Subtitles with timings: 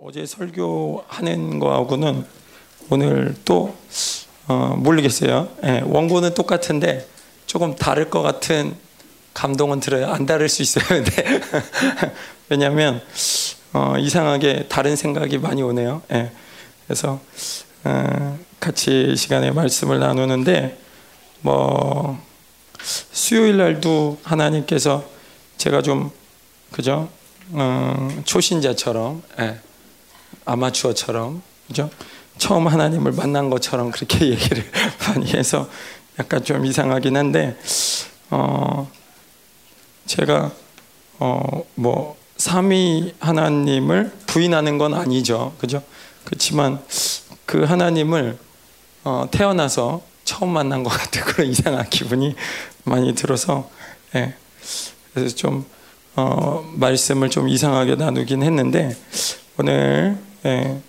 [0.00, 2.24] 어제 설교하는 거하고는
[2.88, 3.74] 오늘 또
[4.46, 5.48] 어, 모르겠어요.
[5.64, 7.04] 예, 원고는 똑같은데
[7.46, 8.76] 조금 다를 것 같은
[9.34, 10.06] 감동은 들어요.
[10.12, 10.84] 안 다를 수 있어요.
[11.02, 11.40] 근데
[12.48, 13.02] 왜냐하면
[13.72, 16.00] 어, 이상하게 다른 생각이 많이 오네요.
[16.12, 16.30] 예,
[16.86, 17.20] 그래서
[17.82, 20.78] 어, 같이 시간에 말씀을 나누는데
[21.40, 22.22] 뭐
[22.80, 25.04] 수요일 날도 하나님께서
[25.56, 26.12] 제가 좀
[26.70, 27.08] 그죠
[27.50, 29.58] 어, 초신자처럼 예,
[30.44, 31.90] 아마추어처럼 그죠?
[32.38, 34.64] 처음 하나님을 만난 것처럼 그렇게 얘기를
[35.06, 35.68] 많이 해서
[36.18, 37.56] 약간 좀 이상하긴 한데
[38.30, 38.90] 어
[40.06, 40.52] 제가
[41.18, 45.54] 어뭐 삼위 하나님을 부인하는 건 아니죠.
[45.58, 45.82] 그죠?
[46.24, 46.80] 그렇지만
[47.46, 48.38] 그 하나님을
[49.04, 52.34] 어 태어나서 처음 만난 것 같은 그런 이상한 기분이
[52.84, 53.68] 많이 들어서
[54.14, 54.34] 예.
[55.14, 55.64] 그래서 좀
[56.16, 58.96] 어, 말씀을 좀 이상하게 나누긴 했는데
[59.60, 60.80] 오늘 예,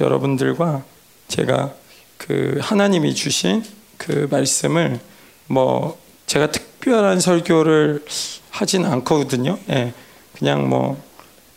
[0.00, 0.82] 여러분들과
[1.28, 1.74] 제가
[2.16, 3.62] 그 하나님이 주신
[3.98, 4.98] 그 말씀을
[5.46, 8.02] 뭐 제가 특별한 설교를
[8.48, 9.58] 하진 않거든요.
[9.68, 9.92] 예,
[10.32, 11.02] 그냥 뭐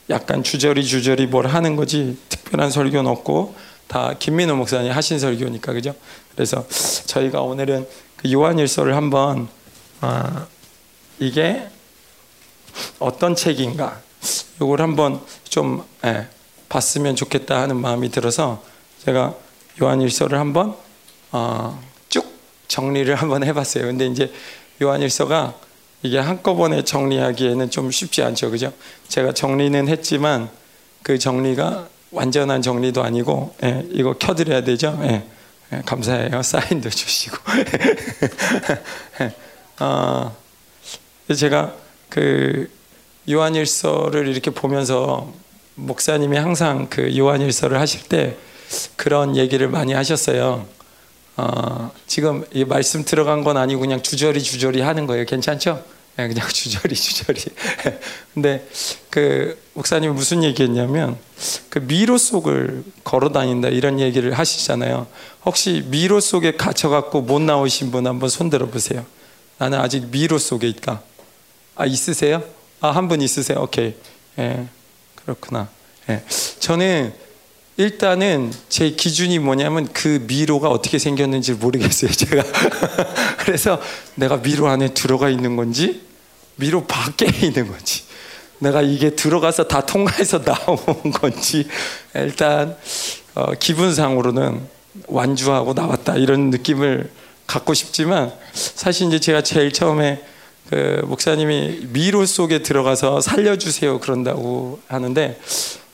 [0.10, 3.56] 약간 주저리 주저리 뭘 하는 거지 특별한 설교는 없고
[3.88, 5.96] 다 김민호 목사님 하신 설교니까 그죠?
[6.34, 6.68] 그래서
[7.06, 9.48] 저희가 오늘은 그 요한일서를 한번
[10.02, 10.48] 아,
[11.18, 11.66] 이게
[13.00, 14.02] 어떤 책인가
[14.58, 16.28] 이걸 한번 좀 예,
[16.70, 18.64] 봤으면 좋겠다 하는 마음이 들어서
[19.04, 19.36] 제가
[19.82, 20.76] 요한일서를 한번
[21.32, 22.26] 어, 쭉
[22.68, 23.86] 정리를 한번 해봤어요.
[23.86, 24.32] 근데 이제
[24.82, 25.54] 요한일서가
[26.04, 28.72] 이게 한꺼번에 정리하기에는 좀 쉽지 않죠, 그죠?
[29.08, 30.50] 제가 정리는 했지만
[31.02, 35.00] 그 정리가 완전한 정리도 아니고 예, 이거 켜드려야 되죠.
[35.04, 35.24] 예,
[35.74, 36.42] 예, 감사해요.
[36.44, 37.38] 사인도 주시고.
[39.80, 40.36] 어,
[41.36, 41.74] 제가
[42.10, 42.70] 그
[43.30, 45.32] 요한일서를 이렇게 보면서
[45.76, 48.38] 목사님이 항상 그 요한일서를 하실 때
[48.96, 50.66] 그런 얘기를 많이 하셨어요.
[51.38, 55.26] 어, 지금 이 말씀 들어간 건 아니고 그냥 주저리 주저리 하는 거예요.
[55.26, 55.84] 괜찮죠?
[56.18, 57.42] 네, 그냥 주저리 주저리.
[58.34, 58.66] 근데
[59.10, 61.18] 그 목사님이 무슨 얘기했냐면
[61.70, 65.08] 그 미로 속을 걸어 다닌다 이런 얘기를 하시잖아요.
[65.46, 69.06] 혹시 미로 속에 갇혀 갖고 못 나오신 분 한번 손 들어 보세요.
[69.58, 71.02] 나는 아직 미로 속에 있다.
[71.76, 72.44] 아 있으세요?
[72.82, 73.60] 아 한 분 있으세요?
[73.62, 73.94] 오케이.
[74.40, 74.68] 예.
[75.16, 75.70] 그렇구나.
[76.10, 76.24] 예.
[76.60, 77.14] 저는
[77.78, 82.12] 일단은 제 기준이 뭐냐면 그 미로가 어떻게 생겼는지 모르겠어요.
[82.14, 82.44] 제가
[83.40, 83.82] 그래서
[84.16, 86.02] 내가 미로 안에 들어가 있는 건지
[86.56, 88.04] 미로 밖에 있는 건지
[88.60, 90.78] 내가 이게 들어가서 다 통과해서 나온
[91.12, 91.68] 건지
[92.14, 92.78] 일단
[93.34, 94.62] 어, 기분상으로는
[95.08, 97.12] 완주하고 나왔다 이런 느낌을
[97.46, 100.24] 갖고 싶지만 사실 이제 제가 제일 처음에
[100.70, 105.40] 그 목사님이 미로 속에 들어가서 살려주세요 그런다고 하는데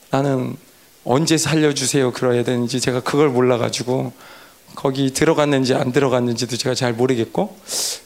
[0.09, 0.56] 나는
[1.04, 4.14] 언제 살려주세요 그러야 되는지 제가 그걸 몰라가지고
[4.76, 7.56] 거기 들어갔는지 안 들어갔는지도 제가 잘 모르겠고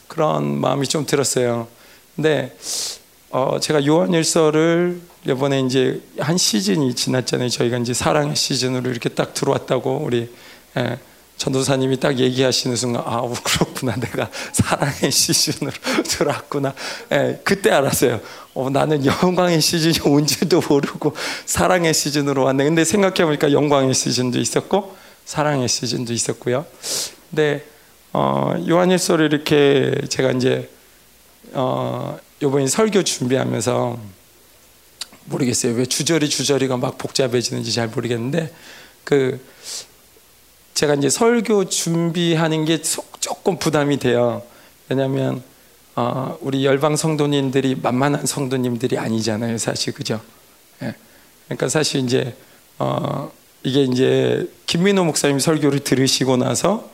[0.08, 1.68] 그런 마음이 좀 들었어요.
[2.14, 2.56] 근데
[3.30, 7.48] 어 제가 요한일서를 이번에 이제 한 시즌이 지났잖아요.
[7.48, 10.30] 저희가 이제 사랑의 시즌으로 이렇게 딱 들어왔다고 우리
[10.76, 10.98] 예,
[11.36, 13.96] 전도사님이 딱 얘기하시는 순간 아 그렇구나.
[13.96, 15.72] 내가 사랑의 시즌으로
[16.04, 16.74] 들어왔구나.
[17.12, 18.20] 예, 그때 알았어요.
[18.54, 21.14] 어, 나는 영광의 시즌이 온지도 모르고
[21.44, 22.64] 사랑의 시즌으로 왔네.
[22.64, 26.64] 근데 생각해보니까 영광의 시즌도 있었고 사랑의 시즌도 있었고요.
[27.30, 27.66] 근데
[28.12, 30.70] 어, 요한일서를 이렇게 제가 이제
[31.52, 33.98] 어, 요번에 설교 준비하면서
[35.26, 35.74] 모르겠어요.
[35.74, 38.54] 왜 주저리 주저리가 막 복잡해지는지 잘 모르겠는데
[39.04, 39.40] 그
[40.76, 44.42] 제가 이제 설교 준비하는 게 조금 부담이 돼요.
[44.90, 45.42] 왜냐하면
[45.94, 50.20] 어, 우리 열방 성도님들이 만만한 성도님들이 아니잖아요, 사실 그죠?
[50.82, 50.94] 예.
[51.46, 52.36] 그러니까 사실 이제
[52.78, 53.32] 어,
[53.62, 56.90] 이게 이제 김민호 목사님 설교를 들으시고 나서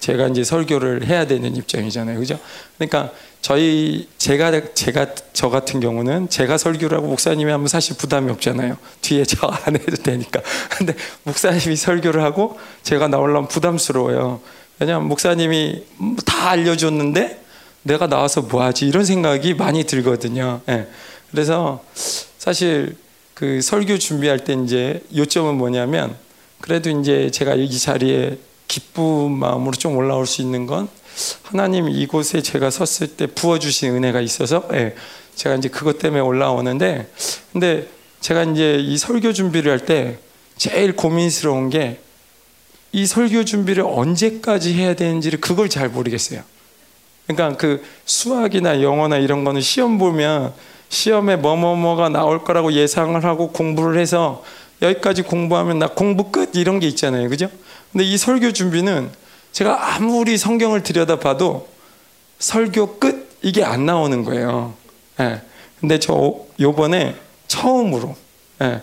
[0.00, 2.40] 제가 이제 설교를 해야 되는 입장이잖아요, 그죠?
[2.78, 3.12] 그러니까
[3.46, 8.76] 저희 제가 제가 저 같은 경우는 제가 설교를 하고 목사님이 하면 사실 부담이 없잖아요.
[9.02, 10.42] 뒤에 저 안 해도 되니까.
[10.70, 14.40] 근데 목사님이 설교를 하고 제가 나오려면 부담스러워요.
[14.80, 15.84] 왜냐하면 목사님이
[16.24, 17.40] 다 알려줬는데
[17.84, 20.62] 내가 나와서 뭐하지 이런 생각이 많이 들거든요.
[20.68, 20.88] 예.
[21.30, 21.84] 그래서
[22.38, 22.96] 사실
[23.34, 26.16] 그 설교 준비할 때 이제 요점은 뭐냐면
[26.60, 30.88] 그래도 이제 제가 이 자리에 기쁜 마음으로 좀 올라올 수 있는 건
[31.42, 34.94] 하나님 이곳에 제가 섰을 때 부어주신 은혜가 있어서 예,
[35.34, 37.10] 제가 이제 그것 때문에 올라오는데
[37.52, 37.88] 근데
[38.20, 40.18] 제가 이제 이 설교 준비를 할 때
[40.56, 42.00] 제일 고민스러운 게
[42.96, 46.42] 이 설교 준비를 언제까지 해야 되는지를 그걸 잘 모르겠어요.
[47.26, 50.54] 그러니까 그 수학이나 영어나 이런 거는 시험 보면
[50.88, 54.42] 시험에 뭐뭐뭐가 나올 거라고 예상을 하고 공부를 해서
[54.80, 57.28] 여기까지 공부하면 나 공부 끝 이런 게 있잖아요.
[57.28, 57.50] 그죠?
[57.92, 59.10] 근데 이 설교 준비는
[59.56, 61.66] 제가 아무리 성경을 들여다봐도
[62.38, 64.74] 설교 끝 이게 안 나오는 거예요.
[65.18, 65.40] 예.
[65.80, 67.16] 근데 저 요번에
[67.48, 68.14] 처음으로
[68.60, 68.82] 예.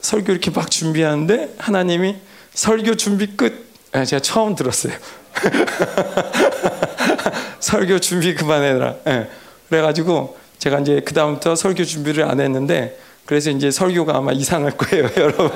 [0.00, 2.16] 설교 이렇게 막 준비하는데 하나님이
[2.54, 4.94] 설교 준비 끝 예, 제가 처음 들었어요.
[7.60, 8.96] 설교 준비 그만해라.
[9.06, 9.30] 예.
[9.68, 15.08] 그래가지고 제가 이제 그 다음부터 설교 준비를 안 했는데 그래서 이제 설교가 아마 이상할 거예요,
[15.16, 15.52] 여러분.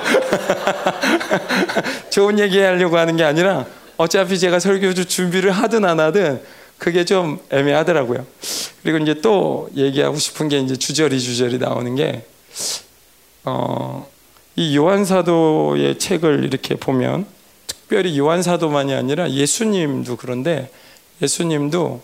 [2.10, 6.42] 좋은 얘기 하려고 하는 게 아니라 어차피 제가 설교 준비를 하든 안 하든
[6.78, 8.26] 그게 좀 애매하더라고요.
[8.82, 12.26] 그리고 이제 또 얘기하고 싶은 게 이제 주저리 주저리 나오는 게,
[13.44, 14.08] 어,
[14.56, 17.26] 이 요한사도의 책을 이렇게 보면
[17.66, 20.70] 특별히 요한사도만이 아니라 예수님도 그런데
[21.22, 22.02] 예수님도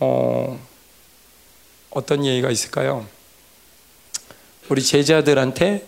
[0.00, 0.66] 어,
[1.90, 3.06] 어떤 얘기가 있을까요?
[4.68, 5.86] 우리 제자들한테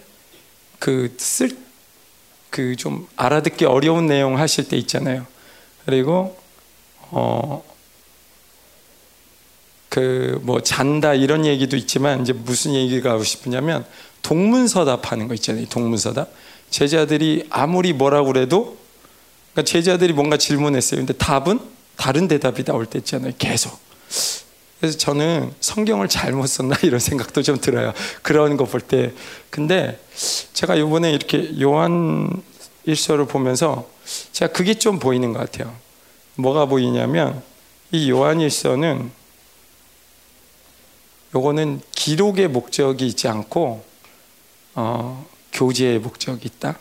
[0.79, 1.68] 그 쓸
[2.51, 5.27] 그 좀 알아듣기 어려운 내용 하실 때 있잖아요.
[5.87, 6.37] 그리고
[7.11, 7.63] 어
[9.89, 13.85] 그 뭐 잔다 이런 얘기도 있지만 이제 무슨 얘기가 하고 싶으냐면
[14.23, 15.67] 동문서답 하는 거 있잖아요.
[15.67, 16.31] 동문서답.
[16.71, 18.77] 제자들이 아무리 뭐라고 그래도
[19.53, 21.01] 그러니까 제자들이 뭔가 질문했어요.
[21.01, 21.61] 근데 답은
[21.97, 23.33] 다른 대답이 나올 때 있잖아요.
[23.39, 23.79] 계속.
[24.81, 27.93] 그래서 저는 성경을 잘못 썼나 이런 생각도 좀 들어요.
[28.23, 29.13] 그런 거 볼 때.
[29.51, 29.99] 근데
[30.53, 32.43] 제가 이번에 이렇게 요한
[32.85, 33.89] 일서를 보면서
[34.33, 35.75] 제가 그게 좀 보이는 것 같아요.
[36.37, 37.43] 뭐가 보이냐면
[37.91, 39.11] 이 요한 일서는
[41.35, 43.85] 요거는 기록의 목적이 있지 않고
[44.75, 46.79] 어, 교제의 목적이 있다.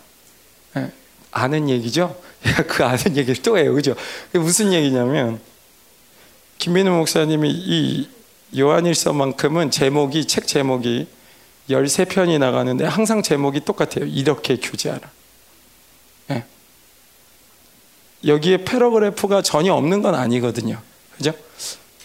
[0.75, 0.91] 네,
[1.31, 2.15] 아는 얘기죠.
[2.67, 3.95] 그 아는 얘기를 또 해요, 그죠?
[4.33, 5.41] 무슨 얘기냐면
[6.57, 8.09] 김민우 목사님이 이
[8.57, 11.07] 요한일서만큼은 제목이 책 제목이
[11.69, 14.05] 13편이 나가는데 항상 제목이 똑같아요.
[14.05, 15.01] 이렇게 교제하라.
[16.27, 16.45] 네.
[18.25, 20.81] 여기에 패러그래프가 전혀 없는 건 아니거든요.
[21.15, 21.33] 그죠?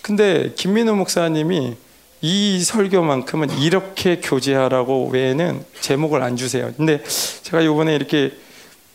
[0.03, 1.77] 근데 김민우 목사님이
[2.21, 6.73] 이 설교만큼은 이렇게 교제하라고 외에는 제목을 안 주세요.
[6.77, 7.03] 근데
[7.43, 8.33] 제가 요번에 이렇게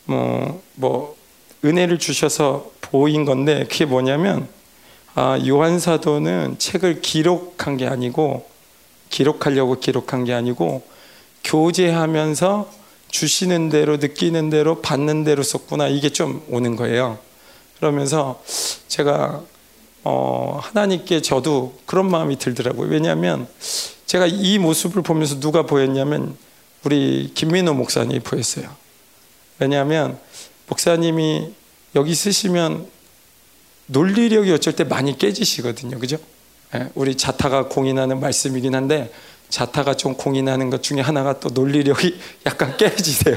[0.04, 1.16] 뭐, 뭐
[1.64, 4.48] 은혜를 주셔서 보인 건데 그게 뭐냐면
[5.20, 8.48] 아, 요한 사도는 책을 기록한 게 아니고
[9.10, 10.86] 기록하려고 기록한 게 아니고
[11.42, 12.70] 교제하면서
[13.08, 17.18] 주시는 대로 느끼는 대로 받는 대로 썼구나 이게 좀 오는 거예요.
[17.78, 18.40] 그러면서
[18.86, 19.42] 제가
[20.04, 22.88] 어, 하나님께 저도 그런 마음이 들더라고요.
[22.88, 23.48] 왜냐하면
[24.06, 26.36] 제가 이 모습을 보면서 누가 보였냐면
[26.84, 28.68] 우리 김민호 목사님이 보였어요.
[29.58, 30.16] 왜냐하면
[30.68, 31.52] 목사님이
[31.96, 32.97] 여기 쓰시면
[33.88, 35.98] 논리력이 어쩔 때 많이 깨지시거든요.
[35.98, 36.18] 그죠?
[36.74, 39.10] 예, 우리 자타가 공인하는 말씀이긴 한데
[39.48, 43.36] 자타가 좀 공인하는 것 중에 하나가 또 논리력이 약간 깨지세요.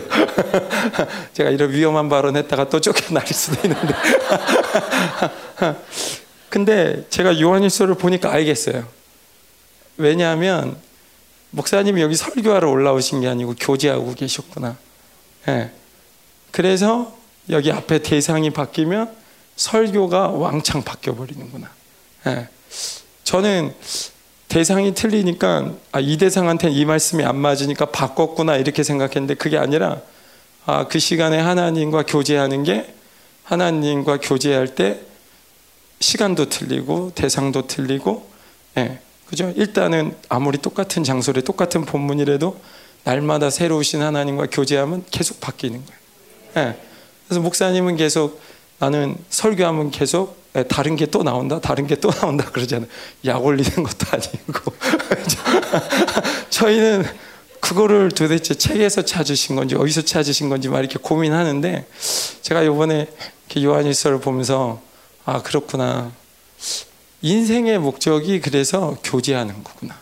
[1.33, 3.93] 제가 이런 위험한 발언 했다가 또 쫓겨날 수도 있는데.
[6.49, 8.85] 근데 제가 요한일서를 보니까 알겠어요.
[9.95, 10.75] 왜냐하면
[11.51, 14.75] 목사님이 여기 설교하러 올라오신 게 아니고 교제하고 계셨구나.
[15.47, 15.71] 예.
[16.51, 17.15] 그래서
[17.49, 19.20] 여기 앞에 대상이 바뀌면
[19.61, 21.69] 설교가 왕창 바뀌어 버리는구나.
[22.27, 22.47] 예.
[23.23, 23.73] 저는
[24.47, 30.01] 대상이 틀리니까 아, 이 대상한테 이 말씀이 안 맞으니까 바꿨구나 이렇게 생각했는데 그게 아니라
[30.65, 32.93] 아, 그 시간에 하나님과 교제하는 게
[33.43, 34.99] 하나님과 교제할 때
[35.99, 38.27] 시간도 틀리고 대상도 틀리고
[38.77, 38.99] 예.
[39.27, 39.53] 그죠?
[39.55, 42.59] 일단은 아무리 똑같은 장소에 똑같은 본문이라도
[43.03, 46.69] 날마다 새로우신 하나님과 교제하면 계속 바뀌는 거예요.
[46.69, 46.79] 예.
[47.27, 48.41] 그래서 목사님은 계속
[48.81, 52.89] 나는 설교하면 계속 다른 게 또 나온다, 다른 게 또 나온다 그러잖아요.
[53.25, 54.73] 약 올리는 것도 아니고.
[56.49, 57.05] 저희는
[57.59, 61.85] 그거를 도대체 책에서 찾으신 건지 어디서 찾으신 건지 막 이렇게 고민하는데
[62.41, 63.07] 제가 요번에
[63.55, 64.81] 요한일서를 보면서
[65.25, 66.11] 아 그렇구나.
[67.21, 69.95] 인생의 목적이 그래서 교제하는 거구나.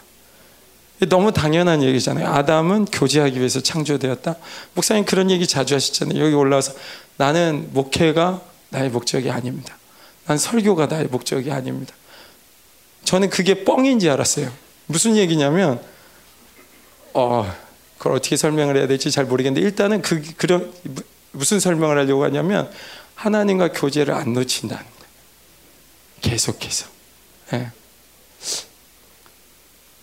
[1.10, 2.28] 너무 당연한 얘기잖아요.
[2.28, 4.36] 아담은 교제하기 위해서 창조되었다.
[4.74, 6.24] 목사님 그런 얘기 자주 하시잖아요.
[6.24, 6.74] 여기 올라와서
[7.18, 9.78] 나는 목회가 나의 목적이 아닙니다.
[10.26, 11.94] 난 설교가 나의 목적이 아닙니다.
[13.04, 14.52] 저는 그게 뻥인지 알았어요.
[14.86, 15.82] 무슨 얘기냐면,
[17.14, 17.52] 어,
[17.98, 20.72] 그걸 어떻게 설명을 해야 될지 잘 모르겠는데, 일단은 그, 그런,
[21.32, 22.72] 무슨 설명을 하려고 하냐면,
[23.16, 25.10] 하나님과 교제를 안 놓친다는 거예요.
[26.22, 26.88] 계속해서.
[27.54, 27.72] 예.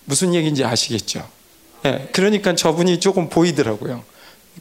[0.04, 1.28] 무슨 얘기인지 아시겠죠?
[1.84, 2.08] 예.
[2.12, 4.04] 그러니까 저분이 조금 보이더라고요.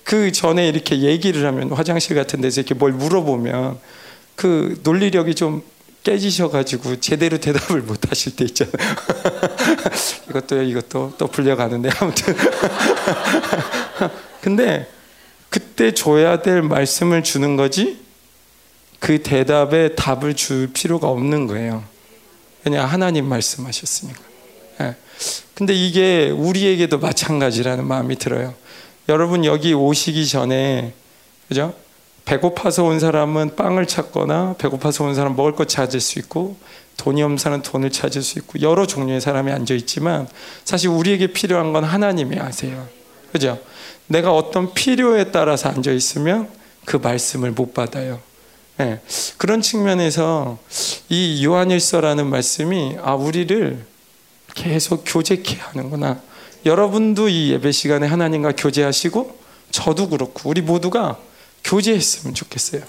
[0.03, 3.79] 그 전에 이렇게 얘기를 하면 화장실 같은 데서 이렇게 뭘 물어보면
[4.35, 5.63] 그 논리력이 좀
[6.03, 8.75] 깨지셔가지고 제대로 대답을 못 하실 때 있잖아요.
[10.29, 12.35] 이것도 이것도 또 불려가는데 아무튼
[14.41, 14.87] 근데
[15.49, 17.99] 그때 줘야 될 말씀을 주는 거지
[18.99, 21.83] 그 대답에 답을 줄 필요가 없는 거예요.
[22.63, 24.19] 그냥 하나님 말씀하셨으니까.
[24.81, 24.95] 예.
[25.53, 28.53] 근데 이게 우리에게도 마찬가지라는 마음이 들어요.
[29.07, 30.93] 여러분 여기 오시기 전에
[31.47, 31.73] 그죠?
[32.25, 36.57] 배고파서 온 사람은 빵을 찾거나 배고파서 온 사람 먹을 것 찾을 수 있고
[36.97, 40.27] 돈이 없는 사람은 돈을 찾을 수 있고 여러 종류의 사람이 앉아 있지만
[40.63, 42.87] 사실 우리에게 필요한 건 하나님이 아세요.
[43.31, 43.59] 그죠?
[44.07, 46.49] 내가 어떤 필요에 따라서 앉아 있으면
[46.85, 48.19] 그 말씀을 못 받아요.
[48.77, 48.99] 네.
[49.37, 50.57] 그런 측면에서
[51.09, 53.85] 이 요한일서라는 말씀이 아 우리를
[54.55, 56.21] 계속 교제케 하는구나.
[56.65, 59.37] 여러분도 이 예배 시간에 하나님과 교제하시고
[59.71, 61.17] 저도 그렇고 우리 모두가
[61.63, 62.81] 교제했으면 좋겠어요.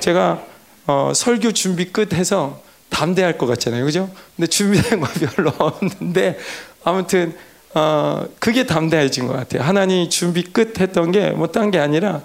[0.00, 0.42] 제가
[0.86, 4.10] 어, 설교 준비 끝해서 담대할 것 같잖아요, 그죠?
[4.36, 6.38] 근데 준비된 거 별로 없는데
[6.84, 7.34] 아무튼
[7.74, 9.62] 어, 그게 담대해진 것 같아요.
[9.62, 12.22] 하나님 준비 끝 했던 게 뭐 딴 게 아니라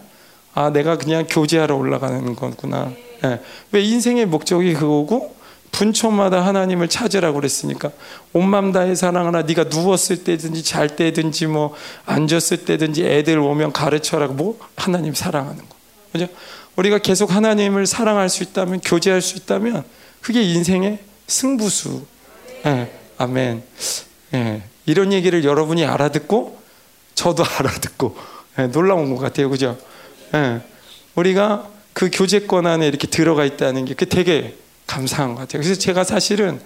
[0.54, 2.92] 아 내가 그냥 교제하러 올라가는 거구나.
[3.24, 3.40] 네.
[3.72, 5.36] 왜 인생의 목적이 그거고
[5.72, 7.92] 분초마다 하나님을 찾으라고 그랬으니까
[8.34, 14.60] 온맘 다해 사랑하라 네가 누웠을 때든지 잘 때든지 뭐 앉았을 때든지 애들 오면 가르쳐라고 뭐
[14.76, 15.76] 하나님 사랑하는 거
[16.12, 16.28] 그죠?
[16.76, 19.84] 우리가 계속 하나님을 사랑할 수 있다면 교제할 수 있다면
[20.22, 22.06] 그게 인생의 승부수
[22.64, 22.92] 네.
[23.18, 23.64] 아멘
[24.32, 24.64] 네.
[24.86, 26.58] 이런 얘기를 여러분이 알아듣고
[27.16, 28.18] 저도 알아듣고
[28.58, 28.68] 네.
[28.72, 29.78] 놀라운 것 같아요 그죠?
[31.16, 34.56] 우리가 그 교제권 안에 이렇게 들어가 있다는 게 되게
[34.90, 35.62] 감사한 것 같아요.
[35.62, 36.60] 그래서 제가 사실은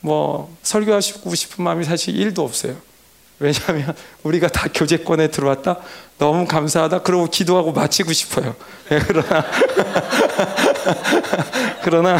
[0.00, 2.76] 뭐 설교하시고 싶은 마음이 사실 1도 없어요.
[3.38, 5.78] 왜냐하면 우리가 다 교제권에 들어왔다
[6.18, 8.54] 너무 감사하다 그러고 기도하고 마치고 싶어요.
[8.92, 9.44] 예, 그러나
[11.82, 12.18] 그러나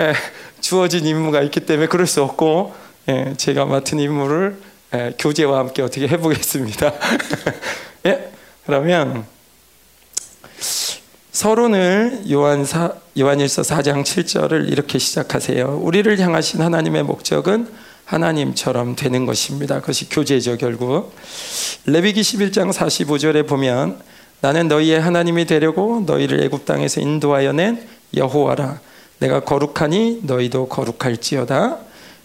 [0.00, 0.14] 예,
[0.62, 2.74] 주어진 임무가 있기 때문에 그럴 수 없고
[3.08, 4.58] 예, 제가 맡은 임무를
[4.94, 6.92] 예, 교제와 함께 어떻게 해보겠습니다.
[8.06, 8.32] 예,
[8.64, 9.26] 그러면
[11.32, 15.80] 서론을 요한 사, 요한일서 4장 7절을 이렇게 시작하세요.
[15.82, 17.68] 우리를 향하신 하나님의 목적은
[18.04, 19.80] 하나님처럼 되는 것입니다.
[19.80, 21.14] 그것이 교제죠, 결국.
[21.86, 23.98] 레위기 11장 45절에 보면
[24.42, 27.82] 나는 너희의 하나님이 되려고 너희를 애굽 땅에서 인도하여 낸
[28.14, 28.80] 여호와라.
[29.18, 31.78] 내가 거룩하니 너희도 거룩할지어다.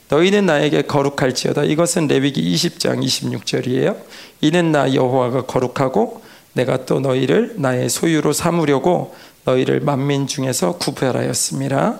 [0.09, 1.63] 너희는 나에게 거룩할지어다.
[1.63, 3.95] 이것은 레위기 20장 26절이에요.
[4.41, 6.26] 이는 나 여호와가 거룩하고
[6.57, 11.99] 내가 또 너희를 나의 소유로 삼으려고 너희를 만민 중에서 구별하였습니다.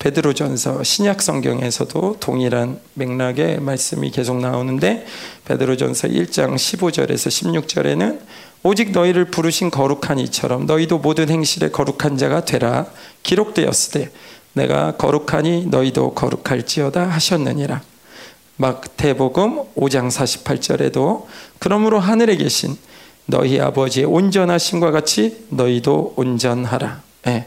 [0.00, 5.06] 베드로전서 신약 성경에서도 동일한 맥락의 말씀이 계속 나오는데
[5.44, 8.20] 베드로전서 1장 15절에서 16절에는
[8.64, 12.86] 오직 너희를 부르신 거룩한 이처럼 너희도 모든 행실에 거룩한 자가 되라
[13.22, 14.10] 기록되었으되
[14.54, 17.82] 내가 거룩하니 너희도 거룩할지어다 하셨느니라.
[18.56, 21.26] 마태복음 5장 48절에도
[21.58, 22.76] 그러므로 하늘에 계신
[23.26, 27.02] 너희 아버지의 온전하심과 같이 너희도 온전하라.
[27.26, 27.46] 예.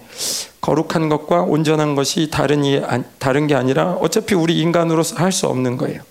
[0.61, 2.81] 거룩한 것과 온전한 것이 다른, 이,
[3.19, 6.01] 다른 게 아니라 어차피 우리 인간으로서 할 수 없는 거예요.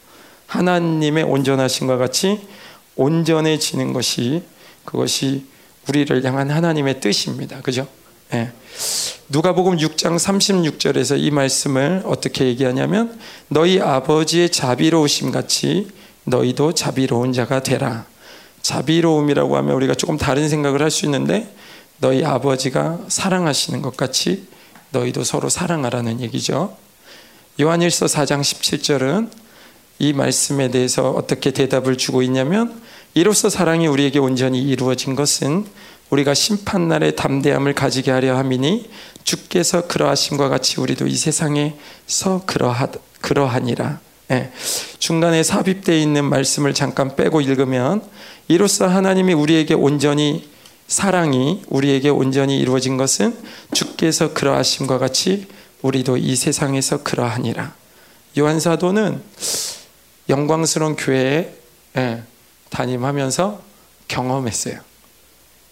[0.46, 2.40] 하나님의 온전하심과 같이
[2.94, 4.44] 온전해지는 것이
[4.84, 5.44] 그것이
[5.88, 7.60] 우리를 향한 하나님의 뜻입니다.
[7.60, 7.86] 그죠?
[8.32, 8.52] 예.
[9.28, 13.18] 누가복음 6장 36절에서 이 말씀을 어떻게 얘기하냐면
[13.48, 15.88] 너희 아버지의 자비로우심 같이
[16.24, 18.06] 너희도 자비로운 자가 되라.
[18.66, 21.54] 자비로움이라고 하면 우리가 조금 다른 생각을 할 수 있는데
[21.98, 24.48] 너희 아버지가 사랑하시는 것 같이
[24.90, 26.76] 너희도 서로 사랑하라는 얘기죠.
[27.60, 29.30] 요한일서 4장 17절은
[29.98, 32.80] 이 말씀에 대해서 어떻게 대답을 주고 있냐면
[33.14, 35.64] 이로써 사랑이 우리에게 온전히 이루어진 것은
[36.10, 38.90] 우리가 심판날에 담대함을 가지게 하려 함이니
[39.24, 42.88] 주께서 그러하심과 같이 우리도 이 세상에서 그러하,
[43.20, 44.00] 그러하니라.
[44.32, 44.50] 예.
[44.98, 48.02] 중간에 삽입되어 있는 말씀을 잠깐 빼고 읽으면
[48.48, 50.48] 이로써 하나님이 우리에게 온전히
[50.86, 53.36] 사랑이 우리에게 온전히 이루어진 것은
[53.72, 55.46] 주께서 그러하심과 같이
[55.82, 57.74] 우리도 이 세상에서 그러하니라.
[58.38, 59.20] 요한 사도는
[60.28, 61.54] 영광스러운 교회에
[61.96, 62.22] 예,
[62.70, 63.62] 담임하면서
[64.08, 64.80] 경험했어요.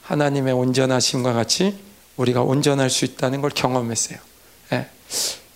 [0.03, 1.79] 하나님의 온전하심과 같이
[2.17, 4.19] 우리가 온전할 수 있다는 걸 경험했어요.
[4.73, 4.89] 예.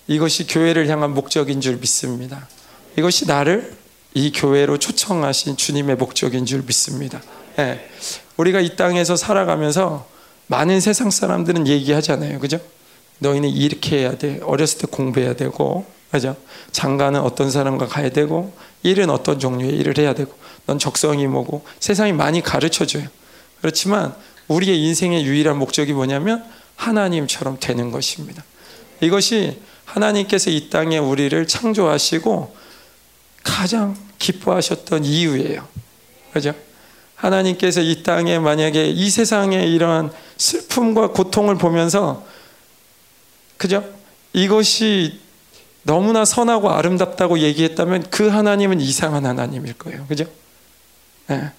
[0.07, 2.49] 이것이 교회를 향한 목적인 줄 믿습니다.
[2.97, 3.77] 이것이 나를
[4.15, 7.23] 이 교회로 초청하신 주님의 목적인 줄 믿습니다.
[7.57, 7.89] 네.
[8.37, 10.09] 우리가 이 땅에서 살아가면서
[10.47, 12.39] 많은 세상 사람들은 얘기하잖아요.
[12.39, 12.59] 그죠?
[13.19, 14.41] 너희는 이렇게 해야 돼.
[14.43, 16.37] 어렸을 때 공부해야 되고, 그죠?
[16.73, 20.33] 장가는 어떤 사람과 가야 되고, 일은 어떤 종류의 일을 해야 되고,
[20.67, 23.07] 넌 적성이 뭐고, 세상이 많이 가르쳐 줘요.
[23.61, 24.15] 그렇지만
[24.47, 26.45] 우리의 인생의 유일한 목적이 뭐냐면
[26.77, 28.45] 하나님처럼 되는 것입니다.
[29.01, 32.57] 이것이 하나님께서 이 땅에 우리를 창조하시고
[33.49, 35.67] 가장 기뻐하셨던 이유예요.
[36.33, 36.55] 그죠?
[37.15, 42.25] 하나님께서 이 땅에 만약에 이 세상에 이러한 슬픔과 고통을 보면서
[43.57, 43.83] 그죠?
[44.35, 45.19] 이것이
[45.83, 50.07] 너무나 선하고 아름답다고 얘기했다면 그 하나님은 이상한 하나님일 거예요.
[50.07, 50.27] 그죠?
[51.29, 51.51] 네.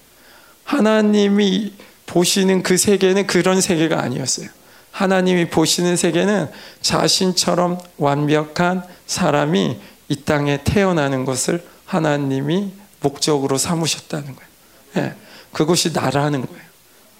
[0.64, 1.72] 하나님이
[2.06, 4.48] 보시는 그 세계는 그런 세계가 아니었어요.
[4.92, 6.48] 하나님이 보시는 세계는
[6.80, 9.78] 자신처럼 완벽한 사람이
[10.08, 14.50] 이 땅에 태어나는 것을 하나님이 목적으로 삼으셨다는 거예요.
[14.94, 15.14] 네.
[15.52, 16.62] 그것이 나라는 거예요.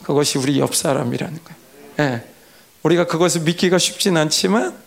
[0.05, 1.61] 그것이 우리 옆 사람이라는 거예요.
[1.97, 2.33] 네.
[2.85, 4.79] 우리가 그것을 믿기가 쉽진 않지만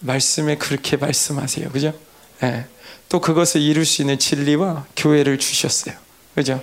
[0.00, 1.70] 말씀에 그렇게 말씀하세요.
[1.70, 1.94] 그죠?
[2.40, 2.66] 네.
[3.08, 5.94] 또 그것을 이룰 수 있는 진리와 교회를 주셨어요.
[6.34, 6.60] 그죠?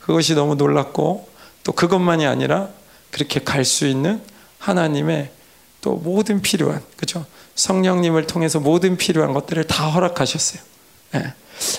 [0.00, 1.28] 그것이 너무 놀랍고
[1.64, 2.68] 또 그것만이 아니라
[3.10, 4.20] 그렇게 갈 수 있는
[4.58, 5.30] 하나님의
[5.80, 7.24] 또 모든 필요한 그죠?
[7.54, 10.60] 성령님을 통해서 모든 필요한 것들을 다 허락하셨어요.
[11.12, 11.32] 네.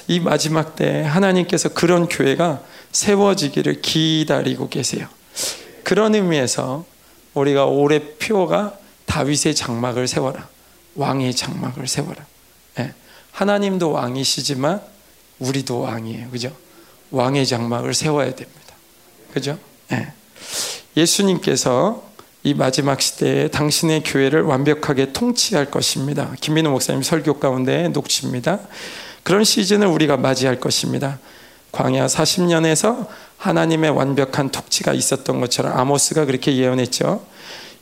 [0.08, 5.08] 이 마지막 때 하나님께서 그런 교회가 세워지기를 기다리고 계세요.
[5.84, 6.86] 그런 의미에서
[7.34, 10.48] 우리가 올해 표가 다윗의 장막을 세워라.
[10.96, 12.26] 왕의 장막을 세워라.
[12.76, 12.94] 네.
[13.32, 14.82] 하나님도 왕이시지만
[15.40, 16.30] 우리도 왕이에요.
[16.30, 16.56] 그죠?
[17.12, 18.76] 왕의 장막을 세워야 됩니다.
[19.34, 19.58] 그죠?
[19.90, 20.12] 네.
[20.98, 22.10] 예수님께서
[22.44, 26.34] 이 마지막 시대에 당신의 교회를 완벽하게 통치할 것입니다.
[26.40, 28.60] 김민호 목사님 설교 가운데 녹취입니다.
[29.30, 31.20] 그런 시즌을 우리가 맞이할 것입니다.
[31.72, 33.06] 광야 40년에서
[33.38, 37.24] 하나님의 완벽한 통치가 있었던 것처럼 아모스가 그렇게 예언했죠.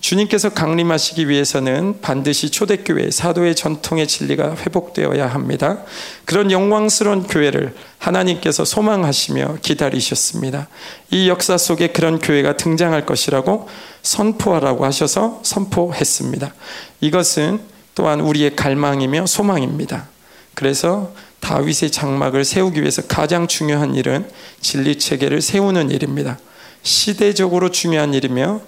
[0.01, 5.77] 주님께서 강림하시기 위해서는 반드시 초대교회 사도의 전통의 진리가 회복되어야 합니다.
[6.25, 10.67] 그런 영광스러운 교회를 하나님께서 소망하시며 기다리셨습니다.
[11.11, 13.69] 이 역사 속에 그런 교회가 등장할 것이라고
[14.01, 16.53] 선포하라고 하셔서 선포했습니다.
[16.99, 17.61] 이것은
[17.95, 20.09] 또한 우리의 갈망이며 소망입니다.
[20.53, 24.29] 그래서 다윗의 장막을 세우기 위해서 가장 중요한 일은
[24.61, 26.39] 진리 체계를 세우는 일입니다.
[26.83, 28.61] 시대적으로 중요한 일이며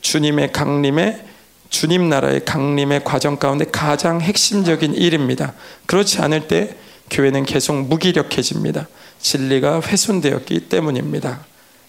[0.00, 1.24] 주님의 강림의
[1.70, 5.54] 주님 나라의 강림의 과정 가운데 가장 핵심적인 일입니다.
[5.86, 6.76] 그렇지 않을 때
[7.10, 8.88] 교회는 계속 무기력해집니다.
[9.20, 11.44] 진리가 훼손되었기 때문입니다.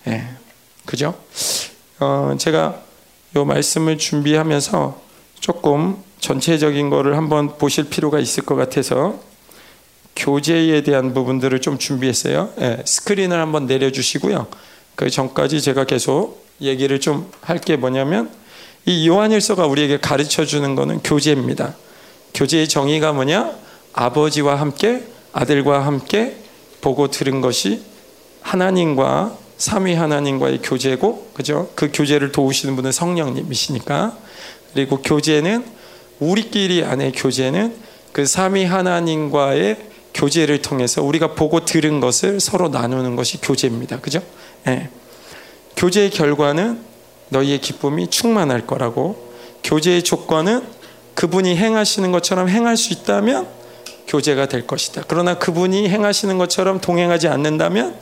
[0.08, 0.28] 예.
[0.86, 1.16] 그죠?
[2.00, 2.82] 어, 제가
[3.36, 5.02] 이 말씀을 준비하면서
[5.40, 9.20] 조금 전체적인 거를 한번 보실 필요가 있을 것 같아서
[10.16, 12.50] 교재에 대한 부분들을 좀 준비했어요.
[12.62, 14.48] 예, 스크린을 한번 내려주시고요.
[14.96, 18.30] 그 전까지 제가 계속 얘기를 좀 할 게 뭐냐면
[18.86, 21.76] 이 요한일서가 우리에게 가르쳐 주는 거는 교제입니다.
[22.34, 23.52] 교제의 정의가 뭐냐?
[23.94, 26.38] 아버지와 함께 아들과 함께
[26.82, 27.82] 보고 들은 것이
[28.42, 31.70] 하나님과 삼위 하나님과의 교제고 그죠?
[31.76, 34.18] 그 교제를 도우시는 분은 성령님이시니까
[34.74, 35.66] 그리고 교제는
[36.20, 37.76] 우리끼리 안에 교제는
[38.12, 39.78] 그 삼위 하나님과의
[40.16, 44.00] 교제를 통해서 우리가 보고 들은 것을 서로 나누는 것이 교제입니다.
[44.00, 44.22] 그죠?
[44.64, 44.90] 네.
[45.76, 46.80] 교제의 결과는
[47.30, 50.66] 너희의 기쁨이 충만할 거라고 교제의 조건은
[51.16, 53.48] 그분이 행하시는 것처럼 행할 수 있다면
[54.08, 55.04] 교제가 될 것이다.
[55.08, 57.96] 그러나 그분이 행하시는 것처럼 동행하지 않는다면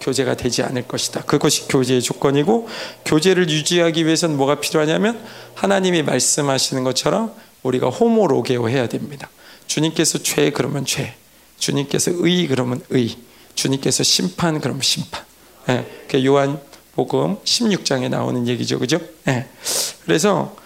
[0.00, 1.22] 교제가 되지 않을 것이다.
[1.22, 2.68] 그것이 교제의 조건이고
[3.04, 5.20] 교제를 유지하기 위해서는 뭐가 필요하냐면
[5.54, 9.28] 하나님이 말씀하시는 것처럼 우리가 호모로게오 해야 됩니다.
[9.66, 11.14] 주님께서 죄 그러면 죄,
[11.60, 13.16] 주님께서 의 그러면 의,
[13.54, 15.22] 주님께서 심판 그러면 심판.
[15.66, 15.86] 네,
[16.24, 16.58] 요한
[16.94, 18.78] 복음 16장에 나오는 얘기죠.
[18.80, 18.98] 그죠?
[19.24, 19.48] 네.
[20.04, 20.56] 그래서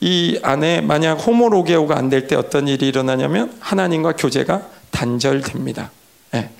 [0.00, 5.90] 이 안에 만약 호모로게오가 안 될 때 어떤 일이 일어나냐면 하나님과 교제가 단절됩니다.
[6.32, 6.50] 네.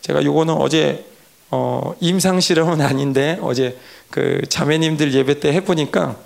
[0.00, 1.04] 제가 요거는 어제
[1.50, 3.76] 어, 임상 실험은 아닌데 어제
[4.10, 6.16] 그 자매님들 예배 때 해보니까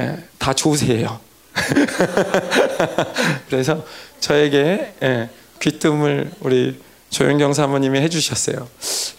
[0.00, 1.20] 예, 다 조세예요.
[3.48, 3.84] 그래서
[4.20, 8.68] 저에게 예, 귀뜸을 우리 조영경 사모님이 해주셨어요.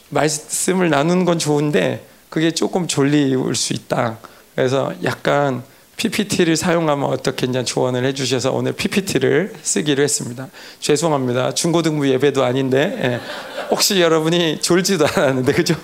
[0.10, 4.18] 말씀을 나누는 건 좋은데 그게 조금 졸리울 수 있다.
[4.56, 5.64] 그래서 약간
[5.98, 10.50] PPT를 사용하면 어떻겠냐 조언을 해주셔서 오늘 PPT를 쓰기로 했습니다.
[10.80, 11.54] 죄송합니다.
[11.54, 13.20] 중고등부 예배도 아닌데 예.
[13.72, 15.76] 혹시 여러분이 졸지도 않았는데 그죠?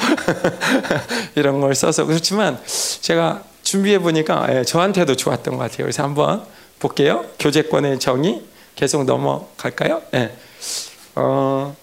[1.36, 2.60] 이런 걸 써서 그렇지만
[3.00, 5.84] 제가 준비해 보니까 예, 저한테도 좋았던 것 같아요.
[5.84, 6.44] 그래서 한번
[6.80, 7.24] 볼게요.
[7.40, 8.42] 교제권의 정의
[8.82, 10.02] 계속 넘어갈까요?
[10.16, 10.32] 예.
[11.14, 11.76] 어,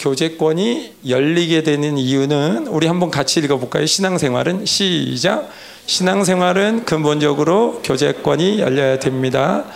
[0.00, 3.86] 교제권이 열리게 되는 이유는 우리 한번 같이 읽어볼까요?
[3.86, 5.48] 신앙생활은 시작.
[5.86, 9.66] 신앙생활은 근본적으로 교제권이 열려야 됩니다.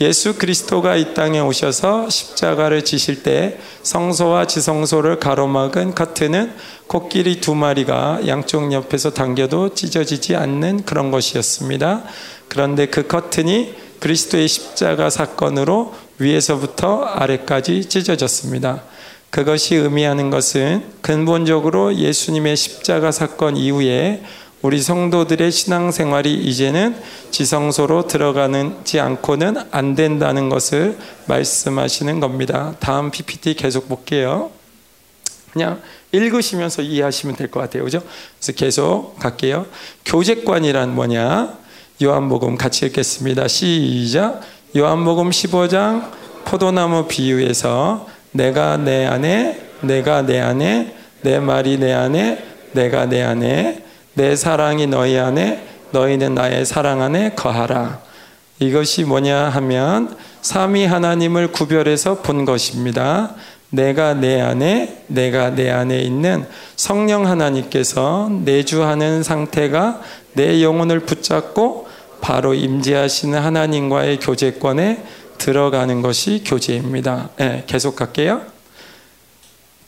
[0.00, 6.54] 예수 그리스도가 이 땅에 오셔서 십자가를 지실 때 성소와 지성소를 가로막은 커튼은
[6.86, 12.04] 코끼리 두 마리가 양쪽 옆에서 당겨도 찢어지지 않는 그런 것이었습니다.
[12.48, 18.82] 그런데 그 커튼이 그리스도의 십자가 사건으로 위에서부터 아래까지 찢어졌습니다.
[19.30, 24.22] 그것이 의미하는 것은 근본적으로 예수님의 십자가 사건 이후에
[24.62, 26.96] 우리 성도들의 신앙생활이 이제는
[27.30, 32.74] 지성소로 들어가지 않고는 안 된다는 것을 말씀하시는 겁니다.
[32.80, 34.50] 다음 PPT 계속 볼게요.
[35.52, 35.80] 그냥
[36.12, 37.84] 읽으시면서 이해하시면 될 것 같아요.
[37.84, 38.02] 그죠?
[38.38, 39.66] 그래서 계속 갈게요.
[40.04, 41.59] 교제관이란 뭐냐?
[42.02, 43.46] 요한복음 같이 읽겠습니다.
[43.46, 44.40] 시작.
[44.74, 46.10] 요한복음 15장
[46.46, 53.84] 포도나무 비유에서 내가 내 안에, 내가 내 안에, 내 말이 내 안에, 내가 내 안에,
[54.14, 58.00] 내 사랑이 너희 안에, 너희는 나의 사랑 안에 거하라.
[58.60, 63.34] 이것이 뭐냐 하면 삼위 하나님을 구별해서 본 것입니다.
[63.68, 70.00] 내가 내 안에, 내가 내 안에 있는 성령 하나님께서 내주하는 상태가
[70.32, 71.89] 내 영혼을 붙잡고
[72.20, 75.02] 바로 임재하시는 하나님과의 교제권에
[75.38, 77.30] 들어가는 것이 교제입니다.
[77.36, 78.42] 네, 계속 갈게요.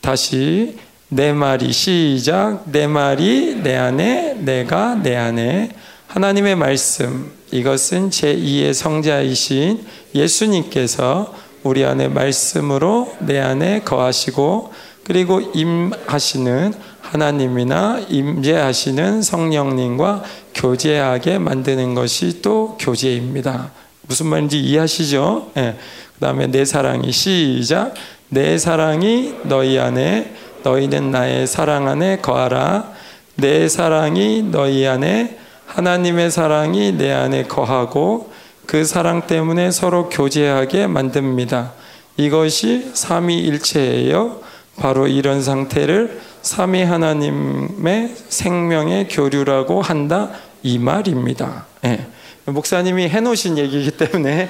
[0.00, 5.70] 다시 내 말이 시작 내 말이 내 안에 내가 내 안에
[6.06, 14.72] 하나님의 말씀 이것은 제2의 성자이신 예수님께서 우리 안에 말씀으로 내 안에 거하시고
[15.04, 16.72] 그리고 임하시는
[17.12, 23.70] 하나님이나 임재하시는 성령님과 교제하게 만드는 것이 또 교제입니다.
[24.02, 25.50] 무슨 말인지 이해하시죠?
[25.54, 25.76] 네.
[26.14, 27.92] 그 다음에 내 사랑이 시작
[28.30, 32.90] 내 사랑이 너희 안에 너희는 나의 사랑 안에 거하라
[33.34, 38.32] 내 사랑이 너희 안에 하나님의 사랑이 내 안에 거하고
[38.64, 41.72] 그 사랑 때문에 서로 교제하게 만듭니다.
[42.16, 44.40] 이것이 삼위일체예요.
[44.82, 50.30] 바로 이런 상태를 삼위 하나님의 생명의 교류라고 한다
[50.64, 51.66] 이 말입니다.
[51.82, 52.04] 네.
[52.46, 54.48] 목사님이 해놓으신 얘기이기 때문에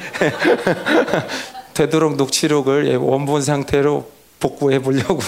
[1.75, 5.21] 되도록 녹취록을 예, 원본 상태로 복구해 보려고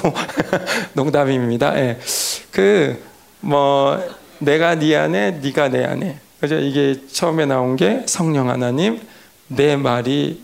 [0.95, 1.79] 농담입니다.
[1.79, 1.99] 예.
[2.51, 4.03] 그뭐
[4.39, 6.55] 내가 네 안에 네가 내 안에 그죠?
[6.55, 8.99] 이게 처음에 나온 게 성령 하나님
[9.49, 10.43] 내 말이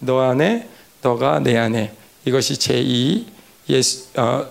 [0.00, 0.68] 너 안에
[1.02, 3.41] 너가 내 안에 이것이 제2
[3.72, 4.46] 예수 어,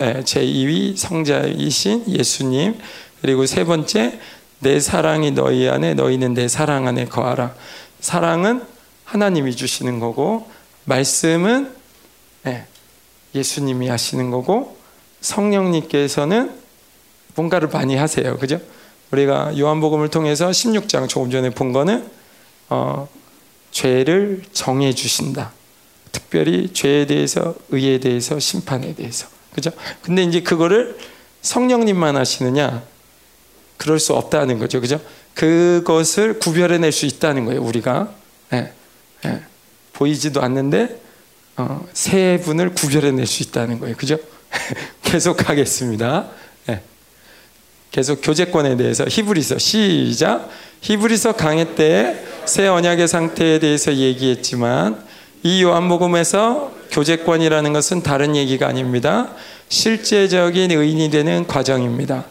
[0.00, 2.78] 예, 제2위 성자이신 예수님
[3.20, 4.18] 그리고 세 번째
[4.60, 7.54] 내 사랑이 너희 안에 너희는 내 사랑 안에 거하라.
[8.00, 8.62] 사랑은
[9.04, 10.48] 하나님이 주시는 거고
[10.84, 11.74] 말씀은
[12.46, 12.66] 예,
[13.34, 14.76] 예수님이 하시는 거고
[15.20, 16.52] 성령님께서는
[17.34, 18.38] 뭔가를 많이 하세요.
[18.38, 18.60] 그죠?
[19.10, 22.08] 우리가 요한복음을 통해서 16장 조금 전에 본 거는
[22.68, 23.08] 어,
[23.70, 25.52] 죄를 정해 주신다.
[26.12, 29.26] 특별히 죄에 대해서, 의에 대해서, 심판에 대해서.
[29.54, 29.70] 그죠?
[30.02, 30.96] 근데 이제 그거를
[31.42, 32.82] 성령님만 하시느냐?
[33.76, 34.80] 그럴 수 없다는 거죠.
[34.80, 35.00] 그죠?
[35.34, 38.12] 그것을 구별해낼 수 있다는 거예요, 우리가.
[38.52, 38.72] 예,
[39.24, 39.42] 예.
[39.92, 41.00] 보이지도 않는데,
[41.56, 43.96] 어, 세 분을 구별해낼 수 있다는 거예요.
[43.96, 44.18] 그죠?
[45.02, 46.30] 계속 하겠습니다.
[46.68, 46.82] 예.
[47.90, 50.48] 계속 교제권에 대해서 히브리서 시작.
[50.82, 55.04] 히브리서 강의 때 새 언약의 상태에 대해서 얘기했지만
[55.42, 59.28] 이 요한복음에서 교제권이라는 것은 다른 얘기가 아닙니다.
[59.68, 62.24] 실제적인 의인이 되는 과정입니다.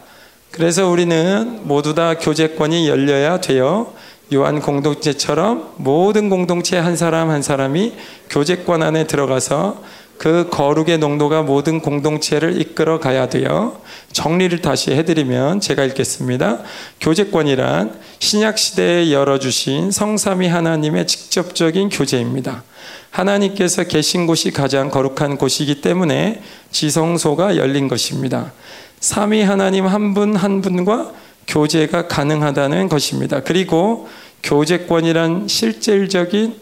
[0.50, 3.92] 그래서 우리는 모두 다 교제권이 열려야 돼요.
[4.32, 7.94] 요한 공동체처럼 모든 공동체 한 사람 한 사람이
[8.28, 9.82] 교제권 안에 들어가서
[10.18, 13.80] 그 거룩의 농도가 모든 공동체를 이끌어 가야 돼요.
[14.12, 16.58] 정리를 다시 해드리면 제가 읽겠습니다.
[17.00, 22.64] 교제권이란 신약 시대에 열어주신 성삼위 하나님의 직접적인 교제입니다.
[23.10, 28.52] 하나님께서 계신 곳이 가장 거룩한 곳이기 때문에 지성소가 열린 것입니다.
[29.00, 31.12] 삼위 하나님 한 분한 한 분과
[31.46, 33.40] 교제가 가능하다는 것입니다.
[33.40, 34.08] 그리고
[34.42, 36.54] 교제권이란 실질적인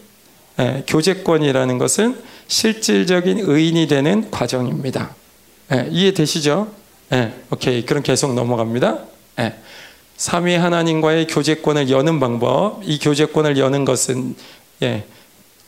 [0.59, 5.15] 예, 교제권이라는 것은 실질적인 의인이 되는 과정입니다.
[5.71, 6.67] 예, 이해되시죠?
[7.13, 7.85] 예, 오케이.
[7.85, 8.99] 그럼 계속 넘어갑니다.
[9.39, 9.55] 예,
[10.17, 12.81] 삼위 하나님과의 교제권을 여는 방법.
[12.83, 14.35] 이 교제권을 여는 것은
[14.81, 15.05] 예,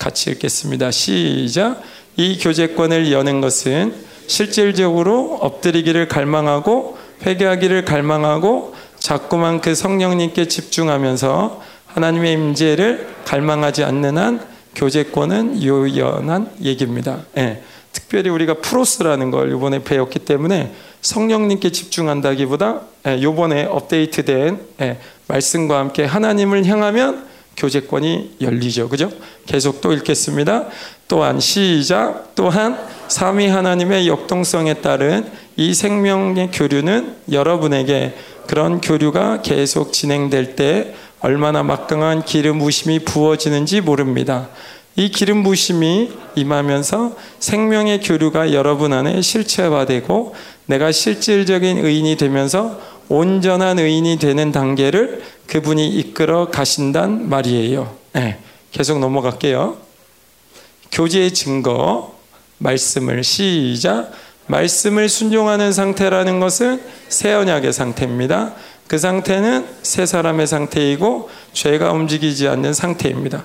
[0.02, 0.90] 같이 읽겠습니다.
[0.90, 1.80] 시작.
[2.18, 3.94] 이 교제권을 여는 것은
[4.26, 15.64] 실질적으로 엎드리기를 갈망하고 회개하기를 갈망하고 자꾸만 그 성령님께 집중하면서 하나님의 임재를 갈망하지 않는 한 교제권은
[15.64, 17.20] 요연한 얘기입니다.
[17.38, 17.62] 예.
[17.94, 26.06] 특별히 우리가 프로스라는 걸 이번에 배웠기 때문에 성령님께 집중한다기보다 예, 요번에 업데이트된 예, 말씀과 함께
[26.06, 28.90] 하나님을 향하면 교제권이 열리죠.
[28.90, 29.12] 그죠?
[29.46, 30.68] 계속 또 읽겠습니다.
[31.08, 38.16] 또한 시작 또한 삼위 하나님의 역동성에 따른 이 생명의 교류는 여러분에게
[38.48, 44.50] 그런 교류가 계속 진행될 때 얼마나 막강한 기름 부심이 부어지는지 모릅니다.
[44.96, 50.36] 이 기름 부심이 임하면서 생명의 교류가 여러분 안에 실체화되고
[50.66, 52.80] 내가 실질적인 의인이 되면서
[53.12, 57.94] 온전한 의인이 되는 단계를 그분이 이끌어 가신단 말이에요.
[58.14, 58.40] 네,
[58.72, 59.76] 계속 넘어갈게요.
[60.94, 62.16] 교제의 증거,
[62.58, 64.12] 말씀을 시작.
[64.48, 68.54] 말씀을 순종하는 상태라는 것은 새 언약의 상태입니다.
[68.88, 73.44] 그 상태는 새 사람의 상태이고 죄가 움직이지 않는 상태입니다.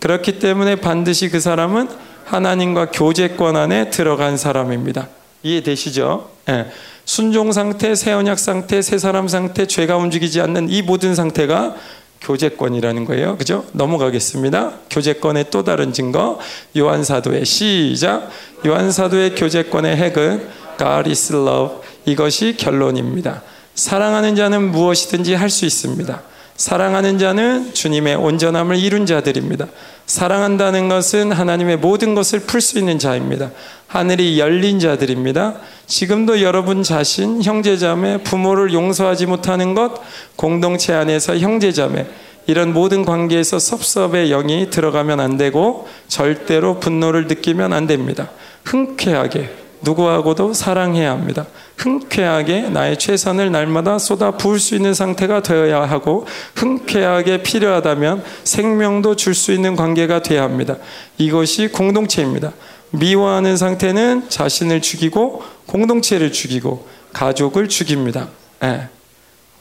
[0.00, 1.88] 그렇기 때문에 반드시 그 사람은
[2.26, 5.08] 하나님과 교제권 안에 들어간 사람입니다.
[5.42, 6.30] 이해되시죠?
[6.46, 6.66] 네.
[7.06, 11.76] 순종 상태, 새 언약 상태, 새 사람 상태, 죄가 움직이지 않는 이 모든 상태가
[12.20, 13.36] 교제권이라는 거예요.
[13.36, 13.64] 그죠?
[13.72, 14.72] 넘어가겠습니다.
[14.90, 16.40] 교제권의 또 다른 증거.
[16.76, 18.28] 요한 사도의 시작.
[18.66, 21.76] 요한 사도의 교제권의 핵은 God is love.
[22.06, 23.42] 이것이 결론입니다.
[23.76, 26.22] 사랑하는 자는 무엇이든지 할 수 있습니다.
[26.56, 29.66] 사랑하는 자는 주님의 온전함을 이룬 자들입니다.
[30.06, 33.50] 사랑한다는 것은 하나님의 모든 것을 풀 수 있는 자입니다.
[33.86, 35.56] 하늘이 열린 자들입니다.
[35.86, 40.00] 지금도 여러분 자신 형제자매 부모를 용서하지 못하는 것
[40.36, 42.06] 공동체 안에서 형제자매
[42.46, 48.30] 이런 모든 관계에서 섭섭의 영이 들어가면 안 되고 절대로 분노를 느끼면 안 됩니다.
[48.64, 49.50] 흔쾌하게
[49.82, 51.46] 누구하고도 사랑해야 합니다.
[51.76, 59.34] 흔쾌하게 나의 최선을 날마다 쏟아 부을 수 있는 상태가 되어야 하고 흔쾌하게 필요하다면 생명도 줄
[59.34, 60.76] 수 있는 관계가 되어야 합니다.
[61.18, 62.52] 이것이 공동체입니다.
[62.90, 68.28] 미워하는 상태는 자신을 죽이고 공동체를 죽이고 가족을 죽입니다.
[68.64, 68.88] 예.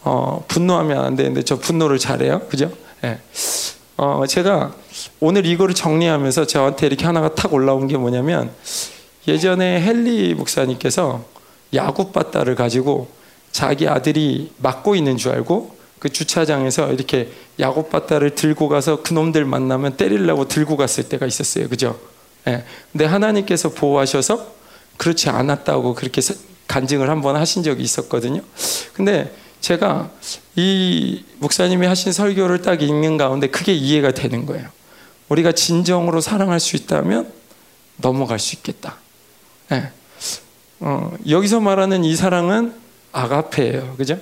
[0.03, 2.41] 어, 분노하면 안 되는데 저 분노를 잘해요.
[2.49, 2.71] 그죠?
[3.03, 3.19] 예.
[3.97, 4.73] 어, 제가
[5.19, 8.51] 오늘 이거를 정리하면서 저한테 이렇게 하나가 탁 올라온 게 뭐냐면
[9.27, 11.25] 예전에 헨리 목사님께서
[11.73, 13.09] 야구 바다를 가지고
[13.51, 19.97] 자기 아들이 막고 있는 줄 알고 그 주차장에서 이렇게 야구 바다를 들고 가서 그놈들 만나면
[19.97, 21.67] 때리려고 들고 갔을 때가 있었어요.
[21.69, 21.99] 그죠?
[22.47, 22.63] 예.
[22.91, 24.53] 근데 하나님께서 보호하셔서
[24.97, 26.21] 그렇지 않았다고 그렇게
[26.67, 28.41] 간증을 한번 하신 적이 있었거든요.
[28.93, 30.11] 근데 제가
[30.55, 34.69] 이 목사님이 하신 설교를 딱 읽는 가운데 크게 이해가 되는 거예요.
[35.29, 37.31] 우리가 진정으로 사랑할 수 있다면
[37.97, 38.97] 넘어갈 수 있겠다.
[39.69, 39.91] 네.
[40.79, 42.73] 어, 여기서 말하는 이 사랑은
[43.11, 43.95] 아가페예요.
[43.97, 44.19] 그죠?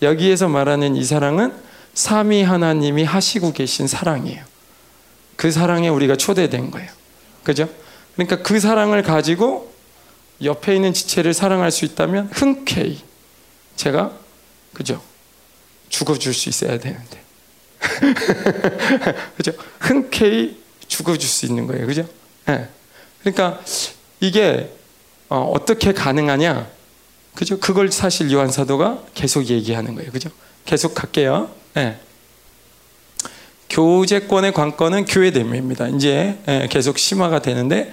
[0.00, 1.52] 여기에서 말하는 이 사랑은
[1.94, 4.44] 삼위 하나님이 하시고 계신 사랑이에요.
[5.36, 6.90] 그 사랑에 우리가 초대된 거예요.
[7.44, 7.68] 그죠?
[8.14, 9.72] 그러니까 그 사랑을 가지고
[10.42, 13.00] 옆에 있는 지체를 사랑할 수 있다면 흔쾌히
[13.76, 14.12] 제가
[14.72, 15.00] 그죠?
[15.88, 17.22] 죽어줄 수 있어야 되는데.
[19.36, 19.52] 그죠?
[19.78, 21.86] 흔쾌히 죽어줄 수 있는 거예요.
[21.86, 22.08] 그죠?
[22.46, 22.68] 네.
[23.20, 23.60] 그러니까
[24.20, 24.70] 이게
[25.34, 26.68] 어, 떻게 가능하냐?
[27.34, 27.58] 그죠?
[27.58, 30.12] 그걸 사실 요한 사도가 계속 얘기하는 거예요.
[30.12, 30.28] 그죠?
[30.66, 31.48] 계속 갈게요.
[31.72, 31.98] 네.
[33.70, 35.88] 교제권의 관건은 교회됨입니다.
[35.88, 37.90] 이제 예, 계속 심화가 되는데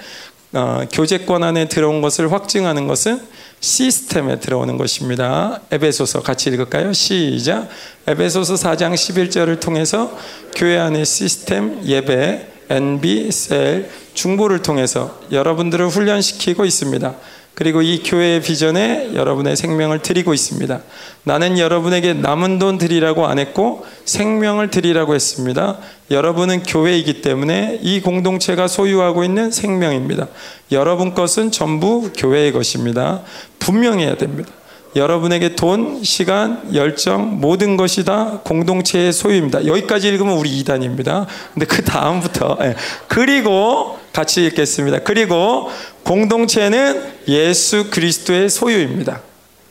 [0.52, 3.22] 어, 교제권 안에 들어온 것을 확증하는 것은
[3.62, 5.62] 시스템에 들어오는 것입니다.
[5.72, 6.92] 에베소서 같이 읽을까요?
[6.92, 7.70] 시작.
[8.08, 10.18] 에베소서 4장 11절을 통해서
[10.58, 17.16] 교회 안의 시스템, 예배, NB, 셀, 중보를 통해서 여러분들을 훈련시키고 있습니다.
[17.54, 20.82] 그리고 이 교회의 비전에 여러분의 생명을 드리고 있습니다.
[21.24, 25.78] 나는 여러분에게 남은 돈 드리라고 안 했고 생명을 드리라고 했습니다.
[26.12, 30.28] 여러분은 교회이기 때문에 이 공동체가 소유하고 있는 생명입니다.
[30.72, 33.22] 여러분 것은 전부 교회의 것입니다.
[33.60, 34.52] 분명해야 됩니다.
[34.96, 39.66] 여러분에게 돈, 시간, 열정, 모든 것이 다 공동체의 소유입니다.
[39.68, 41.28] 여기까지 읽으면 우리 이단입니다.
[41.54, 42.76] 근데 그 다음부터, 예.
[43.08, 45.00] 그리고 같이 읽겠습니다.
[45.00, 45.70] 그리고
[46.04, 49.22] 공동체는 예수 그리스도의 소유입니다.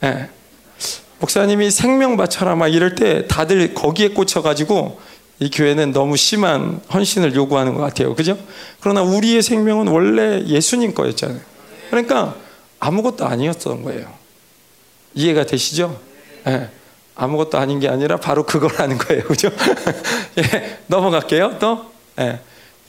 [0.03, 0.29] 예.
[1.19, 5.01] 목사님이 생명 바쳐라 막 이럴 때 다들 거기에 꽂혀 가지고
[5.39, 8.15] 이 교회는 너무 심한 헌신을 요구하는 것 같아요.
[8.15, 8.37] 그죠?
[8.79, 11.39] 그러나 우리의 생명은 원래 예수님 거였잖아요.
[11.89, 12.35] 그러니까
[12.79, 14.18] 아무것도 아니었던 거예요.
[15.19, 15.99] 이해가 되시죠?
[16.47, 16.69] 예.
[17.13, 19.23] 아무것도 아닌 게 아니라 바로 그거라는 거예요.
[19.25, 19.49] 그죠?
[20.39, 21.57] 예, 넘어갈게요.
[21.59, 21.85] 또.
[22.19, 22.39] 예.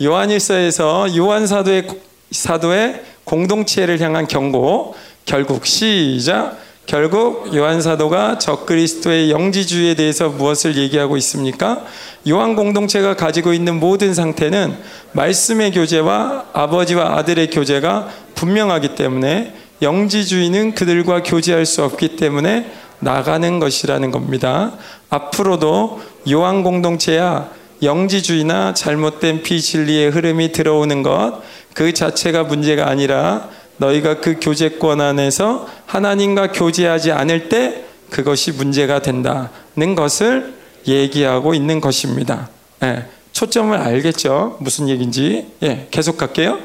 [0.01, 1.89] 요한일서에서 요한 사도의
[2.31, 11.85] 사도의 공동체를 향한 경고 결국 시작 결국 요한 사도가 적그리스도의 영지주의에 대해서 무엇을 얘기하고 있습니까?
[12.29, 14.77] 요한 공동체가 가지고 있는 모든 상태는
[15.13, 24.11] 말씀의 교제와 아버지와 아들의 교제가 분명하기 때문에 영지주의는 그들과 교제할 수 없기 때문에 나가는 것이라는
[24.11, 24.73] 겁니다.
[25.09, 27.49] 앞으로도 요한 공동체야
[27.83, 36.53] 영지주의나 잘못된 비진리의 흐름이 들어오는 것 그 자체가 문제가 아니라 너희가 그 교제권 안에서 하나님과
[36.53, 40.55] 교제하지 않을 때 그것이 문제가 된다는 것을
[40.87, 42.49] 얘기하고 있는 것입니다.
[42.81, 43.07] 네.
[43.33, 44.57] 초점을 알겠죠?
[44.61, 45.47] 무슨 얘기인지.
[45.63, 46.59] 예, 계속 갈게요.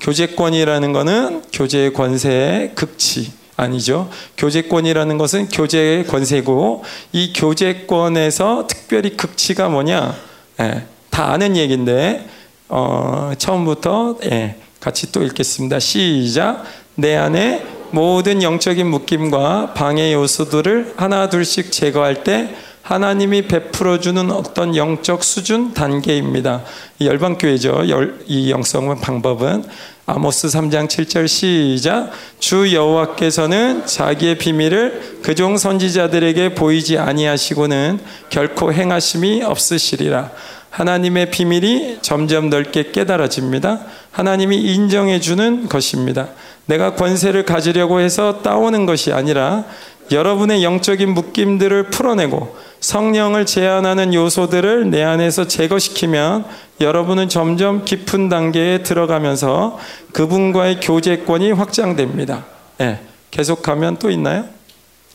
[0.00, 4.08] 교제권이라는 것은 교제의 권세의 극치 아니죠.
[4.36, 10.14] 교제권이라는 것은 교제의 권세고 이 교제권에서 특별히 극치가 뭐냐?
[10.60, 12.28] 예, 다 아는 얘기인데
[12.68, 15.80] 어, 처음부터 예, 같이 또 읽겠습니다.
[15.80, 16.64] 시작.
[16.94, 22.54] 내 안에 모든 영적인 묶임과 방해 요소들을 하나 둘씩 제거할 때
[22.88, 26.62] 하나님이 베풀어 주는 어떤 영적 수준 단계입니다.
[27.02, 27.82] 열방교회죠.
[28.26, 29.64] 이 영성은 방법은
[30.06, 40.30] 아모스 3장 7절 시작 주 여호와께서는 자기의 비밀을 그종 선지자들에게 보이지 아니하시고는 결코 행하심이 없으시리라.
[40.70, 43.80] 하나님의 비밀이 점점 넓게 깨달아집니다.
[44.12, 46.28] 하나님이 인정해 주는 것입니다.
[46.64, 49.64] 내가 권세를 가지려고 해서 따오는 것이 아니라
[50.10, 56.44] 여러분의 영적인 묶임들을 풀어내고 성령을 제한하는 요소들을 내 안에서 제거시키면
[56.80, 59.78] 여러분은 점점 깊은 단계에 들어가면서
[60.12, 62.46] 그분과의 교제권이 확장됩니다.
[62.80, 64.44] 예, 계속하면 또 있나요?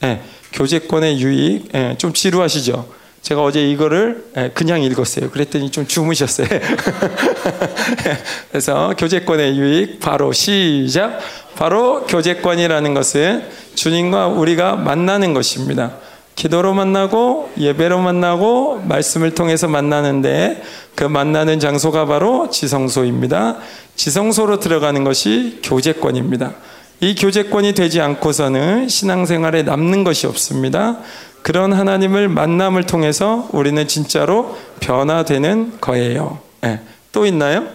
[0.04, 1.70] 예, 교제권의 유익.
[1.74, 3.03] 예, 좀 지루하시죠?
[3.24, 5.32] 제가 어제 이거를 예, 그냥 읽었어요.
[5.32, 6.48] 그랬더니 좀 주무셨어요.
[8.52, 11.20] 그래서 교제권의 유익 바로 시작.
[11.56, 15.94] 바로 교제권이라는 것은 주님과 우리가 만나는 것입니다.
[16.36, 20.62] 기도로 만나고 예배로 만나고 말씀을 통해서 만나는데
[20.96, 23.58] 그 만나는 장소가 바로 지성소입니다.
[23.96, 26.56] 지성소로 들어가는 것이 교제권입니다.
[27.00, 31.00] 이 교제권이 되지 않고서는 신앙생활에 남는 것이 없습니다.
[31.44, 36.40] 그런 하나님을 만남을 통해서 우리는 진짜로 변화되는 거예요.
[36.62, 36.80] 네.
[37.12, 37.68] 또 있나요?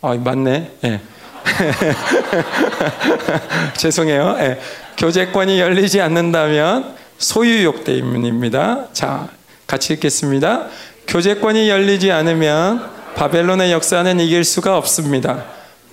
[0.00, 0.70] 아, 맞네.
[0.80, 1.00] 네.
[3.76, 4.36] 죄송해요.
[4.38, 4.60] 네.
[4.96, 8.86] 교제권이 열리지 않는다면 소유욕 때문입니다.
[8.94, 9.28] 자,
[9.66, 10.68] 같이 읽겠습니다.
[11.06, 15.44] 교제권이 열리지 않으면 바벨론의 역사는 이길 수가 없습니다.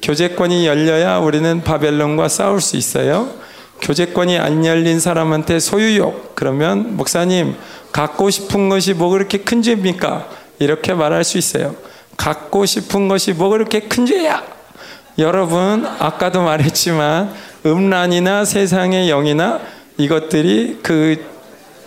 [0.02, 3.28] 교제권이 열려야 우리는 바벨론과 싸울 수 있어요.
[3.82, 7.56] 교제권이 안 열린 사람한테 소유욕 그러면 목사님
[7.92, 10.30] 갖고 싶은 것이 뭐 그렇게 큰 죄입니까?
[10.60, 11.76] 이렇게 말할 수 있어요.
[12.18, 14.44] 갖고 싶은 것이 뭐 그렇게 큰 죄야?
[15.18, 17.34] 여러분 아까도 말했지만
[17.65, 19.60] 음란이나 세상의 영이나
[19.98, 21.26] 이것들이 그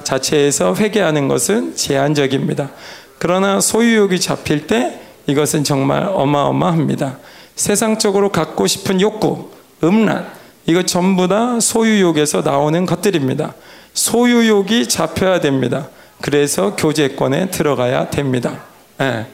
[0.03, 2.71] 자체에서 회개하는 것은 제한적입니다.
[3.19, 7.19] 그러나 소유욕이 잡힐 때 이것은 정말 어마어마합니다.
[7.55, 9.51] 세상적으로 갖고 싶은 욕구,
[9.85, 10.27] 음란,
[10.67, 13.55] 이거 전부 다 소유욕에서 나오는 것들입니다.
[13.95, 15.89] 소유욕이 잡혀야 됩니다.
[16.21, 18.63] 그래서 교제권에 들어가야 됩니다.
[18.99, 19.27] 네.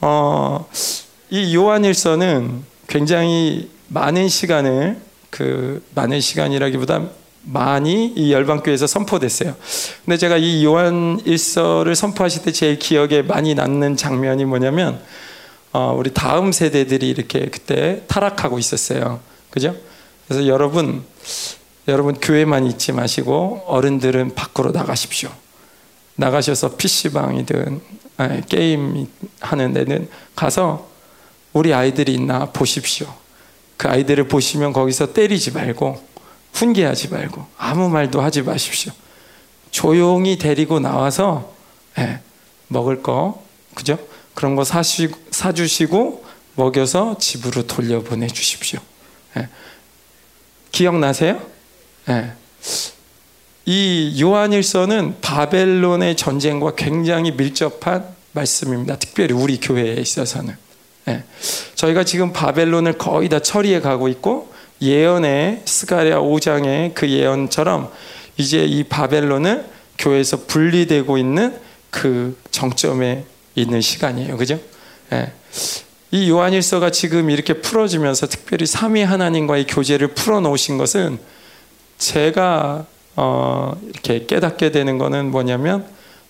[0.00, 0.68] 어,
[1.30, 4.98] 이 요한일서는 굉장히 많은 시간을
[5.30, 7.08] 그 많은 시간이라기보다
[7.42, 9.54] 많이 이 열방교회에서 선포됐어요.
[10.04, 15.00] 근데 제가 이 요한 일서를 선포하실 때 제일 기억에 많이 남는 장면이 뭐냐면
[15.72, 19.20] 어, 우리 다음 세대들이 이렇게 그때 타락하고 있었어요.
[19.50, 19.74] 그죠?
[20.30, 21.04] 그래서 여러분
[21.88, 25.28] 여러분 교회만 있지 마시고 어른들은 밖으로 나가십시오.
[26.14, 27.80] 나가셔서 PC방이든
[28.48, 29.08] 게임
[29.40, 30.88] 하는 데는 가서
[31.52, 33.12] 우리 아이들이 있나 보십시오.
[33.76, 36.00] 그 아이들을 보시면 거기서 때리지 말고
[36.52, 38.92] 훈계하지 말고 아무 말도 하지 마십시오.
[39.72, 41.52] 조용히 데리고 나와서
[41.98, 42.20] 예,
[42.68, 43.42] 먹을 거
[43.74, 43.98] 그죠?
[44.34, 48.78] 그런 거 사시, 사주시고 먹여서 집으로 돌려보내 주십시오.
[49.36, 49.48] 예.
[50.72, 51.40] 기억나세요?
[52.08, 52.32] 예.
[53.66, 58.96] 이 요한일서는 바벨론의 전쟁과 굉장히 밀접한 말씀입니다.
[58.96, 60.56] 특별히 우리 교회에 있어서는.
[61.08, 61.24] 예.
[61.74, 64.52] 저희가 지금 바벨론을 거의 다 처리해 가고 있고
[64.82, 67.90] 예언의 스가랴 5장의 그 예언처럼
[68.36, 69.66] 이제 이 바벨론을
[69.98, 71.58] 교회에서 분리되고 있는
[71.90, 74.36] 그 정점에 있는 시간이에요.
[74.36, 74.58] 그죠?
[75.12, 75.32] 예.
[76.12, 81.18] 이 요한일서가 지금 이렇게 풀어지면서 특별히 삼위 하나님과의 교제를 풀어놓으신 것은
[81.98, 85.86] 제가 어 이렇게 깨닫게 되는 것은 뭐냐면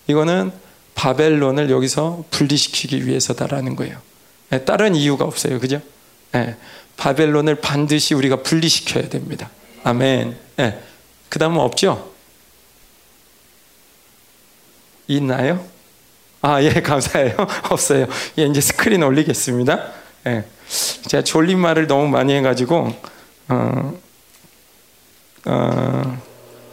[0.07, 0.51] 이거는
[0.93, 3.97] 바벨론을 여기서 분리시키기 위해서다라는 거예요.
[4.51, 5.59] 예, 다른 이유가 없어요.
[5.59, 5.81] 그죠?
[6.35, 6.55] 예.
[6.97, 9.49] 바벨론을 반드시 우리가 분리시켜야 됩니다.
[9.83, 10.37] 아멘.
[10.57, 10.79] 네.
[11.29, 12.11] 그 다음은 없죠?
[15.07, 15.65] 있나요?
[16.41, 17.35] 아, 예, 감사해요.
[17.69, 18.07] 없어요.
[18.39, 19.79] 예, 이제 스크린 올리겠습니다.
[20.27, 20.43] 예.
[21.07, 22.93] 제가 졸린 말을 너무 많이 해가지고,
[23.49, 23.93] 어,
[25.45, 26.17] 어,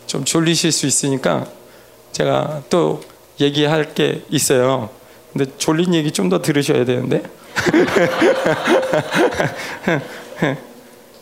[0.06, 1.46] 좀 졸리실 수 있으니까
[2.12, 3.02] 제가 또
[3.40, 4.88] 얘기할 게 있어요.
[5.32, 7.22] 근데 졸린 얘기 좀 더 들으셔야 되는데.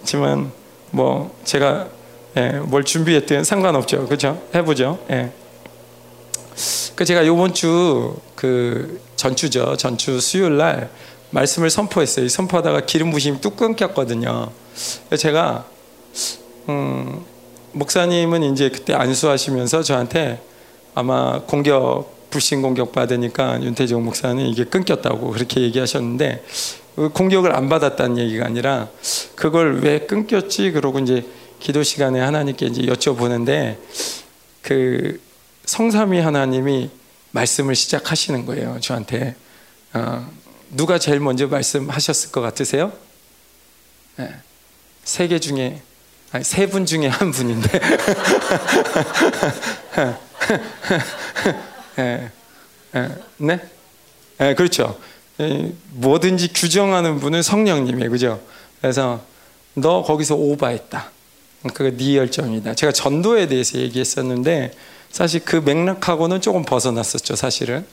[0.00, 0.52] 하지만
[0.90, 1.88] 뭐 제가
[2.36, 4.06] 예, 뭘 준비했든 상관없죠.
[4.06, 4.42] 그렇죠?
[4.54, 4.98] 해보죠.
[5.10, 5.30] 예.
[6.94, 9.76] 그 제가 요번 주 그 전주죠.
[9.76, 10.90] 전주 수요일 날
[11.30, 12.28] 말씀을 선포했어요.
[12.28, 14.52] 선포하다가 기름 부심이 뚝 끊겼거든요.
[15.18, 15.66] 제가
[16.68, 17.24] 음,
[17.72, 20.40] 목사님은 이제 그때 안수하시면서 저한테
[20.94, 26.44] 아마 공격 불신 공격 받으니까 윤태종 목사는 이게 끊겼다고 그렇게 얘기하셨는데
[27.14, 28.88] 공격을 안 받았다는 얘기가 아니라
[29.34, 31.24] 그걸 왜 끊겼지 그러고 이제
[31.60, 33.76] 기도 시간에 하나님께 이제 여쭤보는데
[34.62, 35.20] 그
[35.66, 36.90] 성삼위 하나님이
[37.32, 39.34] 말씀을 시작하시는 거예요 저한테
[39.92, 40.28] 어,
[40.70, 42.92] 누가 제일 먼저 말씀하셨을 것 같으세요?
[44.16, 44.30] 네.
[45.04, 45.82] 세개 중에
[46.32, 47.68] 아니 세 분 중에 한 분인데
[51.96, 52.30] 네.
[53.38, 53.60] 네?
[54.38, 54.98] 네, 그렇죠.
[55.90, 58.40] 뭐든지 규정하는 분은 성령님이에요, 그죠?
[58.80, 59.22] 그래서
[59.74, 61.10] 너 거기서 오바했다.
[61.74, 62.74] 그게 네 열정이다.
[62.74, 64.72] 제가 전도에 대해서 얘기했었는데
[65.16, 67.86] 사실 그 맥락하고는 조금 벗어났었죠, 사실은.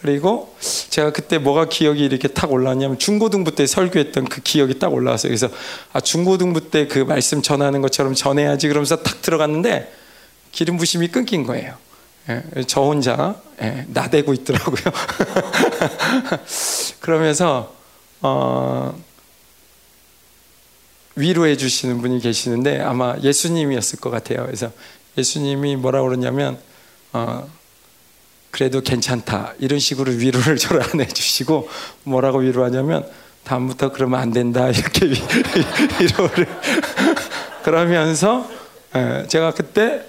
[0.00, 0.56] 그리고
[0.88, 5.28] 제가 그때 뭐가 기억이 이렇게 탁 올라왔냐면 중고등부 때 설교했던 그 기억이 딱 올라왔어요.
[5.28, 5.50] 그래서
[5.92, 9.92] 아 중고등부 때 그 말씀 전하는 것처럼 전해야지 그러면서 탁 들어갔는데
[10.52, 11.74] 기름 부심이 끊긴 거예요.
[12.30, 14.80] 예, 저 혼자 예, 나대고 있더라고요.
[17.00, 17.74] 그러면서
[18.22, 18.98] 어,
[21.14, 24.46] 위로해 주시는 분이 계시는데 아마 예수님이었을 것 같아요.
[24.46, 24.72] 그래서
[25.18, 26.69] 예수님이 뭐라 그러냐면
[27.12, 27.48] 어,
[28.50, 31.68] 그래도 괜찮다 이런 식으로 위로를 저를 안 해주시고
[32.04, 33.06] 뭐라고 위로하냐면
[33.44, 35.06] 다음부터 그러면 안 된다 이렇게
[36.00, 36.46] 위로를
[37.64, 38.48] 그러면서
[38.96, 40.04] 예, 제가 그때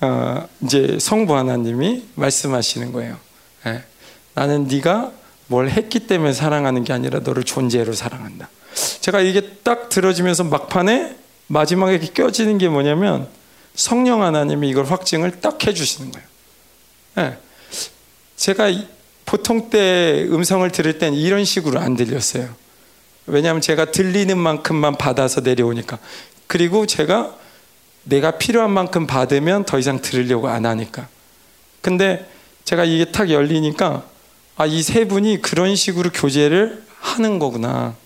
[0.00, 3.16] 어, 이제 성부 하나님이 말씀하시는 거예요.
[3.66, 3.84] 예,
[4.34, 5.12] 나는 네가
[5.46, 8.48] 뭘 했기 때문에 사랑하는 게 아니라 너를 존재로 사랑한다.
[9.00, 13.28] 제가 이게 딱 들어지면서 막판에 마지막에 껴지는 게 뭐냐면
[13.74, 16.33] 성령 하나님이 이걸 확증을 딱 해주시는 거예요.
[17.18, 17.38] 예,
[18.36, 18.72] 제가
[19.24, 22.54] 보통 때 음성을 들을 땐 이런 식으로 안 들렸어요.
[23.26, 25.98] 왜냐하면 제가 들리는 만큼만 받아서 내려오니까.
[26.46, 27.34] 그리고 제가
[28.04, 31.08] 내가 필요한 만큼 받으면 더 이상 들으려고 안 하니까.
[31.80, 32.28] 근데
[32.64, 34.04] 제가 이게 탁 열리니까
[34.56, 37.96] 아, 이 세 분이 그런 식으로 교제를 하는 거구나.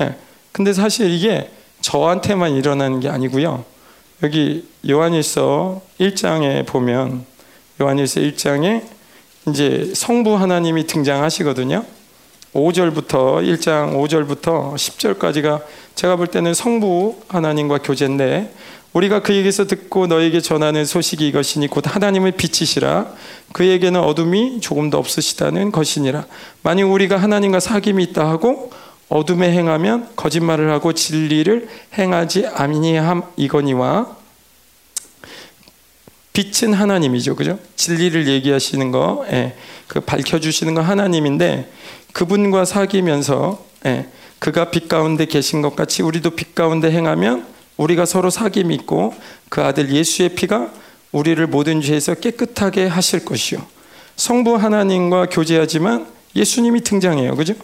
[0.00, 0.16] 예.
[0.52, 1.50] 근데 사실 이게
[1.80, 3.64] 저한테만 일어나는 게 아니고요.
[4.22, 7.26] 여기 요한일서 1장에 보면
[7.80, 8.82] 요한일서 1장에
[9.48, 11.84] 이제 성부 하나님이 등장하시거든요.
[12.52, 15.62] 5절부터 1장 5절부터 10절까지가
[15.94, 18.52] 제가 볼 때는 성부 하나님과 교제인데
[18.94, 23.06] 우리가 그에게서 듣고 너에게 전하는 소식이 이것이니 곧 하나님을 빛이시라
[23.52, 26.24] 그에게는 어둠이 조금도 없으시다는 것이니라
[26.62, 28.72] 만약 우리가 하나님과 사귐이 있다 하고
[29.08, 34.17] 어둠에 행하면 거짓말을 하고 진리를 행하지 아니함 이거니와
[36.32, 37.58] 빛은 하나님이죠, 그죠?
[37.76, 39.54] 진리를 얘기하시는 거, 예,
[39.86, 41.70] 그 밝혀주시는 거 하나님인데
[42.12, 44.06] 그분과 사귀면서 예,
[44.38, 49.14] 그가 빛 가운데 계신 것 같이 우리도 빛 가운데 행하면 우리가 서로 사귐이 있고
[49.48, 50.70] 그 아들 예수의 피가
[51.12, 53.64] 우리를 모든 죄에서 깨끗하게 하실 것이요.
[54.16, 56.06] 성부 하나님과 교제하지만
[56.36, 57.54] 예수님이 등장해요, 그죠?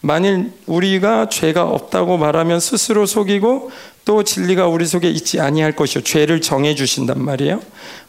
[0.00, 3.70] 만일 우리가 죄가 없다고 말하면 스스로 속이고
[4.04, 7.60] 또 진리가 우리 속에 있지 아니할 것이요 죄를 정해 주신단 말이에요.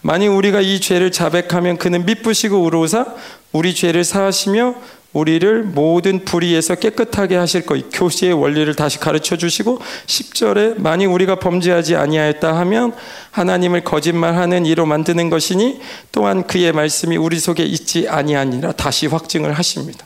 [0.02, 3.06] 만일 우리가 이 죄를 자백하면 그는 미쁘시고 의로우사
[3.52, 4.76] 우리 죄를 사하시며
[5.12, 7.84] 우리를 모든 불의에서 깨끗하게 하실 것.
[7.92, 12.94] 교시의 원리를 다시 가르쳐 주시고 10절에 만일 우리가 범죄하지 아니하였다 하면
[13.32, 15.82] 하나님을 거짓말하는 이로 만드는 것이니
[16.12, 20.06] 또한 그의 말씀이 우리 속에 있지 아니하니라 다시 확증을 하십니다.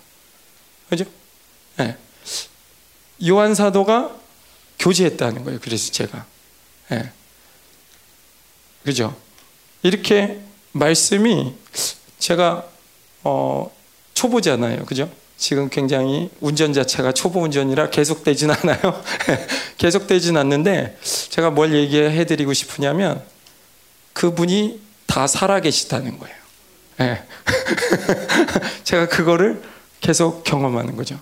[0.90, 1.06] 그죠?
[1.78, 1.98] 네.
[3.28, 4.16] 요한 사도가
[4.80, 5.60] 교제했다는 거예요.
[5.62, 6.26] 그래서 제가.
[6.92, 7.12] 예.
[8.84, 9.16] 그죠?
[9.82, 10.40] 이렇게
[10.74, 11.54] 말씀이
[12.20, 12.66] 제가
[13.24, 13.72] 어,
[14.14, 14.86] 초보잖아요.
[14.86, 15.10] 그죠?
[15.38, 19.04] 지금 굉장히 운전 자체가 초보 운전이라 계속되진 않아요.
[19.78, 20.98] 계속되진 않는데
[21.30, 23.22] 제가 뭘 얘기해 드리고 싶으냐면
[24.14, 26.36] 그분이 다 살아 계시다는 거예요.
[27.02, 27.24] 예.
[28.84, 29.62] 제가 그거를
[30.02, 31.20] 계속 경험하는 거죠.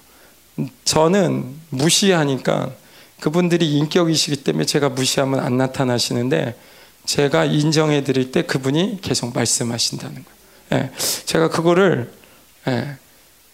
[0.85, 2.71] 저는 무시하니까
[3.19, 6.55] 그분들이 인격이시기 때문에 제가 무시하면 안 나타나시는데
[7.05, 10.83] 제가 인정해 드릴 때 그분이 계속 말씀하신다는 거예요.
[10.83, 10.91] 예,
[11.25, 12.11] 제가 그거를
[12.67, 12.95] 예,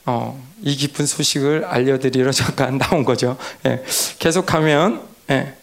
[0.05, 3.37] 어, 이 기쁜 소식을 알려드리러 잠깐 나온 거죠.
[3.65, 3.83] 예,
[4.19, 5.53] 계속하면 예,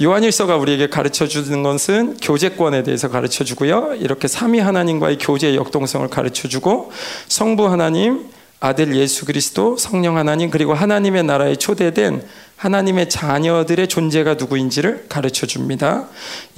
[0.00, 3.94] 요한일서가 우리에게 가르쳐 주는 것은 교제권에 대해서 가르쳐 주고요.
[3.98, 6.90] 이렇게 삼위 하나님과의 교제의 역동성을 가르쳐 주고
[7.28, 8.30] 성부 하나님,
[8.60, 16.08] 아들 예수 그리스도, 성령 하나님 그리고 하나님의 나라에 초대된 하나님의 자녀들의 존재가 누구인지를 가르쳐 줍니다.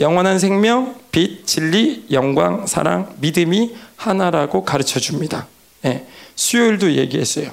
[0.01, 5.47] 영원한 생명, 빛, 진리, 영광, 사랑, 믿음이 하나라고 가르쳐 줍니다.
[5.85, 7.53] 예, 수요일도 얘기했어요.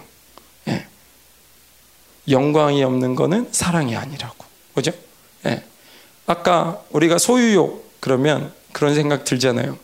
[0.67, 0.87] 예,
[2.27, 4.45] 영광이 없는 거는 사랑이 아니라고.
[4.73, 4.91] 그죠?
[5.45, 5.63] 예.
[6.25, 9.77] 아까 우리가 소유욕 그러면 그런 생각 들잖아요.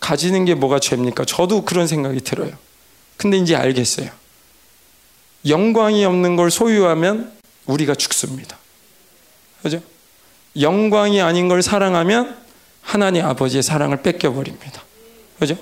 [0.00, 1.26] 가지는 게 뭐가 죄입니까?
[1.26, 2.52] 저도 그런 생각이 들어요.
[3.16, 4.10] 근데 이제 알겠어요.
[5.46, 7.32] 영광이 없는 걸 소유하면
[7.66, 8.58] 우리가 죽습니다.
[9.62, 9.80] 그죠?
[10.58, 12.36] 영광이 아닌 걸 사랑하면
[12.80, 14.82] 하나님 아버지의 사랑을 뺏겨버립니다.
[15.38, 15.56] 그죠?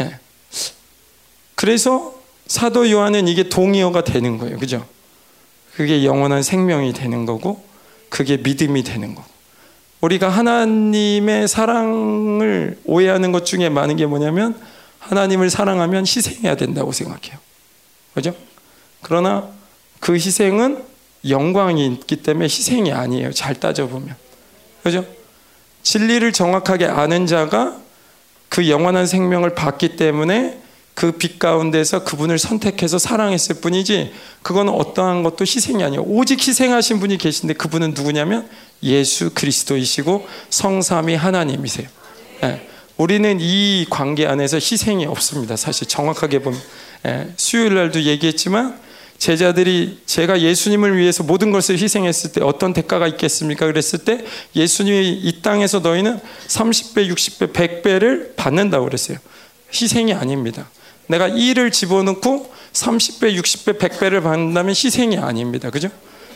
[0.00, 0.18] 예.
[1.54, 2.14] 그래서
[2.46, 4.58] 사도 요한은 이게 동의어가 되는 거예요.
[4.58, 4.86] 그죠?
[5.74, 7.64] 그게 영원한 생명이 되는 거고,
[8.10, 9.26] 그게 믿음이 되는 거고.
[10.02, 14.60] 우리가 하나님의 사랑을 오해하는 것 중에 많은 게 뭐냐면,
[15.02, 17.38] 하나님을 사랑하면 희생해야 된다고 생각해요.
[18.14, 18.34] 그죠?
[19.02, 19.48] 그러나
[20.00, 20.82] 그 희생은
[21.28, 23.32] 영광이 있기 때문에 희생이 아니에요.
[23.32, 24.16] 잘 따져보면.
[24.82, 25.04] 그죠?
[25.82, 27.76] 진리를 정확하게 아는 자가
[28.48, 30.62] 그 영원한 생명을 받기 때문에
[30.94, 36.02] 그 빛 가운데서 그분을 선택해서 사랑했을 뿐이지 그건 어떠한 것도 희생이 아니에요.
[36.02, 38.48] 오직 희생하신 분이 계신데 그분은 누구냐면
[38.82, 41.88] 예수 그리스도이시고 성삼이 하나님이세요.
[42.42, 42.68] 네.
[42.96, 45.56] 우리는 이 관계 안에서 희생이 없습니다.
[45.56, 46.60] 사실 정확하게 보면
[47.02, 47.32] 네.
[47.36, 48.78] 수요일 날도 얘기했지만
[49.18, 53.66] 제자들이 제가 예수님을 위해서 모든 것을 희생했을 때 어떤 대가가 있겠습니까?
[53.66, 54.24] 그랬을 때
[54.56, 56.18] 예수님이 이 땅에서 너희는
[56.48, 59.18] 30배, 60배, 100배를 받는다고 그랬어요.
[59.72, 60.68] 희생이 아닙니다.
[61.06, 65.70] 내가 1을 집어넣고 30배, 60배, 100배를 받는다면 희생이 아닙니다.
[65.70, 65.88] 그죠?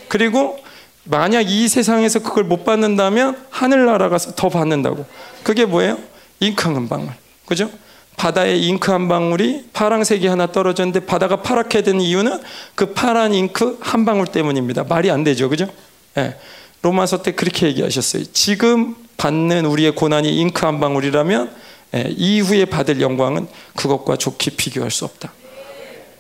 [0.09, 0.59] 그리고
[1.05, 5.05] 만약 이 세상에서 그걸 못 받는다면 하늘나라 가서 더 받는다고.
[5.43, 5.99] 그게 뭐예요?
[6.41, 7.09] 잉크 한 방울.
[7.47, 7.71] 그죠?
[8.17, 12.41] 바다에 잉크 한 방울이 파랑색이 하나 떨어졌는데 바다가 파랗게 된 이유는
[12.75, 14.85] 그 파란 잉크 한 방울 때문입니다.
[14.85, 15.49] 말이 안 되죠.
[15.49, 15.69] 그죠?
[16.17, 16.37] 예.
[16.83, 18.25] 로마서 때 그렇게 얘기하셨어요.
[18.33, 21.51] 지금 받는 우리의 고난이 잉크 한 방울이라면
[21.95, 25.33] 예, 이후에 받을 영광은 그것과 좋게 비교할 수 없다.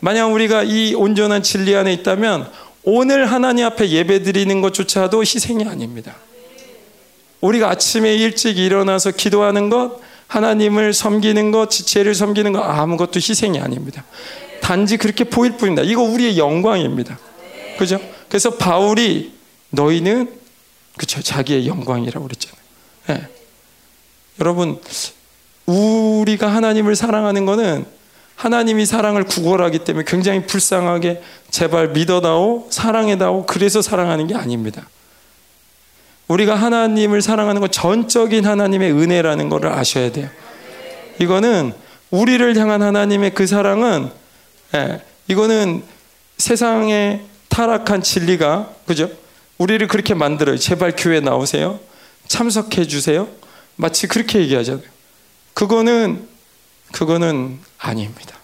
[0.00, 2.50] 만약 우리가 이 온전한 진리 안에 있다면
[2.84, 6.14] 오늘 하나님 앞에 예배 드리는 것조차도 희생이 아닙니다.
[7.40, 14.04] 우리가 아침에 일찍 일어나서 기도하는 것, 하나님을 섬기는 것, 지체를 섬기는 것 아무것도 희생이 아닙니다.
[14.60, 15.82] 단지 그렇게 보일 뿐입니다.
[15.82, 17.18] 이거 우리의 영광입니다.
[17.78, 18.00] 그죠?
[18.28, 19.32] 그래서 바울이
[19.70, 20.30] 너희는
[20.96, 22.60] 그쵸 자기의 영광이라고 그랬잖아요.
[23.08, 23.28] 네.
[24.40, 24.80] 여러분
[25.66, 27.86] 우리가 하나님을 사랑하는 것은
[28.34, 34.88] 하나님이 사랑을 구걸하기 때문에 굉장히 불쌍하게 제발 믿어다오 사랑해다오 그래서 사랑하는 게 아닙니다.
[36.28, 40.28] 우리가 하나님을 사랑하는 건 전적인 하나님의 은혜라는 것을 아셔야 돼요.
[41.20, 41.72] 이거는
[42.10, 44.10] 우리를 향한 하나님의 그 사랑은
[44.74, 45.82] 예, 이거는
[46.38, 49.10] 세상의 타락한 진리가 그죠?
[49.58, 50.58] 우리를 그렇게 만들어요.
[50.58, 51.80] 제발 교회 나오세요.
[52.26, 53.28] 참석해 주세요.
[53.76, 54.84] 마치 그렇게 얘기하잖아요.
[55.54, 56.26] 그거는
[56.92, 58.36] 그거는 아닙니다.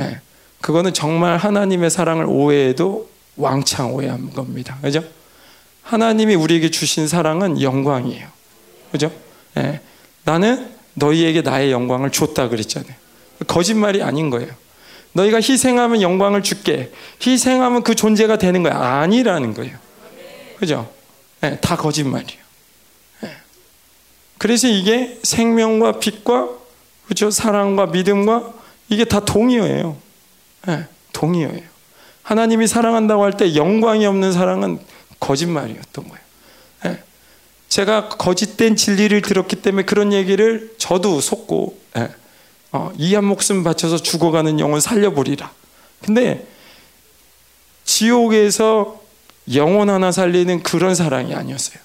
[0.00, 0.20] 예,
[0.60, 4.78] 그거는 정말 하나님의 사랑을 오해해도 왕창 오해한 겁니다.
[4.82, 5.02] 그죠?
[5.86, 8.26] 하나님이 우리에게 주신 사랑은 영광이에요.
[8.90, 9.12] 그죠?
[9.56, 9.80] 예.
[10.24, 12.92] 나는 너희에게 나의 영광을 줬다 그랬잖아요.
[13.46, 14.52] 거짓말이 아닌 거예요.
[15.12, 16.90] 너희가 희생하면 영광을 줄게.
[17.24, 18.76] 희생하면 그 존재가 되는 거야.
[18.76, 19.78] 아니라는 거예요.
[20.58, 20.90] 그죠?
[21.44, 22.40] 예, 다 거짓말이에요.
[23.24, 23.30] 예.
[24.38, 26.48] 그래서 이게 생명과 빛과
[27.06, 27.30] 그죠?
[27.30, 28.52] 사랑과 믿음과
[28.88, 29.96] 이게 다 동의어예요.
[30.68, 31.62] 예, 동의어예요.
[32.22, 34.80] 하나님이 사랑한다고 할 때 영광이 없는 사랑은
[35.20, 36.24] 거짓말이었던 거예요.
[36.86, 37.02] 예.
[37.68, 42.08] 제가 거짓된 진리를 들었기 때문에 그런 얘기를 저도 속고 예.
[42.72, 45.50] 어, 이한 목숨 바쳐서 죽어가는 영혼 살려보리라.
[46.04, 46.46] 근데
[47.84, 49.00] 지옥에서
[49.54, 51.78] 영혼 하나 살리는 그런 사랑이 아니었어요.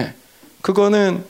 [0.00, 0.14] 예.
[0.62, 1.24] 그거는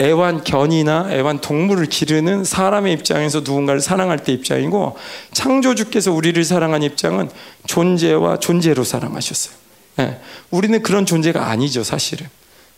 [0.00, 4.96] 애완견이나 애완동물을 기르는 사람의 입장에서 누군가를 사랑할 때 입장이고
[5.32, 7.30] 창조주께서 우리를 사랑한 입장은
[7.66, 9.63] 존재와 존재로 사랑하셨어요.
[9.96, 10.20] 네.
[10.50, 12.28] 우리는 그런 존재가 아니죠, 사실은.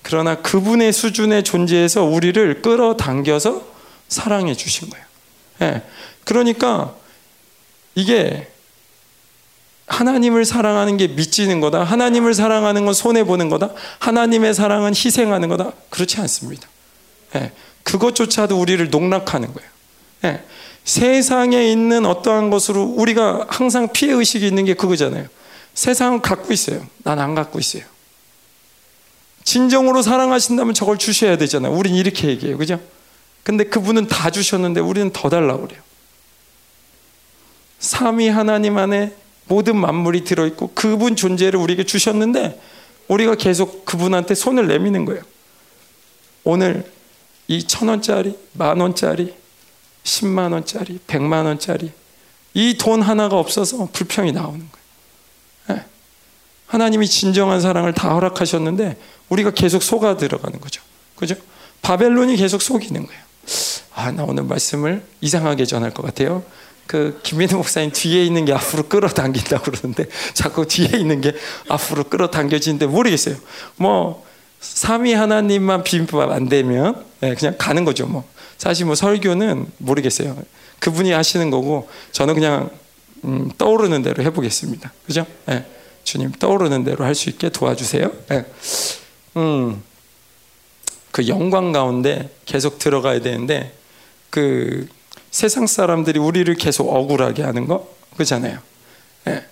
[0.02, 3.66] 그러나 그분의 수준의 존재에서 우리를 끌어당겨서
[4.08, 5.04] 사랑해 주신 거예요.
[5.58, 5.82] 네.
[6.24, 6.94] 그러니까
[7.94, 8.48] 이게
[9.86, 11.84] 하나님을 사랑하는 게 미치는 거다.
[11.84, 13.70] 하나님을 사랑하는 건 손해보는 거다.
[13.98, 15.72] 하나님의 사랑은 희생하는 거다.
[15.90, 16.68] 그렇지 않습니다.
[17.32, 17.52] 네.
[17.84, 19.70] 그것조차도 우리를 농락하는 거예요.
[20.22, 20.44] 네.
[20.84, 25.26] 세상에 있는 어떠한 것으로 우리가 항상 피해의식이 있는 게 그거잖아요.
[25.76, 26.84] 세상은 갖고 있어요.
[27.04, 27.84] 난 안 갖고 있어요.
[29.44, 31.72] 진정으로 사랑하신다면 저걸 주셔야 되잖아요.
[31.72, 32.58] 우린 이렇게 얘기해요.
[32.58, 32.80] 그죠?
[33.44, 35.80] 근데 그분은 다 주셨는데 우리는 더 달라고 그래요.
[37.78, 39.14] 삼위 하나님 안에
[39.46, 42.60] 모든 만물이 들어있고 그분 존재를 우리에게 주셨는데
[43.06, 45.22] 우리가 계속 그분한테 손을 내미는 거예요.
[46.42, 46.90] 오늘
[47.48, 49.32] 이 천 원짜리, 만 원짜리,
[50.02, 51.92] 십만 원짜리, 백만 원짜리
[52.54, 54.75] 이 돈 하나가 없어서 불평이 나오는 거예요.
[56.66, 56.76] 예.
[56.76, 58.96] 하나님이 진정한 사랑을 다 허락하셨는데
[59.28, 60.82] 우리가 계속 속아 들어가는 거죠.
[61.16, 61.34] 그죠?
[61.82, 63.20] 바벨론이 계속 속이는 거예요.
[63.94, 66.42] 아, 나 오늘 말씀을 이상하게 전할 것 같아요.
[66.86, 71.32] 그 김민우 목사님 뒤에 있는 게 앞으로 끌어당긴다고 그러는데 자꾸 뒤에 있는 게
[71.68, 73.36] 앞으로 끌어당겨지는데 모르겠어요.
[73.76, 74.24] 뭐
[74.60, 78.06] 삼위 하나님만 비빔밥 안 되면 네, 그냥 가는 거죠.
[78.06, 78.24] 뭐
[78.58, 80.36] 사실 뭐 설교는 모르겠어요.
[80.78, 82.70] 그분이 하시는 거고 저는 그냥
[83.24, 84.92] 음, 떠오르는 대로 해보겠습니다.
[85.06, 85.26] 그죠?
[85.46, 85.64] 네,
[86.06, 88.10] 주님 떠오르는 대로 할 수 있게 도와주세요.
[88.28, 88.44] 네.
[89.36, 89.82] 음,
[91.10, 93.74] 그 영광 가운데 계속 들어가야 되는데
[94.30, 94.86] 그
[95.30, 98.58] 세상 사람들이 우리를 계속 억울하게 하는 거 그잖아요.
[99.26, 99.44] 예.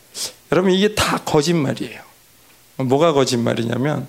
[0.52, 2.00] 여러분 이게 다 거짓말이에요.
[2.76, 4.06] 뭐가 거짓말이냐면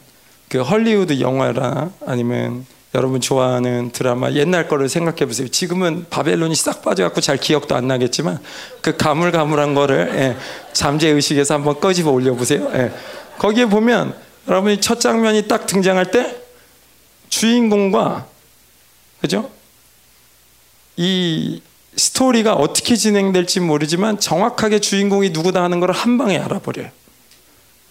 [0.48, 2.66] 그 헐리우드 영화나 아니면
[2.96, 5.48] 여러분 좋아하는 드라마 옛날 거를 생각해 보세요.
[5.50, 8.40] 지금은 바벨론이 싹 빠져갖고 잘 기억도 안 나겠지만
[8.82, 10.38] 그 가물가물한 거를 예,
[10.74, 12.72] 잠재 의식에서 한번 꺼집어 올려 보세요.
[12.74, 12.92] 예.
[13.38, 14.16] 거기에 보면
[14.48, 16.38] 여러분이 첫 장면이 딱 등장할 때
[17.30, 18.28] 주인공과
[19.20, 19.50] 그죠?
[20.96, 21.62] 이
[21.98, 26.90] 스토리가 어떻게 진행될지 모르지만 정확하게 주인공이 누구다 하는 걸 한 방에 알아버려요.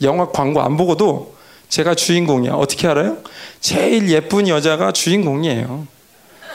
[0.03, 1.34] 영화 광고 안 보고도
[1.69, 2.53] 제가 주인공이야.
[2.53, 3.19] 어떻게 알아요?
[3.61, 5.87] 제일 예쁜 여자가 주인공이에요.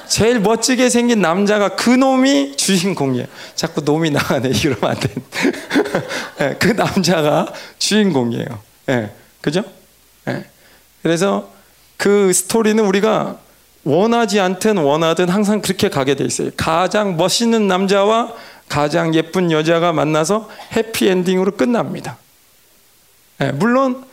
[0.08, 3.28] 제일 멋지게 생긴 남자가 그 놈이 주인공이에요.
[3.56, 4.50] 자꾸 놈이 나가네.
[4.50, 5.10] 이러면 안 돼.
[6.40, 8.60] 네, 그 남자가 주인공이에요.
[8.88, 9.64] 네, 그죠?
[10.26, 10.46] 네.
[11.04, 11.52] 그래서
[11.98, 13.38] 그 스토리는 우리가
[13.84, 16.50] 원하지 않든 원하든 항상 그렇게 가게 돼 있어요.
[16.58, 18.34] 가장 멋있는 남자와
[18.68, 22.18] 가장 예쁜 여자가 만나서 해피엔딩으로 끝납니다.
[23.38, 24.06] 네, 물론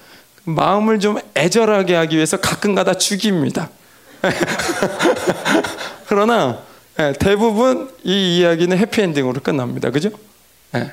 [0.47, 3.69] 마음을 좀 애절하게 하기 위해서 가끔가다 죽입니다.
[6.07, 6.61] 그러나
[6.97, 9.91] 네, 대부분 이 이야기는 해피엔딩으로 끝납니다.
[9.91, 10.11] 그죠?
[10.73, 10.93] 네.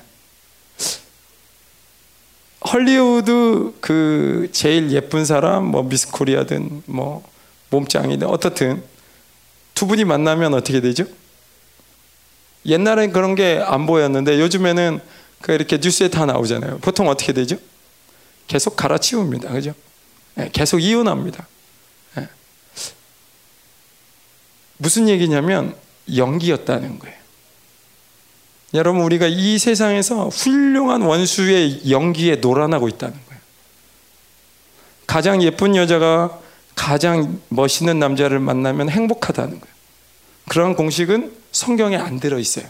[2.71, 7.23] 헐리우드 그 제일 예쁜 사람 뭐 미스 코리아든 뭐
[7.69, 8.81] 몸짱이든 어떻든
[9.75, 11.05] 두 분이 만나면 어떻게 되죠?
[12.65, 14.99] 옛날엔 그런 게 안 보였는데 요즘에는
[15.41, 16.79] 그 이렇게 뉴스에 다 나오잖아요.
[16.79, 17.57] 보통 어떻게 되죠?
[18.47, 19.51] 계속 갈아치웁니다.
[19.51, 19.73] 그죠?
[20.35, 21.47] 네, 계속 이혼합니다.
[22.15, 22.27] 네.
[24.77, 25.75] 무슨 얘기냐면
[26.13, 27.23] 연기였다는 거예요.
[28.73, 33.41] 여러분 우리가 이 세상에서 훌륭한 원수의 연기에 놀아나고 있다는 거예요.
[35.05, 36.39] 가장 예쁜 여자가
[36.75, 39.73] 가장 멋있는 남자를 만나면 행복하다는 거예요.
[40.49, 42.65] 그런 공식은 성경에 안 들어 있어요.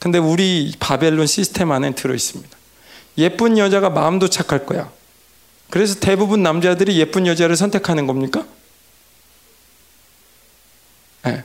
[0.00, 2.58] 근데 우리 바벨론 시스템 안에 들어 있습니다.
[3.18, 4.90] 예쁜 여자가 마음도 착할 거야.
[5.70, 8.44] 그래서 대부분 남자들이 예쁜 여자를 선택하는 겁니까?
[11.24, 11.44] 네.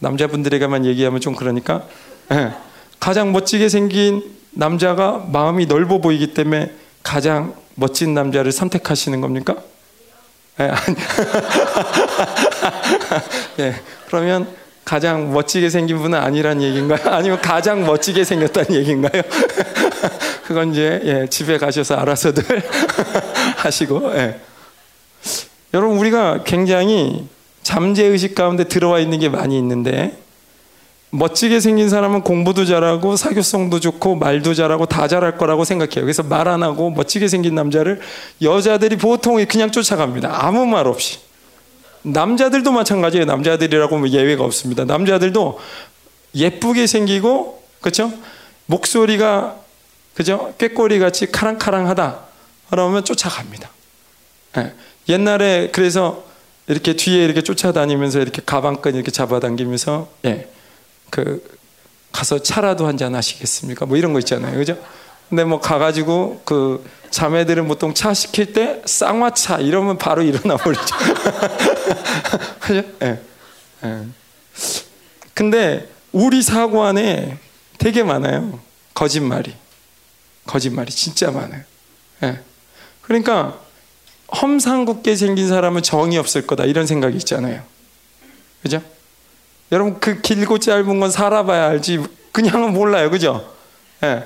[0.00, 1.86] 남자분들에게만 얘기하면 좀 그러니까
[2.28, 2.52] 네.
[3.00, 9.56] 가장 멋지게 생긴 남자가 마음이 넓어 보이기 때문에 가장 멋진 남자를 선택하시는 겁니까?
[10.56, 10.72] 네,
[13.56, 13.74] 네,
[14.08, 14.52] 그러면
[14.88, 16.98] 가장 멋지게 생긴 분은 아니란 얘기인가요?
[17.12, 19.20] 아니면 가장 멋지게 생겼다는 얘기인가요?
[20.46, 22.42] 그건 이제 예, 집에 가셔서 알아서들
[23.58, 24.16] 하시고.
[24.16, 24.40] 예.
[25.74, 27.28] 여러분 우리가 굉장히
[27.62, 30.16] 잠재 의식 가운데 들어와 있는 게 많이 있는데
[31.10, 36.00] 멋지게 생긴 사람은 공부도 잘하고 사교성도 좋고 말도 잘하고 다 잘할 거라고 생각해요.
[36.00, 38.00] 그래서 말 안 하고 멋지게 생긴 남자를
[38.40, 40.46] 여자들이 보통 그냥 쫓아갑니다.
[40.46, 41.27] 아무 말 없이.
[42.02, 43.24] 남자들도 마찬가지예요.
[43.26, 44.84] 남자들이라고 뭐 예외가 없습니다.
[44.84, 45.58] 남자들도
[46.34, 48.12] 예쁘게 생기고 그렇죠?
[48.66, 49.56] 목소리가
[50.14, 50.54] 그죠?
[50.58, 52.18] 꾀꼬리 같이 카랑카랑하다.
[52.70, 53.70] 그러면 쫓아갑니다.
[54.58, 54.74] 예.
[55.08, 56.24] 옛날에 그래서
[56.66, 60.48] 이렇게 뒤에 이렇게 쫓아다니면서 이렇게 가방끈 이렇게 잡아당기면서 예.
[61.10, 61.42] 그
[62.12, 63.86] 가서 차라도 한 잔 하시겠습니까?
[63.86, 64.56] 뭐 이런 거 있잖아요.
[64.58, 64.76] 그죠?
[65.28, 70.96] 근데 뭐 가가지고 그 자매들은 보통 차 시킬 때 쌍화차 이러면 바로 일어나 버리죠.
[72.60, 72.82] 그죠?
[73.02, 73.20] 예.
[73.84, 74.06] 예.
[75.34, 77.38] 근데 우리 사고 안에
[77.78, 78.60] 되게 많아요.
[78.94, 79.54] 거짓말이.
[80.46, 81.62] 거짓말이 진짜 많아요.
[82.22, 82.40] 예.
[83.02, 83.58] 그러니까
[84.40, 87.62] 험상궂게 생긴 사람은 정이 없을 거다 이런 생각이 있잖아요.
[88.62, 88.82] 그죠?
[89.72, 93.10] 여러분 그 길고 짧은 건 살아봐야 알지 그냥은 몰라요.
[93.10, 93.54] 그죠?
[94.02, 94.24] 예.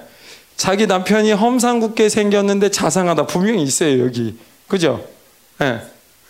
[0.57, 4.39] 자기 남편이 험상궂게 생겼는데 자상하다 분명히 있어요 여기.
[4.69, 5.05] 그죠?
[5.61, 5.81] 예.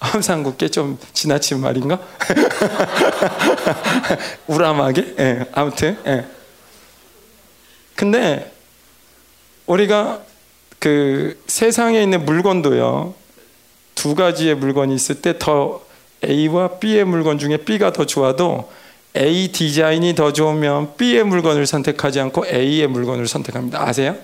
[0.02, 1.98] 험상궂게 좀 지나친 말인가?
[4.48, 5.14] 우람하게?
[5.18, 5.44] 예.
[5.52, 6.24] 아무튼 예.
[7.94, 8.52] 근데
[9.66, 10.22] 우리가
[10.78, 13.14] 그 세상에 있는 물건도요
[13.94, 15.82] 두 가지의 물건이 있을 때 더
[16.24, 18.70] A와 B의 물건 중에 B가 더 좋아도
[19.16, 23.82] A 디자인이 더 좋으면 B의 물건을 선택하지 않고 A의 물건을 선택합니다.
[23.82, 24.16] 아세요?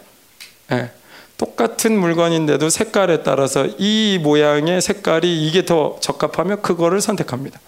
[0.69, 0.91] 네.
[1.37, 7.61] 똑같은 물건인데도 색깔에 따라서 이 모양의 색깔이 이게 더 적합하면 그거를 선택합니다.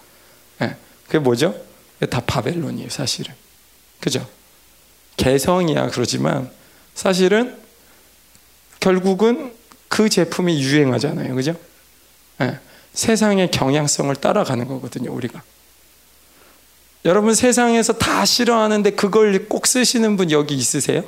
[0.59, 0.75] 네.
[1.05, 1.55] 그게 뭐죠?
[2.09, 3.33] 다 바벨론이에요, 사실은.
[3.99, 4.27] 그죠?
[5.17, 6.49] 개성이야 그러지만
[6.95, 7.55] 사실은
[8.79, 9.53] 결국은
[9.87, 11.35] 그 제품이 유행하잖아요.
[11.35, 11.55] 그죠?
[12.39, 12.57] 네.
[12.93, 15.43] 세상의 경향성을 따라가는 거거든요, 우리가.
[17.03, 21.03] 여러분 세상에서 다 싫어하는데 그걸 꼭 쓰시는 분 여기 있으세요?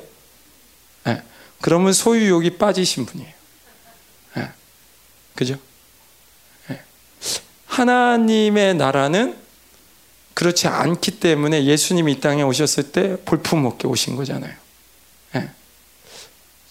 [1.04, 1.22] 네.
[1.60, 3.32] 그러면 소유욕이 빠지신 분이에요.
[4.36, 4.50] 네.
[5.34, 5.56] 그죠?
[6.68, 6.80] 네.
[7.66, 9.36] 하나님의 나라는
[10.34, 14.64] 그렇지 않기 때문에 예수님이 이 땅에 오셨을 때 볼품없게 오신 거잖아요.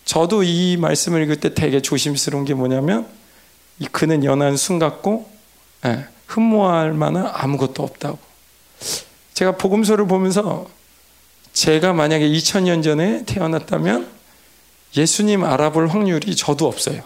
[0.06, 3.08] 저도 이 말씀을 읽을 때 되게 조심스러운 게 뭐냐면
[3.94, 5.32] 그는 연한 순 같고
[6.28, 8.20] 흠모할 만한 아무것도 없다고.
[9.34, 10.70] 제가 복음서를 보면서
[11.54, 14.12] 제가 만약에 2000년 전에 태어났다면
[14.96, 17.04] 예수님 알아볼 확률이 저도 없어요.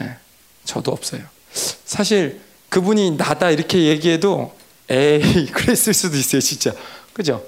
[0.00, 0.16] 네,
[0.64, 1.22] 저도 없어요.
[1.52, 4.54] 사실 그분이 나다 이렇게 얘기해도
[4.88, 6.72] 에이 그랬을 수도 있어요, 진짜.
[7.12, 7.44] 그죠?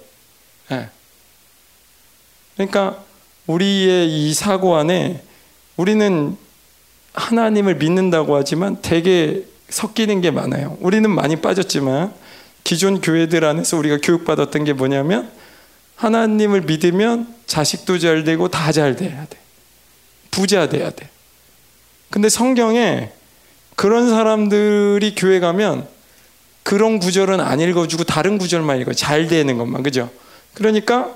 [0.69, 0.89] 네.
[2.55, 3.03] 그러니까
[3.47, 5.23] 우리의 이 사고 안에
[5.77, 6.37] 우리는
[7.15, 10.77] 하나님을 믿는다고 하지만 되게 섞이는 게 많아요.
[10.81, 12.15] 우리는 많이 빠졌지만
[12.65, 15.31] 기존 교회들 안에서 우리가 교육받았던 게 뭐냐면
[15.97, 19.39] 하나님을 믿으면 자식도 잘 되고 다 잘 돼야 돼.
[20.31, 21.09] 부자 돼야 돼.
[22.11, 23.11] 근데 성경에
[23.77, 25.87] 그런 사람들이 교회 가면
[26.63, 28.93] 그런 구절은 안 읽어주고 다른 구절만 읽어.
[28.93, 29.83] 잘 되는 것만.
[29.83, 30.11] 그죠?
[30.55, 31.13] 그러니까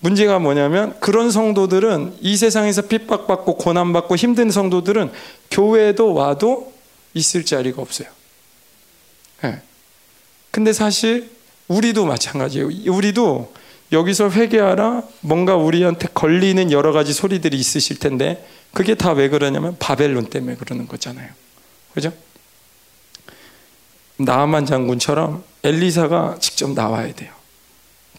[0.00, 5.10] 문제가 뭐냐면 그런 성도들은 이 세상에서 핍박받고 고난받고 힘든 성도들은
[5.50, 6.72] 교회에도 와도
[7.14, 8.08] 있을 자리가 없어요.
[9.42, 9.62] 네.
[10.54, 11.28] 근데 사실
[11.66, 12.68] 우리도 마찬가지예요.
[12.86, 13.52] 우리도
[13.90, 20.26] 여기서 회개하라 뭔가 우리한테 걸리는 여러 가지 소리들이 있으실 텐데 그게 다 왜 그러냐면 바벨론
[20.26, 21.28] 때문에 그러는 거잖아요.
[21.92, 22.12] 그죠?
[24.16, 27.32] 나만 장군처럼 엘리사가 직접 나와야 돼요.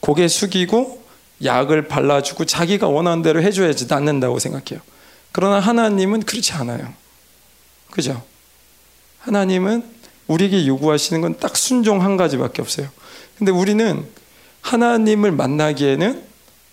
[0.02, 1.06] 고개 숙이고
[1.42, 4.84] 약을 발라주고 자기가 원하는 대로 해줘야지 낫는다고 생각해요.
[5.32, 6.94] 그러나 하나님은 그렇지 않아요.
[7.92, 8.22] 그죠?
[9.20, 9.95] 하나님은
[10.28, 12.90] 우리에게 요구하시는 건 딱 순종 한 가지밖에 없어요.
[13.38, 14.06] 근데 우리는
[14.62, 16.24] 하나님을 만나기에는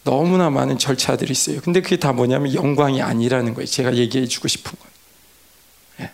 [0.05, 1.61] 너무나 많은 절차들이 있어요.
[1.61, 3.67] 근데 그게 다 뭐냐면 영광이 아니라는 거예요.
[3.67, 4.91] 제가 얘기해 주고 싶은 건.
[6.01, 6.11] 예.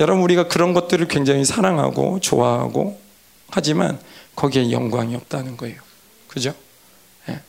[0.00, 2.98] 여러분, 우리가 그런 것들을 굉장히 사랑하고 좋아하고
[3.48, 4.00] 하지만
[4.36, 5.80] 거기에 영광이 없다는 거예요.
[6.28, 6.54] 그죠?
[7.28, 7.40] 예.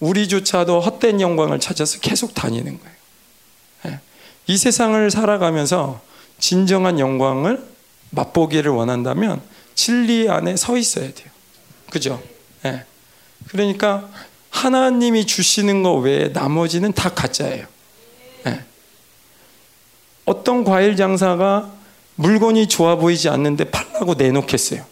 [0.00, 2.96] 우리조차도 헛된 영광을 찾아서 계속 다니는 거예요.
[3.86, 4.00] 예.
[4.46, 6.02] 이 세상을 살아가면서
[6.38, 7.64] 진정한 영광을
[8.16, 9.40] 맛보기를 원한다면
[9.74, 11.28] 진리 안에 서 있어야 돼요.
[11.90, 12.20] 그죠?
[12.62, 12.84] 네.
[13.48, 14.08] 그러니까
[14.50, 17.66] 하나님이 주시는 것 외에 나머지는 다 가짜예요.
[18.44, 18.64] 네.
[20.24, 21.70] 어떤 과일 장사가
[22.16, 24.84] 물건이 좋아 보이지 않는데 팔라고 내놓겠어요.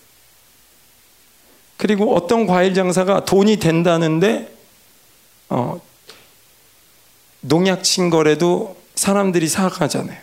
[1.77, 4.55] 그리고 어떤 과일 장사가 돈이 된다는데
[5.49, 5.81] 어,
[7.41, 10.19] 농약 친 거래도 사람들이 사가잖아요.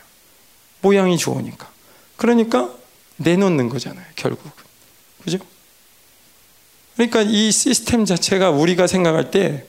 [0.81, 1.69] 모양이 좋으니까.
[2.15, 2.71] 그러니까
[3.21, 4.51] 내놓는 거잖아요, 결국은.
[5.23, 5.37] 그죠?
[6.95, 9.65] 그러니까 이 시스템 자체가 우리가 생각할 때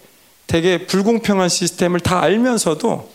[0.47, 3.11] 되게 불공평한 시스템을 다 알면서도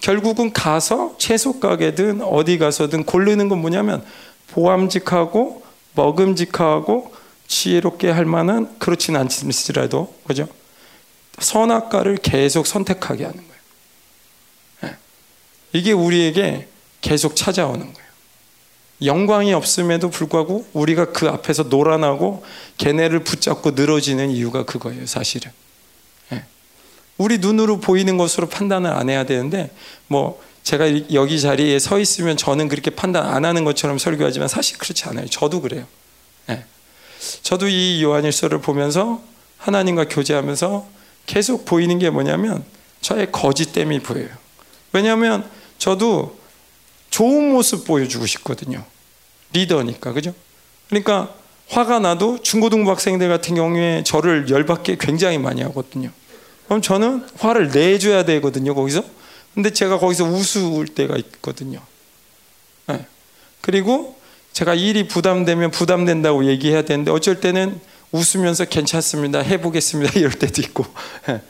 [0.00, 4.04] 결국은 가서 채소 가게든 어디 가서든 고르는 건 뭐냐면
[4.48, 5.64] 보암직하고
[5.94, 7.14] 먹음직하고
[7.46, 10.48] 지혜롭게 할 만한 그렇진 않을지라도 그죠?
[11.38, 13.60] 선악과를 계속 선택하게 하는 거예요.
[14.82, 14.96] 네.
[15.72, 16.68] 이게 우리에게
[17.00, 18.03] 계속 찾아오는 거예요.
[19.06, 22.44] 영광이 없음에도 불구하고 우리가 그 앞에서 놀아나고
[22.78, 25.50] 걔네를 붙잡고 늘어지는 이유가 그거예요, 사실은.
[26.32, 26.44] 예.
[27.18, 29.70] 우리 눈으로 보이는 것으로 판단을 안 해야 되는데,
[30.06, 35.04] 뭐, 제가 여기 자리에 서 있으면 저는 그렇게 판단 안 하는 것처럼 설교하지만 사실 그렇지
[35.04, 35.26] 않아요.
[35.26, 35.86] 저도 그래요.
[36.48, 36.64] 예.
[37.42, 39.22] 저도 이 요한일서를 보면서
[39.58, 40.86] 하나님과 교제하면서
[41.26, 42.64] 계속 보이는 게 뭐냐면
[43.00, 44.28] 저의 거짓됨이 보여요.
[44.92, 45.48] 왜냐하면
[45.78, 46.38] 저도
[47.10, 48.84] 좋은 모습 보여주고 싶거든요.
[49.54, 50.34] 리더니까, 그죠?
[50.88, 51.34] 그러니까
[51.68, 56.10] 화가 나도 중고등부 학생들 같은 경우에 저를 열받게 굉장히 많이 하거든요.
[56.66, 59.02] 그럼 저는 화를 내줘야 되거든요, 거기서.
[59.54, 61.80] 근데 제가 거기서 웃을 때가 있거든요.
[62.86, 63.06] 네.
[63.60, 64.18] 그리고
[64.52, 67.80] 제가 일이 부담되면 부담된다고 얘기해야 되는데 어쩔 때는
[68.12, 69.40] 웃으면서 괜찮습니다.
[69.40, 70.12] 해보겠습니다.
[70.18, 70.84] 이럴 때도 있고.
[71.26, 71.40] 네.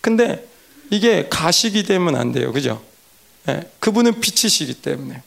[0.00, 0.46] 근데
[0.90, 2.52] 이게 가식이 되면 안 돼요.
[2.52, 2.82] 그죠?
[3.48, 5.22] 예, 그분은 빛이시기 때문에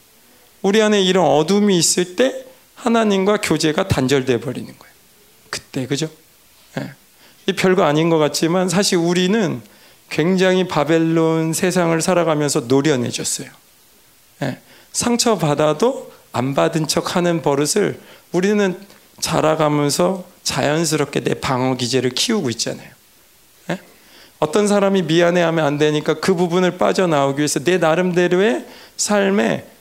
[0.62, 2.44] 우리 안에 이런 어둠이 있을 때
[2.76, 4.94] 하나님과 교제가 단절돼 버리는 거예요.
[5.50, 6.08] 그때 그죠?
[6.78, 6.92] 예.
[7.46, 9.60] 이 별거 아닌 것 같지만 사실 우리는
[10.08, 13.48] 굉장히 바벨론 세상을 살아가면서 노련해졌어요.
[14.42, 14.58] 예.
[14.92, 18.00] 상처 받아도 안 받은 척 하는 버릇을
[18.32, 18.78] 우리는
[19.20, 22.88] 자라가면서 자연스럽게 내 방어 기제를 키우고 있잖아요.
[23.70, 23.78] 예?
[24.38, 29.71] 어떤 사람이 미안해하면 안 되니까 그 부분을 빠져나오기 위해서 내 나름대로의 삶의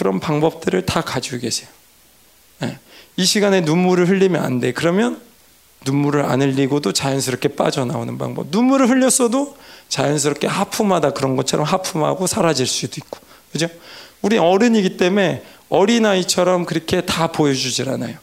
[0.00, 1.68] 그런 방법들을 다 가지고 계세요.
[2.62, 2.78] 예.
[3.18, 4.72] 이 시간에 눈물을 흘리면 안 돼.
[4.72, 5.20] 그러면
[5.84, 8.46] 눈물을 안 흘리고도 자연스럽게 빠져나오는 방법.
[8.48, 9.58] 눈물을 흘렸어도
[9.90, 13.18] 자연스럽게 하품하다 그런 것처럼 하품하고 사라질 수도 있고.
[13.52, 13.68] 그죠?
[14.22, 18.16] 우리 어른이기 때문에 어린아이처럼 그렇게 다 보여주질 않아요.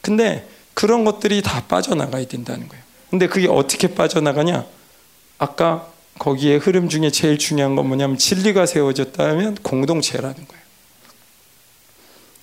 [0.00, 2.82] 근데 그런 것들이 다 빠져나가야 된다는 거예요.
[3.10, 4.66] 근데 그게 어떻게 빠져나가냐?
[5.38, 5.86] 아까
[6.18, 10.59] 거기에 흐름 중에 제일 중요한 건 뭐냐면 진리가 세워졌다면 공동체라는 거예요.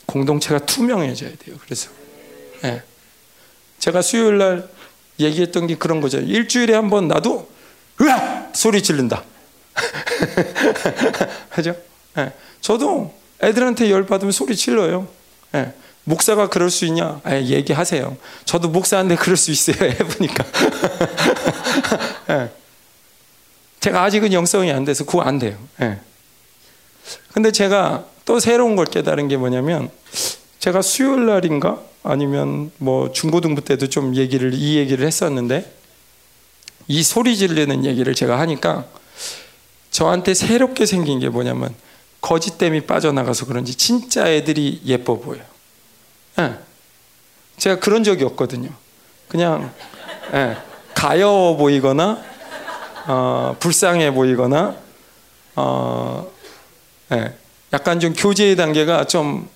[0.08, 1.56] 공동체가 투명해져야 돼요.
[1.64, 1.90] 그래서
[2.64, 2.82] 네.
[3.78, 4.68] 제가 수요일 날
[5.20, 6.20] 얘기했던 게 그런 거죠.
[6.20, 7.48] 일주일에 한 번 나도
[8.02, 9.24] 으악 소리 지른다.
[11.52, 11.76] 하죠?
[12.16, 12.34] 네.
[12.62, 15.08] 저도 애들한테 열 받으면 소리 질러요.
[15.52, 15.74] 네.
[16.04, 17.20] 목사가 그럴 수 있냐?
[17.24, 18.18] 아, 얘기하세요.
[18.46, 19.76] 저도 목사인데 그럴 수 있어요.
[19.92, 20.44] 해보니까.
[22.28, 22.52] 네.
[23.82, 25.58] 제가 아직은 영성이 안 돼서 그거 안 돼요.
[25.78, 26.00] 네.
[27.34, 29.90] 근데 제가 또 새로운 걸 깨달은 게 뭐냐면
[30.60, 35.74] 제가 수요일 날인가 아니면 뭐 중고등부 때도 좀 얘기를 이 얘기를 했었는데
[36.90, 38.86] 이 소리 지르는 얘기를 제가 하니까
[39.92, 41.74] 저한테 새롭게 생긴 게 뭐냐면
[42.20, 45.44] 거짓됨이 빠져나가서 그런지 진짜 애들이 예뻐 보여요.
[46.36, 46.54] 네.
[47.56, 48.70] 제가 그런 적이 없거든요.
[49.30, 49.74] 그냥
[50.34, 50.58] 네.
[50.94, 52.22] 가여워 보이거나
[53.08, 54.76] 어, 불쌍해 보이거나
[55.56, 56.30] 어,
[57.08, 57.34] 네.
[57.74, 59.50] 약간 좀 교제의 단계가 좀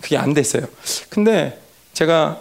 [0.00, 0.62] 그게 안 됐어요.
[1.08, 1.60] 근데
[1.92, 2.40] 제가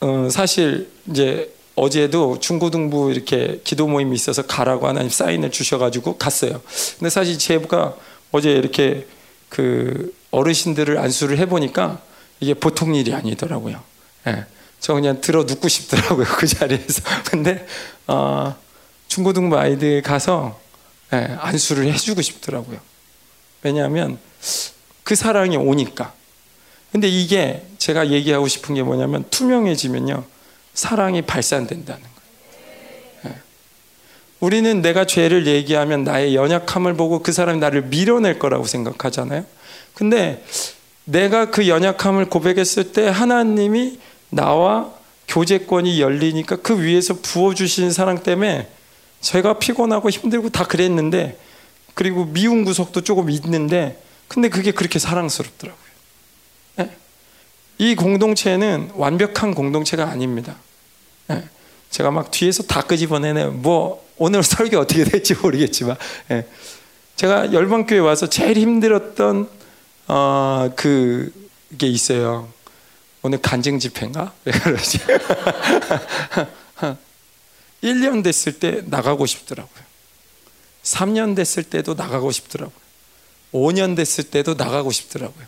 [0.00, 6.60] 어, 사실 이제 어제도 중고등부 이렇게 기도 모임이 있어서 가라고 하나님 사인을 주셔가지고 갔어요.
[6.98, 7.96] 근데 사실 제가
[8.32, 9.06] 어제 이렇게
[9.48, 12.00] 그 어르신들을 안수를 해보니까
[12.40, 13.80] 이게 보통 일이 아니더라고요.
[14.26, 14.44] 예.
[14.80, 17.02] 저 그냥 들어 눕고 싶더라고요 그 자리에서.
[17.30, 17.66] 근데
[18.06, 18.56] 어,
[19.08, 20.58] 중고등부 아이들 가서
[21.12, 22.78] 예, 안수를 해주고 싶더라고요.
[23.62, 24.18] 왜냐하면
[25.04, 26.12] 그 사랑이 오니까.
[26.92, 30.24] 근데 이게 제가 얘기하고 싶은 게 뭐냐면 투명해지면요
[30.74, 33.34] 사랑이 발산된다는 거예요.
[33.34, 33.40] 예.
[34.40, 39.44] 우리는 내가 죄를 얘기하면 나의 연약함을 보고 그 사람이 나를 밀어낼 거라고 생각하잖아요.
[39.94, 40.44] 근데
[41.04, 43.98] 내가 그 연약함을 고백했을 때 하나님이
[44.30, 44.92] 나와
[45.26, 48.68] 교제권이 열리니까 그 위에서 부어주신 사랑 때문에
[49.20, 51.38] 제가 피곤하고 힘들고 다 그랬는데
[51.98, 55.84] 그리고 미운 구석도 조금 있는데 근데 그게 그렇게 사랑스럽더라고요.
[56.76, 56.96] 네.
[57.78, 60.54] 이 공동체는 완벽한 공동체가 아닙니다.
[61.26, 61.42] 네.
[61.90, 63.50] 제가 막 뒤에서 다 끄집어내네요.
[63.50, 65.96] 뭐 오늘 설교 어떻게 될지 모르겠지만
[66.28, 66.46] 네.
[67.16, 69.48] 제가 열방교회 와서 제일 힘들었던
[70.06, 72.48] 어, 그게 있어요.
[73.22, 74.32] 오늘 간증 집회인가?
[74.46, 75.00] 왜 그러지?
[77.82, 79.87] 1년 됐을 때 나가고 싶더라고요.
[80.94, 82.76] 3년 됐을 때도 나가고 싶더라고요.
[83.52, 85.46] 5년 됐을 때도 나가고 싶더라고요.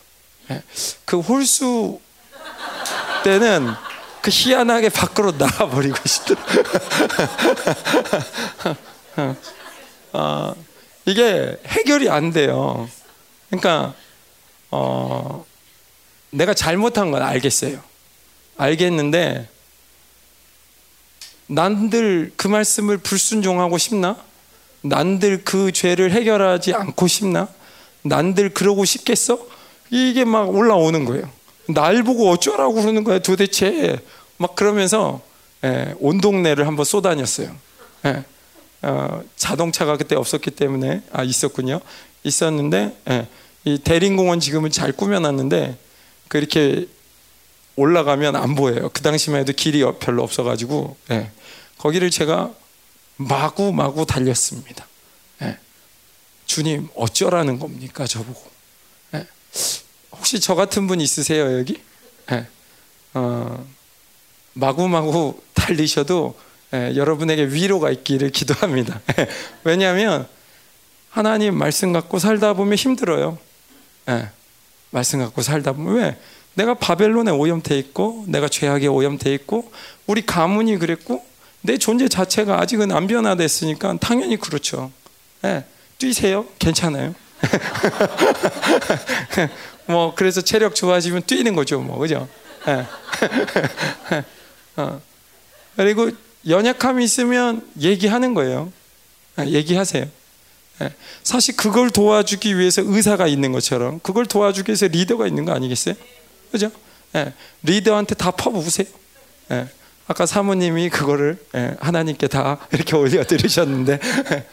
[0.48, 0.62] 네.
[1.04, 2.00] 그 홀수
[3.24, 3.72] 때는
[4.22, 6.64] 그 희한하게 밖으로 나가버리고 싶더라고요.
[10.12, 10.54] 어,
[11.06, 12.88] 이게 해결이 안 돼요.
[13.48, 13.94] 그러니까
[14.70, 15.44] 어,
[16.30, 17.82] 내가 잘못한 건 알겠어요.
[18.56, 19.48] 알겠는데
[21.46, 24.29] 난들 그 말씀을 불순종하고 싶나?
[24.82, 27.48] 난들 그 죄를 해결하지 않고 싶나?
[28.02, 29.38] 난들 그러고 싶겠어?
[29.90, 31.28] 이게 막 올라오는 거예요.
[31.68, 33.98] 날 보고 어쩌라고 그러는 거야 도대체.
[34.36, 35.20] 막 그러면서
[35.64, 37.54] 예, 온 동네를 한번 쏘다녔어요.
[38.06, 38.24] 예,
[38.82, 41.80] 어, 자동차가 그때 없었기 때문에 아 있었군요.
[42.24, 43.26] 있었는데 예,
[43.64, 45.76] 이 대림공원 지금은 잘 꾸며놨는데
[46.28, 46.86] 그렇게
[47.76, 48.88] 올라가면 안 보여요.
[48.92, 51.30] 그 당시만 해도 길이 별로 없어가지고 예.
[51.78, 52.52] 거기를 제가
[53.20, 54.86] 마구 마구 달렸습니다.
[55.42, 55.58] 예.
[56.46, 58.42] 주님 어쩌라는 겁니까 저보고?
[59.14, 59.26] 예.
[60.12, 61.82] 혹시 저 같은 분 있으세요 여기?
[62.32, 62.46] 예.
[63.12, 63.66] 어,
[64.54, 66.38] 마구 마구 달리셔도
[66.72, 69.02] 예, 여러분에게 위로가 있기를 기도합니다.
[69.18, 69.28] 예.
[69.64, 70.26] 왜냐하면
[71.10, 73.36] 하나님 말씀 갖고 살다 보면 힘들어요.
[74.08, 74.30] 예,
[74.90, 76.18] 말씀 갖고 살다 보면 왜?
[76.54, 79.70] 내가 바벨론에 오염돼 있고 내가 죄악에 오염돼 있고
[80.06, 81.29] 우리 가문이 그랬고
[81.62, 84.90] 내 존재 자체가 아직은 안 변화됐으니까 당연히 그렇죠.
[85.44, 85.64] 예,
[85.98, 86.46] 뛰세요.
[86.58, 87.14] 괜찮아요.
[89.86, 92.28] 뭐 그래서 체력 좋아지면 뛰는 거죠, 뭐 그죠?
[92.68, 92.86] 예.
[94.76, 95.00] 어.
[95.76, 96.10] 그리고
[96.46, 98.72] 연약함이 있으면 얘기하는 거예요.
[99.36, 100.06] 아, 얘기하세요.
[100.82, 100.94] 예.
[101.22, 105.94] 사실 그걸 도와주기 위해서 의사가 있는 것처럼 그걸 도와주기 위해서 리더가 있는 거 아니겠어요?
[106.50, 106.70] 그죠?
[107.14, 107.32] 예.
[107.62, 108.86] 리더한테 다 퍼부으세요.
[110.10, 110.12] 예.
[110.12, 111.38] 아까 사모님이 그거를
[111.78, 114.00] 하나님께 다 이렇게 올려드리셨는데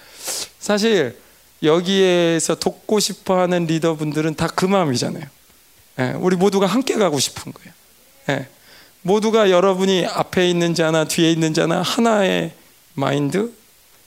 [0.59, 1.17] 사실
[1.63, 5.23] 여기에서 돕고 싶어하는 리더분들은 다 그 마음이잖아요.
[6.19, 8.45] 우리 모두가 함께 가고 싶은 거예요.
[9.01, 12.51] 모두가 여러분이 앞에 있는 자나 뒤에 있는 자나 하나의
[12.93, 13.51] 마인드,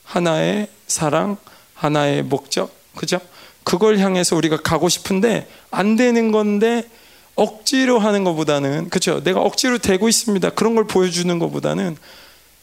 [0.03, 1.37] 하나의 사랑,
[1.73, 3.19] 하나의 목적, 그죠?
[3.63, 6.87] 그걸 향해서 우리가 가고 싶은데 안 되는 건데
[7.35, 9.23] 억지로 하는 것보다는 그죠?
[9.23, 10.51] 내가 억지로 되고 있습니다.
[10.51, 11.97] 그런 걸 보여주는 것보다는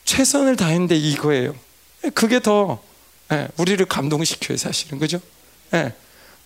[0.05, 1.55] 최선을 다했는데 이거예요.
[2.15, 2.81] 그게 더
[3.33, 5.21] 예, 우리를 감동시켜요, 사실은 그죠?
[5.75, 5.93] 예.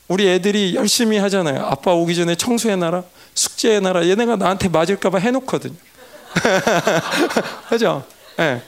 [0.09, 1.65] 우리 애들이 열심히 하잖아요.
[1.65, 3.05] 아빠 오기 전에 청소해 놔라,
[3.35, 4.09] 숙제해 놔라.
[4.09, 5.77] 얘네가 나한테 맞을까봐 해놓거든요.
[7.69, 8.05] 그죠?
[8.41, 8.63] 예.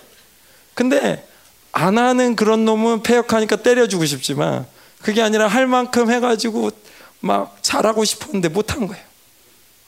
[0.75, 1.27] 근데
[1.73, 4.65] 안 하는 그런 놈은 폐역하니까 때려주고 싶지만
[5.03, 6.71] 그게 아니라 할 만큼 해가지고
[7.21, 9.03] 막 잘하고 싶었는데 못한 거예요.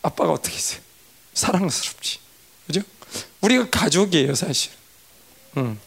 [0.07, 0.81] 아빠가 어떻게 했어요?
[1.35, 2.19] 사랑스럽지.
[2.67, 2.81] 그죠?
[3.41, 4.71] 우리가 가족이에요, 사실.
[5.57, 5.79] 음.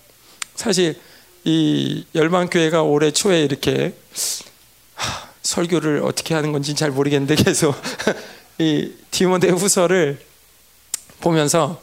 [0.55, 0.99] 사실
[1.45, 3.95] 이 열방교회가 올해 초에 이렇게
[4.95, 7.73] 하, 설교를 어떻게 하는 건지 잘 모르겠는데 계속
[8.59, 10.19] 이 디모데 후서를
[11.21, 11.81] 보면서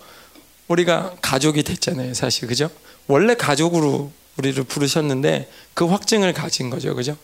[0.69, 2.69] 우리가 가족이 됐잖아요, 사실 그죠?
[3.07, 7.17] 원래 가족으로 우리를 부르셨는데 그 확증을 가진 거죠, 그죠?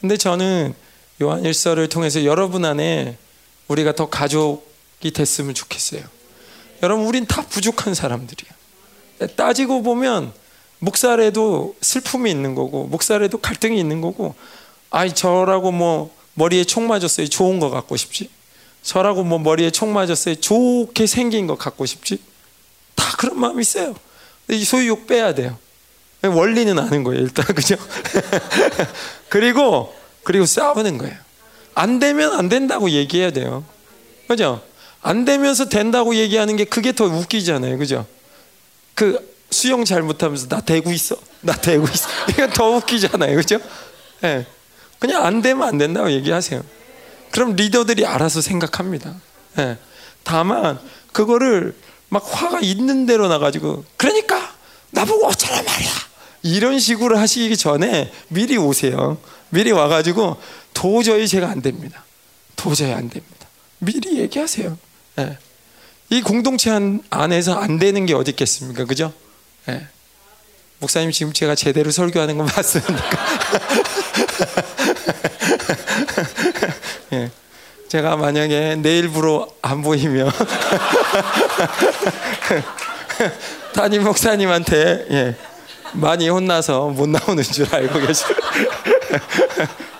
[0.00, 0.74] 근데 저는
[1.22, 3.16] 요한 일서를 통해서 여러분 안에
[3.68, 6.02] 우리가 더 가족이 됐으면 좋겠어요.
[6.82, 8.50] 여러분, 우린 다 부족한 사람들이야.
[9.36, 10.32] 따지고 보면
[10.78, 14.34] 목살에도 슬픔이 있는 거고, 목살에도 갈등이 있는 거고,
[14.90, 17.28] 아이 저라고 뭐 머리에 총 맞았어요.
[17.28, 18.30] 좋은 거 갖고 싶지.
[18.82, 20.36] 저라고 뭐 머리에 총 맞았어요.
[20.36, 22.20] 좋게 생긴 거 갖고 싶지.
[22.94, 23.94] 다 그런 마음이 있어요.
[24.48, 25.58] 이 소유욕 빼야 돼요.
[26.22, 27.76] 원리는 아는 거예요, 일단 그죠?
[29.28, 31.16] 그리고 그리고 싸우는 거예요.
[31.78, 33.64] 안 되면 안 된다고 얘기해야 돼요.
[34.26, 34.60] 그죠?
[35.00, 37.78] 안 되면서 된다고 얘기하는 게 그게 더 웃기잖아요.
[37.78, 38.04] 그죠?
[38.96, 41.14] 그 수영 잘못하면서 나 대고 있어.
[41.40, 42.08] 나 대고 있어.
[42.30, 43.36] 이게 더 웃기잖아요.
[43.36, 43.60] 그죠?
[44.24, 44.26] 예.
[44.26, 44.46] 네.
[44.98, 46.64] 그냥 안 되면 안 된다고 얘기하세요.
[47.30, 49.14] 그럼 리더들이 알아서 생각합니다.
[49.60, 49.78] 예.
[50.24, 50.80] 다만
[51.12, 51.76] 그거를
[52.08, 54.52] 막 화가 있는 대로 나가지고 그러니까
[54.90, 55.90] 나보고 어쩌란 말이야.
[56.42, 59.18] 이런 식으로 하시기 전에 미리 오세요.
[59.50, 60.36] 미리 와가지고
[60.78, 62.04] 도저히 제가 안 됩니다.
[62.54, 63.48] 도저히 안 됩니다.
[63.78, 64.78] 미리 얘기하세요.
[65.18, 65.36] 예.
[66.08, 66.70] 이 공동체
[67.10, 68.84] 안에서 안 되는 게 어디 있겠습니까?
[68.84, 69.12] 그죠?
[69.68, 69.88] 예.
[70.78, 72.94] 목사님 지금 제가 제대로 설교하는 거 맞습니까?
[77.14, 77.32] 예.
[77.88, 80.30] 제가 만약에 내일부로 안 보이면
[83.74, 85.34] 담임 목사님한테 예,
[85.94, 88.22] 많이 혼나서 못 나오는 줄 알고 계시.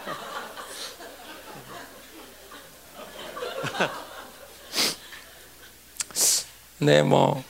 [6.78, 7.44] 네, 뭐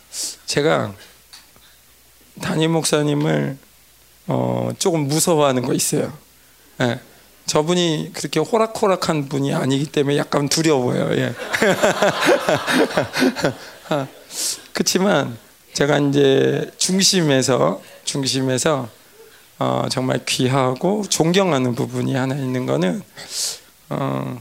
[0.47, 0.93] 제가
[2.41, 3.57] 담임 목사님을
[4.27, 6.13] 어, 조금 무서워하는 거 있어요.
[6.81, 7.01] 예.
[7.47, 11.11] 저분이 그렇게 호락호락한 분이 아니기 때문에 약간 두려워요.
[11.17, 11.33] 예.
[14.73, 15.39] 그렇지만
[15.73, 18.89] 제가 이제 중심에서 중심에서
[19.59, 23.03] 어, 정말 귀하고 존경하는 부분이 하나 있는 거는
[23.89, 24.41] 어,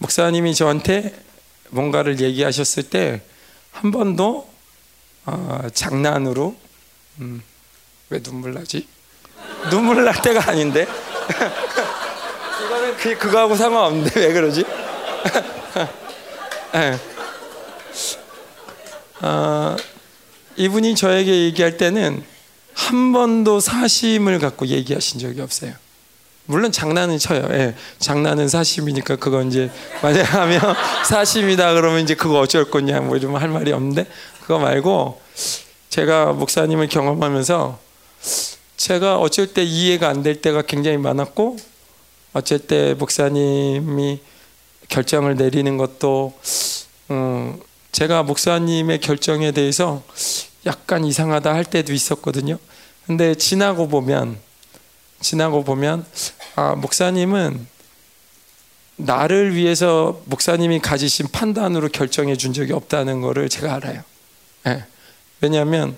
[0.00, 1.14] 목사님이 저한테
[1.70, 3.22] 뭔가를 얘기하셨을 때
[3.72, 4.48] 한 번도
[5.26, 6.56] 어, 장난으로
[7.20, 7.42] 음,
[8.10, 8.86] 왜 눈물 나지?
[9.70, 10.86] 눈물 날 때가 아닌데
[12.64, 14.64] 이거는 그, 그거하고 상관없는데 왜 그러지?
[16.72, 16.98] 네.
[19.22, 19.76] 어,
[20.56, 22.24] 이분이 저에게 얘기할 때는
[22.74, 25.74] 한 번도 사심을 갖고 얘기하신 적이 없어요.
[26.50, 27.46] 물론 장난은 쳐요.
[27.52, 29.70] 예, 장난은 사심이니까 그거 이제
[30.02, 30.60] 만약 하면
[31.08, 34.06] 사심이다 그러면 이제 그거 어쩔 거냐 뭐 이러면 할 말이 없는데
[34.42, 35.20] 그거 말고
[35.90, 37.78] 제가 목사님을 경험하면서
[38.76, 41.56] 제가 어쩔 때 이해가 안 될 때가 굉장히 많았고
[42.32, 44.20] 어쩔 때 목사님이
[44.88, 46.32] 결정을 내리는 것도
[47.12, 47.60] 음,
[47.92, 50.02] 제가 목사님의 결정에 대해서
[50.66, 52.58] 약간 이상하다 할 때도 있었거든요.
[53.06, 54.38] 근데 지나고 보면
[55.20, 56.04] 지나고 보면
[56.56, 57.66] 아 목사님은
[58.96, 64.02] 나를 위해서 목사님이 가지신 판단으로 결정해 준 적이 없다는 것을 제가 알아요.
[64.64, 64.84] 네.
[65.40, 65.96] 왜냐하면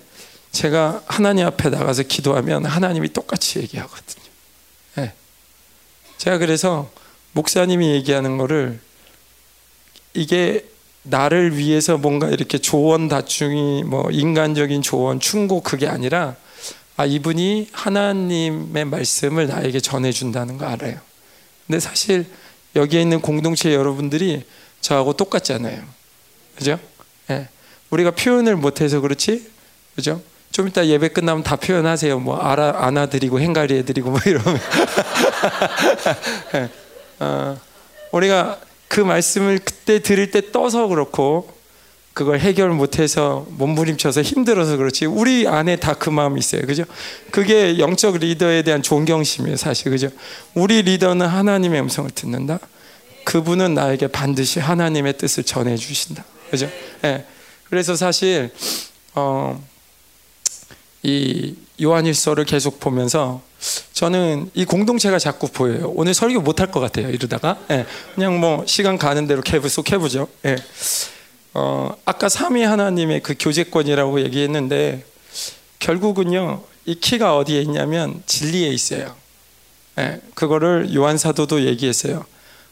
[0.51, 4.23] 제가 하나님 앞에 나가서 기도하면 하나님이 똑같이 얘기하거든요.
[4.95, 5.13] 네.
[6.17, 6.89] 제가 그래서
[7.33, 8.79] 목사님이 얘기하는 거를
[10.13, 10.65] 이게
[11.03, 16.35] 나를 위해서 뭔가 이렇게 조언 다충이 뭐 인간적인 조언 충고 그게 아니라
[16.95, 20.99] 아 이분이 하나님의 말씀을 나에게 전해준다는 거 알아요.
[21.65, 22.25] 근데 사실
[22.75, 24.45] 여기에 있는 공동체 여러분들이
[24.81, 25.83] 저하고 똑같잖아요.
[26.55, 26.79] 그죠?
[27.29, 27.47] 예.
[27.89, 29.47] 우리가 표현을 못해서 그렇지,
[29.95, 30.21] 그죠?
[30.51, 32.19] 좀 이따 예배 끝나면 다 표현하세요.
[32.19, 34.59] 뭐 알아 안아드리고 행가리 해드리고 뭐 이러면
[36.55, 36.69] 예.
[37.19, 37.59] 어,
[38.11, 41.51] 우리가 그 말씀을 그때 들을 때 떠서 그렇고
[42.13, 46.83] 그걸 해결 못해서 몸부림쳐서 힘들어서 그렇지 우리 안에 다 그 마음이 있어요 그죠
[47.31, 50.09] 그게 영적 리더에 대한 존경심이에요 사실 그죠
[50.53, 52.59] 우리 리더는 하나님의 음성을 듣는다
[53.23, 56.69] 그분은 나에게 반드시 하나님의 뜻을 전해 주신다 그죠
[57.05, 57.25] 예.
[57.69, 58.51] 그래서 사실
[59.15, 59.59] 어,
[61.01, 63.41] 이 요한일서를 계속 보면서
[63.93, 65.91] 저는 이 공동체가 자꾸 보여요.
[65.95, 67.09] 오늘 설교 못할 것 같아요.
[67.09, 70.27] 이러다가 예, 그냥 뭐 시간 가는 대로 계속 해보죠.
[70.45, 70.55] 예.
[71.53, 75.05] 어, 아까 삼위 하나님의 그 교제권이라고 얘기했는데
[75.79, 79.15] 결국은요 이 키가 어디에 있냐면 진리에 있어요.
[79.99, 82.25] 예, 그거를 요한 사도도 얘기했어요.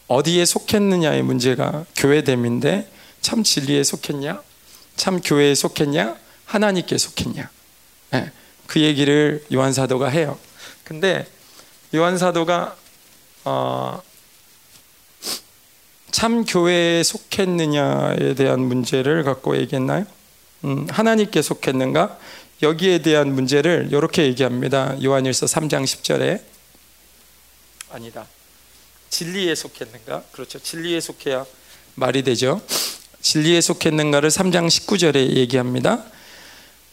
[0.08, 4.42] 어디에 속했느냐의 문제가 교회됨인데 참 진리에 속했냐,
[4.96, 7.50] 참 교회에 속했냐, 하나님께 속했냐.
[8.16, 8.32] 예,
[8.68, 10.38] 그 얘기를 요한 사도가 해요.
[10.84, 11.26] 근데
[11.94, 12.76] 요한 사도가
[13.46, 14.02] 어,
[16.12, 20.05] 참 교회에 속했느냐에 대한 문제를 갖고 얘기했나요?
[20.66, 22.18] 음, 하나님께 속했는가?
[22.62, 24.95] 여기에 대한 문제를 이렇게 얘기합니다.
[25.01, 26.41] 요한일서 3장 10절에
[27.91, 28.26] 아니다.
[29.09, 30.24] 진리에 속했는가?
[30.32, 30.59] 그렇죠.
[30.59, 31.45] 진리에 속해야
[31.95, 32.62] 말이 되죠.
[33.22, 36.03] 진리에 속했는가를 3장 19절에 얘기합니다.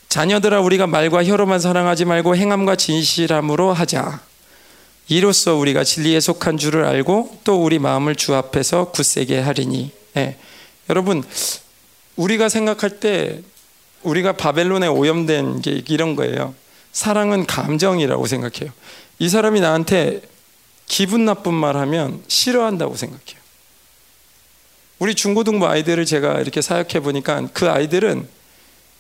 [0.09, 4.21] 자녀들아 우리가 말과 혀로만 사랑하지 말고 행함과 진실함으로 하자.
[5.09, 9.91] 이로써 우리가 진리에 속한 줄을 알고 또 우리 마음을 주 앞에서 굳세게 하리니.
[10.17, 10.37] 예.
[10.91, 11.25] 여러분
[12.17, 13.43] 우리가 생각할 때
[14.03, 16.55] 우리가 바벨론에 오염된 게 이런 거예요.
[16.93, 18.73] 사랑은 감정이라고 생각해요.
[19.19, 20.23] 이 사람이 나한테
[20.87, 23.39] 기분 나쁜 말 하면 싫어한다고 생각해요.
[24.99, 28.27] 우리 중고등부 아이들을 제가 이렇게 사역해 보니까 그 아이들은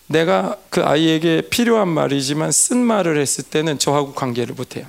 [0.06, 4.86] 내가 그 아이에게 필요한 말이지만 쓴 말을 했을 때는 저하고 관계를 못 해요.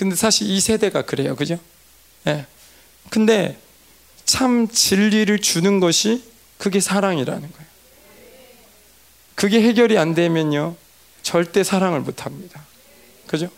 [0.00, 1.36] 근데 사실 이 세대가 그래요.
[1.36, 1.58] 그죠?
[2.26, 2.32] 예.
[2.32, 2.46] 네.
[3.10, 3.58] 근데
[4.24, 6.24] 참 진리를 주는 것이
[6.56, 7.66] 그게 사랑이라는 거예요.
[9.34, 10.74] 그게 해결이 안 되면요.
[11.22, 12.64] 절대 사랑을 못 합니다.
[13.26, 13.50] 그죠?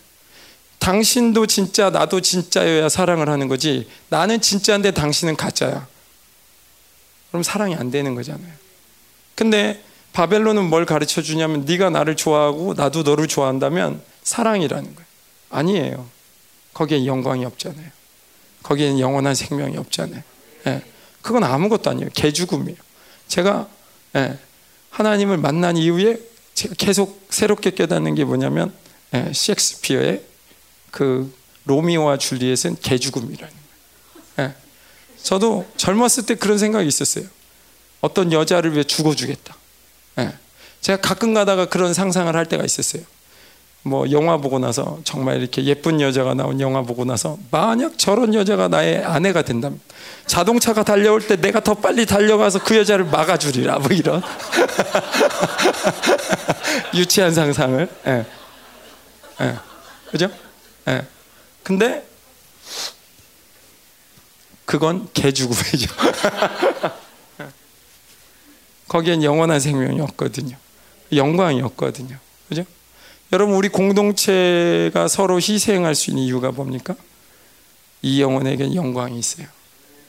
[0.80, 3.88] 당신도 진짜, 나도 진짜여야 사랑을 하는 거지.
[4.09, 5.86] 나는 진짜인데 당신은 가짜야.
[7.28, 8.53] 그럼 사랑이 안 되는 거잖아요.
[9.36, 9.80] 근데
[10.12, 15.07] 바벨론은 뭘 가르쳐 주냐면 네가 나를 좋아하고 나도 너를 좋아한다면 사랑이라는 거예요.
[15.51, 16.21] 아니에요.
[16.74, 17.90] 거기에 영광이 없잖아요.
[18.62, 20.22] 거기에는 영원한 생명이 없잖아요.
[20.66, 20.82] 예.
[21.20, 22.10] 그건 아무것도 아니에요.
[22.14, 22.78] 개죽음이에요.
[23.28, 23.68] 제가
[24.16, 24.38] 예.
[24.90, 26.18] 하나님을 만난 이후에
[26.54, 28.72] 제가 계속 새롭게 깨닫는 게 뭐냐면
[29.14, 29.32] 예.
[29.32, 30.22] 셰익스피어의
[30.90, 31.32] 그
[31.64, 34.50] 로미오와 줄리엣은 개죽음이라는 거예요.
[34.50, 34.54] 예.
[35.22, 37.24] 저도 젊었을 때 그런 생각이 있었어요.
[38.00, 39.56] 어떤 여자를 위해 죽어주겠다.
[40.18, 40.32] 예.
[40.80, 43.02] 제가 가끔 가다가 그런 상상을 할 때가 있었어요.
[43.84, 48.68] 뭐 영화 보고 나서 정말 이렇게 예쁜 여자가 나온 영화 보고 나서 만약 저런 여자가
[48.68, 49.80] 나의 아내가 된다면
[50.26, 54.22] 자동차가 달려올 때 내가 더 빨리 달려가서 그 여자를 막아주리라 뭐 이런
[56.94, 58.24] 유치한 상상을 예.
[59.40, 59.54] 예.
[60.10, 60.30] 그죠?
[60.88, 61.02] 예.
[61.64, 62.06] 근데
[64.64, 65.94] 그건 개죽음이죠.
[68.88, 70.56] 거기엔 영원한 생명이 없거든요.
[71.12, 72.16] 영광이 없거든요.
[72.48, 72.64] 그죠?
[73.32, 76.94] 여러분, 우리 공동체가 서로 희생할 수 있는 이유가 뭡니까?
[78.02, 79.46] 이 영혼에겐 영광이 있어요.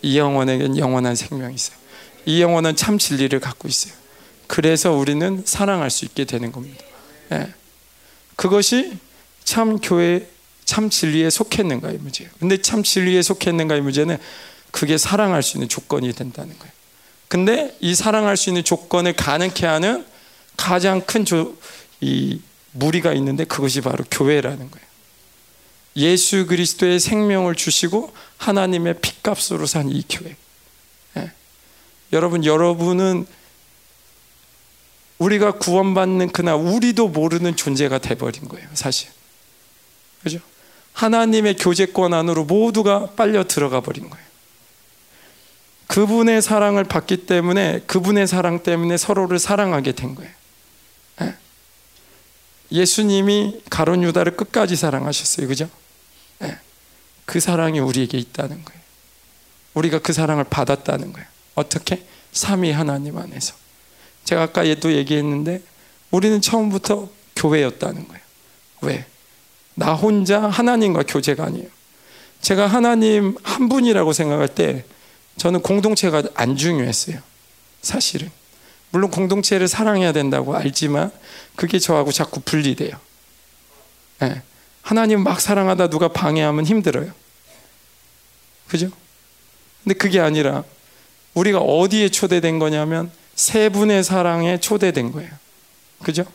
[0.02, 1.78] 이 영혼에겐 영원한 생명이 있어요.
[2.26, 3.94] 이 영혼은 참 진리를 갖고 있어요.
[4.48, 6.84] 그래서 우리는 사랑할 수 있게 되는 겁니다.
[7.30, 7.48] 네.
[8.36, 8.98] 그것이
[9.46, 10.28] 참 교회,
[10.66, 12.30] 참 진리에 속했는가의 문제예요.
[12.40, 14.18] 근데 참 진리에 속했는가의 문제는
[14.72, 16.74] 그게 사랑할 수 있는 조건이 된다는 거예요.
[17.30, 20.06] 근데 이 사랑할 수 있는 조건을 가능케 하는
[20.58, 21.56] 가장 큰 조,
[22.02, 22.42] 이
[22.74, 24.88] 무리가 있는데 그것이 바로 교회라는 거예요.
[25.96, 30.36] 예수 그리스도의 생명을 주시고 하나님의 핏값으로 산 이 교회.
[31.18, 31.32] 예.
[32.12, 33.26] 여러분, 여러분은
[35.20, 39.10] 우리가 구원받는 그날 우리도 모르는 존재가 돼버린 거예요, 사실.
[40.24, 40.40] 그죠?
[40.94, 44.26] 하나님의 교제권 안으로 모두가 빨려 들어가 버린 거예요.
[45.88, 50.32] 그분의 사랑을 받기 때문에 그분의 사랑 때문에 서로를 사랑하게 된 거예요.
[52.74, 52.78] 예?
[52.80, 55.48] 예수님이 가론 유다를 끝까지 사랑하셨어요.
[55.48, 55.70] 그죠?
[56.44, 56.58] 예.
[57.26, 58.82] 그 사랑이 우리에게 있다는 거예요.
[59.74, 61.28] 우리가 그 사랑을 받았다는 거예요.
[61.56, 62.06] 어떻게?
[62.32, 63.56] 삼위 하나님 안에서.
[64.26, 65.62] 제가 아까 또 얘기했는데
[66.12, 68.24] 우리는 처음부터 교회였다는 거예요.
[68.82, 69.06] 왜?
[69.76, 71.68] 나 혼자 하나님과 교제가 아니에요.
[72.42, 74.86] 제가 하나님 한 분이라고 생각할 때
[75.38, 77.20] 저는 공동체가 안 중요했어요.
[77.82, 78.30] 사실은.
[78.92, 81.12] 물론 공동체를 사랑해야 된다고 알지만
[81.56, 83.00] 그게 저하고 자꾸 분리돼요.
[84.20, 84.42] 네.
[84.82, 87.12] 하나님 막 사랑하다 누가 방해하면 힘들어요.
[88.68, 88.90] 그죠?
[89.84, 90.64] 근데 그게 아니라
[91.34, 95.32] 우리가 어디에 초대된 거냐면 세 분의 사랑에 초대된 거예요.
[96.04, 96.26] 그죠?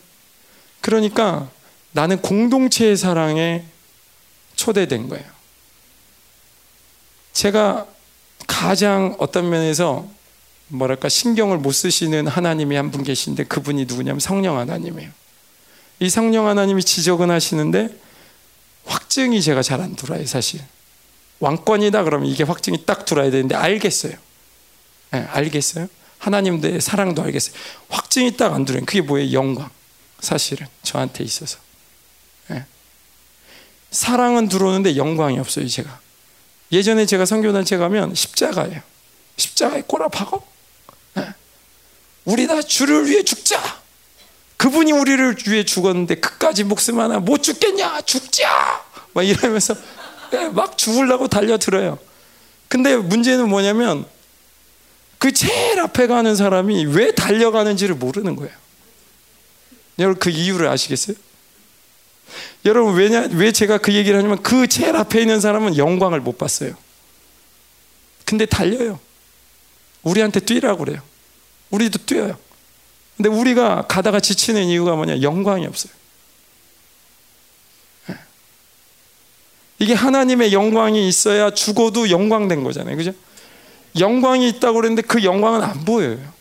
[0.81, 1.49] 그러니까
[1.93, 3.65] 나는 공동체의 사랑에
[4.57, 5.25] 초대된 거예요.
[7.33, 7.87] 제가
[8.47, 10.09] 가장 어떤 면에서
[10.69, 15.11] 뭐랄까 신경을 못 쓰시는 하나님이 한 분 계신데 그분이 누구냐면 성령 하나님이에요.
[16.01, 17.89] 이 성령 하나님이 지적은 하시는데
[18.85, 20.61] 확증이 제가 잘안 들어요, 사실.
[21.41, 24.15] 왕권이다 그러면 이게 확증이 딱 들어야 되는데 알겠어요.
[25.13, 25.89] 네, 알겠어요.
[26.19, 27.55] 하나님의 사랑도 알겠어요.
[27.89, 28.85] 확증이 딱 안 들어요.
[28.85, 29.33] 그게 뭐예요?
[29.33, 29.71] 영광.
[30.21, 31.59] 사실은 저한테 있어서.
[32.49, 32.65] 네.
[33.91, 36.01] 사랑은 들어오는데 영광이 없어요, 제가.
[36.73, 38.83] 예전에 제가 선교단체 가면 십자가예요.
[39.37, 40.45] 십자가에 꼬라 박어.
[42.29, 42.33] 네.
[42.33, 43.81] 우리 다 주를 위해 죽자.
[44.59, 48.03] 그분이 우리를 위해 죽었는데 그까지 목숨 하나 못 죽겠냐?
[48.03, 48.85] 죽자.
[49.15, 49.75] 막 이러면서
[50.31, 51.99] 네, 막 죽으려고 달려들어요.
[52.69, 54.05] 근데 문제는 뭐냐면
[55.19, 58.53] 그 제일 앞에 가는 사람이 왜 달려가는지를 모르는 거예요.
[59.99, 61.17] 여러분 그 이유를 아시겠어요?
[62.67, 66.75] 여러분 왜냐 왜 제가 그 얘기를 하냐면 그 제일 앞에 있는 사람은 영광을 못 봤어요.
[68.25, 69.01] 근데 달려요.
[70.03, 71.08] 우리한테 뛰라고 그래요.
[71.71, 72.39] 우리도 뛰어요.
[73.17, 75.23] 근데 우리가 가다가 지치는 이유가 뭐냐?
[75.23, 75.93] 영광이 없어요.
[78.11, 78.19] 예.
[79.81, 82.97] 이게 하나님의 영광이 있어야 죽어도 영광된 거잖아요.
[82.97, 83.13] 그죠?
[83.99, 86.33] 영광이 있다고 그랬는데 그 영광은 안 보여요.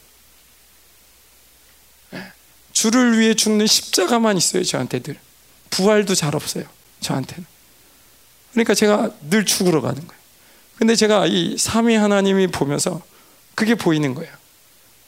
[2.14, 2.32] 예.
[2.74, 5.20] 주를 위해 죽는 십자가만 있어요, 저한테 늘.
[5.72, 6.66] 부활도 잘 없어요,
[7.02, 7.46] 저한테는.
[8.52, 10.22] 그러니까 제가 늘 죽으러 가는 거예요.
[10.78, 13.02] 근데 제가 이 삼위 하나님이 보면서
[13.56, 14.37] 그게 보이는 거예요.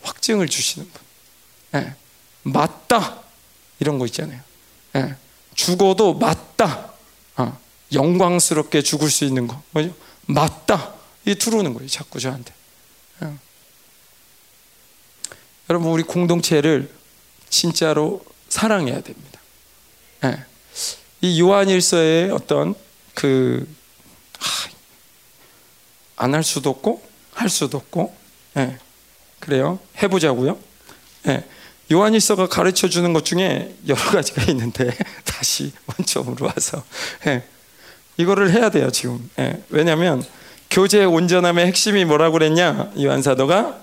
[0.02, 1.02] 확증을 주시는 분.
[1.82, 1.96] 예.
[2.44, 3.22] 맞다.
[3.80, 4.42] 이런 거 있잖아요.
[4.96, 5.16] 예.
[5.56, 6.94] 죽어도 맞다.
[7.38, 7.60] 어.
[7.94, 9.62] 영광스럽게 죽을 수 있는 거.
[9.72, 9.94] 뭐죠?
[10.26, 10.94] 맞다.
[11.26, 11.88] 이게 들어오는 거예요.
[11.90, 12.54] 자꾸 저한테.
[13.24, 13.34] 예.
[15.70, 16.92] 여러분, 우리 공동체를
[17.50, 19.40] 진짜로 사랑해야 됩니다.
[20.26, 20.44] 예.
[21.22, 22.74] 이 요한일서의 어떤
[23.14, 23.68] 그,
[26.16, 27.02] 안 할 수도 없고,
[27.34, 28.16] 할 수도 없고,
[28.58, 28.78] 예.
[29.50, 29.80] 그래요.
[30.02, 30.60] 해보자고요.
[31.28, 31.44] 예.
[31.92, 34.96] 요한일서가 가르쳐 주는 것 중에 여러 가지가 있는데
[35.26, 36.84] 다시 원점으로 와서
[37.26, 37.44] 예.
[38.18, 39.28] 이거를 해야 돼요 지금.
[39.40, 39.64] 예.
[39.70, 40.24] 왜냐하면
[40.70, 43.80] 교제의 온전함의 핵심이 뭐라고 그랬냐 요한 사도가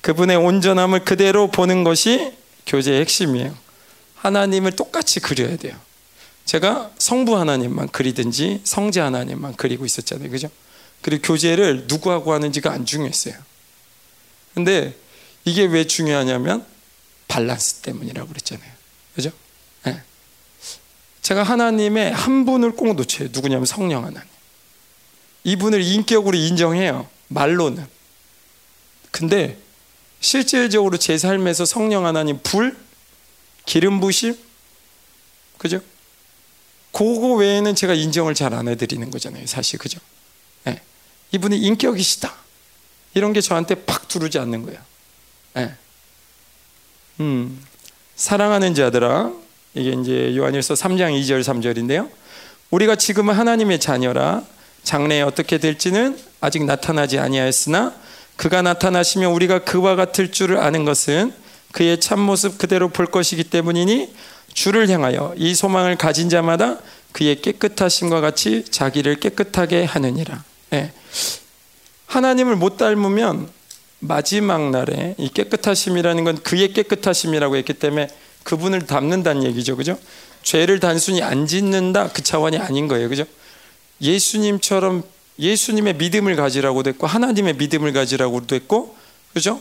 [0.00, 2.32] 그분의 온전함을 그대로 보는 것이
[2.66, 3.54] 교제의 핵심이에요.
[4.14, 5.76] 하나님을 똑같이 그려야 돼요.
[6.46, 10.48] 제가 성부 하나님만 그리든지 성자 하나님만 그리고 있었잖아요, 그죠?
[11.02, 13.34] 그리고 교제를 누구하고 하는지가 안 중요했어요.
[14.54, 14.94] 근데
[15.44, 16.64] 이게 왜 중요하냐면
[17.28, 18.70] 밸런스 때문이라고 그랬잖아요.
[19.14, 19.30] 그죠?
[19.84, 20.00] 네.
[21.22, 23.28] 제가 하나님의 한 분을 꼭 놓쳐요.
[23.32, 24.28] 누구냐면 성령 하나님.
[25.44, 27.08] 이분을 인격으로 인정해요.
[27.28, 27.86] 말로는.
[29.10, 29.58] 근데
[30.20, 32.76] 실질적으로 제 삶에서 성령 하나님 불,
[33.66, 34.36] 기름 부심,
[35.58, 35.80] 그죠?
[36.92, 39.46] 그거 외에는 제가 인정을 잘 안 해드리는 거잖아요.
[39.46, 39.98] 사실 그죠?
[40.64, 40.80] 네.
[41.32, 42.34] 이분이 인격이시다.
[43.14, 44.80] 이런 게 저한테 팍 두르지 않는 거예요.
[45.54, 45.74] 네.
[47.20, 47.62] 음,
[48.16, 49.30] 사랑하는 자들아,
[49.74, 52.10] 이게 이제 요한일서 3장 2절 3절인데요.
[52.70, 54.42] 우리가 지금은 하나님의 자녀라
[54.82, 57.94] 장래에 어떻게 될지는 아직 나타나지 아니하였으나
[58.36, 61.32] 그가 나타나시면 우리가 그와 같을 줄을 아는 것은
[61.72, 64.14] 그의 참모습 그대로 볼 것이기 때문이니
[64.52, 66.78] 주를 향하여 이 소망을 가진 자마다
[67.12, 70.42] 그의 깨끗하심과 같이 자기를 깨끗하게 하느니라.
[70.70, 70.92] 네.
[72.06, 73.48] 하나님을 못 닮으면
[74.04, 78.08] 마지막 날에 이 깨끗하심이라는 건 그의 깨끗하심이라고 했기 때문에
[78.42, 79.76] 그분을 닮는다는 얘기죠.
[79.76, 79.96] 그죠?
[80.42, 83.08] 죄를 단순히 안 짓는다 그 차원이 아닌 거예요.
[83.08, 83.24] 그죠?
[84.00, 85.04] 예수님처럼
[85.38, 88.96] 예수님의 믿음을 가지라고도 했고 하나님의 믿음을 가지라고도 했고
[89.34, 89.60] 그죠?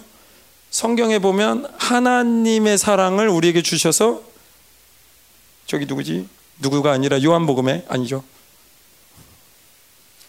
[0.71, 4.23] 성경에 보면 하나님의 사랑을 우리에게 주셔서
[5.67, 6.27] 저기 누구지?
[6.59, 8.23] 누구가 아니라 요한복음에 아니죠.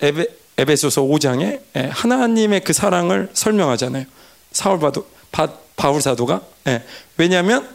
[0.03, 0.27] 에베,
[0.63, 4.05] 에베소서 5장에 예, 하나님의 그 사랑을 설명하잖아요.
[4.53, 6.85] 사울 바도 바, 바울 사도가 예,
[7.17, 7.69] 왜냐하면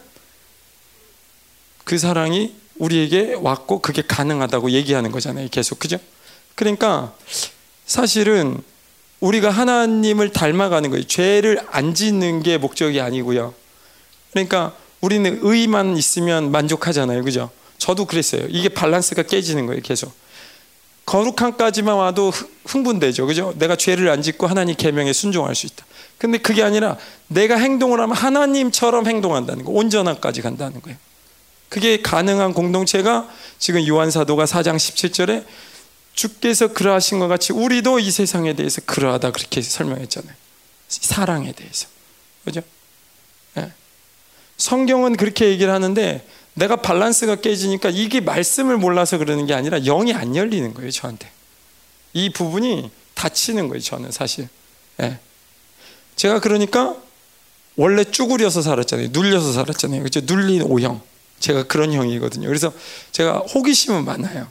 [1.84, 5.48] 그 사랑이 우리에게 왔고 그게 가능하다고 얘기하는 거잖아요.
[5.50, 5.98] 계속 그죠?
[6.54, 7.14] 그러니까
[7.84, 8.62] 사실은
[9.20, 11.04] 우리가 하나님을 닮아가는 거예요.
[11.04, 13.52] 죄를 안 짓는 게 목적이 아니고요.
[14.30, 17.24] 그러니까 우리는 의만 있으면 만족하잖아요.
[17.24, 17.50] 그죠?
[17.78, 18.46] 저도 그랬어요.
[18.48, 19.82] 이게 밸런스가 깨지는 거예요.
[19.82, 20.12] 계속.
[21.08, 22.30] 거룩함까지만 와도
[22.66, 23.26] 흥분되죠.
[23.26, 23.54] 그죠?
[23.56, 25.86] 내가 죄를 안 짓고 하나님 계명에 순종할 수 있다.
[26.18, 26.98] 근데 그게 아니라
[27.28, 29.72] 내가 행동을 하면 하나님처럼 행동한다는 거.
[29.72, 30.98] 온전함까지 간다는 거예요.
[31.70, 33.26] 그게 가능한 공동체가
[33.58, 35.46] 지금 요한 사도가 4장 17절에
[36.12, 40.34] 주께서 그러하신 것 같이 우리도 이 세상에 대해서 그러하다 그렇게 설명했잖아요.
[40.88, 41.86] 사랑에 대해서.
[42.44, 42.60] 그죠?
[43.54, 43.72] 네.
[44.58, 46.26] 성경은 그렇게 얘기를 하는데
[46.58, 51.30] 내가 밸런스가 깨지니까 이게 말씀을 몰라서 그러는 게 아니라 영이 안 열리는 거예요, 저한테.
[52.12, 54.48] 이 부분이 닫히는 거예요, 저는 사실.
[54.96, 55.18] 네.
[56.16, 56.96] 제가 그러니까
[57.76, 59.08] 원래 쭈그려서 살았잖아요.
[59.12, 60.02] 눌려서 살았잖아요.
[60.02, 60.20] 그죠?
[60.24, 61.00] 눌린 오형.
[61.38, 62.48] 제가 그런 형이거든요.
[62.48, 62.72] 그래서
[63.12, 64.48] 제가 호기심은 많아요.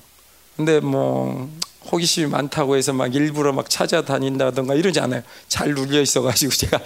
[0.55, 1.51] 근데 뭐
[1.91, 5.23] 호기심이 많다고 해서 막 일부러 막 찾아다닌다던가 이러지 않아요.
[5.49, 6.79] 잘 눌려 있어가지고 제가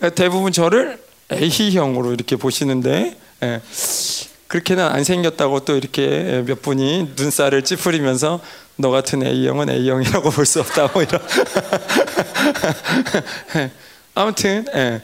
[0.16, 3.60] 대부분 저를 A형으로 이렇게 보시는데 예.
[4.48, 8.40] 그렇게는 안 생겼다고 또 이렇게 몇 분이 눈살을 찌푸리면서
[8.76, 11.20] 너 같은 A형은 A형이라고 볼 수 없다고 이런
[14.14, 15.00] 아무튼 예.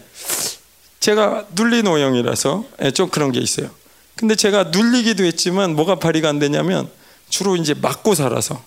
[1.01, 3.71] 제가 눌린 O형이라서 예, 좀 그런 게 있어요.
[4.17, 6.91] 근데 제가 눌리기도 했지만 뭐가 발휘가 안 되냐면
[7.29, 8.63] 주로 이제 맞고 살아서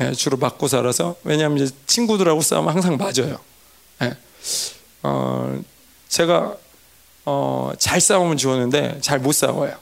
[0.00, 3.38] 예, 주로 맞고 살아서 왜냐하면 이제 친구들하고 싸우면 항상 맞아요.
[4.02, 4.14] 예.
[5.02, 5.58] 어,
[6.08, 6.54] 제가
[7.24, 9.74] 어, 잘 싸우면 좋았는데 잘 못 싸워요.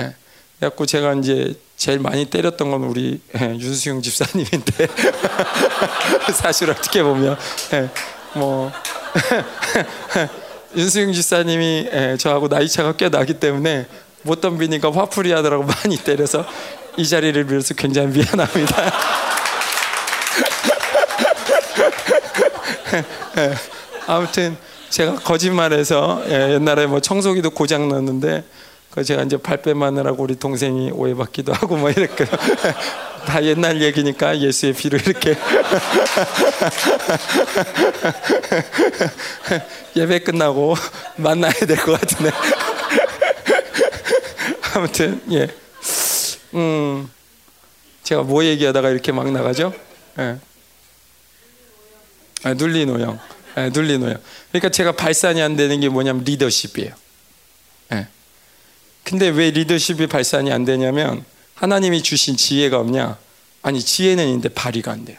[0.00, 0.14] 예.
[0.58, 4.88] 그래갖고 제가 이제 제일 많이 때렸던 건 우리 예, 윤수영 집사님인데
[6.34, 7.38] 사실 어떻게 보면
[7.72, 7.88] 예,
[8.34, 8.70] 뭐
[10.76, 13.86] 윤수영 집사님이 예, 저하고 나이 차가 꽤 나기 때문에
[14.22, 16.44] 못 덤비니까 화풀이 하더라고 많이 때려서
[16.96, 18.92] 이 자리를 빌어서 굉장히 미안합니다.
[23.38, 23.54] 예,
[24.06, 24.56] 아무튼
[24.90, 28.44] 제가 거짓말해서 예, 옛날에 뭐 청소기도 고장 났는데
[28.90, 32.24] 그 제가 이제 발뺌하느라고 우리 동생이 오해받기도 하고 뭐 이렇게
[33.26, 35.36] 다 옛날 얘기니까 예수의 피로 이렇게
[39.96, 40.74] 예배 끝나고
[41.16, 42.30] 만나야 될 것 같은데
[44.74, 45.48] 아무튼 예.
[46.54, 47.10] 음,
[48.02, 49.72] 제가 뭐 얘기하다가 이렇게 막 나가죠?
[50.18, 50.36] 예.
[52.42, 53.18] 아, 눌린 오형.
[53.64, 54.20] 예, 오형.
[54.50, 56.94] 그러니까 제가 발산이 안 되는 게 뭐냐면 리더십이에요.
[57.92, 58.08] 예.
[59.04, 61.24] 근데 왜 리더십이 발산이 안 되냐면
[61.54, 63.18] 하나님이 주신 지혜가 없냐?
[63.62, 65.18] 아니, 지혜는 있는데 발휘가 안 돼요.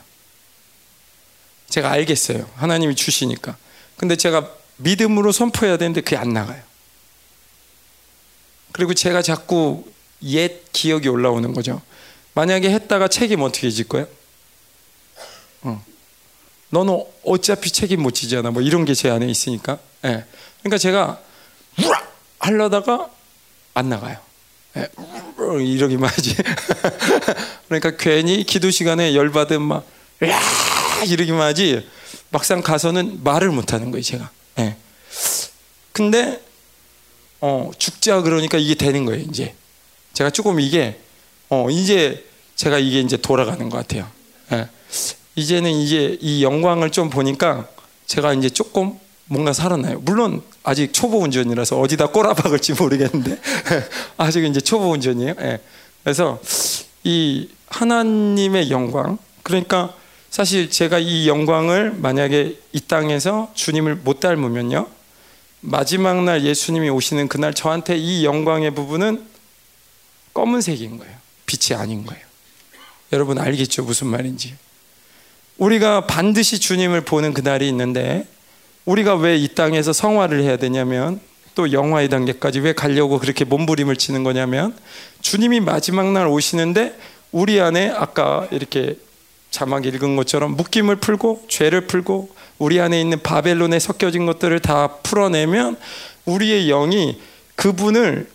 [1.70, 2.50] 제가 알겠어요.
[2.56, 3.56] 하나님이 주시니까.
[3.98, 6.62] 근데 제가 믿음으로 선포해야 되는데 그게 안 나가요.
[8.72, 9.86] 그리고 제가 자꾸
[10.24, 11.82] 옛 기억이 올라오는 거죠.
[12.34, 13.86] 만약에 했다가 책임 어떻게 질?
[14.02, 14.21] 어.
[16.72, 18.50] 너는 어차피 책임 못 지잖아.
[18.52, 19.78] 뭐 이런 게 제 안에 있으니까.
[20.06, 20.26] 예.
[20.62, 21.20] 그러니까 제가
[21.84, 22.02] 우라
[22.40, 23.10] 하려다가
[23.74, 24.18] 안 나가요.
[24.78, 24.88] 예.
[25.64, 26.36] 이러기만 하지.
[27.68, 29.86] 그러니까 괜히 기도 시간에 열받은 막
[31.08, 31.88] 이러기만 하지.
[32.30, 34.30] 막상 가서는 말을 못 하는 거예요, 제가.
[34.60, 34.76] 예.
[35.92, 36.42] 근데
[37.42, 39.56] 어, 죽자 그러니까 이게 되는 거예요, 이제.
[40.14, 41.00] 제가 조금 이게
[41.50, 42.26] 어 이제
[42.56, 44.10] 제가 이게 이제 돌아가는 것 같아요.
[44.54, 44.70] 예.
[45.36, 47.68] 이제는 이제 이 영광을 좀 보니까
[48.06, 50.00] 제가 이제 조금 뭔가 살았나요?
[50.02, 53.40] 물론 아직 초보 운전이라서 어디다 꼬라박을지 모르겠는데
[54.18, 55.36] 아직 이제 초보 운전이에요.
[55.40, 55.60] 예.
[56.04, 56.40] 그래서
[57.04, 59.94] 이 하나님의 영광 그러니까
[60.30, 64.88] 사실 제가 이 영광을 만약에 이 땅에서 주님을 못 닮으면요
[65.62, 69.26] 마지막 날 예수님이 오시는 그날 저한테 이 영광의 부분은
[70.34, 71.14] 검은색인 거예요.
[71.46, 72.24] 빛이 아닌 거예요.
[73.14, 73.84] 여러분 알겠죠?
[73.84, 74.56] 무슨 말인지.
[75.62, 78.26] 우리가 반드시 주님을 보는 그날이 있는데
[78.86, 81.20] 우리가 왜 이 땅에서 성화를 해야 되냐면
[81.54, 84.76] 또 영화의 단계까지 왜 가려고 그렇게 몸부림을 치는 거냐면
[85.22, 86.98] 주님이 마지막 날 오시는데
[87.32, 88.98] 우리 안에 아까 이렇게
[89.52, 95.78] 자막 읽은 것처럼 묶임을 풀고 죄를 풀고 우리 안에 있는 바벨론에 섞여진 것들을 다 풀어내면
[96.26, 97.22] 우리의 영이
[97.56, 98.28] 그분을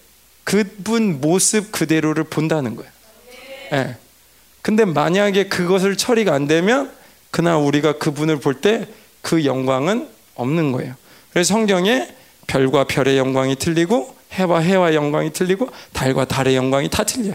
[0.44, 2.90] 그분 모습 그대로를 본다는 거예요.
[3.72, 3.96] 예.
[4.62, 6.95] 근데 만약에 그것을 처리가 안 되면
[7.36, 8.86] 그날 우리가 그분을 볼 때
[9.26, 10.94] 그 영광은 없는 거예요.
[11.32, 12.14] 그래서 성경에
[12.46, 17.34] 별과 별의 영광이 틀리고 해와 해와 영광이 틀리고 달과 달의 영광이 다 틀려요.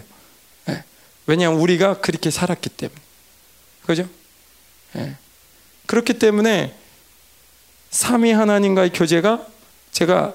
[0.69, 0.83] 예.
[1.27, 3.01] 왜냐하면 우리가 그렇게 살았기 때문에.
[3.85, 4.07] 그죠?
[4.95, 5.17] 예.
[5.85, 6.73] 그렇기 때문에
[7.89, 9.45] 삼위 하나님과의 교제가
[9.91, 10.33] 제가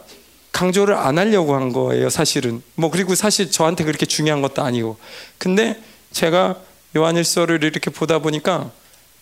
[0.53, 2.63] 강조를 안 하려고 한 거예요, 사실은.
[2.75, 4.99] 뭐 그리고 사실 저한테 그렇게 중요한 것도 아니고.
[5.39, 5.83] 근데
[6.13, 6.61] 제가
[6.95, 8.71] 요한일서를 이렇게 보다 보니까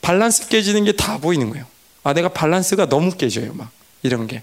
[0.05, 1.65] 밸런스 깨지는 게 다 보이는 거예요.
[2.03, 3.53] 아, 내가 밸런스가 너무 깨져요.
[3.55, 3.71] 막
[4.03, 4.43] 이런 게.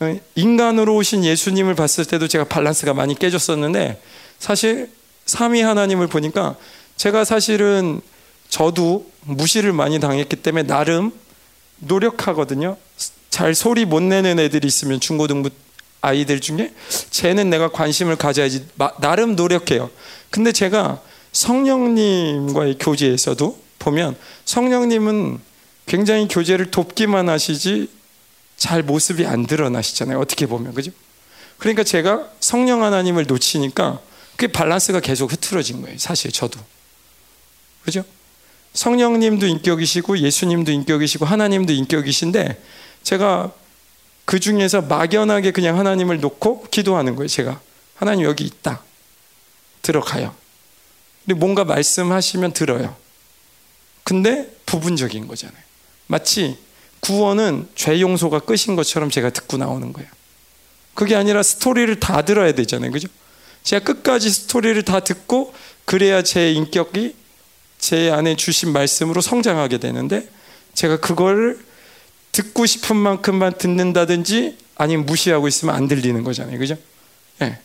[0.00, 4.00] 어, 인간으로 오신 예수님을 봤을 때도 제가 밸런스가 많이 깨졌었는데
[4.38, 4.90] 사실
[5.26, 6.56] 삼위 하나님을 보니까
[6.96, 8.00] 제가 사실은
[8.48, 11.12] 저도 무시를 많이 당했기 때문에 나름
[11.78, 12.76] 노력하거든요.
[13.30, 15.50] 잘 소리 못 내는 애들이 있으면 중고등부
[16.00, 16.72] 아이들 중에
[17.10, 18.66] 쟤는 내가 관심을 가져야지
[19.00, 19.90] 나름 노력해요.
[20.30, 21.02] 근데 제가
[21.32, 25.40] 성령님과의 교제에서도 보면 성령님은
[25.86, 27.88] 굉장히 교제를 돕기만 하시지
[28.56, 30.18] 잘 모습이 안 드러나시잖아요.
[30.18, 30.90] 어떻게 보면 그죠?
[31.58, 34.00] 그러니까 제가 성령 하나님을 놓치니까
[34.36, 35.96] 그 밸런스가 계속 흐트러진 거예요.
[35.98, 36.58] 사실 저도
[37.84, 38.04] 그죠?
[38.74, 42.60] 성령님도 인격이시고 예수님도 인격이시고 하나님도 인격이신데
[43.04, 43.52] 제가
[44.24, 47.28] 그 중에서 막연하게 그냥 하나님을 놓고 기도하는 거예요.
[47.28, 47.60] 제가
[47.94, 48.82] 하나님 여기 있다
[49.80, 50.34] 들어가요.
[51.24, 52.96] 근데 뭔가 말씀하시면 들어요.
[54.06, 55.60] 근데 부분적인 거잖아요.
[56.06, 56.56] 마치
[57.00, 60.08] 구원은 죄 용서가 끝인 것처럼 제가 듣고 나오는 거예요.
[60.94, 62.92] 그게 아니라 스토리를 다 들어야 되잖아요.
[62.92, 63.08] 그죠?
[63.64, 65.52] 제가 끝까지 스토리를 다 듣고
[65.84, 67.16] 그래야 제 인격이
[67.80, 70.28] 제 안에 주신 말씀으로 성장하게 되는데
[70.74, 71.58] 제가 그걸
[72.30, 76.56] 듣고 싶은 만큼만 듣는다든지 아니면 무시하고 있으면 안 들리는 거잖아요.
[76.60, 76.76] 그죠?
[77.40, 77.44] 예.
[77.44, 77.60] 네.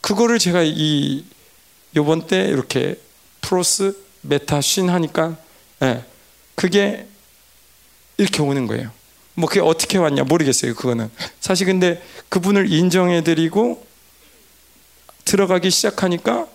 [0.00, 1.22] 그거를 제가 이
[1.96, 2.98] 요번 때 이렇게
[3.42, 5.36] 프로스 메타 쉰 하니까
[5.82, 6.04] 예.
[6.54, 7.06] 그게
[8.16, 8.90] 이렇게 오는 거예요.
[9.34, 10.74] 뭐 그게 어떻게 왔냐 모르겠어요.
[10.74, 13.84] 그거는 사실 근데 그분을 인정해 드리고
[15.24, 16.46] 들어가기 시작하니까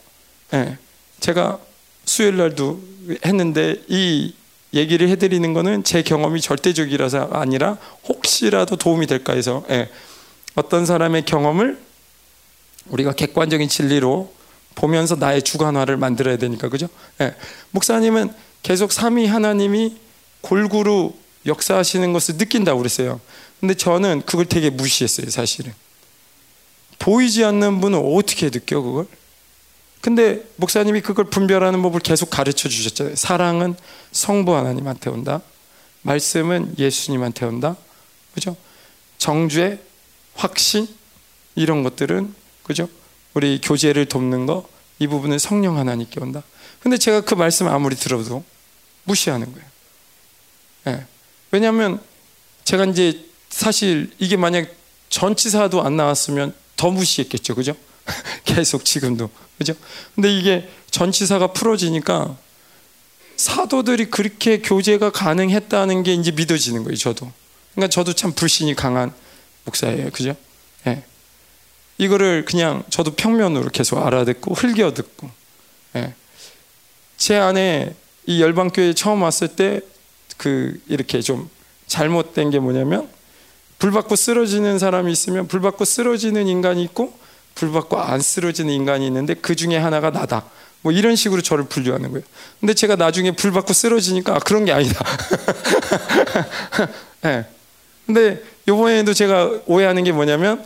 [0.54, 0.78] 예.
[1.20, 1.60] 제가
[2.06, 2.80] 수요일 날도
[3.26, 4.34] 했는데 이
[4.74, 7.78] 얘기를 해드리는 거는 제 경험이 절대적이라서 아니라
[8.08, 9.90] 혹시라도 도움이 될까 해서 예.
[10.56, 11.80] 어떤 사람의 경험을
[12.88, 14.34] 우리가 객관적인 진리로
[14.76, 16.88] 보면서 나의 주관화를 만들어야 되니까 그죠?
[17.22, 17.34] 예.
[17.72, 18.32] 목사님은
[18.66, 19.96] 계속 삼위 하나님이
[20.42, 21.14] 골고루
[21.46, 23.22] 역사하시는 것을 느낀다고 그랬어요.
[23.60, 25.72] 근데 저는 그걸 되게 무시했어요, 사실은.
[26.98, 29.06] 보이지 않는 분은 어떻게 느껴 그걸?
[30.02, 33.16] 근데 목사님이 그걸 분별하는 법을 계속 가르쳐 주셨잖아요.
[33.16, 33.76] 사랑은
[34.12, 35.42] 성부 하나님한테 온다.
[36.02, 37.76] 말씀은 예수님한테 온다.
[38.34, 38.58] 그죠?
[39.20, 39.80] 정죄,
[40.34, 40.88] 확신
[41.54, 42.34] 이런 것들은
[42.64, 42.90] 그죠?
[43.36, 46.44] 우리 교제를 돕는 거 이 부분은 성령 하나님께 온다.
[46.80, 48.44] 근데 제가 그 말씀 아무리 들어도
[49.06, 49.68] 무시하는 거예요.
[50.86, 51.06] 네.
[51.52, 52.02] 왜냐하면
[52.64, 54.68] 제가 이제 사실 이게 만약
[55.10, 57.76] 전치사도 안 나왔으면 더 무시했겠죠, 그죠?
[58.44, 59.74] 계속 지금도 그죠?
[60.14, 62.38] 근데 이게 전치사가 풀어지니까
[63.38, 67.32] 사도들이 그렇게 교제가 가능했다는 게 이제 믿어지는 거예요, 저도.
[67.74, 69.14] 그러니까 저도 참 불신이 강한
[69.66, 70.36] 목사예요, 그죠?
[70.88, 71.04] 예.
[71.98, 75.30] 이거를 그냥 저도 평면으로 계속 알아듣고 흘겨 듣고
[75.96, 76.14] 예.
[77.18, 77.96] 제 안에
[78.26, 79.82] 이 열방교회 처음 왔을 때
[80.38, 81.50] 그 이렇게 좀
[81.88, 83.08] 잘못된 게 뭐냐면
[83.78, 87.18] 불 받고 쓰러지는 사람이 있으면 불 받고 쓰러지는 인간이 있고
[87.56, 90.46] 불 받고 안 쓰러지는 인간이 있는데 그 중에 하나가 나다.
[90.82, 92.24] 뭐 이런 식으로 저를 분류하는 거예요.
[92.60, 95.04] 근데 제가 나중에 불 받고 쓰러지니까 아, 그런 게 아니다.
[97.22, 97.46] 네.
[98.06, 100.64] 근데 이번에도 제가 오해하는 게 뭐냐면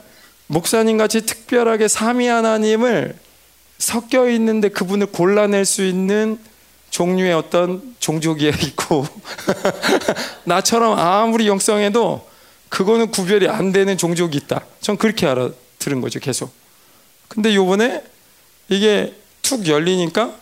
[0.47, 3.15] 목사님 같이 특별하게 삼위 하나님을
[3.77, 6.37] 섞여 있는데 그분을 골라낼 수 있는
[6.89, 9.05] 종류의 어떤 종족이 있고
[10.45, 12.27] 나처럼 아무리 영성해도
[12.69, 14.65] 그거는 구별이 안 되는 종족이 있다.
[14.81, 16.51] 전 그렇게 알아들은 거죠, 계속.
[17.27, 18.03] 근데 요번에
[18.69, 20.33] 이게 툭 열리니까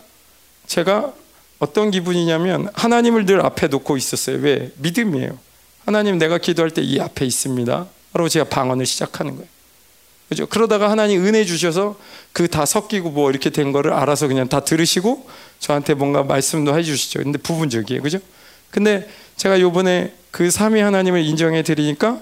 [0.66, 1.12] 제가
[1.58, 4.38] 어떤 기분이냐면 하나님을 늘 앞에 놓고 있었어요.
[4.38, 4.70] 왜?
[4.76, 5.38] 믿음이에요.
[5.86, 7.86] 하나님 내가 기도할 때 이 앞에 있습니다.
[8.12, 9.48] 바로 제가 방언을 시작하는 거예요.
[10.28, 10.46] 그죠?
[10.46, 11.96] 그러다가 하나님 은혜 주셔서
[12.32, 15.28] 그 다 섞이고 뭐 이렇게 된 거를 알아서 그냥 다 들으시고
[15.58, 17.22] 저한테 뭔가 말씀도 해 주시죠.
[17.22, 18.02] 근데 부분적이에요.
[18.02, 18.18] 그죠?
[18.70, 22.20] 근데 제가 요번에 그 삼위 하나님을 인정해 드리니까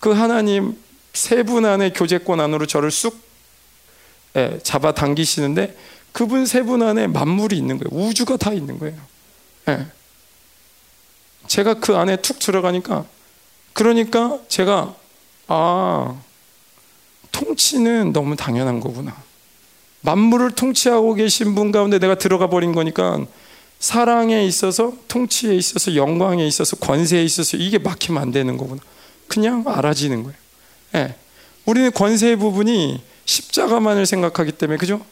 [0.00, 0.76] 그 하나님
[1.14, 3.18] 세 분 안에 교제권 안으로 저를 쑥
[4.36, 5.74] 예, 잡아 당기시는데
[6.12, 8.06] 그분 세 분 안에 만물이 있는 거예요.
[8.08, 8.96] 우주가 다 있는 거예요.
[9.68, 9.86] 예.
[11.46, 13.06] 제가 그 안에 툭 들어가니까
[13.72, 14.94] 그러니까 제가
[15.48, 16.20] 아
[17.32, 19.16] 통치는 너무 당연한 거구나.
[20.02, 23.24] 만물을 통치하고 계신 분 가운데 내가 들어가 버린 거니까
[23.78, 28.80] 사랑에 있어서 통치에 있어서 영광에 있어서 권세에 있어서 이게 막히면 안 되는 거구나.
[29.26, 30.38] 그냥 알아지는 거예요.
[30.94, 31.14] 예.
[31.66, 35.04] 우리는 권세의 부분이 십자가만을 생각하기 때문에 그죠?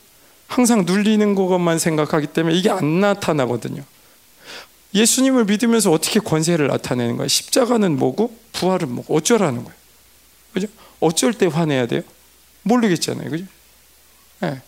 [0.48, 3.82] 항상 눌리는 것만 생각하기 때문에 이게 안 나타나거든요.
[4.94, 7.28] 예수님을 믿으면서 어떻게 권세를 나타내는 거예요?
[7.28, 9.78] 십자가는 뭐고 부활은 뭐고 어쩌라는 거예요?
[10.54, 10.68] 그죠?
[11.00, 12.02] 어쩔 때 화내야 돼요?
[12.62, 13.30] 모르겠잖아요.
[13.30, 13.44] 그죠?
[14.40, 14.60] 네.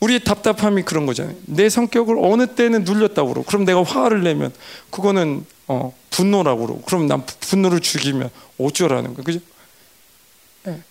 [0.00, 1.36] 우리의 답답함이 그런 거잖아요.
[1.46, 4.52] 내 성격을 어느 때는 눌렸다고 그러고 그럼 내가 화를 내면
[4.90, 9.24] 그거는 어, 분노라고 그러고 그럼 난 분노를 죽이면 어쩌라는 거예요.
[9.24, 9.40] 그죠?
[10.64, 10.82] 네.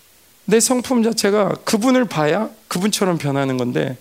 [0.45, 3.97] 내 성품 자체가 그분을 봐야 그분처럼 변하는 건데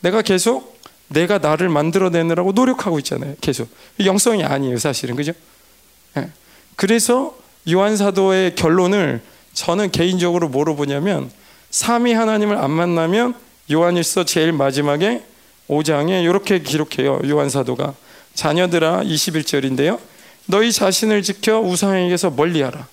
[0.00, 3.34] 내가 계속 내가 나를 만들어내느라고 노력하고 있잖아요.
[3.40, 3.68] 계속
[4.04, 5.32] 영성이 아니에요, 사실은 그죠?
[6.14, 6.30] 네.
[6.76, 7.36] 그래서
[7.70, 9.22] 요한 사도의 결론을
[9.54, 11.30] 저는 개인적으로 뭐로 보냐면
[11.70, 13.34] 삼위 하나님을 안 만나면
[13.70, 15.24] 요한일서 제일 마지막에
[15.68, 17.20] 5장에 이렇게 기록해요.
[17.28, 17.94] 요한 사도가
[18.34, 19.98] 자녀들아 21절인데요.
[20.46, 22.88] 너희 자신을 지켜 우상에게서 멀리하라.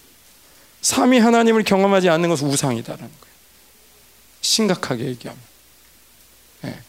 [0.82, 3.36] 삼위 하나님을 경험하지 않는 것은 우상이다라는 거예요.
[4.42, 5.42] 심각하게 얘기하면.
[6.62, 6.80] 네.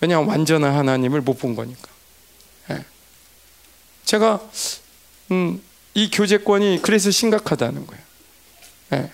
[0.00, 1.88] 왜냐하면 완전한 하나님을 못 본 거니까.
[2.68, 2.84] 네.
[4.04, 4.40] 제가
[5.32, 5.60] 음,
[5.94, 8.07] 이 교제권이 그래서 심각하다는 거예요.
[8.90, 9.10] 네.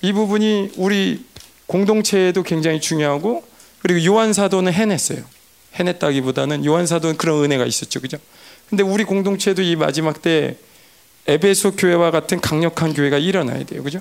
[0.00, 1.24] 이 부분이 우리
[1.66, 3.44] 공동체에도 굉장히 중요하고
[3.80, 5.22] 그리고 요한 사도는 해냈어요.
[5.74, 8.18] 해냈다기보다는 요한 사도는 그런 은혜가 있었죠, 그죠?
[8.68, 10.56] 근데 우리 공동체도 이 마지막 때
[11.26, 14.00] 에베소 교회와 같은 강력한 교회가 일어나야 돼요, 그죠?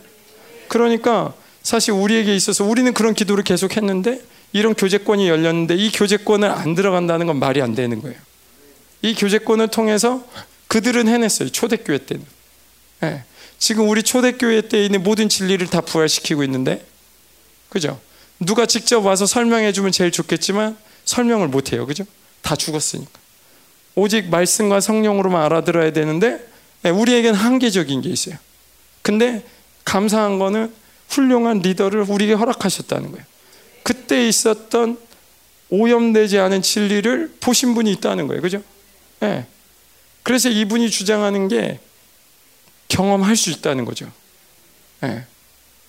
[0.67, 4.21] 그러니까 사실 우리에게 있어서 우리는 그런 기도를 계속 했는데
[4.53, 8.17] 이런 교제권이 열렸는데 이 교제권을 안 들어간다는 건 말이 안 되는 거예요.
[9.01, 10.23] 이 교제권을 통해서
[10.67, 11.49] 그들은 해냈어요.
[11.49, 12.25] 초대교회 때는.
[13.01, 13.23] 네.
[13.61, 16.83] 지금 우리 초대교회 때 있는 모든 진리를 다 부활시키고 있는데,
[17.69, 18.01] 그죠?
[18.39, 20.75] 누가 직접 와서 설명해 주면 제일 좋겠지만
[21.05, 21.85] 설명을 못 해요.
[21.85, 22.03] 그죠?
[22.41, 23.11] 다 죽었으니까.
[23.93, 26.43] 오직 말씀과 성령으로만 알아들어야 되는데
[26.81, 28.35] 네, 우리에겐 한계적인 게 있어요.
[29.03, 29.45] 근데
[29.85, 30.73] 감사한 거는
[31.09, 33.25] 훌륭한 리더를 우리에게 허락하셨다는 거예요.
[33.83, 34.97] 그때 있었던
[35.69, 38.41] 오염되지 않은 진리를 보신 분이 있다는 거예요.
[38.41, 38.63] 그죠?
[39.19, 39.45] 네.
[40.23, 41.79] 그래서 이분이 주장하는 게
[42.91, 44.11] 경험할 수 있다는 거죠.
[44.99, 45.25] 네.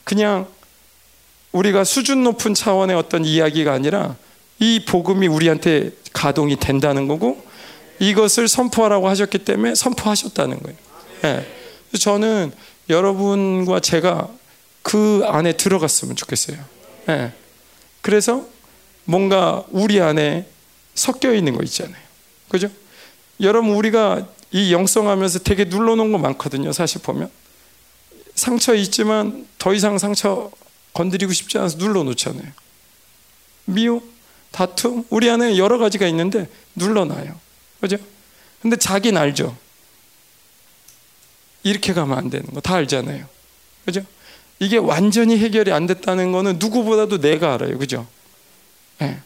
[0.05, 0.47] 그냥
[1.51, 4.15] 우리가 수준 높은 차원의 어떤 이야기가 아니라
[4.61, 7.45] 이 복음이 우리한테 가동이 된다는 거고
[7.99, 10.79] 이것을 선포하라고 하셨기 때문에 선포하셨다는 거예요.
[11.23, 11.47] 네.
[11.99, 12.53] 저는
[12.89, 14.29] 여러분과 제가
[14.83, 16.57] 그 안에 들어갔으면 좋겠어요.
[17.07, 17.33] 네.
[18.01, 18.47] 그래서
[19.05, 20.47] 뭔가 우리 안에
[20.95, 22.01] 섞여 있는 거 있잖아요.
[22.49, 22.69] 그죠?
[23.41, 26.73] 여러분 우리가 이 영성하면서 되게 눌러놓은 거 많거든요.
[26.73, 27.31] 사실 보면
[28.35, 30.51] 상처 있지만 더 이상 상처
[30.93, 32.53] 건드리고 싶지 않아서 눌러놓잖아요.
[33.65, 34.01] 미움,
[34.51, 37.39] 다툼, 우리 안에 여러 가지가 있는데 눌러놔요.
[37.81, 37.97] 그죠?
[38.61, 39.57] 근데 자기는 알죠.
[41.63, 43.27] 이렇게 가면 안 되는 거 다 알잖아요.
[43.85, 44.03] 그죠?
[44.59, 47.79] 이게 완전히 해결이 안 됐다는 거는 누구보다도 내가 알아요.
[47.79, 48.07] 그죠?
[48.99, 49.19] 네.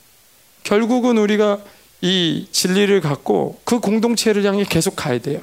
[0.63, 1.61] 결국은 우리가
[2.01, 5.41] 이 진리를 갖고 그 공동체를 향해 계속 가야 돼요.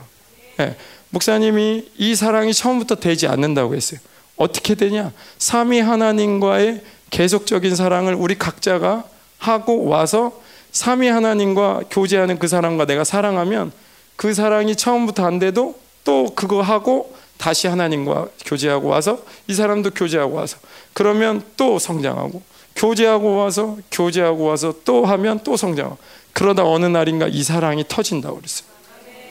[0.58, 0.76] 네.
[1.10, 4.00] 목사님이 이 사랑이 처음부터 되지 않는다고 했어요.
[4.36, 5.12] 어떻게 되냐?
[5.38, 6.82] 삼위 하나님과의
[7.12, 9.04] 계속적인 사랑을 우리 각자가
[9.38, 10.32] 하고 와서
[10.72, 13.72] 삼위 하나님과 교제하는 그 사람과 내가 사랑하면
[14.16, 20.36] 그 사랑이 처음부터 안 돼도 또 그거 하고 다시 하나님과 교제하고 와서 이 사람도 교제하고
[20.36, 20.58] 와서
[20.94, 22.42] 그러면 또 성장하고
[22.76, 25.98] 교제하고 와서 교제하고 와서 또 하면 또 성장하고
[26.34, 28.68] 그러다 어느 날인가 이 사랑이 터진다고 그랬어요.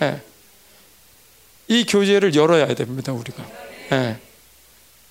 [0.01, 0.23] 네.
[1.69, 3.45] 이 교제를 열어야 됩니다 우리가.
[3.91, 4.19] 네.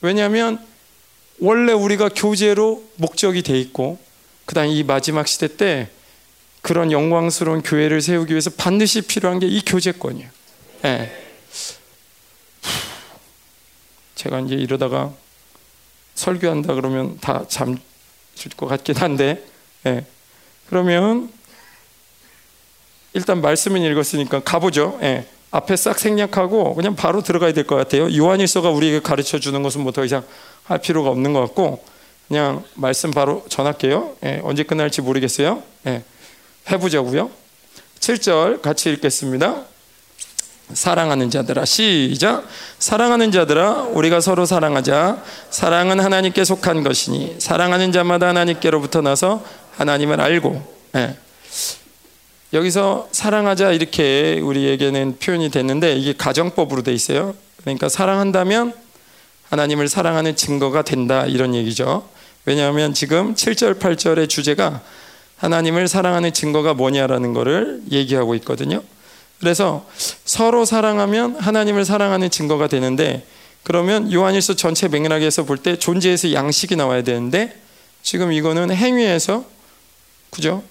[0.01, 0.65] 왜냐하면
[1.39, 3.99] 원래 우리가 교제로 목적이 돼 있고
[4.45, 5.89] 그다음 이 마지막 시대 때
[6.61, 10.29] 그런 영광스러운 교회를 세우기 위해서 반드시 필요한 게 이 교제권이에요.
[10.83, 11.17] 네.
[14.15, 15.13] 제가 이제 이러다가
[16.15, 17.77] 설교한다 그러면 다 잠
[18.35, 19.43] 줄 것 같긴 한데,
[19.83, 20.05] 네.
[20.69, 21.31] 그러면
[23.13, 24.97] 일단 말씀은 읽었으니까 가보죠.
[25.01, 25.27] 네.
[25.51, 28.15] 앞에 싹 생략하고 그냥 바로 들어가야 될 것 같아요.
[28.15, 30.23] 요한일서가 우리에게 가르쳐 주는 것은 뭐 더 이상
[30.63, 31.83] 할 필요가 없는 것 같고
[32.29, 34.13] 그냥 말씀 바로 전할게요.
[34.23, 35.61] 예, 언제 끝날지 모르겠어요.
[35.87, 36.03] 예,
[36.71, 37.29] 해보자고요.
[37.99, 39.63] 7절 같이 읽겠습니다.
[40.73, 42.45] 사랑하는 자들아 시작
[42.79, 49.43] 사랑하는 자들아 우리가 서로 사랑하자 사랑은 하나님께 속한 것이니 사랑하는 자마다 하나님께로부터 나서
[49.75, 50.61] 하나님을 알고
[50.95, 51.17] 예.
[52.53, 57.33] 여기서 사랑하자 이렇게 우리에게는 표현이 됐는데 이게 가정법으로 돼 있어요.
[57.61, 58.73] 그러니까 사랑한다면
[59.49, 62.07] 하나님을 사랑하는 증거가 된다 이런 얘기죠.
[62.45, 64.81] 왜냐하면 지금 7절 8절의 주제가
[65.37, 68.83] 하나님을 사랑하는 증거가 뭐냐라는 것을 얘기하고 있거든요.
[69.39, 69.85] 그래서
[70.25, 73.25] 서로 사랑하면 하나님을 사랑하는 증거가 되는데
[73.63, 77.59] 그러면 요한일서 전체 맥락에서 볼 때 존재에서 양식이 나와야 되는데
[78.03, 79.45] 지금 이거는 행위에서
[80.31, 80.63] 그죠?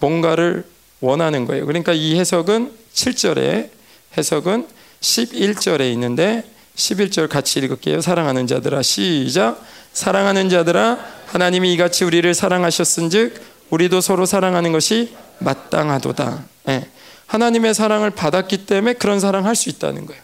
[0.00, 0.64] 뭔가를
[1.04, 1.66] 원하는 거예요.
[1.66, 3.70] 그러니까 이 해석은 7절에
[4.16, 4.66] 해석은
[5.00, 6.44] 11절에 있는데
[6.76, 8.00] 11절 같이 읽을게요.
[8.00, 9.62] 사랑하는 자들아 시작
[9.92, 13.40] 사랑하는 자들아 하나님이 이같이 우리를 사랑하셨은즉
[13.70, 16.44] 우리도 서로 사랑하는 것이 마땅하도다.
[16.64, 16.88] 네.
[17.26, 20.22] 하나님의 사랑을 받았기 때문에 그런 사랑 할 수 있다는 거예요.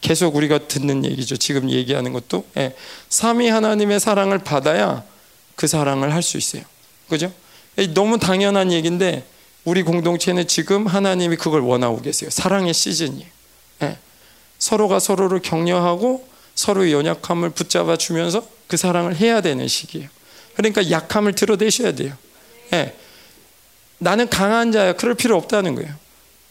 [0.00, 1.36] 계속 우리가 듣는 얘기죠.
[1.36, 2.74] 지금 얘기하는 것도 예.
[3.08, 5.02] 삼위 하나님의 사랑을 받아야
[5.56, 6.62] 그 사랑을 할 수 있어요.
[7.08, 7.32] 그죠?
[7.94, 9.24] 너무 당연한 얘기인데
[9.66, 12.30] 우리 공동체는 지금 하나님이 그걸 원하고 계세요.
[12.30, 13.28] 사랑의 시즌이에요.
[13.82, 13.98] 예.
[14.60, 20.08] 서로가 서로를 격려하고 서로의 연약함을 붙잡아 주면서 그 사랑을 해야 되는 시기예요.
[20.54, 22.14] 그러니까 약함을 드러내셔야 돼요.
[22.74, 22.94] 예.
[23.98, 24.92] 나는 강한 자야.
[24.92, 25.92] 그럴 필요 없다는 거예요.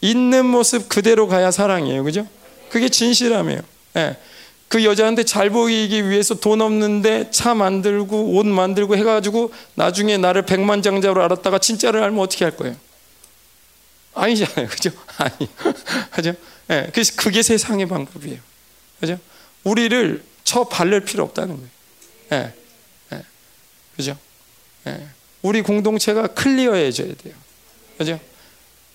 [0.02, 2.04] 있는 모습 그대로 가야 사랑이에요.
[2.04, 2.28] 그죠?
[2.68, 3.62] 그게 진실함이에요.
[3.96, 4.16] 예.
[4.68, 11.22] 그 여자한테 잘 보이기 위해서 돈 없는데 차 만들고 옷 만들고 해가지고 나중에 나를 백만장자로
[11.22, 12.76] 알았다가 진짜를 알면 어떻게 할 거예요?
[14.16, 14.68] 아니잖아요.
[14.68, 14.90] 그죠?
[15.18, 15.48] 아니.
[16.10, 16.34] 그죠?
[16.70, 16.88] 예.
[16.92, 18.40] 그래서 그게 세상의 방법이에요.
[19.00, 19.18] 그죠?
[19.62, 21.70] 우리를 쳐 바를 필요 없다는 거예요.
[22.32, 22.52] 예.
[23.12, 23.22] 예.
[23.96, 24.16] 그죠?
[24.86, 25.08] 예.
[25.42, 27.34] 우리 공동체가 클리어해져야 돼요.
[27.98, 28.18] 그죠?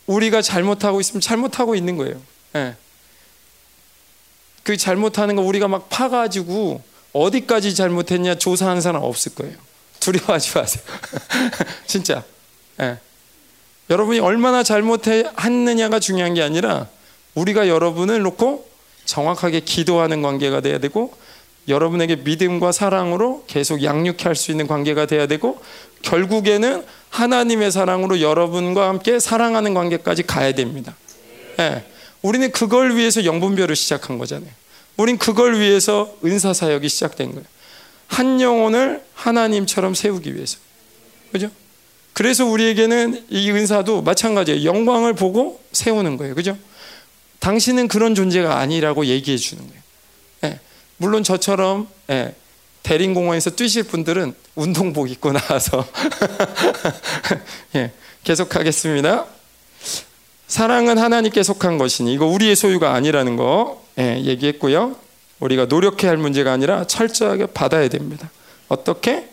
[0.08, 2.22] 우리가 잘못하고 있으면 잘못하고 있는 거예요.
[2.56, 2.76] 예.
[4.64, 6.84] 그 잘못하는 거 우리가 막 파가지고
[7.14, 9.56] 어디까지 잘못했냐 조사하는 사람 없을 거예요.
[10.00, 10.84] 두려워하지 마세요.
[11.86, 12.24] 진짜.
[12.82, 12.98] 예.
[13.92, 16.88] 여러분이 얼마나 잘못했느냐가 중요한 게 아니라
[17.36, 18.66] 우리가 여러분을 놓고
[19.04, 21.14] 정확하게 기도하는 관계가 돼야 되고
[21.68, 25.62] 여러분에게 믿음과 사랑으로 계속 양육해 할 수 있는 관계가 돼야 되고
[26.04, 30.96] 결국에는 하나님의 사랑으로 여러분과 함께 사랑하는 관계까지 가야 됩니다.
[31.60, 31.84] 예.
[32.22, 34.50] 우리는 그걸 위해서 영분별을 시작한 거잖아요.
[34.96, 37.46] 우린 그걸 위해서 은사 사역이 시작된 거예요.
[38.08, 40.58] 한 영혼을 하나님처럼 세우기 위해서.
[41.34, 41.50] 그죠?
[42.14, 44.64] 그래서 우리에게는 이 은사도 마찬가지예요.
[44.64, 46.36] 영광을 보고 세우는 거예요.
[46.36, 46.58] 그죠?
[47.40, 49.82] 당신은 그런 존재가 아니라고 얘기해 주는 거예요.
[50.46, 50.60] 예.
[50.98, 52.36] 물론 저처럼 예.
[52.84, 55.86] 대림공원에서 뛰실 분들은 운동복 입고 나와서
[57.76, 57.92] 예.
[58.24, 59.26] 계속하겠습니다.
[60.48, 64.96] 사랑은 하나님께 속한 것이니 이거 우리의 소유가 아니라는 거 예, 얘기했고요.
[65.40, 68.30] 우리가 노력해야 할 문제가 아니라 철저하게 받아야 됩니다.
[68.68, 69.31] 어떻게?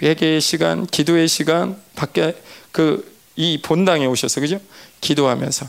[0.00, 2.34] 회개의 시간, 기도의 시간, 밖에
[2.72, 4.60] 그 이 본당에 오셔서 그죠?
[5.00, 5.68] 기도하면서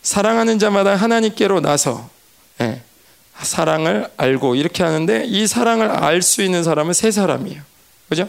[0.00, 2.08] 사랑하는 자마다 하나님께로 나서
[2.62, 2.80] 예,
[3.42, 7.62] 사랑을 알고 이렇게 하는데 이 사랑을 알 수 있는 사람은 세 사람이에요.
[8.08, 8.28] 그죠?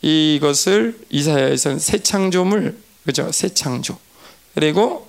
[0.00, 3.30] 이것을 이사야에서는 새 창조물, 그죠?
[3.32, 3.98] 새 창조.
[4.54, 5.06] 그리고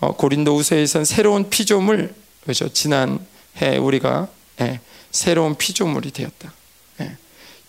[0.00, 2.12] 어, 고린도후서에선 새로운 피조물
[2.44, 4.26] 그죠 지난해 우리가
[4.62, 4.80] 예,
[5.12, 6.52] 새로운 피조물이 되었다.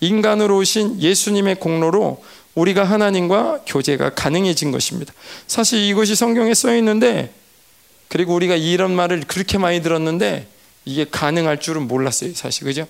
[0.04, 0.08] 예.
[0.08, 2.24] 인간으로 오신 예수님의 공로로
[2.56, 5.14] 우리가 하나님과 교제가 가능해진 것입니다.
[5.48, 7.34] 사실 이것이 성경에 써 있는데
[8.10, 10.48] 그리고 우리가 이런 말을 그렇게 많이 들었는데
[10.86, 12.88] 이게 가능할 줄은 몰랐어요, 사실 그죠?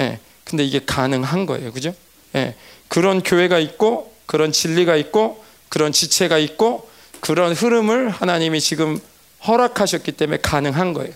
[0.00, 0.18] 예.
[0.44, 1.94] 근데 이게 가능한 거예요, 그죠?
[2.34, 2.54] 예.
[2.88, 6.88] 그런 교회가 있고 그런 진리가 있고 그런 지체가 있고
[7.20, 9.00] 그런 흐름을 하나님이 지금
[9.46, 11.12] 허락하셨기 때문에 가능한 거예요.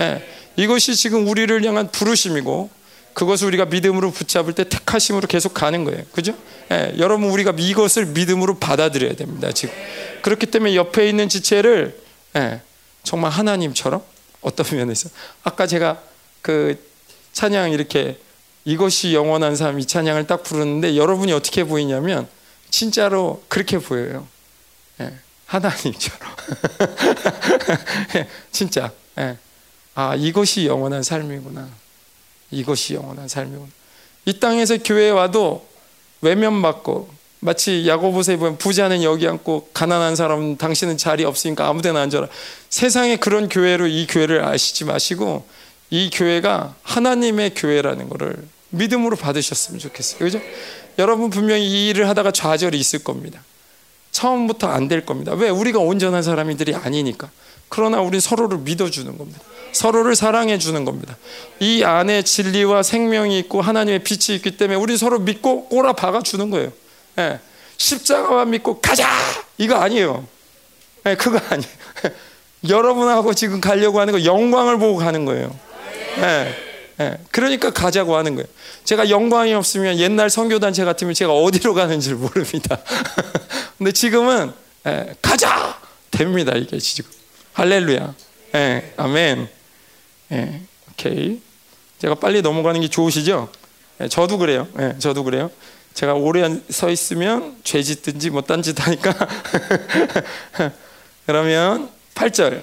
[0.00, 2.70] 예, 이것이 지금 우리를 향한 부르심이고
[3.20, 6.04] 그것을 우리가 믿음으로 붙잡을 때 택하심으로 계속 가는 거예요.
[6.10, 6.34] 그죠?
[6.72, 9.52] 예, 여러분 우리가 이것을 믿음으로 받아들여야 됩니다.
[9.52, 9.74] 지금
[10.22, 12.00] 그렇기 때문에 옆에 있는 지체를
[12.36, 12.62] 예,
[13.02, 14.02] 정말 하나님처럼
[14.40, 15.10] 어떤 면에서
[15.42, 16.00] 아까 제가
[16.40, 16.82] 그
[17.34, 18.18] 찬양 이렇게
[18.64, 22.26] 이것이 영원한 삶 이 찬양을 딱 부르는데 여러분이 어떻게 보이냐면
[22.70, 24.26] 진짜로 그렇게 보여요.
[25.00, 25.12] 예.
[25.44, 26.36] 하나님처럼
[28.50, 29.36] 진짜 예.
[29.94, 31.68] 아 이것이 영원한 삶이구나
[32.50, 33.68] 이것이 영원한 삶이구나
[34.26, 35.66] 이 땅에서 교회에 와도
[36.20, 37.08] 외면받고
[37.40, 42.28] 마치 야고보서에 보면 부자는 여기 앉고 가난한 사람은 당신은 자리 없으니까 아무데나 앉아라
[42.68, 45.46] 세상에 그런 교회로 이 교회를 아시지 마시고
[45.88, 48.36] 이 교회가 하나님의 교회라는 것을
[48.70, 50.40] 믿음으로 받으셨으면 좋겠어요 그죠?
[50.98, 53.42] 여러분 분명히 이 일을 하다가 좌절이 있을 겁니다
[54.12, 55.32] 처음부터 안 될 겁니다.
[55.34, 55.48] 왜?
[55.48, 57.30] 우리가 온전한 사람들이 아니니까.
[57.68, 59.40] 그러나 우리 서로를 믿어주는 겁니다.
[59.72, 61.16] 서로를 사랑해 주는 겁니다.
[61.58, 66.50] 이 안에 진리와 생명이 있고 하나님의 빛이 있기 때문에 우리 서로 믿고 꼬라 박아 주는
[66.50, 66.72] 거예요.
[67.18, 67.40] 예.
[67.76, 69.08] 십자가만 믿고 가자!
[69.58, 70.26] 이거 아니에요.
[71.06, 71.70] 예, 그거 아니에요.
[72.68, 75.54] 여러분하고 지금 가려고 하는 거 영광을 보고 가는 거예요.
[76.18, 76.54] 예.
[77.00, 77.16] 예.
[77.30, 78.46] 그러니까 가자고 하는 거예요.
[78.84, 82.78] 제가 영광이 없으면 옛날 선교단체 같으면 제가 어디로 가는지 모릅니다.
[83.78, 84.52] 근데 지금은
[84.86, 85.78] 예, 가자
[86.10, 87.10] 됩니다 이게 지금
[87.54, 88.14] 할렐루야.
[88.54, 89.59] 예, 아멘.
[90.32, 91.40] 예, 오케이.
[91.98, 93.48] 제가 빨리 넘어가는 게 좋으시죠?
[94.00, 94.68] 예, 저도 그래요.
[94.78, 95.50] 예, 저도 그래요.
[95.94, 99.14] 제가 오래 서 있으면 죄 짓든지 뭐 딴짓 하니까.
[101.26, 102.62] 그러면 8절.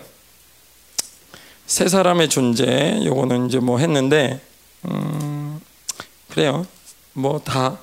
[1.65, 4.39] 세 사람의 존재, 요거는 이제 뭐 했는데,
[4.85, 5.59] 음,
[6.29, 6.65] 그래요.
[7.13, 7.79] 뭐 다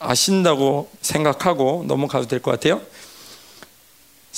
[0.00, 2.80] 아신다고 생각하고 넘어가도 될 것 같아요.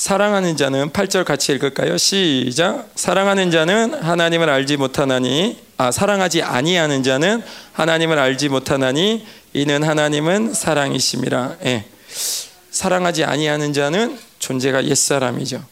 [0.01, 1.99] 사랑하는 자는 8절 같이 읽을까요?
[1.99, 2.89] 시작.
[2.95, 7.43] 사랑하는 자는 하나님을 알지 못하나니 아 사랑하지 아니하는 자는
[7.75, 11.57] 하나님을 알지 못하나니 이는 하나님은 사랑이심이라.
[11.67, 11.85] 예.
[12.71, 15.63] 사랑하지 아니하는 자는 존재가 옛사람이죠.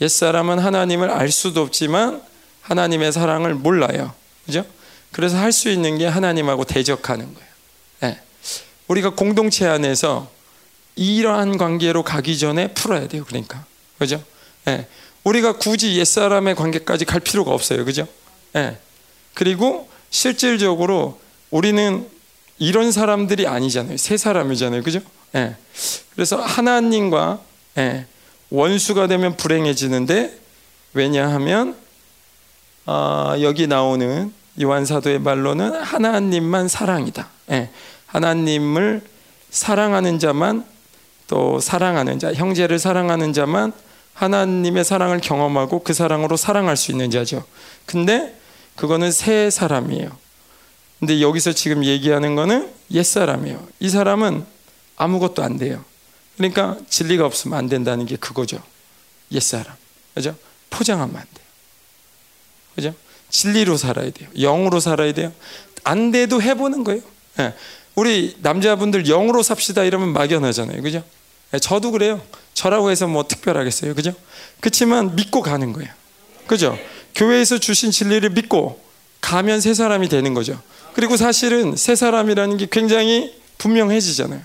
[0.00, 2.22] 옛사람은 하나님을 알 수도 없지만
[2.62, 4.14] 하나님의 사랑을 몰라요.
[4.46, 4.66] 그죠?
[5.12, 7.48] 그래서 할 수 있는 게 하나님하고 대적하는 거예요.
[8.02, 8.20] 예.
[8.88, 10.28] 우리가 공동체 안에서
[10.96, 13.24] 이러한 관계로 가기 전에 풀어야 돼요.
[13.26, 13.64] 그러니까.
[13.98, 14.22] 그죠?
[14.68, 14.86] 예.
[15.24, 17.84] 우리가 굳이 옛 사람의 관계까지 갈 필요가 없어요.
[17.84, 18.06] 그죠?
[18.56, 18.78] 예.
[19.32, 22.06] 그리고 실질적으로 우리는
[22.58, 23.96] 이런 사람들이 아니잖아요.
[23.96, 24.82] 새 사람이잖아요.
[24.82, 25.00] 그죠?
[25.34, 25.56] 예.
[26.14, 27.40] 그래서 하나님과
[27.78, 28.06] 예.
[28.50, 30.38] 원수가 되면 불행해지는데
[30.92, 31.76] 왜냐하면
[32.86, 37.28] 어, 여기 나오는 요한 사도의 말로는 하나님만 사랑이다.
[37.50, 37.70] 예.
[38.06, 39.02] 하나님을
[39.50, 40.64] 사랑하는 자만
[41.26, 43.72] 또 사랑하는 자, 형제를 사랑하는 자만
[44.14, 47.44] 하나님의 사랑을 경험하고 그 사랑으로 사랑할 수 있는 자죠.
[47.86, 48.38] 근데
[48.76, 50.16] 그거는 새 사람이에요.
[51.00, 53.66] 근데 여기서 지금 얘기하는 거는 옛 사람이에요.
[53.80, 54.44] 이 사람은
[54.96, 55.84] 아무것도 안 돼요.
[56.36, 58.62] 그러니까 진리가 없으면 안 된다는 게 그거죠.
[59.32, 59.74] 옛 사람.
[60.14, 60.34] 그죠?
[60.70, 61.46] 포장하면 안 돼요.
[62.74, 62.94] 그죠?
[63.30, 64.28] 진리로 살아야 돼요.
[64.38, 65.32] 영으로 살아야 돼요.
[65.82, 67.02] 안 돼도 해보는 거예요.
[67.36, 67.54] 네.
[67.94, 70.82] 우리 남자분들 영으로 삽시다 이러면 막연하잖아요.
[70.82, 71.04] 그죠?
[71.50, 72.20] 네, 저도 그래요.
[72.54, 73.94] 저라고 해서 뭐 특별하겠어요.
[73.94, 74.12] 그죠?
[74.60, 75.90] 그렇지만 믿고 가는 거예요.
[76.46, 76.76] 그죠?
[77.14, 78.80] 교회에서 주신 진리를 믿고
[79.20, 80.60] 가면 새 사람이 되는 거죠.
[80.94, 84.40] 그리고 사실은 새 사람이라는 게 굉장히 분명해지잖아요.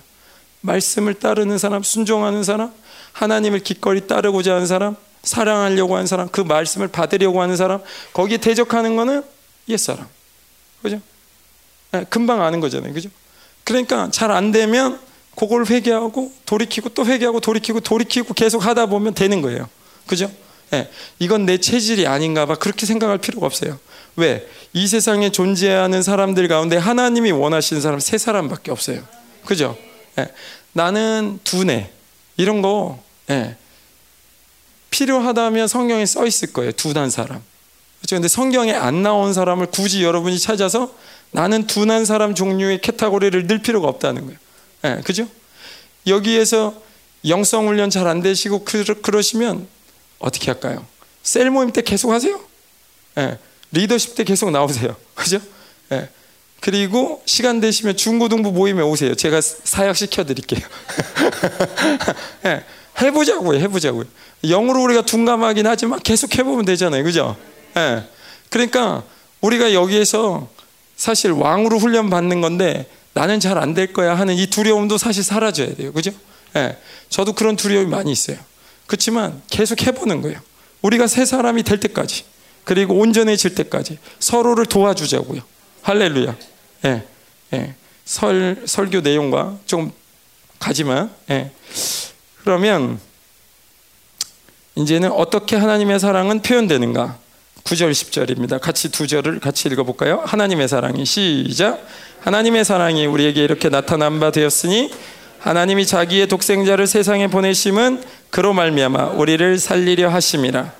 [0.62, 2.72] 말씀을 따르는 사람, 순종하는 사람,
[3.14, 7.82] 하나님을 기꺼이 따르고자 하는 사람, 사랑하려고 하는 사람, 그 말씀을 받으려고 하는 사람,
[8.14, 9.24] 거기에 대적하는 거는
[9.68, 10.08] 옛사람.
[10.82, 11.02] 그죠?
[11.92, 12.94] 네, 금방 아는 거잖아요.
[12.94, 13.10] 그죠?
[13.70, 15.00] 그러니까 잘 안 되면
[15.36, 19.70] 그걸 회개하고 돌이키고 또 회개하고 돌이키고 돌이키고 계속 하다 보면 되는 거예요.
[20.08, 20.30] 그죠?
[20.72, 20.90] 네,
[21.20, 22.56] 이건 내 체질이 아닌가 봐.
[22.56, 23.80] 그렇게 생각할 필요가 없어요.
[24.16, 24.48] 왜?
[24.74, 29.04] 이 세상에 존재하는 사람들 가운데 하나님이 원하시는 사람 세 사람밖에 없어요.
[29.46, 29.78] 그죠?
[30.16, 30.28] 네,
[30.74, 31.92] 나는 두뇌
[32.38, 33.56] 이런 거 네,
[34.90, 36.72] 필요하다면 성경에 써 있을 거예요.
[36.72, 37.42] 둔한 사람.
[38.00, 38.16] 그렇죠?
[38.16, 40.92] 근데 성경에 안 나온 사람을 굳이 여러분이 찾아서
[41.32, 44.38] 나는 둔한 사람 종류의 캐타고리를 늘 필요가 없다는 거예요.
[44.82, 45.28] 네, 그죠?
[46.08, 46.74] 여기에서
[47.28, 49.68] 영성 훈련 잘 안 되시고 그러 시면
[50.20, 50.86] 어떻게 할까요?
[51.22, 52.40] 셀 모임 때 계속 하세요.
[53.16, 53.38] 네,
[53.72, 54.96] 리더십 때 계속 나오세요.
[55.14, 55.40] 그죠?
[55.90, 56.10] 네,
[56.62, 59.16] 그리고 시간 되시면 중고등부 모임에 오세요.
[59.16, 60.62] 제가 사역 시켜 드릴게요.
[62.44, 62.64] 네,
[63.02, 63.60] 해보자고요.
[63.60, 64.06] 해보자고요.
[64.44, 67.04] 영으로 우리가 둔감하긴 하지만 계속 해보면 되잖아요.
[67.04, 67.36] 그죠?
[67.76, 68.04] 네.
[68.50, 69.04] 그러니까
[69.42, 70.50] 우리가 여기에서
[71.00, 75.74] 사실 왕으로 훈련 받는 건데 나는 잘 안 될 거야 하는 이 두려움도 사실 사라져야
[75.76, 75.94] 돼요.
[75.94, 76.12] 그죠?
[76.54, 76.78] 네.
[77.08, 78.38] 저도 그런 두려움이 많이 있어요.
[78.86, 80.40] 그렇지만 계속 해보는 거예요.
[80.82, 82.26] 우리가 새 사람이 될 때까지
[82.66, 85.42] 그리고 온전해질 때까지 서로를 도와주자고요.
[85.84, 86.36] 할렐루야.
[86.86, 87.04] 예,
[87.54, 87.76] 예.
[88.04, 89.94] 설 설교 내용과 좀
[90.60, 91.52] 가지만 예.
[92.44, 93.00] 그러면
[94.76, 97.18] 이제는 어떻게 하나님의 사랑은 표현되는가?
[97.64, 98.60] 9절 10절입니다.
[98.60, 100.22] 같이 두 절을 같이 읽어 볼까요?
[100.26, 101.86] 하나님의 사랑이 시작.
[102.22, 104.92] 하나님의 사랑이 우리에게 이렇게 나타난 바 되었으니
[105.40, 110.74] 하나님이 자기의 독생자를 세상에 보내심은 그로 말미암아 우리를 살리려 하심이라.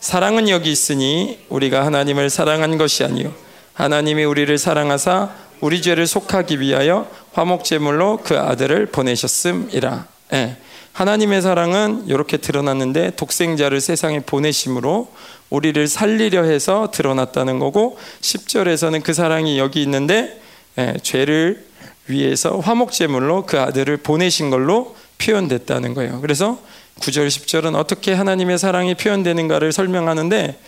[0.00, 3.32] 사랑은 여기 있으니 우리가 하나님을 사랑한 것이 아니요
[3.72, 5.30] 하나님이 우리를 사랑하사
[5.60, 10.06] 우리 죄를 속하기 위하여 화목 제물로 그 아들을 보내셨음이라.
[10.34, 10.56] 예.
[10.94, 15.08] 하나님의 사랑은 이렇게 드러났는데 독생자를 세상에 보내심으로
[15.50, 20.40] 우리를 살리려 해서 드러났다는 거고 10절에서는 그 사랑이 여기 있는데
[20.78, 21.66] 예, 죄를
[22.06, 26.20] 위해서 화목제물로 그 아들을 보내신 걸로 표현됐다는 거예요.
[26.20, 26.60] 그래서
[27.00, 30.60] 9절 10절은 어떻게 하나님의 사랑이 표현되는가를 설명하는데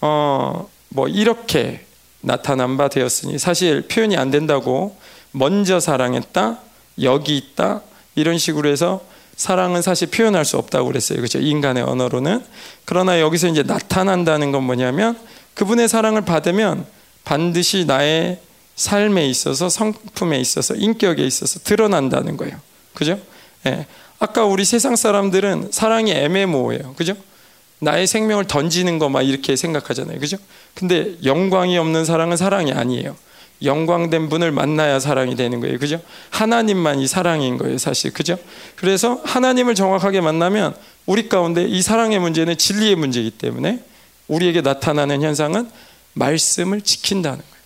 [0.00, 1.84] 어, 뭐 이렇게
[2.22, 4.96] 나타난 바 되었으니 사실 표현이 안 된다고
[5.30, 6.58] 먼저 사랑했다
[7.02, 7.82] 여기 있다
[8.14, 11.16] 이런 식으로 해서 사랑은 사실 표현할 수 없다고 그랬어요.
[11.18, 11.38] 그렇죠?
[11.38, 12.44] 인간의 언어로는.
[12.84, 15.18] 그러나 여기서 이제 나타난다는 건 뭐냐면
[15.54, 16.86] 그분의 사랑을 받으면
[17.24, 18.40] 반드시 나의
[18.76, 22.58] 삶에 있어서 성품에 있어서 인격에 있어서 드러난다는 거예요.
[22.94, 23.18] 그죠?
[23.66, 23.86] 예.
[24.18, 26.94] 아까 우리 세상 사람들은 사랑이 애매모호해요.
[26.94, 27.14] 그죠?
[27.80, 30.20] 나의 생명을 던지는 거 막 이렇게 생각하잖아요.
[30.20, 30.36] 그죠?
[30.74, 33.16] 근데 영광이 없는 사랑은 사랑이 아니에요.
[33.64, 35.78] 영광된 분을 만나야 사랑이 되는 거예요.
[35.78, 36.00] 그죠?
[36.30, 38.12] 하나님만이 사랑인 거예요, 사실.
[38.12, 38.38] 그죠?
[38.76, 40.74] 그래서 하나님을 정확하게 만나면
[41.06, 43.82] 우리 가운데 이 사랑의 문제는 진리의 문제이기 때문에
[44.28, 45.68] 우리에게 나타나는 현상은
[46.14, 47.62] 말씀을 지킨다는 거예요.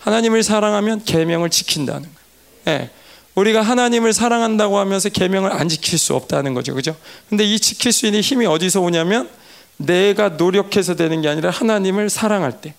[0.00, 2.80] 하나님을 사랑하면 계명을 지킨다는 거예요.
[2.80, 2.90] 네.
[3.34, 6.74] 우리가 하나님을 사랑한다고 하면서 계명을 안 지킬 수 없다는 거죠.
[6.74, 6.94] 그죠?
[7.28, 9.28] 근데 이 지킬 수 있는 힘이 어디서 오냐면
[9.76, 12.74] 내가 노력해서 되는 게 아니라 하나님을 사랑할 때.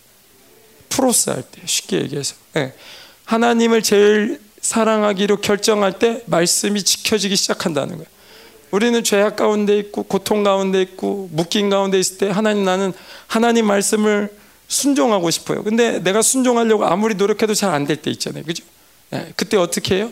[0.96, 1.62] 프로스 할 때.
[1.66, 2.36] 쉽게 얘기해서.
[2.54, 2.74] 네.
[3.26, 8.08] 하나님을 제일 사랑하기로 결정할 때 말씀이 지켜지기 시작한다는 거예요.
[8.72, 12.94] 우리는 죄악 가운데 있고 고통 가운데 있고 묶인 가운데 있을 때 하나님 나는
[13.28, 14.36] 하나님 말씀을
[14.68, 15.64] 순종하고 싶어요.
[15.64, 18.44] 근데 내가 순종하려고 아무리 노력해도 잘 안 될 때 있잖아요.
[18.44, 18.64] 그죠?
[19.12, 19.32] 네.
[19.36, 20.12] 그때 어떻게 해요?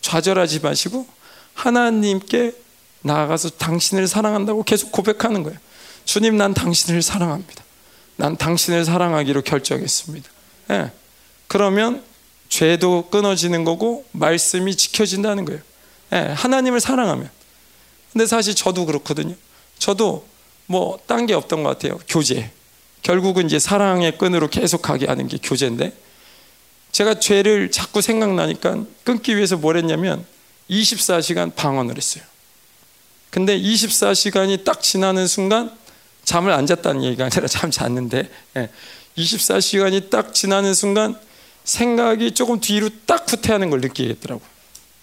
[0.00, 1.06] 좌절하지 마시고
[1.54, 2.52] 하나님께
[3.02, 5.58] 나아가서 당신을 사랑한다고 계속 고백하는 거예요.
[6.04, 7.63] 주님, 난 당신을 사랑합니다.
[8.16, 10.30] 난 당신을 사랑하기로 결정했습니다.
[10.68, 10.90] 네.
[11.46, 12.02] 그러면
[12.48, 15.60] 죄도 끊어지는 거고 말씀이 지켜진다는 거예요.
[16.10, 16.18] 네.
[16.32, 17.30] 하나님을 사랑하면.
[18.12, 19.34] 근데 사실 저도 그렇거든요.
[19.78, 20.26] 저도
[20.66, 21.98] 뭐 딴 게 없던 것 같아요.
[22.08, 22.50] 교제.
[23.02, 25.92] 결국은 이제 사랑의 끈으로 계속 가게 하는 게 교제인데
[26.92, 30.24] 제가 죄를 자꾸 생각나니까 끊기 위해서 뭘 했냐면
[30.70, 32.24] 24시간 방언을 했어요.
[33.30, 35.76] 근데 24시간이 딱 지나는 순간
[36.24, 38.28] 잠을 안 잤다는 얘기가 아니라 잠 잤는데
[39.16, 41.18] 24시간이 예, 딱 지나는 순간
[41.64, 44.46] 생각이 조금 뒤로 딱 후퇴하는 걸 느끼겠더라고요.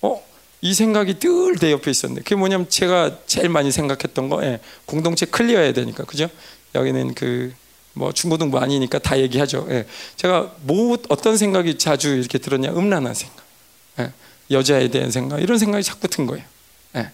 [0.02, 0.24] 어?
[0.62, 5.26] 이 생각이 늘 내 옆에 있었는데 그게 뭐냐면 제가 제일 많이 생각했던 거 예, 공동체
[5.26, 6.30] 클리어해야 되니까 그죠?
[6.76, 7.62] 여기는 그
[7.94, 9.68] 뭐 중고등부 아니니까 다 얘기하죠.
[9.70, 9.86] 예.
[10.16, 12.72] 제가 뭐 어떤 생각이 자주 이렇게 들었냐?
[12.72, 13.44] 음란한 생각,
[14.00, 14.12] 예.
[14.50, 16.44] 여자에 대한 생각 이런 생각이 자꾸 든 거예요.
[16.96, 17.12] 예.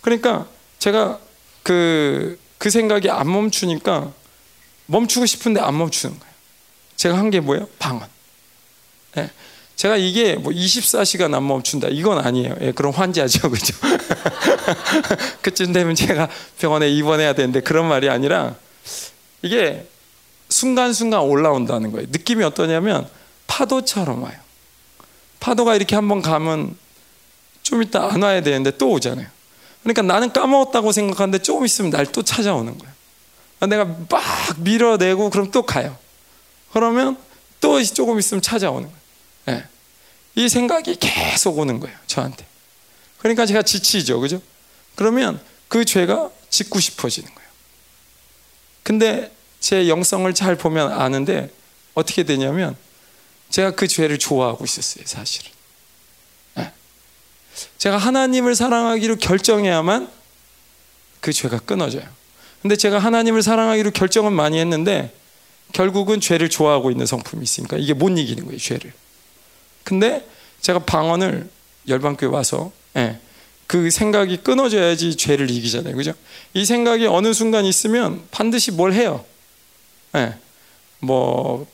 [0.00, 0.46] 그러니까
[0.78, 1.20] 제가
[1.62, 4.12] 그 그그 생각이 안 멈추니까
[4.86, 6.34] 멈추고 싶은데 안 멈추는 거예요.
[6.96, 7.68] 제가 한 게 뭐예요?
[7.78, 8.08] 방언.
[9.18, 9.30] 예.
[9.76, 12.54] 제가 이게 뭐 24시간 안 멈춘다 이건 아니에요.
[12.62, 13.74] 예, 그럼 환자죠, 그죠?
[15.42, 16.28] 그쯤 되면 제가
[16.58, 18.54] 병원에 입원해야 되는데 그런 말이 아니라
[19.42, 19.86] 이게
[20.48, 22.06] 순간순간 올라온다는 거예요.
[22.10, 23.08] 느낌이 어떠냐면
[23.46, 24.34] 파도처럼 와요.
[25.40, 26.76] 파도가 이렇게 한번 가면
[27.62, 29.26] 좀 이따 안 와야 되는데 또 오잖아요.
[29.86, 32.94] 그러니까 나는 까먹었다고 생각하는데 조금 있으면 날 또 찾아오는 거예요.
[33.68, 34.22] 내가 막
[34.58, 35.96] 밀어내고 그럼 또 가요.
[36.72, 37.16] 그러면
[37.60, 39.00] 또 조금 있으면 찾아오는 거예요.
[39.46, 39.64] 네.
[40.34, 41.96] 이 생각이 계속 오는 거예요.
[42.08, 42.44] 저한테.
[43.18, 44.20] 그러니까 제가 지치죠.
[44.20, 44.42] 그죠?
[44.96, 47.48] 그러면 그 죄가 짓고 싶어지는 거예요.
[48.82, 51.50] 근데 제 영성을 잘 보면 아는데
[51.94, 52.76] 어떻게 되냐면
[53.50, 55.50] 제가 그 죄를 좋아하고 있었어요, 사실은.
[57.56, 57.68] 네.
[57.78, 60.10] 제가 하나님을 사랑하기로 결정해야만
[61.20, 62.04] 그 죄가 끊어져요.
[62.62, 65.14] 근데 제가 하나님을 사랑하기로 결정은 많이 했는데
[65.72, 68.92] 결국은 죄를 좋아하고 있는 성품이 있으니까 이게 못 이기는 거예요, 죄를.
[69.84, 70.26] 근데
[70.60, 71.48] 제가 방언을
[71.88, 73.20] 열방교회 와서 예,
[73.66, 75.96] 그 생각이 끊어져야지 죄를 이기잖아요.
[75.96, 76.12] 그죠?
[76.54, 79.24] 이 생각이 어느 순간 있으면 반드시 뭘 해요.
[80.12, 80.34] 네.
[80.98, 81.66] 뭐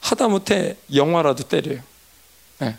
[0.00, 1.82] 하다못해 영화라도 때려요.
[2.58, 2.76] 네.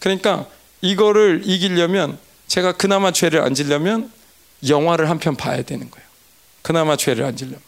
[0.00, 0.46] 그러니까
[0.80, 2.18] 이거를 이기려면
[2.48, 4.10] 제가 그나마 죄를 안 지려면
[4.68, 6.06] 영화를 한 편 봐야 되는 거예요.
[6.62, 7.60] 그나마 죄를 안 지려면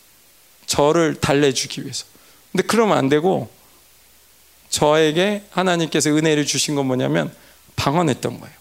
[0.66, 2.04] 저를 달래주기 위해서.
[2.50, 3.48] 근데 그러면 안 되고
[4.70, 7.32] 저에게 하나님께서 은혜를 주신 건 뭐냐면
[7.76, 8.54] 방언했던 거예요.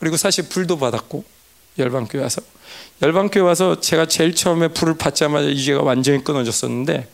[0.00, 1.24] 그리고 사실 불도 받았고
[1.78, 2.40] 열방교회 와서
[3.02, 7.08] 열방교회 와서 제가 제일 처음에 불을 받자마자 이제가 완전히 끊어졌었는데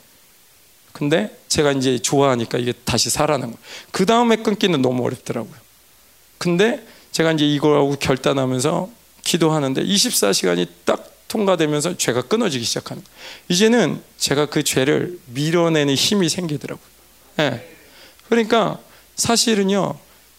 [0.93, 3.59] 근데 제가 이제 좋아하니까 이게 다시 살아난 거예요.
[3.93, 5.55] 그 다음에 끊기는 너무 어렵더라고요.
[6.36, 8.90] 근데 제가 이제 이거하고 결단하면서
[9.22, 13.16] 기도하는데 24시간이 딱 통과되면서 죄가 끊어지기 시작하는 거예요.
[13.48, 16.86] 이제는 제가 그 죄를 밀어내는 힘이 생기더라고요.
[17.36, 17.76] 네.
[18.28, 18.81] 그러니까
[19.14, 19.97] 사실은요,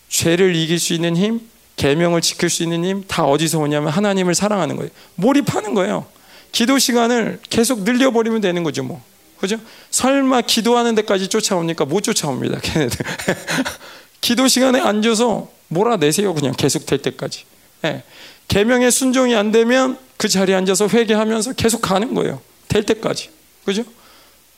[0.10, 1.40] 죄를 이길 수 있는 힘,
[1.78, 4.92] 계명을 지킬 수 있는 힘 다 어디서 오냐면 하나님을 사랑하는 거예요.
[5.16, 6.06] 몰입하는 거예요.
[6.52, 9.02] 기도 시간을 계속 늘려버리면 되는 거죠, 뭐.
[9.40, 9.58] 그죠?
[9.92, 11.86] 설마 기도하는 데까지 쫓아옵니까?
[11.86, 12.98] 못 쫓아옵니다, 걔네들.
[14.22, 17.46] 기도 시간에 앉아서 몰아내세요, 그냥 계속 될 때까지.
[17.82, 18.04] 네.
[18.48, 22.42] 계명에 순종이 안 되면 그 자리에 앉아서 회개하면서 계속 가는 거예요.
[22.68, 23.30] 될 때까지.
[23.66, 23.84] 그죠?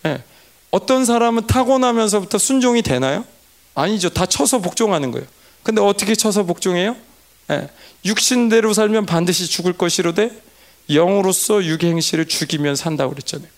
[0.03, 0.23] 네.
[0.71, 3.25] 어떤 사람은 타고나면서부터 순종이 되나요?
[3.73, 4.09] 아니죠.
[4.09, 5.27] 다 쳐서 복종하는 거예요.
[5.63, 6.95] 근데 어떻게 쳐서 복종해요?
[7.51, 7.69] 예,
[8.05, 10.31] 육신대로 살면 반드시 죽을 것이로되
[10.89, 13.49] 영으로서 유행실을 죽이면 산다고 그랬잖아요.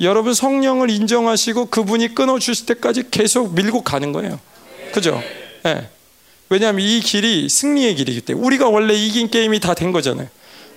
[0.00, 4.38] 여러분 성령을 인정하시고 그분이 끊어 주실 때까지 계속 밀고 가는 거예요.
[4.92, 5.22] 그죠?
[5.66, 5.88] 예.
[6.48, 10.28] 왜냐하면 이 길이 승리의 길이기 때문에 우리가 원래 이긴 게임이 다 된 거잖아요.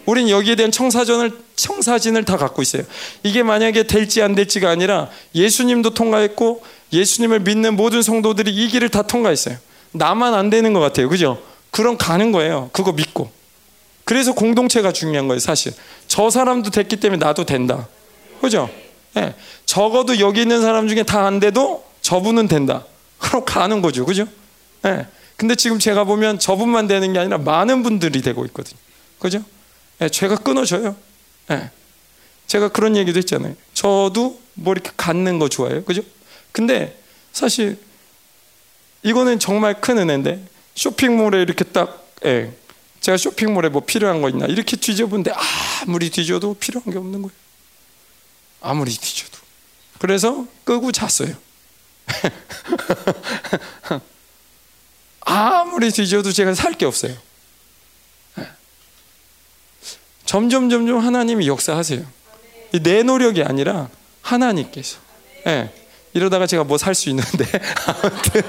[0.05, 2.83] 우린 여기에 대한 청사전을 청사진을 다 갖고 있어요.
[3.21, 9.03] 이게 만약에 될지 안 될지가 아니라 예수님도 통과했고 예수님을 믿는 모든 성도들이 이 길을 다
[9.03, 9.57] 통과했어요.
[9.91, 11.09] 나만 안 되는 것 같아요.
[11.09, 11.39] 그죠?
[11.69, 12.71] 그럼 가는 거예요.
[12.73, 13.29] 그거 믿고.
[14.03, 15.73] 그래서 공동체가 중요한 거예요, 사실.
[16.07, 17.87] 저 사람도 됐기 때문에 나도 된다.
[18.41, 18.69] 그죠?
[19.14, 19.36] 네.
[19.65, 22.86] 적어도 여기 있는 사람 중에 다 안 돼도 저분은 된다.
[23.18, 24.26] 그럼 가는 거죠, 그죠?
[24.86, 25.06] 예.
[25.36, 28.80] 근데 지금 제가 보면 저분만 되는 게 아니라 많은 분들이 되고 있거든요,
[29.19, 29.44] 그죠?
[30.02, 30.95] 예, 죄가 끊어져요.
[31.52, 31.69] 예.
[32.48, 33.56] 제가 그런 얘기도 했잖아요.
[33.73, 36.02] 저도 뭐 이렇게 갖는 거 좋아해요, 그죠?
[36.52, 36.98] 근데
[37.31, 37.77] 사실
[39.03, 40.44] 이거는 정말 큰 은혜인데
[40.76, 42.52] 쇼핑몰에 이렇게 딱 예,
[43.02, 45.31] 제가 쇼핑몰에 뭐 필요한 거 있나 이렇게 뒤져본데
[45.86, 47.31] 아무리 뒤져도 필요한 게 없는 거예요.
[48.61, 49.38] 아무리 뒤져도.
[49.99, 51.36] 그래서 끄고 잤어요.
[55.22, 57.15] 아무리 뒤져도 제가 살 게 없어요.
[58.40, 58.48] 예.
[60.26, 62.06] 점점 점점 하나님이 역사하세요.
[62.84, 63.90] 내 노력이 아니라
[64.22, 64.98] 하나님께서.
[65.48, 65.73] 예.
[66.14, 67.45] 이러다가 제가 뭐 살 수 있는데
[67.86, 68.41] 아무튼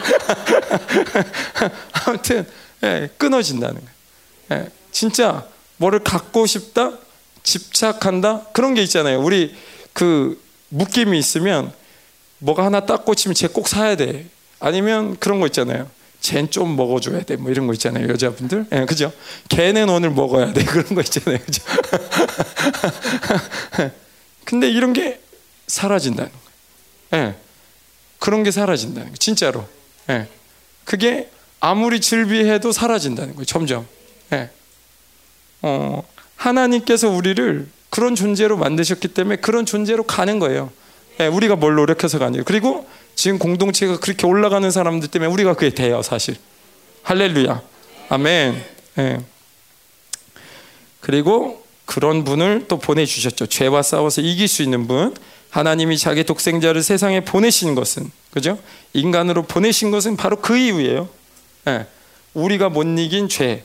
[1.93, 2.47] 아무튼
[2.82, 3.91] 예, 끊어진다는 거예요.
[4.65, 5.47] 예, 진짜
[5.77, 6.93] 뭐를 갖고 싶다,
[7.43, 9.20] 집착한다 그런 게 있잖아요.
[9.20, 9.55] 우리
[9.93, 10.41] 그
[10.71, 11.73] 묶임이 있으면
[12.39, 14.27] 뭐가 하나 딱 꽂히면 쟤 꼭 사야 돼.
[14.61, 15.91] 아니면 그런 거 있잖아요.
[16.21, 17.37] 쟤는 좀 먹어줘야 돼.
[17.37, 18.09] 뭐 이런 거 있잖아요.
[18.09, 18.67] 여자분들.
[18.73, 19.12] 예, 그죠?
[19.49, 20.65] 걔는 오늘 먹어야 돼.
[20.65, 21.39] 그런 거 있잖아요.
[21.39, 21.62] 그죠?
[24.45, 25.21] 근데 이런 게
[25.67, 26.31] 사라진다는
[27.11, 27.27] 거예요.
[27.29, 27.35] 예.
[28.19, 29.17] 그런 게 사라진다는 거예요.
[29.17, 29.67] 진짜로.
[30.11, 30.29] 예.
[30.85, 31.31] 그게
[31.61, 33.45] 아무리 즐비해도 사라진다는 거예요.
[33.47, 33.87] 점점.
[34.33, 34.51] 예.
[35.62, 36.07] 어,
[36.37, 40.71] 하나님께서 우리를 그런 존재로 만드셨기 때문에 그런 존재로 가는 거예요.
[41.21, 42.45] 예, 우리가 뭘 노력해서가 아니에요.
[42.45, 46.37] 그리고 지금 공동체가 그렇게 올라가는 사람들 때문에 우리가 그게 돼요, 사실.
[47.03, 47.61] 할렐루야.
[48.09, 48.65] 아멘.
[48.99, 49.21] 예.
[51.01, 53.47] 그리고 그런 분을 또 보내주셨죠.
[53.47, 55.15] 죄와 싸워서 이길 수 있는 분.
[55.51, 58.59] 하나님이 자기 독생자를 세상에 보내신 것은, 그죠?
[58.93, 61.09] 인간으로 보내신 것은 바로 그 이유예요.
[61.67, 61.87] 예.
[62.35, 63.65] 우리가 못 이긴 죄,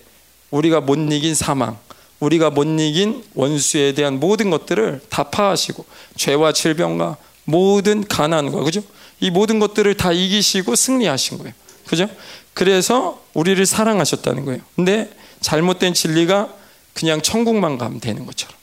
[0.49, 1.77] 우리가 못 이긴 사망,
[2.19, 5.85] 우리가 못 이긴 원수에 대한 모든 것들을 다 파하시고
[6.15, 8.81] 죄와 질병과 모든 가난과 그죠?
[9.19, 11.53] 이 모든 것들을 다 이기시고 승리하신 거예요.
[11.87, 12.07] 그죠?
[12.53, 14.61] 그래서 우리를 사랑하셨다는 거예요.
[14.75, 15.09] 근데
[15.41, 16.53] 잘못된 진리가
[16.93, 18.55] 그냥 천국만 가면 되는 것처럼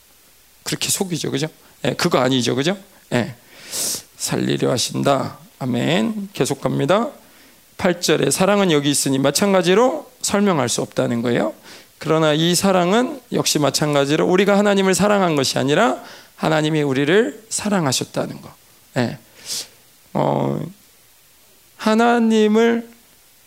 [0.64, 1.30] 그렇게 속이죠.
[1.30, 1.48] 그죠?
[1.84, 2.54] 예, 그거 아니죠.
[2.54, 2.76] 그죠?
[3.12, 3.34] 예.
[4.16, 5.38] 살리려 하신다.
[5.58, 6.30] 아멘.
[6.32, 7.10] 계속 갑니다.
[7.78, 11.52] 8절에 사랑은 여기 있으니 마찬가지로 설명할 수 없다는 거예요.
[12.02, 16.02] 그러나 이 사랑은 역시 마찬가지로 우리가 하나님을 사랑한 것이 아니라
[16.34, 18.52] 하나님이 우리를 사랑하셨다는 거.
[18.96, 19.18] 예.
[20.12, 20.60] 어,
[21.76, 22.88] 하나님을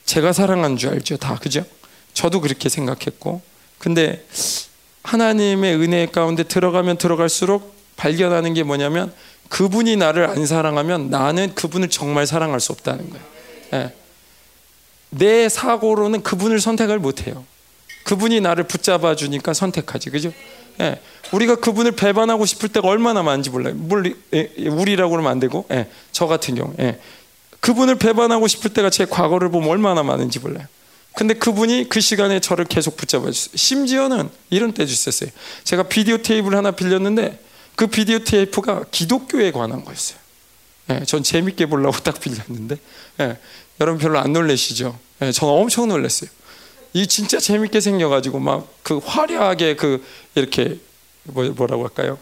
[0.05, 1.17] 제가 사랑한 줄 알죠.
[1.17, 1.35] 다.
[1.35, 1.65] 그죠?
[2.13, 3.41] 저도 그렇게 생각했고.
[3.77, 4.25] 근데
[5.03, 9.13] 하나님의 은혜 가운데 들어가면 들어갈수록 발견하는 게 뭐냐면
[9.49, 13.25] 그분이 나를 안 사랑하면 나는 그분을 정말 사랑할 수 없다는 거예요.
[13.73, 13.93] 예.
[15.09, 17.43] 내 사고로는 그분을 선택을 못 해요.
[18.05, 20.11] 그분이 나를 붙잡아 주니까 선택하지.
[20.11, 20.31] 그죠?
[20.79, 21.01] 예.
[21.31, 23.73] 우리가 그분을 배반하고 싶을 때가 얼마나 많은지 몰라요.
[23.75, 25.87] 물, 예, 우리라고 그러면 안 되고, 예.
[26.11, 26.99] 저 같은 경우, 예.
[27.59, 30.67] 그분을 배반하고 싶을 때가 제 과거를 보면 얼마나 많은지 몰라요.
[31.15, 33.57] 근데 그분이 그 시간에 저를 계속 붙잡아 주셨어요.
[33.57, 35.31] 심지어는 이런 때도 있었어요.
[35.63, 37.39] 제가 비디오 테이프를 하나 빌렸는데
[37.75, 40.19] 그 비디오 테이프가 기독교에 관한 거였어요.
[40.91, 42.77] 예, 전 재밌게 보려고 딱 빌렸는데,
[43.21, 43.37] 예,
[43.81, 44.99] 여러분 별로 안 놀라시죠?
[45.23, 46.29] 예, 저는 엄청 놀랐어요.
[46.95, 50.05] 이 진짜 재밌게 생겨가지고 막 그 화려하게 그
[50.35, 50.77] 이렇게
[51.23, 52.19] 뭐, 뭐라고 할까요?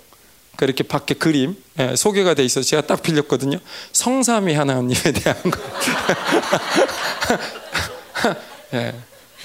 [0.55, 3.59] 그 이렇게 밖에 그림 예, 소개가 돼 있어서 제가 딱 빌렸거든요.
[3.91, 5.59] 성삼위 하나님에 대한 거.
[8.75, 8.95] 예,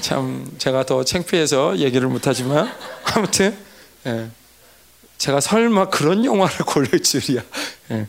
[0.00, 2.72] 참 제가 더 창피해서 얘기를 못하지만
[3.02, 3.58] 아무튼
[4.06, 4.30] 예,
[5.16, 7.42] 제가 설마 그런 영화를 고를 줄이야.
[7.90, 8.06] 예,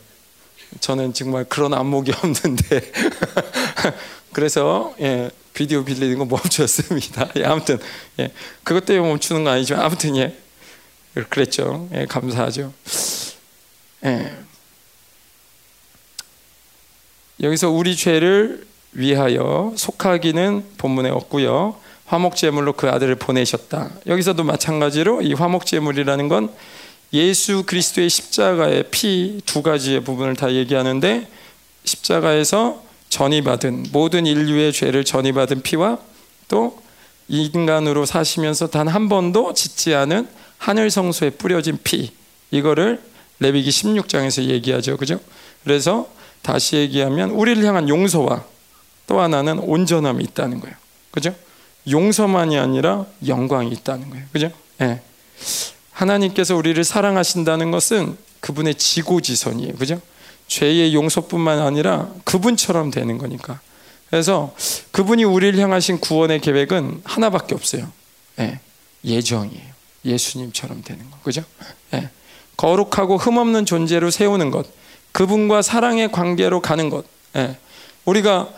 [0.81, 2.91] 저는 정말 그런 안목이 없는데
[4.33, 7.27] 그래서 예, 비디오 빌리는 거 멈췄습니다.
[7.35, 7.79] 예, 아무튼
[8.17, 8.31] 예,
[8.63, 10.33] 그것 때문에 멈추는 건 아니지만 아무튼 예,
[11.27, 11.89] 그랬죠.
[11.93, 12.71] 예, 감사하죠.
[14.05, 14.37] 예.
[17.41, 21.75] 여기서 우리 죄를 위하여 속하기는 본문에 없고요.
[22.05, 23.91] 화목 제물로 그 아들을 보내셨다.
[24.07, 26.53] 여기서도 마찬가지로 이 화목 제물이라는 건
[27.11, 31.27] 예수 그리스도의 십자가의 피 두 가지의 부분을 다 얘기하는데
[31.83, 35.97] 십자가에서 전이받은 모든 인류의 죄를 전이받은 피와
[36.47, 36.81] 또
[37.27, 40.27] 인간으로 사시면서 단 한 번도 짓지 않은
[40.57, 42.11] 하늘 성소에 뿌려진 피
[42.51, 43.01] 이거를
[43.39, 44.97] 레위기 16장에서 얘기하죠.
[44.97, 45.19] 그죠?
[45.63, 46.07] 그래서
[46.41, 48.43] 다시 얘기하면 우리를 향한 용서와
[49.07, 50.75] 또 하나는 온전함이 있다는 거예요.
[51.11, 51.33] 그죠?
[51.89, 54.25] 용서만이 아니라 영광이 있다는 거예요.
[54.31, 54.51] 그죠?
[54.81, 55.01] 예.
[55.91, 59.75] 하나님께서 우리를 사랑하신다는 것은 그분의 지고지선이에요.
[59.75, 60.01] 그죠?
[60.49, 63.61] 죄의 용서뿐만 아니라 그분처럼 되는 거니까.
[64.09, 64.53] 그래서
[64.91, 67.89] 그분이 우리를 향하신 구원의 계획은 하나밖에 없어요.
[68.39, 68.59] 예.
[69.05, 69.69] 예정이에요.
[70.03, 71.17] 예수님처럼 되는 거.
[71.23, 71.43] 그죠?
[71.93, 72.09] 예.
[72.57, 74.65] 거룩하고 흠없는 존재로 세우는 것.
[75.11, 77.05] 그분과 사랑의 관계로 가는 것.
[77.37, 77.57] 예.
[78.05, 78.49] 우리가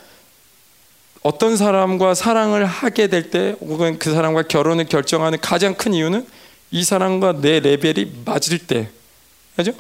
[1.23, 6.25] 어떤 사람과 사랑을 하게 될 때 혹은 그 사람과 결혼을 결정하는 가장 큰 이유는
[6.71, 8.89] 이 사람과 내 레벨이 맞을 때
[9.55, 9.73] 그죠?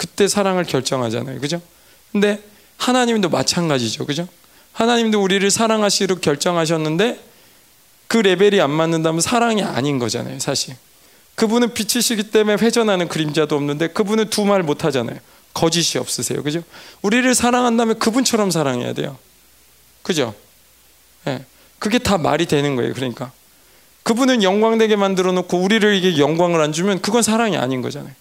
[0.00, 1.38] 그때 사랑을 결정하잖아요.
[1.40, 1.60] 그죠?
[2.10, 2.42] 근데
[2.78, 4.06] 하나님도 마찬가지죠.
[4.06, 4.26] 그죠?
[4.72, 7.20] 하나님도 우리를 사랑하시기로 결정하셨는데
[8.08, 10.38] 그 레벨이 안 맞는다면 사랑이 아닌 거잖아요.
[10.38, 10.74] 사실.
[11.34, 15.18] 그분은 빛이시기 때문에 회전하는 그림자도 없는데 그분은 두 말 못 하잖아요.
[15.52, 16.42] 거짓이 없으세요.
[16.42, 16.62] 그죠?
[17.02, 19.18] 우리를 사랑한다면 그분처럼 사랑해야 돼요.
[20.00, 20.34] 그죠?
[21.26, 21.44] 예.
[21.78, 22.94] 그게 다 말이 되는 거예요.
[22.94, 23.32] 그러니까.
[24.04, 28.14] 그분은 영광되게 만들어 놓고 우리를 이게 영광을 안 주면 그건 사랑이 아닌 거잖아요.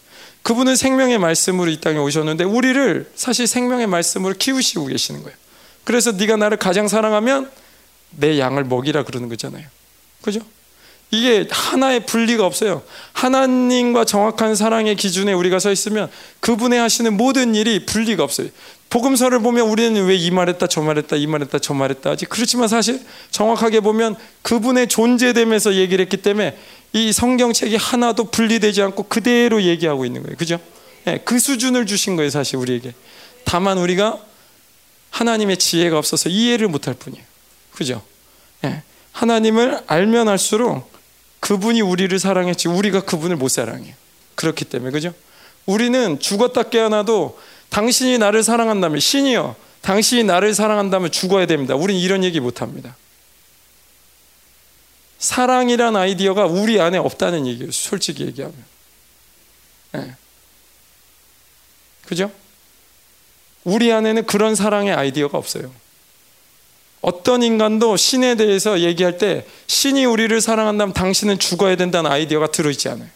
[0.44, 5.38] 그분은 생명의 말씀으로 이 땅에 오셨는데 우리를 사실 생명의 말씀으로 키우시고 계시는 거예요.
[5.84, 7.49] 그래서 네가 나를 가장 사랑하면
[8.11, 9.66] 내 양을 먹이라 그러는 거잖아요.
[10.22, 10.40] 그죠?
[11.11, 12.84] 이게 하나의 분리가 없어요.
[13.14, 16.10] 하나님과 정확한 사랑의 기준에 우리가 서 있으면
[16.40, 18.49] 그분의 하시는 모든 일이 분리가 없어요.
[18.90, 22.99] 복음서를 보면 우리는 왜 이 말했다 저 말했다 이 말했다 저 말했다 하지 그렇지만 사실
[23.32, 26.57] 정확하게 보면 그분의 존재됨에서 얘기를 했기 때문에
[26.94, 30.60] 이 성경책이 하나도 분리되지 않고 그대로 얘기하고 있는 거예요 그죠?
[31.06, 32.94] 네, 그 수준을 주신 거예요 사실 우리에게
[33.45, 34.20] 다만 우리가
[35.11, 37.24] 하나님의 지혜가 없어서 이해를 못할 뿐이에요
[37.74, 38.02] 그죠?
[38.61, 40.91] 네, 하나님을 알면 알수록
[41.40, 43.94] 그분이 우리를 사랑했지 우리가 그분을 못 사랑해요
[44.36, 45.14] 그렇기 때문에 그죠?
[45.66, 47.38] 우리는 죽었다 깨어나도
[47.70, 49.56] 당신이 나를 사랑한다면 신이요.
[49.82, 51.76] 당신이 나를 사랑한다면 죽어야 됩니다.
[51.76, 52.95] 우린 이런 얘기 못 합니다.
[55.20, 57.72] 사랑이란 아이디어가 우리 안에 없다는 얘기예요.
[57.72, 58.56] 솔직히 얘기하면.
[59.91, 60.16] 네.
[62.06, 62.32] 그죠?
[63.64, 65.72] 우리 안에는 그런 사랑의 아이디어가 없어요.
[67.02, 73.10] 어떤 인간도 신에 대해서 얘기할 때 신이 우리를 사랑한다면 당신은 죽어야 된다는 아이디어가 들어있지 않아요.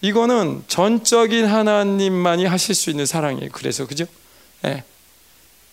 [0.00, 3.50] 이거는 전적인 하나님만이 하실 수 있는 사랑이에요.
[3.52, 4.06] 그래서 그죠?
[4.64, 4.84] 예.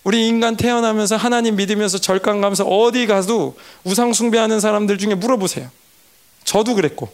[0.06, 5.68] 우리 인간 태어나면서 하나님 믿으면서 절간 가면서 어디 가도 우상 숭배하는 사람들 중에 물어보세요.
[6.44, 7.12] 저도 그랬고.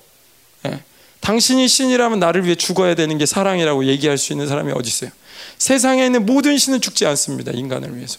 [0.66, 0.82] 예.
[1.20, 5.10] 당신이 신이라면 나를 위해 죽어야 되는 게 사랑이라고 얘기할 수 있는 사람이 어디 있어요?
[5.56, 7.52] 세상에 있는 모든 신은 죽지 않습니다.
[7.52, 8.18] 인간을 위해서.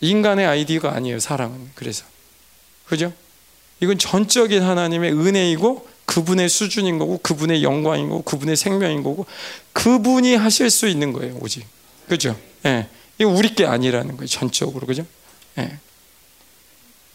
[0.00, 1.20] 인간의 아이디어가 아니에요.
[1.20, 1.70] 사랑은.
[1.76, 2.04] 그래서.
[2.86, 3.12] 그죠?
[3.78, 9.26] 이건 전적인 하나님의 은혜이고 그분의 수준인 거고 그분의 영광인 거고 그분의 생명인 거고
[9.72, 11.64] 그분이 하실 수 있는 거예요 오직
[12.08, 12.36] 그죠?
[12.66, 12.88] 예,
[13.18, 15.04] 이거 우리 게 아니라는 거예요 전적으로 그죠?
[15.58, 15.78] 예.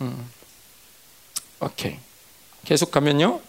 [0.01, 0.29] 음.
[1.59, 1.97] 오케이
[2.65, 3.41] 계속 가면요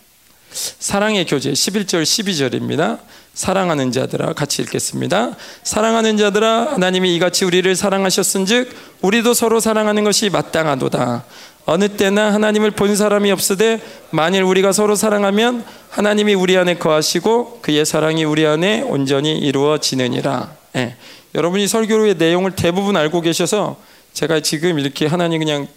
[0.53, 2.99] 사랑의 교제 11절 12절입니다.
[3.35, 5.37] 사랑하는 자들아 같이 읽겠습니다.
[5.63, 11.25] 사랑하는 자들아 하나님이 이같이 우리를 사랑하셨은즉 우리도 서로 사랑하는 것이 마땅하도다.
[11.67, 17.87] 어느 때나 하나님을 본 사람이 없으되 만일 우리가 서로 사랑하면 하나님이 우리 안에 거하시고 그의
[17.87, 20.57] 사랑이 우리 안에 온전히 이루어지느니라.
[20.77, 20.97] 예.
[21.35, 23.77] 여러분이 설교의 내용을 대부분 알고 계셔서
[24.13, 25.69] 제가 지금 이렇게 하나님 그냥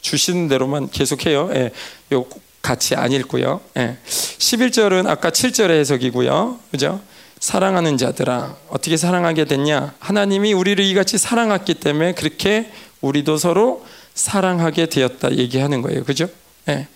[0.00, 1.50] 주시는 대로만 계속해요.
[1.54, 1.70] 예.
[2.12, 2.26] 요
[2.60, 3.60] 같이 안 읽고요.
[3.78, 3.98] 예.
[4.06, 6.58] 11절은 아까 7절의 해석이고요.
[6.70, 7.00] 그죠?
[7.40, 9.94] 사랑하는 자들아 어떻게 사랑하게 됐냐?
[9.98, 12.70] 하나님이 우리를 이같이 사랑했기 때문에 그렇게
[13.00, 13.84] 우리도 서로
[14.14, 16.04] 사랑하게 되었다 얘기하는 거예요.
[16.04, 16.28] 그죠?
[16.68, 16.86] 예.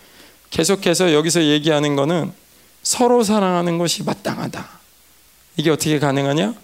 [0.50, 2.32] 계속해서 여기서 얘기하는 거는
[2.82, 4.68] 서로 사랑하는 것이 마땅하다.
[5.56, 6.54] 이게 어떻게 가능하냐?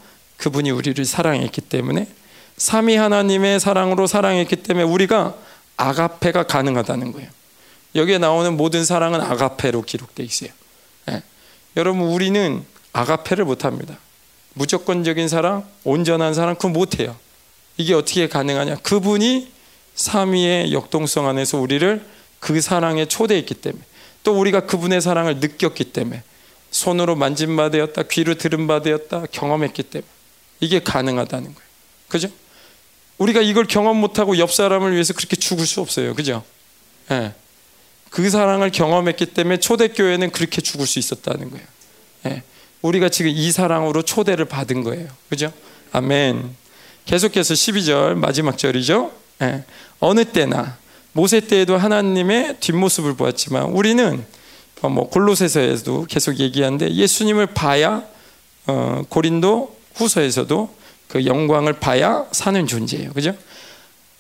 [0.43, 2.09] 그분이 우리를 사랑했기 때문에
[2.57, 5.37] 삼위 하나님의 사랑으로 사랑했기 때문에 우리가
[5.77, 7.31] 아가페가 가능하다는 거예요.
[7.95, 10.51] 여기에 나오는 모든 사랑은 아가페로 기록되어 있어요.
[11.11, 11.23] 예.
[11.77, 13.97] 여러분 우리는 아가페를 못합니다.
[14.55, 17.17] 무조건적인 사랑, 온전한 사랑 그거 못해요.
[17.77, 18.79] 이게 어떻게 가능하냐?
[18.83, 19.49] 그분이
[19.95, 22.05] 삼위의 역동성 안에서 우리를
[22.41, 23.85] 그 사랑에 초대했기 때문에
[24.25, 26.25] 또 우리가 그분의 사랑을 느꼈기 때문에
[26.73, 30.22] 손으로 만진 바 되었다, 귀로 들은 바 되었다, 경험했기 때문에
[30.63, 31.69] 이게 가능하다는 거예요.
[32.09, 32.29] 그죠?
[33.19, 36.15] 우리가 이걸 경험 못하고 옆 사람을 위해서 그렇게 죽을 수 없어요.
[36.15, 36.45] 그죠?
[37.11, 37.35] 예.
[38.11, 41.67] 그 사랑을 경험했기 때문에 초대교회는 그렇게 죽을 수 있었다는 거예요.
[42.27, 42.43] 예.
[42.81, 45.09] 우리가 지금 이 사랑으로 초대를 받은 거예요.
[45.29, 45.53] 그죠?
[45.91, 46.55] 아멘.
[47.07, 49.11] 계속해서 12절 마지막 절이죠.
[49.43, 49.65] 예.
[49.99, 50.79] 어느 때나
[51.13, 54.25] 모세 때에도 하나님의 뒷모습을 보았지만 우리는
[54.83, 58.05] 어, 뭐 골로새서에도 계속 얘기하는데 예수님을 봐야
[58.69, 60.75] 어, 고린도 후서에서도
[61.09, 63.13] 그 영광을 봐야 사는 존재예요.
[63.13, 63.35] 그죠?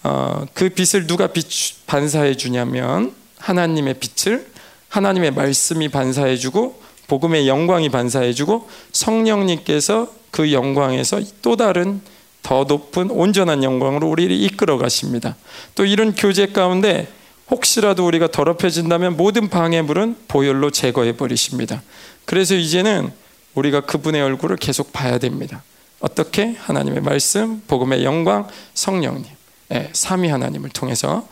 [0.02, 1.46] 어, 그 빛을 누가 빛
[1.86, 4.46] 반사해 주냐면 하나님의 빛을
[4.88, 12.00] 하나님의 말씀이 반사해 주고 복음의 영광이 반사해 주고 성령님께서 그 영광에서 또 다른
[12.42, 15.36] 더 높은 온전한 영광으로 우리를 이끌어 가십니다.
[15.74, 17.08] 또 이런 교제 가운데
[17.50, 21.82] 혹시라도 우리가 더럽혀진다면 모든 방해물은 보혈로 제거해 버리십니다.
[22.24, 23.12] 그래서 이제는
[23.54, 25.62] 우리가 그분의 얼굴을 계속 봐야 됩니다.
[26.00, 26.54] 어떻게?
[26.58, 29.26] 하나님의 말씀, 복음의 영광, 성령님.
[29.74, 31.26] 예, 삼위 하나님을 통해서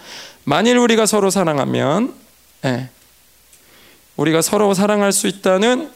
[0.44, 2.14] 만일 우리가 서로 사랑하면
[2.64, 2.88] 예,
[4.16, 5.90] 우리가 서로 사랑할 수 있다는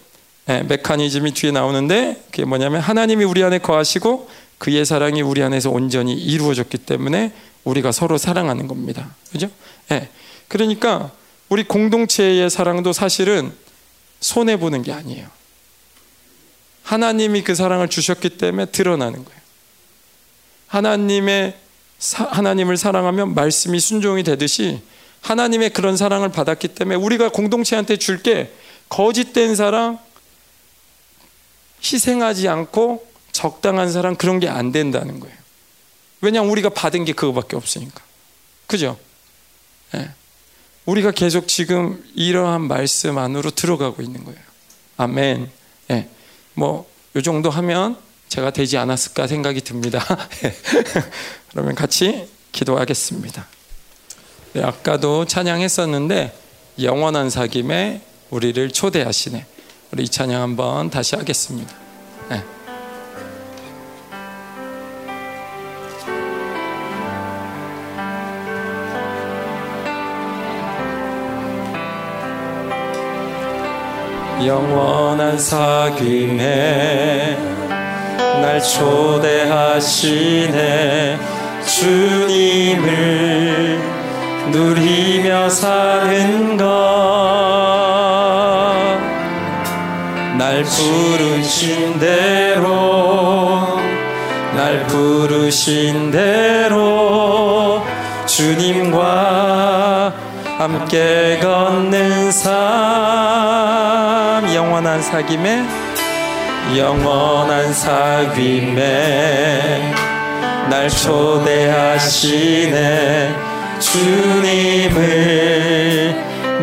[0.48, 4.28] 예, 메커니즘이 뒤에 나오는데 그게 뭐냐면 하나님이 우리 안에 거하시고
[4.58, 7.32] 그의 사랑이 우리 안에서 온전히 이루어졌기 때문에
[7.64, 9.14] 우리가 서로 사랑하는 겁니다.
[9.32, 9.48] 그죠?
[9.90, 10.08] 예.
[10.48, 11.10] 그러니까
[11.48, 13.52] 우리 공동체의 사랑도 사실은
[14.20, 15.26] 손해 보는 게 아니에요.
[16.84, 19.40] 하나님이 그 사랑을 주셨기 때문에 드러나는 거예요.
[20.68, 21.56] 하나님의
[21.98, 24.82] 사, 하나님을 사랑하면 말씀이 순종이 되듯이
[25.22, 28.52] 하나님의 그런 사랑을 받았기 때문에 우리가 공동체한테 줄 게
[28.90, 29.98] 거짓된 사랑,
[31.82, 35.34] 희생하지 않고 적당한 사랑 그런 게 안 된다는 거예요.
[36.20, 38.02] 왜냐하면 우리가 받은 게 그거밖에 없으니까.
[38.66, 38.98] 그죠?
[39.92, 40.10] 네.
[40.86, 44.40] 우리가 계속 지금 이러한 말씀 안으로 들어가고 있는 거예요.
[44.98, 45.50] 아멘.
[46.54, 47.96] 뭐, 요 정도 하면
[48.28, 50.04] 제가 되지 않았을까 생각이 듭니다.
[51.50, 53.46] 그러면 같이 기도하겠습니다.
[54.54, 56.36] 네, 아까도 찬양했었는데,
[56.80, 58.00] 영원한 사귐에
[58.30, 59.46] 우리를 초대하시네.
[59.92, 61.72] 우리 이 찬양 한번 다시 하겠습니다.
[62.28, 62.53] 네.
[74.42, 77.36] 영원한 사귐에
[78.40, 79.44] 날 초대하시네.
[81.66, 83.80] 주님을
[84.50, 86.72] 누리며 사는 것날
[90.62, 93.78] 부르신 대로
[94.54, 97.82] 날 부르신 대로
[98.26, 100.12] 주님과
[100.58, 103.53] 함께 걷는 삶
[104.94, 105.66] 영원한 사귐에
[106.78, 108.78] 영원한 사귐에
[110.70, 112.14] 날 초대하시네.
[113.80, 114.94] 주님을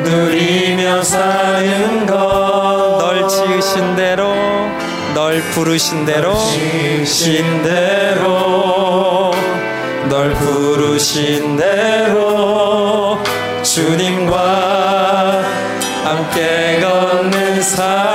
[0.04, 4.34] 누리며 사는 것널 지으신 대로
[5.14, 9.34] 널 부르신 대로 지으신 대로
[10.10, 13.20] 널 부르신 대로
[13.62, 15.42] 주님과
[16.06, 18.11] 함께 걷는 삶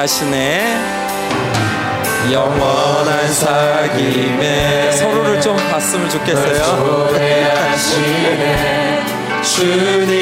[0.00, 0.78] 하시네.
[2.32, 7.10] 영원한 사귐에 서로를 좀 봤으면 좋겠어요.
[9.42, 10.19] 주님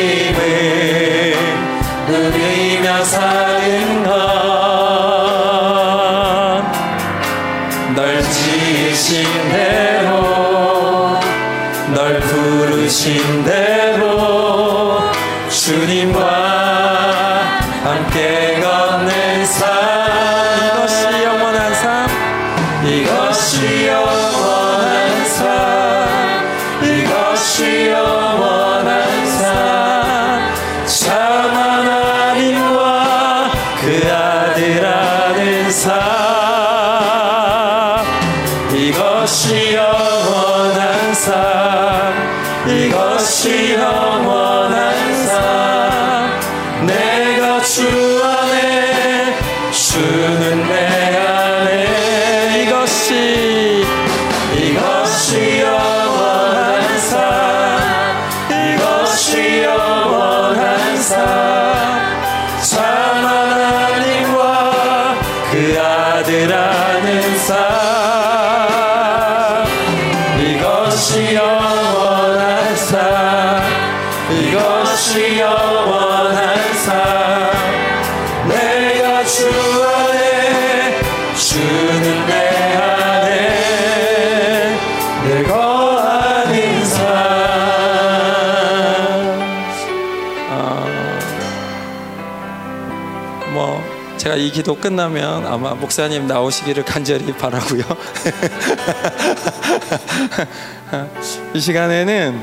[94.68, 97.84] 기도 끝나면 아마 목사님 나오시기를 간절히 바라고요.
[101.54, 102.42] 이 시간에는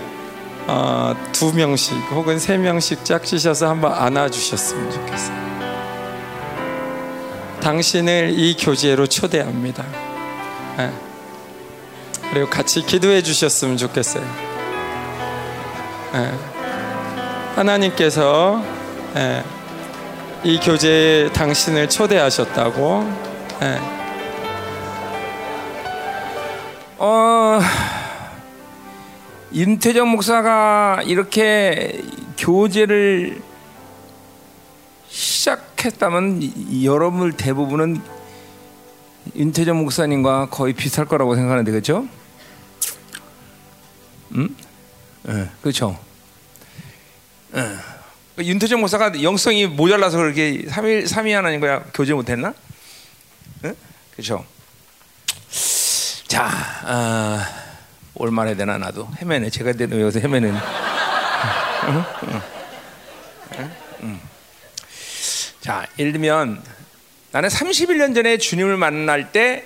[0.66, 5.46] 어, 두 명씩 혹은 세 명씩 짝지셔서 한번 안아주셨으면 좋겠어요.
[7.62, 9.86] 당신을 이 교제로 초대합니다.
[10.78, 10.92] 네.
[12.32, 14.26] 그리고 같이 기도해 주셨으면 좋겠어요.
[16.14, 16.34] 네.
[17.54, 18.64] 하나님께서
[19.14, 19.44] 네.
[20.46, 23.04] 이 교제에 당신을 초대하셨다고.
[23.62, 23.80] 네.
[27.00, 27.60] 어,
[29.52, 32.00] 윤태정 목사가 이렇게
[32.38, 33.42] 교제를
[35.08, 38.00] 시작했다면 여러분 대부분은
[39.36, 42.08] 윤태정 목사님과 거의 비슷할 거라고 생각하는데 그렇죠?
[44.36, 44.56] 음?
[45.24, 45.98] 네, 그렇죠.
[47.52, 47.95] 네.
[48.38, 52.54] 윤태정 목사가 영성이 모자라서 그렇게 3일 3위 하나님 거야 교제 못했나?
[53.62, 53.74] 네?
[54.12, 54.46] 그렇죠.
[56.28, 56.50] 자,
[56.84, 57.48] 아,
[58.16, 59.50] 올 말해야 되나 나도 헤매네.
[59.50, 60.50] 제가 되는 여기서 헤매는.
[60.50, 62.04] 응?
[62.24, 63.72] 응.
[64.04, 64.20] 응?
[65.62, 66.62] 자, 예를 들면
[67.32, 69.66] 나는 31년 전에 주님을 만날 때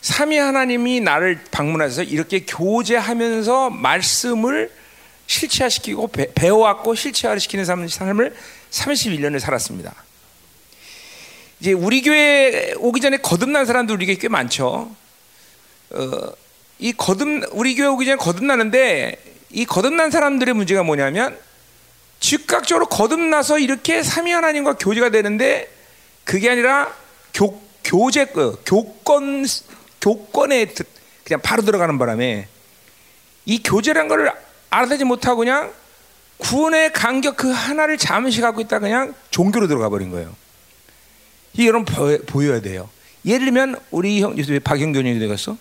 [0.00, 4.70] 삼위 하나님이 나를 방문하셔서 이렇게 교제하면서 말씀을
[5.26, 8.34] 실체화시키고 배, 워왔고 실체화시키는 삶을
[8.70, 9.94] 31년을 살았습니다.
[11.60, 14.94] 이제 우리 교회 오기 전에 거듭난 사람도 우리 교회 꽤 많죠.
[15.90, 16.32] 어,
[16.78, 21.38] 이 거듭 우리 교회 오기 전에 거듭나는데 이 거듭난 사람들의 문제가 뭐냐면
[22.20, 25.70] 즉각적으로 거듭나서 이렇게 삼위 하나님과 교제가 되는데
[26.24, 26.94] 그게 아니라
[27.32, 29.46] 교, 교제 그 교권
[30.00, 30.66] 교권에
[31.24, 32.48] 그냥 바로 들어가는 바람에
[33.44, 34.32] 이 교제란 걸
[34.70, 35.72] 알아내지 못하고 그냥
[36.38, 40.34] 구원의 간격 그 하나를 잠시 갖고 있다 그냥 종교로 들어가 버린 거예요.
[41.54, 41.84] 이게 여러분
[42.26, 42.88] 보여, 야 돼요.
[43.24, 45.56] 예를 들면 우리 형 요새 박영균이 어디 갔어?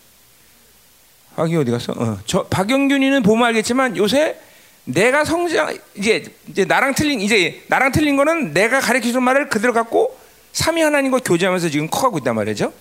[1.35, 1.93] 박영 어디 갔어?
[1.93, 2.19] 어.
[2.25, 4.39] 저 박영균이는 보면 알겠지만 요새
[4.83, 9.73] 내가 성장 이제 이제 나랑 틀린 이제 나랑 틀린 거는 내가 가르쳐 준 말을 그대로
[9.73, 10.17] 갖고
[10.53, 12.71] 삼위 하나님과 교제하면서 지금 커가고 있단 말이죠.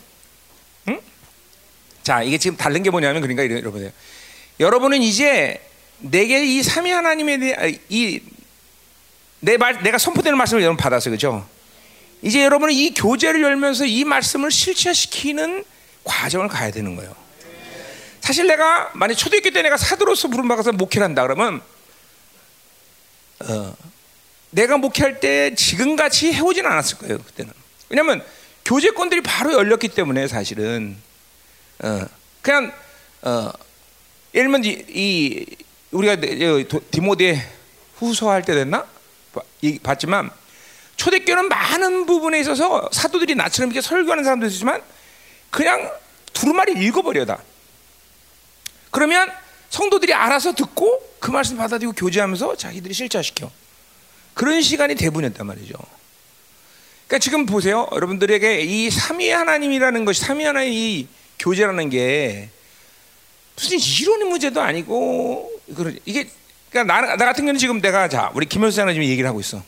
[0.89, 1.01] 응?
[2.03, 3.91] 자, 이게 지금 다른 게 뭐냐면 그러니까 여러분요.
[4.61, 5.61] 여러분은 이제
[6.11, 11.13] 내게 이 삼위 하나님에 대해 이내 말 내가 선포되는 말씀을 여러분 받았어요.
[11.13, 11.47] 그죠?
[12.23, 15.65] 이제 여러분은 이 교제를 열면서 이 말씀을 실체시키는
[16.05, 17.15] 과정을 가야 되는 거예요.
[18.21, 21.61] 사실 내가 만약 초등학교 때 내가 사도로서 부름받아서 목회를 한다 그러면
[23.41, 23.77] 어,
[24.51, 27.53] 내가 목회할 때 지금 같이 해오진 않았을 거예요 그때는
[27.91, 28.25] 왜냐하면
[28.65, 30.97] 교제권들이 바로 열렸기 때문에 사실은
[31.81, 32.07] 어,
[32.41, 32.73] 그냥
[33.21, 33.53] 어,
[34.35, 35.64] 예를 들면 이, 이
[35.95, 36.17] 우리가
[36.91, 37.41] 디모데
[37.97, 38.85] 후서 할 때 됐나
[39.83, 40.31] 봤지만
[40.97, 44.83] 초대교는 많은 부분에 있어서 사도들이 나처럼 이렇게 설교하는 사람도 있지만
[45.51, 45.91] 그냥
[46.33, 47.43] 두루마리 읽어버려다.
[48.91, 49.31] 그러면
[49.71, 53.51] 성도들이 알아서 듣고 그 말씀 받아들이고 교제하면서 자기들이 실천시켜.
[54.35, 55.75] 그런 시간이 대부분이었단 말이죠.
[57.07, 57.89] 그러니까 지금 보세요.
[57.93, 61.09] 여러분들에게 이 삼위 하나님이라는 것이 삼위 하나님이
[61.39, 62.51] 교제라는 게
[63.57, 65.54] 무슨 이론의 문제도 아니고
[66.05, 66.29] 이게
[66.71, 69.63] 그러니까 나, 나 같은 경우는 지금 내가 자 우리 김현수 장님 얘기를 하고 있어.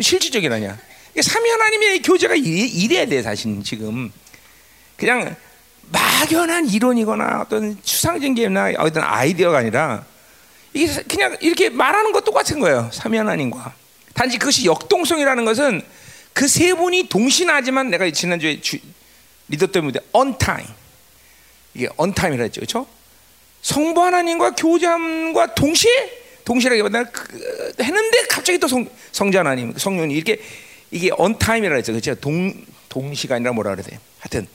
[0.00, 0.78] 실질적인 아니야.
[1.20, 4.12] 삼위 하나님의 교제가 이래, 돼 사실 지금
[4.96, 5.34] 그냥
[5.90, 10.04] 막연한 이론이거나 어떤 추상적인 게나 어떤 아이디어가 아니라
[10.74, 12.90] 이게 그냥 이렇게 말하는 것 똑같은 거예요.
[12.92, 13.74] 삼위 하나님과.
[14.14, 15.82] 단지 그것이 역동성이라는 것은
[16.36, 18.78] 그 세 분이 동시나지만 내가 지난주에 주,
[19.48, 19.98] 리더 때문에
[20.38, 20.66] time
[21.72, 22.86] 이게 time이라 했죠, 그렇죠?
[23.66, 30.40] 성부 하나님과 교제함과 동시에 동시라기보다는 그, 했는데 갑자기 또 성, 성자 하나님, 성령이 이렇게
[30.92, 31.10] 이게
[31.40, 32.14] time이라 했죠, 그렇죠?
[32.14, 32.54] 동
[32.88, 33.98] 동시가 아니라 뭐라 그래야 돼?
[34.20, 34.46] 하여튼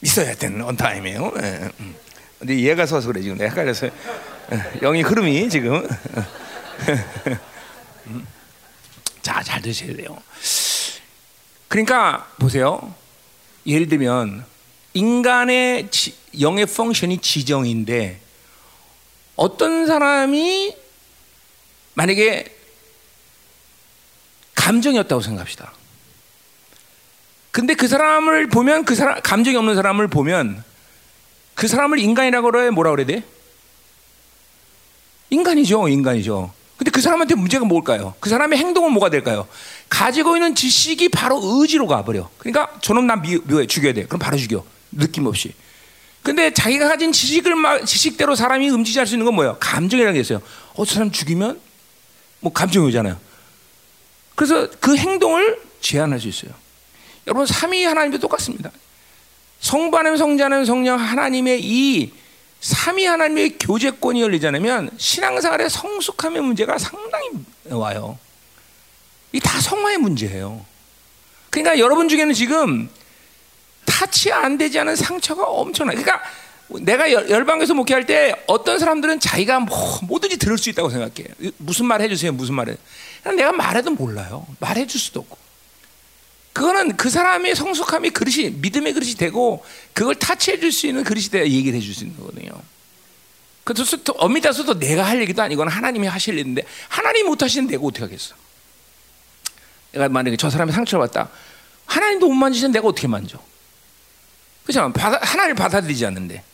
[0.00, 1.32] 있어야 되는 언타임이에요.
[1.42, 1.94] 예, 음.
[2.38, 5.86] 근데 얘가 서서 그래 지금 내가 헷갈려서 예, 영이 흐름이 지금.
[8.06, 8.26] 음.
[9.20, 10.16] 자, 잘 드셔야 돼요.
[11.68, 12.94] 그러니까 보세요.
[13.66, 14.46] 예를 들면
[14.94, 18.20] 인간의 지, 영의 펑션이 지정인데
[19.36, 20.76] 어떤 사람이
[21.94, 22.56] 만약에
[24.54, 25.72] 감정이었다고 생각합시다.
[27.50, 30.62] 근데 그 사람을 보면 그 사람 감정이 없는 사람을 보면
[31.54, 33.24] 그 사람을 인간이라고 그래 뭐라 그래야 돼?
[35.30, 36.52] 인간이죠, 인간이죠.
[36.76, 38.14] 근데 그 사람한테 문제가 뭘까요?
[38.20, 39.46] 그 사람의 행동은 뭐가 될까요?
[39.88, 42.30] 가지고 있는 지식이 바로 의지로 가버려.
[42.38, 44.06] 그러니까 저놈 나 미, 묘해 죽여야 돼.
[44.06, 44.64] 그럼 바로 죽여.
[44.92, 45.54] 느낌 없이.
[46.22, 49.56] 근데 자기가 가진 지식을 막 지식대로 사람이 움직일 수 있는 건 뭐예요?
[49.58, 50.42] 감정이라는 게 있어요.
[50.74, 51.60] 어, 저 사람 죽이면
[52.40, 53.18] 뭐 감정이 오잖아요.
[54.34, 56.52] 그래서 그 행동을 제한할 수 있어요.
[57.26, 58.70] 여러분 삼위 하나님도 똑같습니다.
[59.60, 62.12] 성부 하나님, 성자 하나님, 성령 하나님의 이
[62.60, 67.28] 삼위 하나님의 교제권이 열리지 않으면 신앙생활의 성숙함의 문제가 상당히
[67.68, 68.18] 와요.
[69.32, 70.64] 이 다 성화의 문제예요.
[71.50, 72.88] 그러니까 여러분 중에는 지금
[73.90, 75.92] 타치 안 되지 않은 상처가 엄청나.
[75.92, 76.22] 그러니까
[76.80, 81.28] 내가 열방에서 목회할 때 어떤 사람들은 자기가 뭐, 뭐든지 들을 수 있다고 생각해.
[81.58, 82.76] 무슨 말 해주세요, 무슨 말을.
[83.36, 84.46] 내가 말해도 몰라요.
[84.60, 85.36] 말해줄 수도 없고.
[86.52, 91.44] 그거는 그 사람의 성숙함이 그릇이 믿음의 그릇이 되고 그걸 타치해 줄 수 있는 그릇이 돼야
[91.44, 92.50] 얘기를 해줄 수 있는 거거든요.
[93.64, 98.34] 그래서 따서도 내가 할 얘기도 아니고 하나님이 하실 일인데 하나님 못 하시는 내가 어떻게 하겠어?
[99.92, 101.30] 내가 만약에 저 사람이 상처를 받다
[101.86, 103.38] 하나님도 못 만지시는 내가 어떻게 만져?
[104.70, 104.92] 그렇죠?
[104.94, 106.44] 하나님을 받아들이지 않는데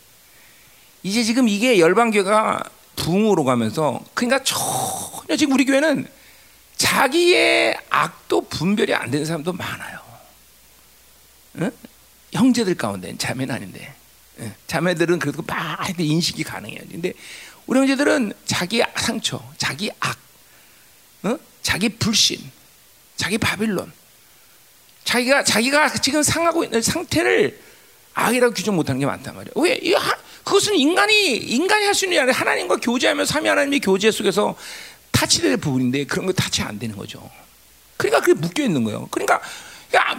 [1.03, 2.63] 이제 지금 이게 열방교가
[2.97, 6.09] 붕으로 가면서 그러니까 전혀 지금 우리 교회는
[6.77, 9.99] 자기의 악도 분별이 안 되는 사람도 많아요.
[11.59, 11.71] 응?
[12.33, 13.95] 형제들 가운데 자매는 아닌데
[14.41, 14.55] 응?
[14.67, 16.81] 자매들은 그래도 많이 인식이 가능해요.
[16.91, 17.13] 근데
[17.67, 20.19] 우리 형제들은 자기 상처, 자기 악,
[21.27, 21.39] 응?
[21.63, 22.51] 자기 불신,
[23.17, 23.93] 자기 바빌론,
[25.05, 27.67] 자기가 자기가 지금 상하고 있는 상태를
[28.17, 29.53] 악이라고 규정 못하는 게 많단 말이에요.
[29.57, 29.79] 왜?
[30.43, 34.57] 그것은 인간이 인간이 할 수 있는 게 아니라 하나님과 교제하며 삼위 하나님의 교제 속에서
[35.13, 37.29] 타치될 부분인데 그런 거 타치 안 되는 거죠.
[37.97, 39.07] 그러니까 그게 묶여 있는 거예요.
[39.11, 39.41] 그러니까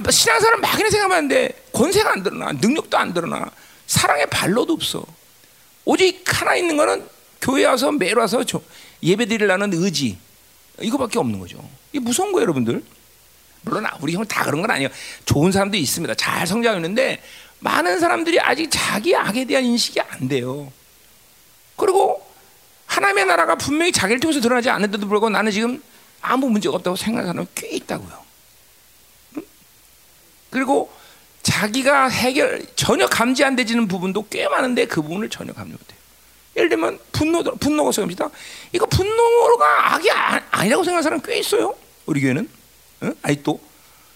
[0.09, 3.49] 신앙사람 막연히 생각하는데 권세가 안 드러나, 능력도 안 드러나,
[3.87, 5.03] 사랑의 발로도 없어.
[5.85, 7.03] 오직 하나 있는 거는
[7.41, 8.43] 교회 와서 매일 와서
[9.01, 10.17] 예배 드리려는 의지
[10.81, 11.67] 이거밖에 없는 거죠.
[11.91, 12.83] 이게 무서운 거예요, 여러분들.
[13.61, 14.89] 물론 우리 형은 다 그런 건 아니에요.
[15.25, 16.13] 좋은 사람도 있습니다.
[16.15, 17.21] 잘 성장했는데
[17.59, 20.71] 많은 사람들이 아직 자기 악에 대한 인식이 안 돼요.
[21.75, 22.25] 그리고
[22.85, 25.81] 하나님의 나라가 분명히 자기를 통해서 드러나지 않는데도 불구하고 나는 지금
[26.21, 28.25] 아무 문제가 없다고 생각하는 사람이 꽤 있다고요.
[30.49, 30.91] 그리고
[31.43, 35.97] 자기가 해결 전혀 감지 안 되지는 부분도 꽤 많은데 그 부분을 전혀 감지 못해요.
[36.55, 38.29] 예를 들면 분노 분노가 생깁니다.
[38.71, 41.75] 이거 분노가 악이 아, 니라고 생각하는 사람 꽤 있어요.
[42.05, 42.49] 우리 교회는
[43.03, 43.15] 응?
[43.21, 43.59] 아직도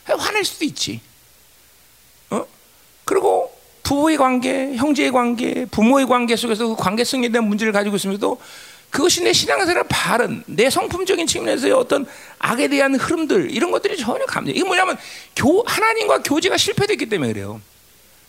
[0.05, 0.99] 화낼 수도 있지.
[3.11, 3.21] 어?
[3.21, 3.51] 그리고
[3.83, 8.39] 부부의 관계, 형제의 관계, 부모의 관계 속에서 그 관계성에 대한 문제를 가지고 있으면서도
[8.89, 12.05] 그것이 내 신앙생활의 바른, 내 성품적인 측면에서의 어떤
[12.39, 14.55] 악에 대한 흐름들 이런 것들이 전혀 감정.
[14.55, 14.97] 이게 뭐냐면
[15.35, 17.61] 교 하나님과 교제가 실패됐기 때문에 그래요.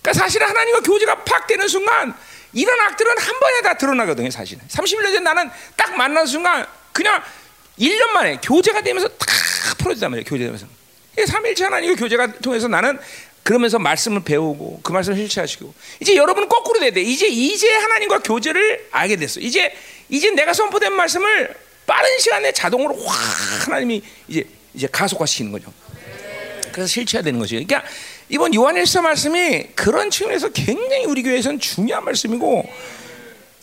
[0.00, 2.12] 그러니까 사실은 하나님과 교제가 팍 되는 순간
[2.52, 4.30] 이런 악들은 한 번에 다 드러나거든요.
[4.30, 7.22] 사실은 31년 전 나는 딱 만난 순간 그냥
[7.78, 9.28] 1년 만에 교제가 되면서 탁
[9.78, 10.24] 풀어지단 말이에요.
[10.24, 10.66] 교제되면서.
[11.16, 12.98] 3일째 하나님과 교제가 통해서 나는
[13.42, 17.02] 그러면서 말씀을 배우고 그 말씀을 실체하시고 이제 여러분은 거꾸로 돼야 돼.
[17.02, 19.40] 이제 이제 하나님과 교제를 알게 됐어.
[19.40, 19.74] 이제
[20.08, 21.54] 이제 내가 선포된 말씀을
[21.86, 24.44] 빠른 시간에 자동으로 확 하나님이 이제
[24.74, 25.72] 이제 가속화시키는 거죠.
[26.72, 27.56] 그래서 실체화 되는 거죠.
[27.56, 27.82] 그러니까
[28.28, 32.64] 이번 요한일서 말씀이 그런 측면에서 굉장히 우리 교회에서는 중요한 말씀이고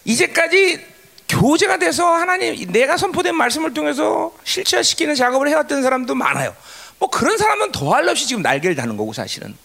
[0.06, 0.80] 이제까지
[1.28, 6.56] 교제가 돼서 하나님 내가 선포된 말씀을 통해서 실체화시키는 작업을 해왔던 사람도 많아요.
[6.98, 9.56] 뭐 그런 사람은 더할 없이 지금 날개를 다는 거고 사실은.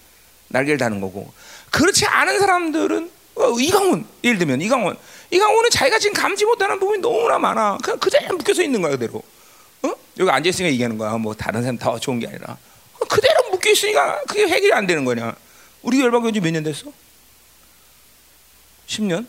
[0.48, 1.32] 날개를 다는 거고
[1.70, 4.96] 그렇지 않은 사람들은 어, 이강훈 예를 들면 이강훈
[5.30, 9.22] 이강훈은 자기가 지금 감지 못하는 부분이 너무나 많아 그냥 그대로 묶여서 있는 거야 그대로
[9.82, 9.92] 어?
[10.18, 12.56] 여기 앉아 있으니까 얘기하는 거야 뭐 다른 사람 더 좋은 게 아니라
[13.08, 15.34] 그대로 묶여 있으니까 그게 해결이 안 되는 거냐
[15.82, 16.92] 우리 열방 교 지 몇 년 됐어?
[18.86, 19.26] 10년?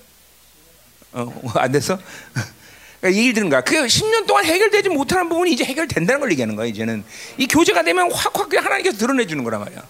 [1.13, 1.97] 어, 안 됐어?
[3.01, 3.61] 그러니까 얘기를 들은 거야.
[3.61, 7.03] 그 10년 동안 해결되지 못하는 부분이 이제 해결된다는 걸 얘기하는 거야, 이제는.
[7.37, 9.81] 이 교제가 되면 확확 하나님께서 드러내 주는 거란 말이야.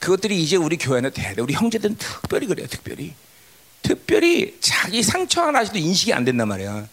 [0.00, 1.42] 그것들이 이제 우리 교회는 돼야 돼.
[1.42, 2.66] 우리 형제들은 특별히 그래요.
[2.66, 3.14] 특별히.
[3.82, 6.88] 특별히 자기 상처 하나도 인식이 안 된단 말이야.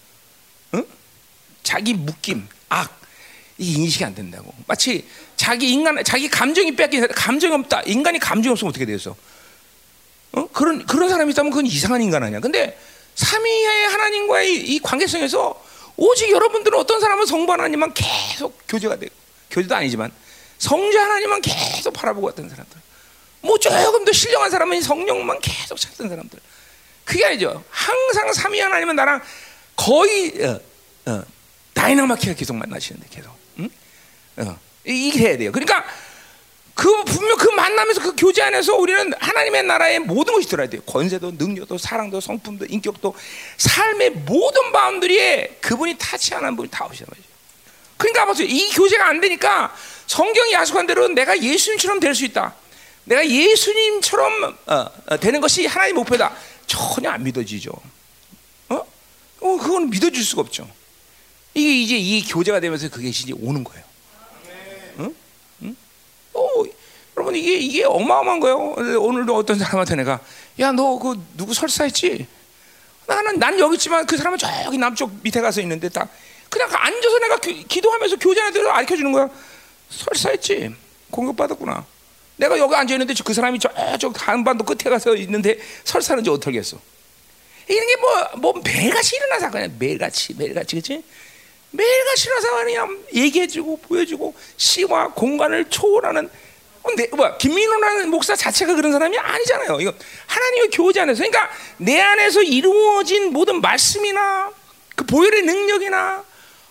[0.76, 0.86] 응?
[1.64, 3.02] 자기 묶임, 악,
[3.58, 4.54] 이 인식이 안 된다고.
[4.68, 5.08] 마치
[5.38, 7.82] 자기 인간, 자기 감정이 뺏긴 감정이 없다.
[7.84, 9.16] 인간이 감정이 없으면 어떻게 되겠어?
[10.34, 10.48] 어?
[10.48, 12.42] 그런 그런 사람이 있다면 그건 이상한 인간 아니야.
[12.42, 12.78] 근데
[13.16, 15.64] 삼위의 하나님과의 이 관계성에서
[15.96, 19.14] 오직 여러분들은 어떤 사람은 성부 하나님만 계속 교제가 되고
[19.50, 20.12] 교제도 아니지만
[20.60, 22.87] 성자 하나님만 계속 바라보고 왔던 사람들.
[23.42, 26.40] 뭐 조금 더 신령한 사람은 성령만 계속 찾던 사람들.
[27.06, 27.64] 그게 아니죠.
[27.70, 29.22] 항상 삼위 하나님은 나랑
[29.76, 30.60] 거의 어,
[31.06, 31.24] 어,
[31.74, 33.32] 다이나마키가 계속 만나시는데 계속.
[33.60, 33.70] 응?
[34.38, 35.52] 어, 이게 해야 돼요.
[35.52, 35.86] 그러니까
[36.74, 40.82] 그 분명 그 만나면서 그 교제 안에서 우리는 하나님의 나라의 모든 것이 들어야 돼요.
[40.86, 43.16] 권세도, 능력도, 사랑도, 성품도, 인격도,
[43.58, 47.22] 삶의 모든 마음들이 그분이 타치하는 분이 다 오시는 거죠.
[47.98, 48.48] 그러니까 보세요.
[48.48, 49.74] 이 교제가 안 되니까
[50.06, 52.54] 성경이 야속한 대로 내가 예수님처럼 될 수 있다.
[53.08, 56.36] 내가 예수님처럼 어, 어, 되는 것이 하나님의 목표다.
[56.66, 57.72] 전혀 안 믿어지죠.
[58.70, 58.76] 어?
[58.76, 60.70] 어, 그건 믿어줄 수가 없죠.
[61.54, 63.84] 이게 이제 이 교제가 되면서 그게 이제 오는 거예요.
[65.00, 65.16] 응?
[65.64, 65.76] 응?
[66.34, 66.42] 어,
[67.16, 68.58] 여러분 이게 이게 어마어마한 거예요.
[69.00, 70.20] 오늘도 어떤 사람한테 내가
[70.60, 72.28] 야 너 그 누구 설사했지?
[73.08, 76.10] 나는 난 여기 있지만 그 사람은 저기 남쪽 밑에 가서 있는데 딱
[76.50, 79.30] 그냥 앉아서 내가 기, 도하면서 교제한테 가르쳐 주는 거야.
[79.90, 80.76] 설사했지.
[81.10, 81.86] 공격 받았구나.
[82.38, 86.80] 내가 여기 앉아 있는데 그 사람이 저쪽 한반도 끝에 가서 있는데 설사는지 어떻겠어?
[87.68, 89.70] 이런 게뭐뭐 매일같이 일어난 사건이야.
[89.78, 91.04] 매일같이 매일같이 그렇지?
[91.72, 92.88] 매일같이 일어난 사건이야.
[93.14, 96.30] 얘기해주고 보여주고 시와 공간을 초월하는
[96.84, 99.82] 근데 뭐 김민호라는 목사 자체가 그런 사람이 아니잖아요.
[99.82, 99.94] 이거
[100.28, 104.52] 하나님의 교제 안에서 그러니까 내 안에서 이루어진 모든 말씀이나
[104.96, 106.24] 그 보혈의 능력이나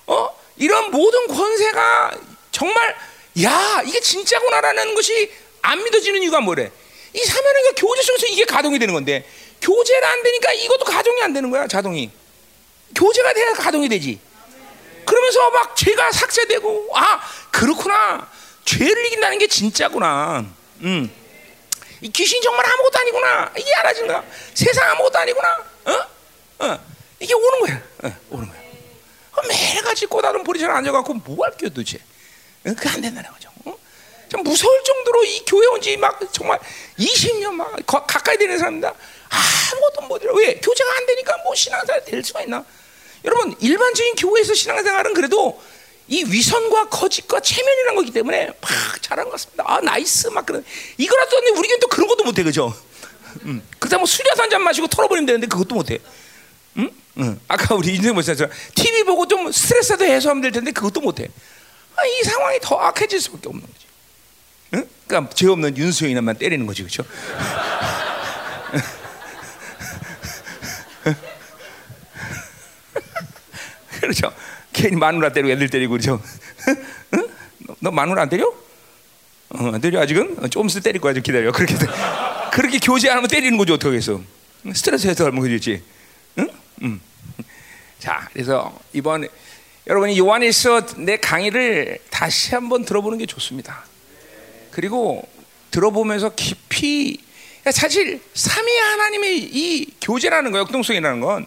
[0.06, 2.12] 어 이런 모든 권세가
[2.50, 2.96] 정말
[3.42, 5.30] 야 이게 진짜구나라는 것이
[5.66, 6.70] 안 믿어지는 이유가 뭐래?
[7.12, 9.28] 이 사면과 교제 속에서 이게 가동이 되는 건데
[9.60, 12.10] 교제가 안 되니까 이것도 가동이 안 되는 거야 자동이.
[12.94, 14.20] 교제가 돼야 가동이 되지.
[15.04, 17.20] 그러면서 막 죄가 삭제되고 아
[17.50, 18.30] 그렇구나
[18.64, 20.46] 죄를 이긴다는 게 진짜구나.
[20.82, 21.10] 음.
[22.00, 23.52] 이 귀신 정말 아무것도 아니구나.
[23.58, 24.22] 이게 알아진 거야.
[24.54, 25.64] 세상 아무것도 아니구나.
[25.86, 26.64] 어?
[26.64, 26.78] 어.
[27.18, 27.82] 이게 오는 거야.
[28.04, 28.60] 어, 오는 거야.
[29.32, 31.98] 어, 매일같이 꼬다른 보리처럼 앉아갖고 뭐 할게요 도대체.
[32.66, 32.74] 어?
[32.74, 33.50] 그게 안 된다는 거죠.
[34.26, 34.28] 어?
[34.28, 36.58] 좀 무서울 정도로 이 교회 온 지 막 정말
[36.98, 38.92] 20년 막 가까이 되는 사람입니다.
[39.28, 40.32] 아무것도 못 해요.
[40.34, 40.54] 왜?
[40.54, 42.64] 교제가 안 되니까 뭐 신앙생활 될 수가 있나?
[43.24, 45.60] 여러분 일반적인 교회에서 신앙생활은 그래도
[46.08, 49.64] 이 위선과 거짓과 체면이라는 거기 때문에 막 잘한 것 같습니다.
[49.66, 50.64] 아 나이스 막 그런
[50.96, 52.72] 이거라도 우리 교회 또 그런 것도 못해 그죠?
[53.42, 53.66] 음.
[53.78, 55.98] 그다 뭐 술이라도 한잔 마시고 털어버리면 되는데 그것도 못해.
[56.76, 56.90] 음?
[57.18, 57.40] 음.
[57.48, 61.28] 아까 우리 인생 목사처럼 TV 보고 좀 스트레스도 해소하면 될 텐데 그것도 못해.
[61.96, 63.85] 아, 이 상황이 더 악해질 수밖에 없는 거지.
[65.06, 65.08] 응?
[65.08, 67.04] 그러니까 죄 없는 윤수영이나만 때리는 거지 그렇죠?
[74.00, 74.32] 그렇죠.
[74.72, 76.20] 괜히 마누라 때리고 애들 때리고 그러죠.
[77.14, 77.28] 응?
[77.80, 78.52] 너 마누라 안 때려?
[79.48, 80.36] 어, 안 때려 아직은?
[80.40, 81.14] 어, 좀 있을 때릴 거야.
[81.14, 81.52] 좀 기다려.
[81.52, 81.74] 그렇게
[82.52, 83.74] 그렇게 교제 안 하면 때리는 거죠.
[83.74, 84.20] 어떻게 해서?
[84.74, 85.82] 스트레스 그렇지.
[86.38, 86.48] 응?
[86.82, 87.00] 음.
[87.98, 89.28] 자, 그래서 이번
[89.86, 93.84] 여러분이 요한에서 내 강의를 다시 한번 들어보는 게 좋습니다.
[94.76, 95.26] 그리고
[95.70, 97.18] 들어보면서 깊이
[97.70, 101.46] 사실 삼위 하나님의 이 교제라는 거, 역동성이라는 건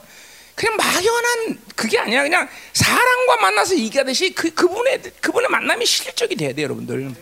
[0.56, 2.23] 그냥 막연한 그게 아니야.
[2.23, 7.14] 그냥 사람과 만나서 얘기하듯이 그 그분의 그분의 만남이 실적이 돼야 돼, 여러분들.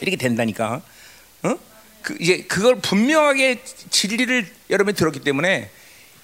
[0.00, 0.82] 이렇게 된다니까.
[1.42, 1.54] 어?
[2.00, 5.68] 그 이제 그걸 분명하게 진리를 여러분이 들었기 때문에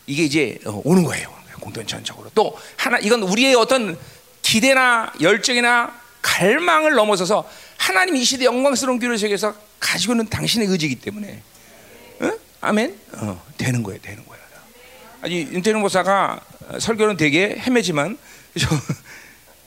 [0.06, 1.34] 이게 이제 어, 오는 거예요.
[1.58, 3.98] 공동 전적으로 또 하나 이건 우리의 어떤
[4.42, 11.42] 기대나 열정이나 갈망을 넘어서서 하나님 이 시대 영광스러운 교회 속에서 가지고 있는 당신의 의지이기 때문에
[12.20, 12.30] 어?
[12.60, 14.44] 아멘 어, 되는 거예요, 되는 거예요.
[15.20, 16.40] 아니 윤태룡 목사가
[16.78, 18.16] 설교는 되게 헤매지만
[18.52, 18.68] 그죠?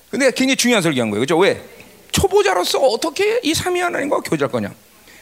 [0.09, 1.21] 근데 굉장히 중요한 설교한 거예요.
[1.21, 1.37] 그죠?
[1.37, 1.63] 왜?
[2.11, 4.73] 초보자로서 어떻게 이 삼위 하나님과 교제할 거냐?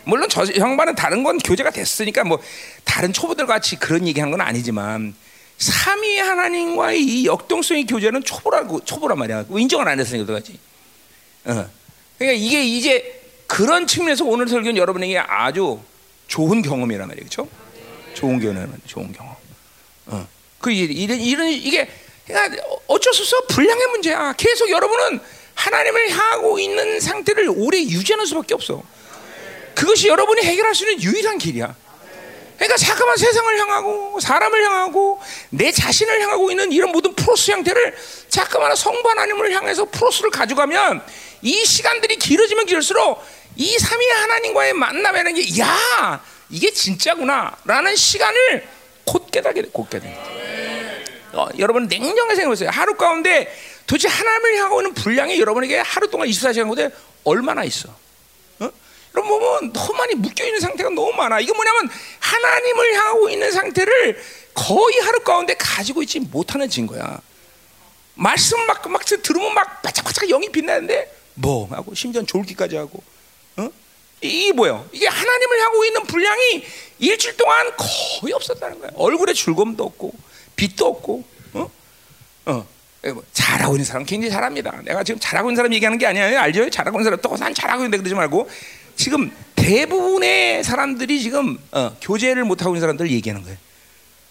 [0.03, 2.39] 물론 저 형반은 다른 건 교제가 됐으니까 뭐
[2.83, 5.15] 다른 초보들 같이 그런 얘기한 건 아니지만
[5.57, 9.45] 삼위 하나님과의 이 역동성의 교제는 초보라고 초보란 말이야.
[9.49, 10.59] 인정을 안 했으니까 그거지.
[11.45, 11.67] 어.
[12.17, 15.79] 그러니까 이게 이제 그런 측면에서 오늘 설교는 여러분에게 아주
[16.27, 17.25] 좋은 경험이란 말이에요.
[17.25, 17.47] 그렇죠?
[18.13, 19.35] 좋은 경험이란 좋은 경험.
[20.07, 20.27] 어.
[20.59, 21.87] 그 이런 이런 이게
[22.25, 24.33] 그러니까 어쩔 수 없어 불량의 문제야.
[24.33, 25.19] 계속 여러분은
[25.53, 28.83] 하나님을 향하고 있는 상태를 오래 유지하는 수밖에 없어.
[29.75, 31.75] 그것이 여러분이 해결할 수 있는 유일한 길이야.
[32.55, 35.19] 그러니까 자꾸만 세상을 향하고 사람을 향하고
[35.49, 37.95] 내 자신을 향하고 있는 이런 모든 프로스 형태를
[38.29, 41.03] 자꾸만 성부 하나님을 향해서 프로스를 가져가면
[41.41, 43.23] 이 시간들이 길어지면 길수록
[43.57, 48.67] 이 삼위 하나님과의 만남이라는 게 야 이게 진짜구나라는 시간을
[49.05, 51.05] 곧 깨닫게 돼, 곧 깨닫게 돼.
[51.33, 52.69] 어, 여러분 냉정하게 생각해보세요.
[52.71, 53.53] 하루 가운데
[53.85, 56.89] 도대체 하나님을 향하고 있는 분량이 여러분에게 하루 동안 24시간 가운데
[57.23, 57.89] 얼마나 있어?
[59.23, 61.39] 너무 많이 묶여있는 상태가 너무 많아.
[61.39, 61.89] 이게 뭐냐면
[62.19, 64.21] 하나님을 향하고 있는 상태를
[64.53, 67.19] 거의 하루 가운데 가지고 있지 못하는 증거야.
[68.15, 73.03] 말씀 막, 막 들으면 막 바짝바짝 영이 빛나는데 뭐 하고 심지어 졸기까지 하고
[73.57, 73.69] 어?
[74.21, 74.87] 이게 뭐예요?
[74.93, 76.65] 이게 하나님을 향하고 있는 분량이
[76.99, 78.91] 일주일 동안 거의 없었다는 거야.
[78.95, 80.13] 얼굴에 즐거움도 없고
[80.55, 81.23] 빛도 없고,
[81.53, 81.71] 어?
[82.45, 82.67] 어.
[83.13, 84.81] 뭐 잘하고 있는 사람 굉장히 잘합니다.
[84.83, 86.39] 내가 지금 잘하고 있는 사람 얘기하는 게 아니에요.
[86.39, 86.69] 알죠?
[86.69, 88.49] 잘하고 있는 사람 또난 잘하고 있는데 그러지 말고
[88.95, 93.57] 지금 대부분의 사람들이 지금 어, 교제를 못 하고 있는 사람들 얘기하는 거예요.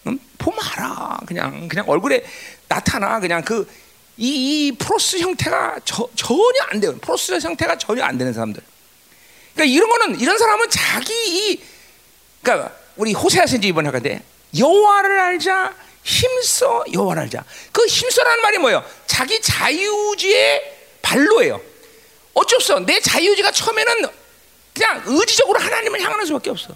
[0.07, 0.19] 음?
[0.37, 1.19] 보면 알아.
[1.25, 2.23] 그냥 그냥 얼굴에
[2.67, 3.67] 나타나 그냥 그
[4.17, 6.95] 이, 이 프로스 형태가 저, 전혀 안 돼요.
[6.97, 8.61] 프로스 형태가 전혀 안 되는 사람들.
[9.53, 11.61] 그러니까 이런 거는 이런 사람은 자기 이
[12.41, 14.23] 그러니까 우리 호세아서 이제 이번 학인데
[14.57, 15.73] 여호와를 알자
[16.03, 17.43] 힘써 여호와를 알자.
[17.71, 18.85] 그 힘써라는 말이 뭐예요?
[19.07, 21.59] 자기 자유지의 발로예요.
[22.33, 22.85] 어쩔 수 없어.
[22.85, 24.07] 내 자유지가 처음에는
[24.75, 26.75] 그냥 의지적으로 하나님을 향하는 수밖에 없어.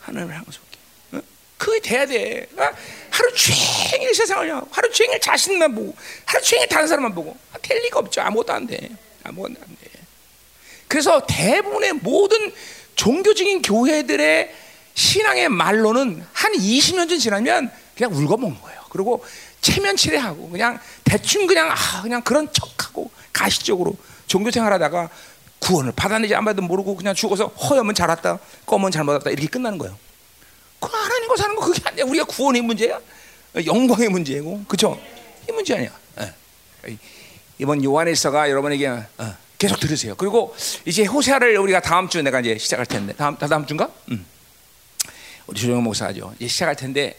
[0.00, 0.78] 하나님을 향하는 수밖에.
[1.12, 1.20] 어?
[1.58, 2.46] 그게 돼야 돼.
[2.56, 2.70] 어?
[3.10, 5.94] 하루 종일 세상을 향하고 하루 종일 자신만 보고
[6.24, 8.22] 하루 종일 다른 사람만 보고 아, 될 리가 없죠.
[8.22, 8.88] 아무것도 안 돼.
[9.24, 9.90] 아무것도 안 돼.
[10.86, 12.52] 그래서 대부분의 모든
[12.94, 14.54] 종교적인 교회들의
[14.94, 18.80] 신앙의 말로는 한 20년 전 지나면 그냥 울거먹는 거예요.
[18.90, 19.24] 그리고
[19.60, 25.10] 체면치레하고 그냥 대충 그냥 아 그냥 그런 척하고 가시적으로 종교 생활하다가
[25.60, 29.78] 구원을 받았는지 안 받았는지 모르고 그냥 죽어서 허염은 잘 왔다 검은 잘못 왔다 이렇게 끝나는
[29.78, 29.96] 거예요.
[30.80, 32.04] 그 하나님과 사는 거 그게 아니야.
[32.04, 32.98] 우리가 구원의 문제야.
[33.64, 35.00] 영광의 문제고 그죠?
[35.48, 35.90] 이 문제 아니야.
[36.20, 36.96] 예.
[37.58, 40.14] 이번 요한일서가 여러분에게 어, 계속 들으세요.
[40.16, 40.54] 그리고
[40.86, 43.90] 이제 호세아를 우리가 다음 주 내가 이제 시작할 텐데 다음 다음 주인가?
[44.10, 44.24] 음.
[45.46, 46.32] 우리 조정 목사죠.
[46.38, 47.18] 이제 시작할 텐데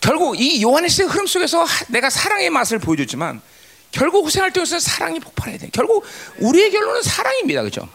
[0.00, 3.42] 결국 이 요한일서의 흐름 속에서 내가 사랑의 맛을 보여줬지만
[3.90, 5.70] 결국 호세아를 통해서 사랑이 폭발해야 돼.
[5.72, 6.04] 결국
[6.38, 7.88] 우리의 결론은 사랑입니다, 그렇죠?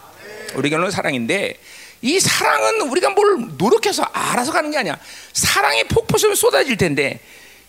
[0.55, 1.57] 우리 결론은 사랑인데
[2.01, 4.99] 이 사랑은 우리가 뭘 노력해서 알아서 가는 게 아니야.
[5.33, 7.19] 사랑의 폭포수면 쏟아질 텐데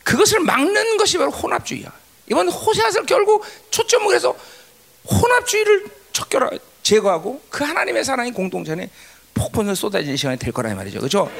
[0.02, 1.92] 그것을 막는 것이 바로 혼합주의야.
[2.30, 4.36] 이번 호세아서 결국 초점을 해서
[5.08, 6.50] 혼합주의를 척결하
[6.82, 8.88] 제거하고 그 하나님의 사랑이 공동체에
[9.34, 10.98] 폭풍을 쏟아지는 시간이 될 거라 말이죠.
[10.98, 11.30] 그렇죠?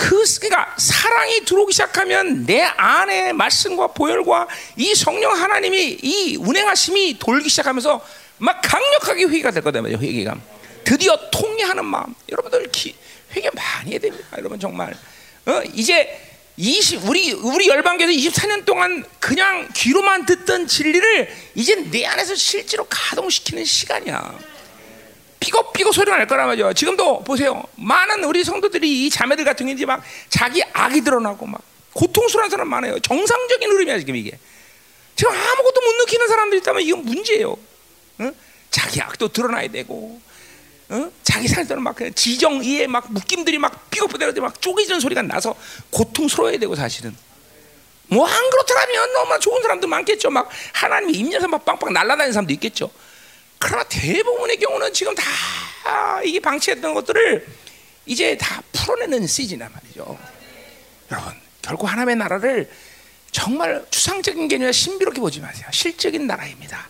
[0.00, 7.50] 그 그러니까 사랑이 들어오기 시작하면 내 안에 말씀과 보혈과 이 성령 하나님이 이 운행하심이 돌기
[7.50, 8.00] 시작하면서
[8.38, 10.02] 막 강력하게 회개가 될 거다 말이죠.
[10.02, 10.38] 회개가
[10.84, 12.14] 드디어 통해하는 마음.
[12.30, 12.94] 여러분들 기,
[13.36, 14.26] 회개 많이 해야 됩니다.
[14.38, 14.96] 여러분 정말
[15.44, 16.18] 어, 이제
[16.56, 23.66] 20 우리 우리 열방교에서 24년 동안 그냥 귀로만 듣던 진리를 이제 내 안에서 실제로 가동시키는
[23.66, 24.38] 시간이야.
[25.40, 26.72] 삐걱삐걱 소리가 날 거란 말이죠.
[26.74, 27.64] 지금도 보세요.
[27.76, 31.62] 많은 우리 성도들이 이 자매들 같은 게 이제 막 자기 악이 드러나고 막
[31.94, 32.98] 고통스러운 사람 많아요.
[33.00, 34.38] 정상적인 흐름이야 지금 이게.
[35.16, 37.56] 지금 아무것도 못 느끼는 사람들 있다면 이건 문제예요.
[38.20, 38.34] 응?
[38.70, 40.20] 자기 악도 드러나야 되고,
[40.92, 41.10] 응?
[41.22, 45.54] 자기 살때는 막 그냥 지정 이에 막 묶임들이 막 삐걱삐걱 막 쪼개지는 소리가 나서
[45.90, 47.16] 고통스러워야 되고 사실은.
[48.08, 50.30] 뭐 안 그렇더라면 너무나 좋은 사람도 많겠죠.
[50.30, 52.90] 막 하나님의 임녀서 막 빵빵 날아다니는 사람도 있겠죠.
[53.60, 57.46] 그러나 대부분의 경우는 지금 다 이게 방치했던 것들을
[58.06, 60.18] 이제 다 풀어내는 시즌이란 말이죠.
[61.12, 62.70] 여러분, 결국 하나님의 나라를
[63.30, 65.68] 정말 추상적인 개념이 신비롭게 보지 마세요.
[65.72, 66.88] 실적인 나라입니다.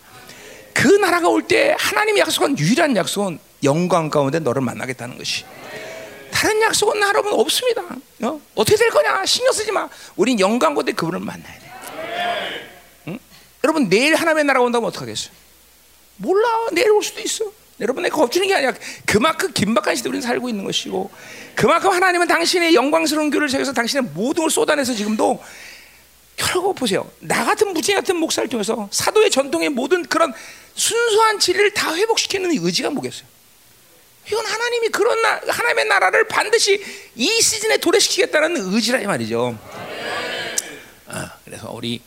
[0.73, 5.43] 그 나라가 올 때 하나님이 약속한 유일한 약속은 영광 가운데 너를 만나겠다는 것이.
[6.31, 7.81] 다른 약속은 여러분 없습니다.
[8.23, 8.41] 어?
[8.55, 9.89] 어떻게 될 거냐 신경 쓰지 마.
[10.15, 11.71] 우린 영광 가운데 그분을 만나야 돼.
[13.09, 13.19] 응?
[13.65, 15.33] 여러분 내일 하나님의 나라가 온다면 어떡하겠어요?
[16.21, 17.45] 몰라 내일 올 수도 있어.
[17.79, 18.73] 여러분 내가 겁주는 게 아니라
[19.05, 21.09] 그만큼 긴박한 시대 우리는 살고 있는 것이고
[21.55, 25.43] 그만큼 하나님은 당신의 영광스러운 교를 통해서 당신의 모든 걸 쏟아내서 지금도
[26.37, 27.09] 결국 보세요.
[27.19, 30.33] 나 같은 무지 같은 목사를 통해서 사도의 전통의 모든 그런
[30.75, 33.25] 순수한 진리를 다 회복시키는 의지가 뭐겠어요?
[34.27, 36.83] 이건 하나님이 그런 나, 하나님의 나라를 반드시
[37.15, 39.57] 이 시즌에 도래시키겠다는 의지라 이 말이죠.
[41.07, 42.01] 어, 그래서 우리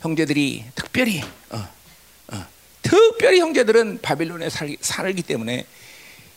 [0.00, 1.68] 형제들이 특별히 어,
[2.82, 5.66] 특별히 형제들은 바빌론에 살, 살기 때문에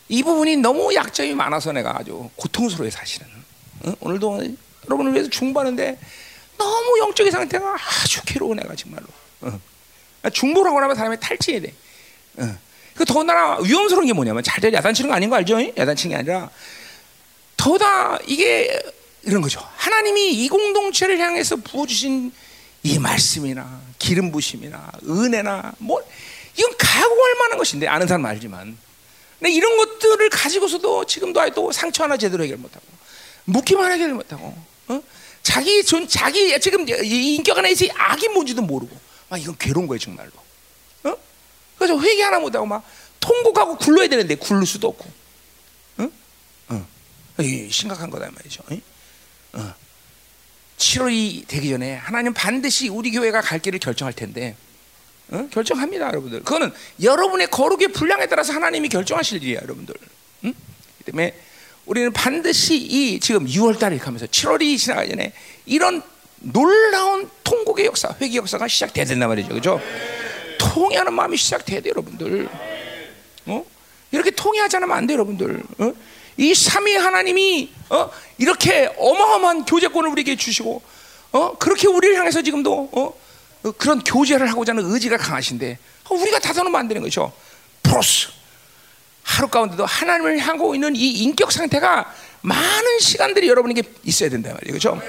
[0.10, 3.28] 이 부분이 너무 약점이 많아서 내가 아주 고통스러워요 사실은
[3.86, 3.94] 어?
[4.00, 4.44] 오늘도
[4.86, 5.98] 여러분을 위해서 중보하는데
[6.58, 9.06] 너무 영적인 상태가 아주 괴로워 내가 정말로
[9.42, 9.60] 어.
[10.32, 11.74] 중보를 하고 나면 사람이 탈취해야 돼
[12.38, 12.58] 어.
[12.96, 15.60] 그 더군다나 위험스러운 게 뭐냐면 잘 야단치는 거 아닌 거 알죠?
[15.76, 16.50] 야단치는 게 아니라
[17.58, 18.80] 더다 이게
[19.24, 22.32] 이런 거죠 하나님이 이 공동체를 향해서 부어주신
[22.84, 26.04] 이 말씀이나 기름 부으심이나 은혜나 뭐
[26.58, 28.78] 이건 가공할 만한 것인데 아는 사람 알지만
[29.40, 32.86] 근데 이런 것들을 가지고서도 지금도 아직도 상처 하나 제대로 해결 못하고
[33.46, 34.56] 묶임 하나 해결 못하고
[34.88, 35.04] 어?
[35.42, 38.98] 자기 존 자기 지금 인격 안에 있 악이 뭔지도 모르고
[39.30, 40.32] 막 이건 괴로운 거예요 정말로
[41.04, 41.16] 어?
[41.78, 42.84] 그래서 회개 하나 못하고 막
[43.20, 45.06] 통곡하고 굴러야 되는데 굴릴 수도 없고
[45.98, 46.10] 어?
[46.70, 46.88] 어.
[47.70, 48.64] 심각한 거다 말이죠
[49.54, 49.74] 어.
[50.78, 54.56] 7월이 되기 전에 하나님 반드시 우리 교회가 갈 길을 결정할 텐데
[55.34, 55.48] 어?
[55.52, 56.44] 결정합니다, 여러분들.
[56.44, 56.72] 그거는
[57.02, 59.96] 여러분의 거룩의 분량에 따라서 하나님이 결정하실 일이에요, 여러분들.
[60.46, 60.54] 응?
[61.06, 61.36] 때문에
[61.86, 65.34] 우리는 반드시 이 지금 6월 달에 가면서 7월이 지나가기 전에
[65.66, 66.04] 이런
[66.40, 69.82] 놀라운 통곡의 역사, 회개 역사가 시작돼야 된단 말이죠, 그죠?
[70.60, 72.48] 통해하는 마음이 시작돼야 돼, 여러분들.
[73.48, 73.66] 어?
[74.12, 75.64] 이렇게 통해하지 않으면 안 돼, 여러분들.
[75.80, 75.94] 어?
[76.38, 78.10] 이 삼위 하나님이 어?
[78.38, 80.82] 이렇게 어마어마한 교제권을 우리에게 주시고,
[81.32, 81.58] 어?
[81.58, 83.23] 그렇게 우리를 향해서 지금도 어?
[83.64, 85.78] 어, 그런 교제를 하고자 하는 의지가 강하신데
[86.10, 87.32] 어, 우리가 다서는 안 되는 거죠.
[87.82, 88.30] 프로스
[89.24, 94.78] 하루 가운데도 하나님을 향하고 있는 이 인격 상태가 많은 시간들이 여러분에게 있어야 된다 말이에요.
[94.78, 95.02] 그렇죠?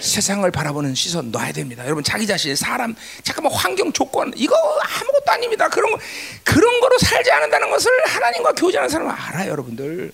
[0.00, 1.84] 세상을 바라보는 시선 놔야 됩니다.
[1.84, 5.68] 여러분 자기 자신, 사람, 잠깐만 환경 조건 이거 아무것도 아닙니다.
[5.68, 5.98] 그런 거,
[6.44, 10.12] 그런 거로 살지 않는다는 것을 하나님과 교제하는 사람은 알아요, 여러분들.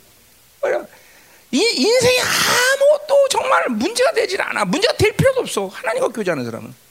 [1.50, 4.64] 이 인생이 아무것도 정말 문제가 되질 않아.
[4.64, 5.66] 문제가 될 필요도 없어.
[5.66, 6.83] 하나님과 교제하는 사람은.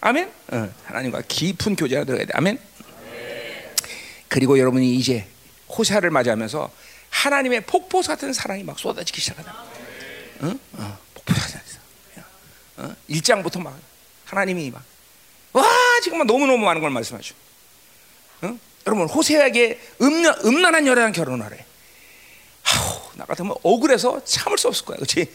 [0.00, 0.30] 아멘.
[0.52, 2.32] 어, 하나님과 깊은 교제가 들어가야 돼.
[2.34, 2.58] 아멘.
[4.28, 5.26] 그리고 여러분이 이제
[5.68, 6.70] 호세아를 맞이하면서
[7.10, 9.50] 하나님의 폭포 같은 사랑이 막 쏟아지기 시작하다.
[10.40, 10.58] 어?
[10.74, 11.58] 어, 폭포 같은
[12.78, 12.94] 어?
[13.10, 13.76] 1장부터 막
[14.24, 14.82] 하나님이 막
[15.52, 15.64] 와,
[16.02, 17.34] 지금 너무 너무 많은 걸 말씀하죠.
[18.42, 18.58] 어?
[18.86, 21.64] 여러분 호세아에게 음란, 음란한 여자랑 결혼하래.
[22.64, 24.96] 아우, 나 같으면 억울해서 참을 수 없을 거야.
[24.96, 25.28] 그렇지?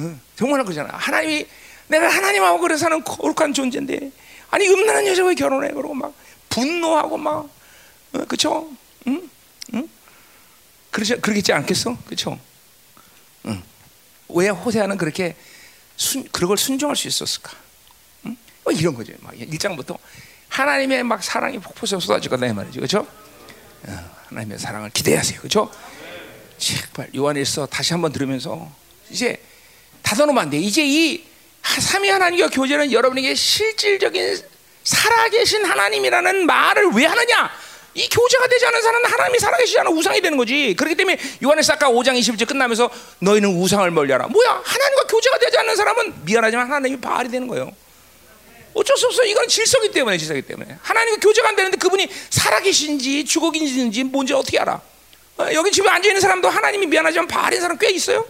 [0.00, 0.90] 어, 정말 그러잖아.
[0.96, 1.46] 하나님이
[1.88, 4.10] 내가 하나님하고 그래 사는 거룩한 존재인데
[4.50, 6.14] 아니 음란한 여자와 결혼해 그러고 막
[6.48, 7.48] 분노하고 막
[8.12, 8.70] 어, 그쵸?
[9.08, 9.28] 응?
[9.74, 9.88] 응?
[10.90, 11.96] 그러지 그러겠지 않겠어?
[12.06, 12.38] 그쵸?
[13.46, 13.62] 응.
[14.28, 15.36] 왜 호세아는 그렇게
[15.96, 17.52] 순, 그걸 순종할 수 있었을까?
[18.26, 18.36] 응?
[18.62, 19.12] 뭐 이런 거죠.
[19.20, 19.98] 막 일장부터
[20.48, 22.80] 하나님의 막 사랑이 폭포처럼 쏟아질 거다 이 말이죠.
[22.80, 23.06] 그렇죠?
[23.86, 25.40] 어, 하나님의 사랑을 기대하세요.
[25.40, 25.70] 그렇죠?
[26.58, 28.70] 제발 요한일서 다시 한번 들으면서
[29.10, 29.42] 이제
[30.02, 30.58] 닫아놓으면 안 돼.
[30.58, 31.24] 이제 이
[31.80, 34.38] 삼위 하나님과 교제는 여러분에게 실질적인
[34.84, 37.50] 살아계신 하나님이라는 말을 왜 하느냐?
[37.94, 40.74] 이 교제가 되지 않은 사람은 하나님이 살아계시지 않아 우상이 되는 거지.
[40.76, 44.26] 그렇기 때문에 요한의 아까 5장 20절 끝나면서 너희는 우상을 멀리하라.
[44.26, 44.62] 뭐야?
[44.64, 47.70] 하나님과 교제가 되지 않는 사람은 미안하지만 하나님이 바알이 되는 거예요.
[48.74, 49.24] 어쩔 수 없어.
[49.24, 54.58] 이건 질서기 때문에 질서기 때문에 하나님과 교제가 안 되는데 그분이 살아계신지 죽어 계신지 뭔지 어떻게
[54.58, 54.80] 알아?
[55.36, 58.26] 어, 여기 집에 앉아 있는 사람도 하나님이 미안하지만 바알인 사람 꽤 있어요.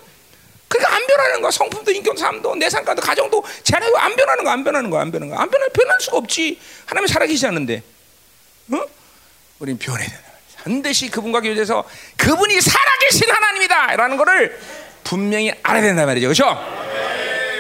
[0.75, 1.51] 그러니까 안 변하는 거야.
[1.51, 4.53] 성품도 인격 삶도 내 삶과도 가정도 잘해도 안 변하는 거야.
[4.53, 5.03] 안 변하는 거야.
[5.03, 5.43] 안 변하는 거야.
[5.43, 6.61] 안 변할 변할 수가 없지.
[6.87, 7.83] 하나님이 살아계시지 않는데.
[8.73, 8.83] 어?
[9.61, 10.25] 우린 변해야 된다.
[10.65, 11.85] 반드시 그분과 교제해서
[12.17, 14.59] 그분이 살아계신 하나님이다라는 것을
[15.05, 16.27] 분명히 알아야 된단 말이죠.
[16.29, 16.59] 그렇죠?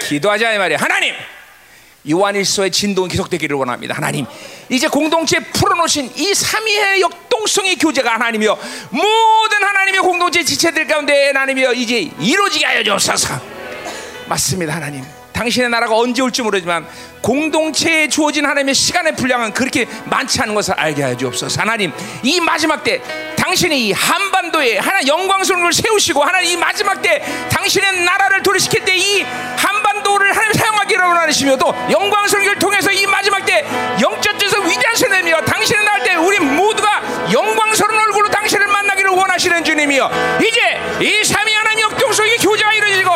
[0.02, 0.78] 기도하자 이 말이야.
[0.78, 1.14] 하나님,
[2.10, 3.94] 요한일서의 진동이 계속되기를 원합니다.
[3.94, 4.26] 하나님,
[4.68, 8.58] 이제 공동체 풀어놓으신 이 삼위의 역동성의 교제가 하나님이여
[8.90, 13.40] 모든 하나님의 공동체 지체들 가운데 하나님이여 이제 이루어지게 하여 주옵소서.
[14.28, 15.13] 맞습니다, 하나님.
[15.34, 16.86] 당신의 나라가 언제 올지 모르지만
[17.20, 21.60] 공동체에 주어진 하나님의 시간의 분량은 그렇게 많지 않은 것을 알게 하여 주옵소서.
[21.60, 23.02] 하나님, 이 마지막 때
[23.36, 28.94] 당신이 이 한반도에 하나 영광스러운 걸 세우시고 하나님 이 마지막 때 당신의 나라를 도래시킬 때
[28.94, 29.22] 이
[29.56, 33.64] 한반도를 하나님 사용하기를 원하시며 또 영광스러운 걸 통해서 이 마지막 때
[34.00, 40.80] 영적에서 위대한 세대며 당신의 날 때 우리 모두가 영광스러운 얼굴로 당신을 만나기를 원하시는 주님이여 이제
[41.00, 43.10] 이 삼위 하나님 역동성의 교제가 이루어지고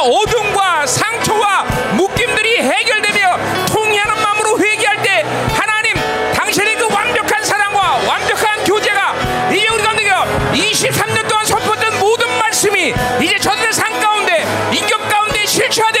[0.00, 1.64] 안에 어둠과 상처와
[1.96, 5.94] 묶임들이 해결되며 통일하는 마음으로 회개할 때 하나님
[6.34, 9.14] 당신의 그 완벽한 사랑과 완벽한 교제가
[9.50, 13.38] 우리 가운데 23년 동안 선포했던 모든 말씀이 이제
[13.72, 15.99] 삶 가운데 인격 가운데 실체화되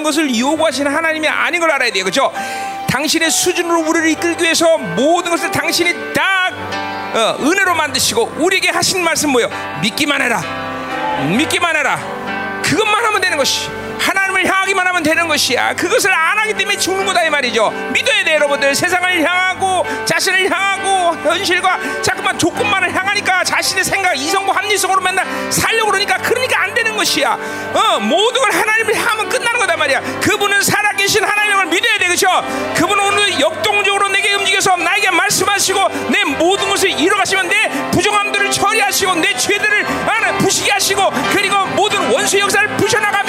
[0.00, 2.04] 없는 것을 요구하시는 하나님이 아닌 걸 알아야 돼요.
[2.04, 2.32] 그죠?
[2.88, 6.50] 당신의 수준으로 우리를 이끌기 위해서 모든 것을 당신이 다
[7.12, 9.48] 어, 은혜로 만드시고 우리에게 하신 말씀 뭐예요?
[9.82, 10.42] 믿기만 해라.
[11.36, 11.98] 믿기만 해라.
[12.62, 13.68] 그것만 하면 되는 것이.
[13.98, 15.74] 하나님을 향하기만 하면 되는 것이야.
[15.74, 17.70] 그것을 안 하기 때문에 죽는 거다 이 말이죠.
[17.92, 18.74] 믿어야 돼 여러분들.
[18.74, 26.16] 세상을 향하고 자신을 향하고 현실과 자꾸만 조건만을 향하니까 자신의 생각, 이성과 합리성으로 맨날 살려고 그러니까
[26.18, 27.32] 그러니까 안 되는 것이야.
[27.32, 30.00] 어, 모든 걸 하나님을 향하면 끝나는 거다 말이야.
[30.20, 32.28] 그분은 살아계신 하나님을 믿어야 돼 그렇죠?
[32.74, 39.36] 그분은 오늘 역동적으로 내게 움직여서 나에게 말씀하시고 내 모든 것을 이뤄가시면 내 부정함들을 처리하시고 내
[39.36, 43.19] 죄들을 하나 부시게 하시고 그리고 모든 원수 역사를 부셔나가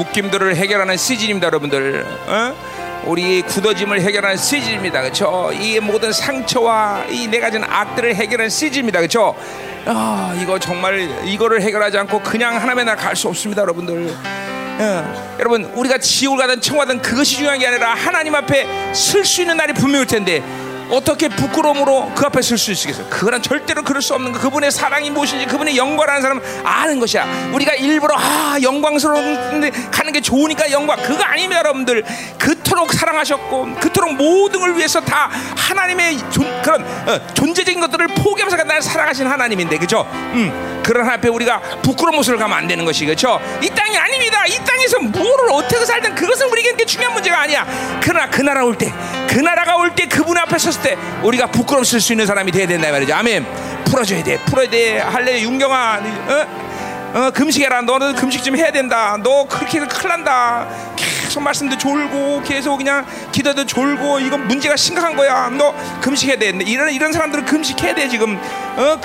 [0.00, 2.06] 묶임들을 해결하는 시즌입니다, 여러분들.
[2.26, 2.54] 어?
[3.04, 5.50] 우리 굳어짐을 해결하는 시즌입니다, 그렇죠?
[5.52, 9.34] 이 모든 상처와 이 내가 진 악들을 해결하는 시즌입니다, 그렇죠?
[9.86, 14.14] 아, 이거 정말 이거를 해결하지 않고 그냥 하나님의 나라 갈수 없습니다, 여러분들.
[14.80, 19.74] 어, 여러분 우리가 지옥을 가든 가든 그것이 중요한 게 아니라 하나님 앞에 설수 있는 날이
[19.74, 20.42] 분명할 텐데
[20.90, 23.06] 어떻게 부끄러움으로 그 앞에 설 수 있겠어요?
[23.08, 24.38] 그거는 절대로 그럴 수 없는 거.
[24.40, 27.50] 그분의 사랑이 무엇인지 그분의 영광하는 사람은 아는 것이야.
[27.54, 32.04] 우리가 일부러 아 영광스러운데 가는 게 좋으니까 영광 그거 아닙니다, 여러분들.
[32.38, 38.64] 그 토록 사랑하셨고 그토록 모든 걸 위해서 다 하나님의 존, 그런 어, 존재적인 것들을 포기하면서
[38.64, 40.06] 날 사랑하신 하나님인데, 그죠?
[40.12, 43.38] 음, 그런 하나님 앞에 우리가 부끄러운 모습을 가면 안 되는 것이 그렇죠?
[43.62, 44.46] 이 땅이 아닙니다.
[44.46, 47.66] 이 땅에서 무엇을 어떻게 살든 그것은 우리에게 중요한 문제가 아니야.
[48.00, 48.92] 그러나 그 나라 올 때,
[49.28, 52.66] 그 나라가 올 때 그분 앞에 섰을 때 우리가 부끄러움 없을 수 있는 사람이 돼야
[52.66, 53.14] 된다 말이죠.
[53.14, 53.46] 아멘.
[53.84, 54.38] 풀어줘야 돼.
[54.44, 54.98] 풀어야 돼.
[55.00, 56.00] 할래 윤경아.
[56.28, 56.46] 어?
[57.12, 57.82] 어, 금식해라.
[57.82, 59.18] 너는 금식 좀 해야 된다.
[59.22, 60.66] 너 그렇게 큰일 난다.
[61.30, 65.48] 계속 말씀도 졸고 계속 그냥 기도도 졸고 이건 문제가 심각한 거야.
[65.50, 66.48] 너 금식해야 돼.
[66.66, 68.36] 이런 이런 사람들은 금식해야 돼 지금.
[68.76, 68.98] 어,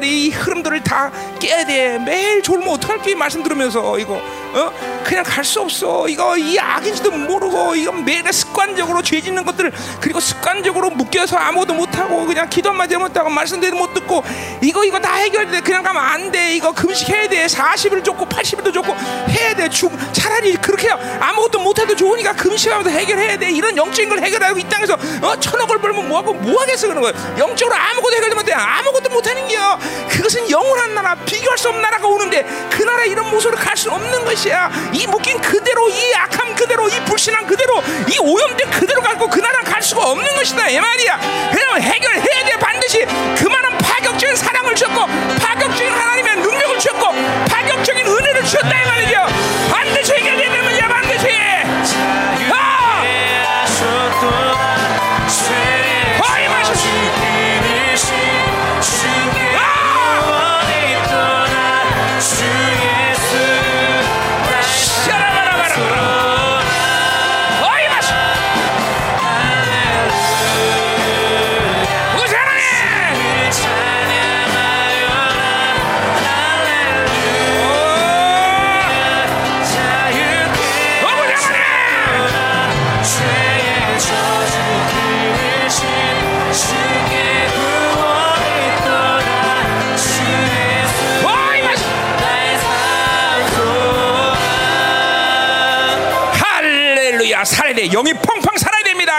[0.00, 0.08] 돼.
[0.08, 1.98] 이 흐름들을 다 깨야 돼.
[1.98, 4.72] 매일 졸면 어떡할지 말씀 들으면서 이거 어?
[5.04, 6.08] 그냥 갈 수 없어.
[6.08, 11.98] 이거 이 악인지도 모르고 이건 매일 습관적으로 죄 짓는 것들 그리고 습관적으로 묶여서 아무것도 못
[11.98, 14.22] 하고 그냥 기도 한마디 못하고 말씀대로 못 듣고
[14.62, 15.60] 이거 이거 다 해결돼.
[15.60, 16.54] 그냥 가면 안 돼.
[16.54, 17.46] 이거 금식해야 돼.
[17.46, 18.94] 40일 좋고 80일도 좋고
[19.30, 19.68] 해야 돼.
[19.68, 23.50] 죽 차라리 그렇게 아무것도 못해도 좋으니까 금식하면서 해결해야 돼.
[23.50, 27.12] 이런 영적인 걸 해결하고 이 땅에서 어, 천억을 벌면 뭐하고 뭐하겠어 그런 거야.
[27.38, 28.52] 영적으로 아무것도 해결 못해.
[28.52, 29.78] 아무것도 못하는 게요.
[30.08, 34.24] 그것은 영원한 나라, 비교할 수 없는 나라가 오는데 그 나라 이런 모습으로 갈 수 없는
[34.26, 34.70] 것이야.
[34.92, 39.60] 이 묶인 그대로, 이 악함 그대로, 이 불신함 그대로, 이 오염된 그대로 갖고 그 나라
[39.62, 40.68] 갈 수가 없는 것이다.
[40.68, 41.50] 이 말이야.
[41.50, 42.56] 그러면 해결해야 돼.
[42.58, 43.06] 반드시
[43.38, 45.06] 그만한 파격적인 사랑을 주었고,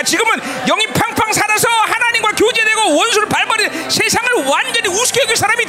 [0.04, 5.66] 지금은 영이 팡팡 살아서 하나님과 교제되고 원수를 밟아내 세상을 완전히 우습게 여길 사람이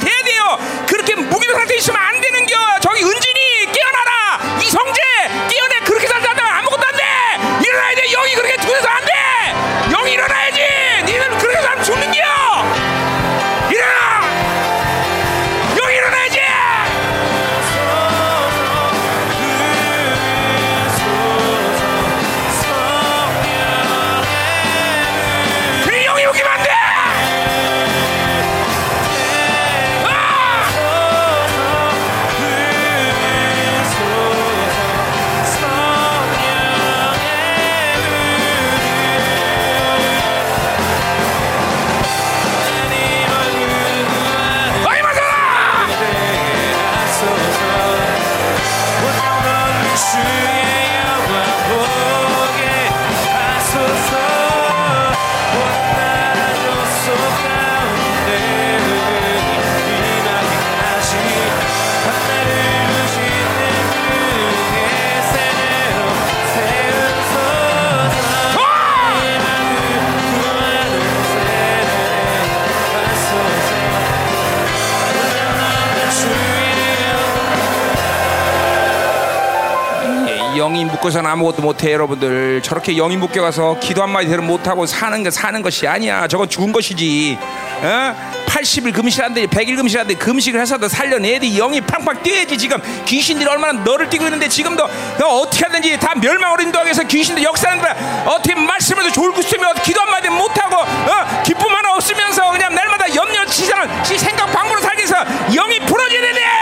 [81.03, 82.61] 묶어서는 아무것도 못해 여러분들.
[82.63, 86.27] 저렇게 영이 묶여가서 기도 한마디 대로 못하고 사는 거 사는 것이 아니야.
[86.27, 87.37] 저건 죽은 것이지.
[87.81, 88.15] 어?
[88.47, 92.77] 80일 금식하는데 100일 금식하는데 금식을 해서도 살려내야 돼 영이 팡팡 뛰어야지 지금.
[93.05, 94.87] 귀신들이 얼마나 너를 뛰고 있는데 지금도
[95.19, 98.23] 너 어떻게 하든지 다 멸망을 인도하기 위해서 귀신들 역사하는 거야.
[98.27, 101.43] 어떻게 말씀해도 졸고 있으면 기도 한마디 못하고 어?
[101.43, 105.15] 기쁨 하나 없으면서 그냥 날마다 염려 치사는 지 생각 방법으로 살기 위해서
[105.53, 106.52] 영이 풀어져야 돼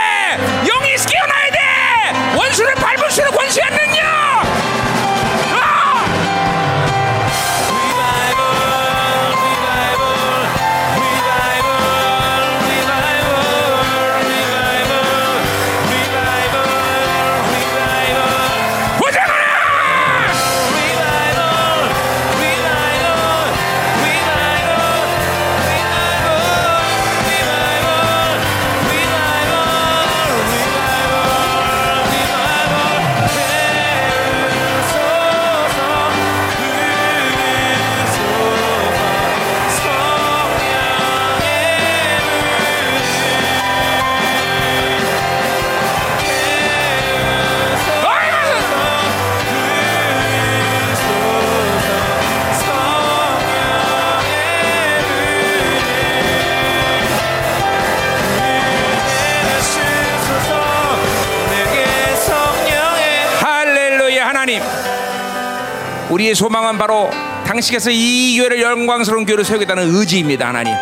[66.22, 67.10] 우리의 소망은 바로
[67.44, 70.72] 당신께서 이 교회를 영광스러운 교회로 세우겠다는 의지입니다, 하나님.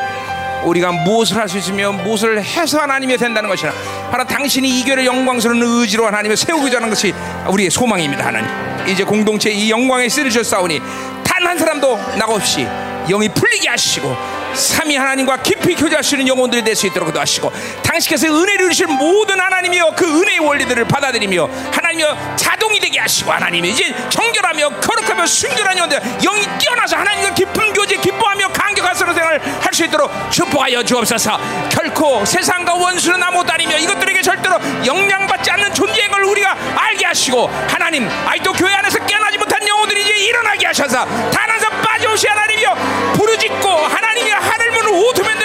[0.64, 3.72] 우리가 무엇을 할 수 있으며 무엇을 해서 하나님이 된다는 것이라
[4.10, 7.14] 바로 당신이 이 교회를 영광스러운 의지로 하나님을 세우고자 하는 것이
[7.48, 8.50] 우리의 소망입니다, 하나님.
[8.86, 10.80] 이제 공동체 이 영광의 씨를 주셨사오니
[11.24, 12.66] 단 한 사람도 낙 없이
[13.08, 14.14] 영이 풀리게 하시고
[14.54, 17.50] 삼위 하나님과 깊이 교제하시는 영혼들이 될 수 있도록 도하시고
[17.82, 23.94] 당신께서 은혜를 주신 모든 하나님이여 그 은혜의 원리들을 받아들이며 하나님이여 자 되게 하시고 하나님이 이제
[24.08, 29.84] 정결하며 거룩하며 순결한 영혼들 영이 뛰어나서 하나님과 깊은 교제 기뻐하며 간격한 서로 생활을 할 수
[29.86, 31.40] 있도록 축복하여 주옵소서.
[31.70, 38.06] 결코 세상과 원수는 아무것도 아니며 이것들에게 절대로 영향받지 않는 존재인 걸 우리가 알게 하시고 하나님
[38.26, 42.74] 아직도 교회 안에서 깨어나지 못한 영혼들이 이제 일어나게 하셔서 단한 사람 빠져오시 하나님이여
[43.14, 45.38] 부르짖고 하나님이 하늘 문을 오토면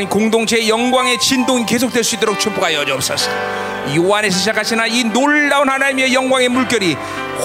[0.00, 3.30] 하나님 공동체의 영광의 진동이 계속될 수 있도록 축복하여 주옵소서.
[3.94, 6.94] 요한에서 시작하시나 이 놀라운 하나님의 영광의 물결이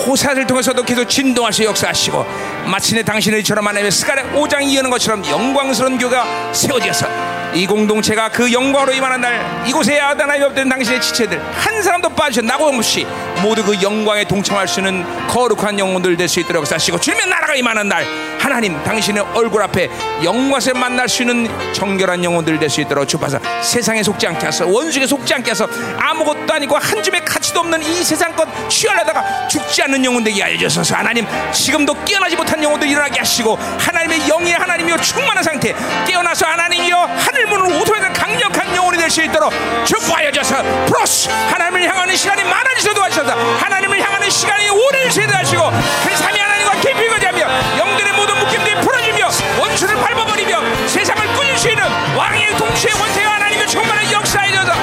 [0.08, 2.26] 호사를 통해서도 계속 진동하시 역사하시고
[2.68, 7.08] 마침내 당신의 처럼 하나님의 스가랴 5장 이어는 것처럼 영광스러운 교가 세워지어서
[7.56, 12.66] 이 공동체가 그 영광으로 임하는 날 이곳에 하나님이 없던 당신의 지체들 한 사람도 빠지셔 나고
[12.66, 13.08] 없이
[13.42, 17.88] 모두 그 영광에 동참할 수 있는 거룩한 영혼들 될 수 있도록 역사하시고 주님의 나라가 임하는
[17.88, 18.06] 날
[18.40, 19.90] 하나님 당신의 얼굴 앞에
[20.24, 25.06] 영광을 만날 수 있는 정결한 영혼들 될 수 있도록 주파사 세상에 속지 않게 하소 원수에
[25.08, 25.68] 속지 않게 하소
[25.98, 30.58] 아무것도 아니고 한 줌의 가치도 없는 이 세상 것 취하려다가 죽지 않는 영혼 되게 하여
[30.58, 30.96] 주소서.
[30.96, 35.74] 하나님 지금도 깨어나지 못한 영혼들 일어나게 하시고 하나님의 영의 하나님이여 충만한 상태
[36.08, 39.54] 깨어나서 하나님이여 하늘문을 오토해서 강력한 영혼이 될 수 있도록
[39.86, 46.16] 축복하여 주소서 플러스 하나님을 향하는 시간이 많아지셔도 하셔서 하나님을 향하는 시간이 오래 세도 하시고 그
[46.18, 51.84] 삼위 하나님과 깊이 거지하며 영들의 모든 묶임들이 풀어지며 원수를 밟아버리며 세상을 꾸릴 수 있는
[52.18, 54.74] 왕의 동시에 원태가 하나님의 충만한 역사에 져서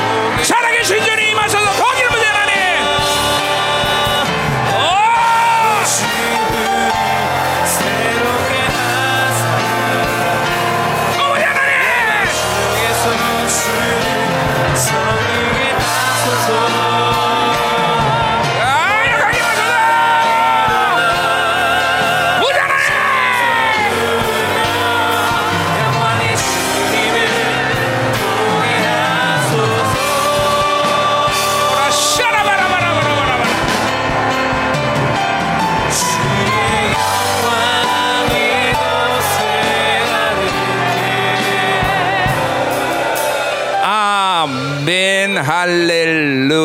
[0.44, 1.21] 살아계신 주님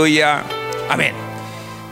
[0.08, 1.14] 할렐루야 아멘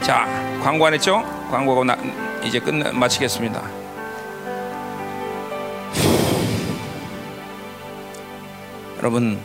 [0.00, 0.24] 자
[0.62, 1.22] 광고 안 했죠?
[1.50, 1.98] 광고가 나,
[2.42, 3.60] 이제 끝 마치겠습니다
[8.96, 9.38] 여러분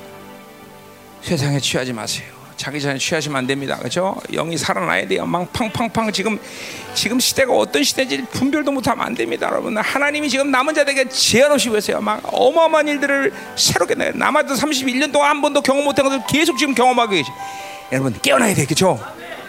[1.22, 2.28] 세상에 취하지 마세요.
[2.56, 3.76] 자기 전에 취하시면 안 됩니다.
[3.78, 4.16] 그렇죠?
[4.32, 5.26] 영이 살아나야 돼요.
[5.26, 6.40] 막 팡팡팡 지금
[6.94, 9.78] 지금 시대가 어떤 시대인지 분별도 못하면 안 됩니다, 여러분.
[9.78, 12.00] 하나님이 지금 남은 자들에게 제한 없이 보세요.
[12.00, 14.12] 막 어마어마한 일들을 새롭게 내.
[14.12, 17.30] 남아도 31년 동안 한 번도 경험 못한 것을 계속 지금 경험하고 계시.
[17.92, 19.00] 여러분 깨어나야 돼, 그렇죠?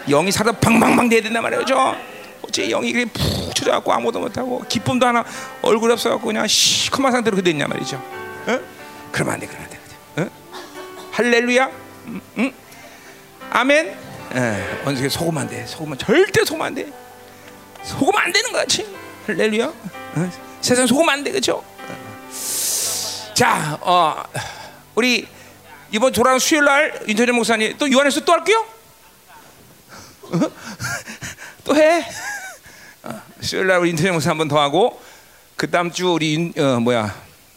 [0.08, 1.96] 영이 살아 팡팡팡 돼야 된단 그렇죠?
[2.42, 5.24] 어째 영이 그냥 푹 쳐져갖고 아무도 못하고 기쁨도 하나
[5.62, 7.96] 얼굴 없어갖고 그냥 시커먼 상태로 그대 있냔 말이죠.
[8.46, 8.60] 어?
[9.12, 10.22] 그러면 안 돼, 그러면 안 돼.
[10.22, 10.30] 어?
[11.12, 11.70] 할렐루야.
[12.06, 12.52] 음, 음.
[13.50, 13.96] 아멘.
[14.34, 15.64] 예, 원수에 안 돼.
[15.66, 16.90] 속으면 절대 속으면 안 돼.
[17.84, 18.86] 속으면 안 되는 거지.
[19.26, 19.66] 할렐루야.
[19.66, 20.30] 어?
[20.60, 21.62] 세상 속으면 안 돼, 그렇죠?
[23.34, 24.22] 자, 어,
[24.94, 25.28] 우리
[25.92, 28.64] 이번 돌아온 수요일 날 윤철현 목사님 또 요한에서 또 할게요.
[31.64, 32.04] 또 해.
[33.02, 35.00] 어, 수요일 날 우리 인터넷 목사 한 번 더 하고
[35.56, 37.14] 그 다음 주 우리 인- 어, 뭐야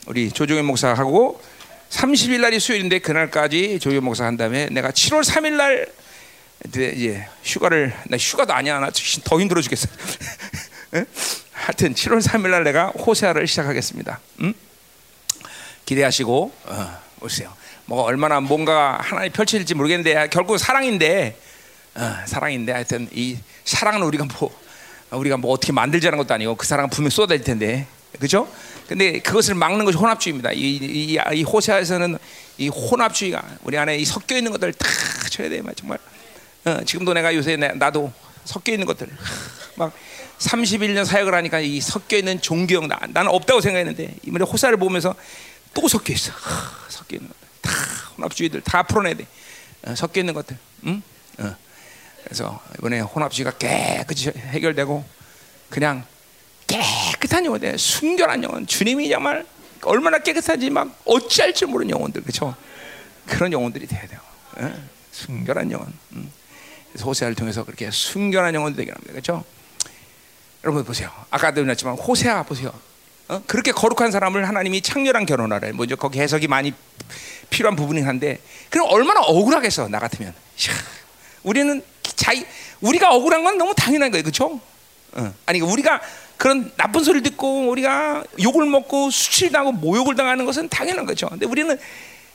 [0.07, 1.41] 우리 조종현 목사 하고
[1.89, 5.87] 30일 날이 수요일인데 그날까지 조종현 목사 한 다음에 내가 7월 3일 날
[6.67, 9.87] 이제 휴가를 나 휴가도 아니야 나더 힘들어 죽겠어.
[10.95, 11.05] 응?
[11.53, 14.19] 하여튼 7월 3일 날 내가 호세아를 시작하겠습니다.
[14.41, 14.53] 응?
[15.85, 17.53] 기대하시고 어, 보세요.
[17.87, 21.37] 뭐 얼마나 뭔가 하나님 펼쳐질지 모르겠는데 결국 사랑인데
[21.95, 24.51] 어, 사랑인데 하여튼 이 사랑은 우리가 뭐
[25.11, 27.87] 우리가 뭐 어떻게 만들자는 것도 아니고 그 사랑은 분명 쏟아질 텐데
[28.19, 28.47] 그죠?
[28.87, 30.51] 근데 그것을 막는 것이 혼합주의입니다.
[30.53, 32.17] 이, 이, 이 호세아에서는
[32.57, 34.87] 이 혼합주의가 우리 안에 이 섞여 있는 것들 다
[35.29, 35.97] 쳐야 돼 정말.
[36.65, 38.11] 어, 지금도 내가 요새 내, 나도
[38.43, 39.07] 섞여 있는 것들
[39.75, 39.93] 막
[40.39, 45.13] 31년 사역을 하니까 이 섞여 있는 종교형 나, 나는 없다고 생각했는데 이번에 호사를 보면서
[45.73, 46.31] 또 섞여 있어.
[46.31, 47.71] 하, 섞여 있는 것들 다
[48.17, 49.27] 혼합주의들 다 풀어내야 돼.
[49.87, 50.57] 어, 섞여 있는 것들.
[50.85, 51.01] 응?
[51.39, 51.55] 어.
[52.23, 55.03] 그래서 이번에 혼합주의가 깨끗이 해결되고
[55.69, 56.05] 그냥
[56.67, 57.77] 깨끗한 영혼, 돼.
[57.77, 58.65] 순결한 영혼.
[58.65, 59.45] 주님이 정말
[59.83, 62.55] 얼마나 깨끗한지 막 어찌할 줄 모르는 영혼들, 그렇죠?
[63.27, 64.19] 그런 영혼들이 돼야 돼요.
[64.57, 64.73] 어?
[65.11, 65.93] 순결한 영혼.
[66.13, 66.31] 음.
[67.03, 69.43] 호세아를 통해서 그렇게 순결한 영혼이 되게 합니다, 그렇죠?
[70.63, 71.11] 여러분 보세요.
[71.29, 72.73] 아까도 nói 지만 호세아 보세요.
[73.27, 73.41] 어?
[73.47, 75.71] 그렇게 거룩한 사람을 하나님이 창렬한 결혼하래.
[75.71, 76.73] 먼저 거기 해석이 많이
[77.49, 78.39] 필요한 부분이긴 한데,
[78.69, 80.33] 그럼 얼마나 억울하겠어 나 같으면.
[80.59, 80.73] 이야,
[81.43, 81.81] 우리는
[82.15, 82.45] 자기
[82.81, 84.59] 우리가 억울한 건 너무 당연한 거예요, 그렇죠?
[85.13, 85.33] 어.
[85.45, 86.01] 아니 우리가
[86.37, 91.27] 그런 나쁜 소리를 듣고 우리가 욕을 먹고 수치를 당하고 모욕을 당하는 것은 당연한 거죠.
[91.29, 91.77] 근데 우리는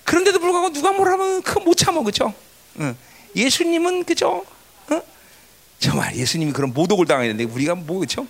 [0.04, 2.32] 그런데도 불구하고 누가 뭐라면 그거 못 참아, 그렇죠?
[2.76, 2.96] 어.
[3.36, 4.44] 예수님은 그죠?
[4.88, 5.02] 어?
[5.78, 8.26] 정말 예수님이 그런 모독을 당했는데 우리가 뭐 그렇죠?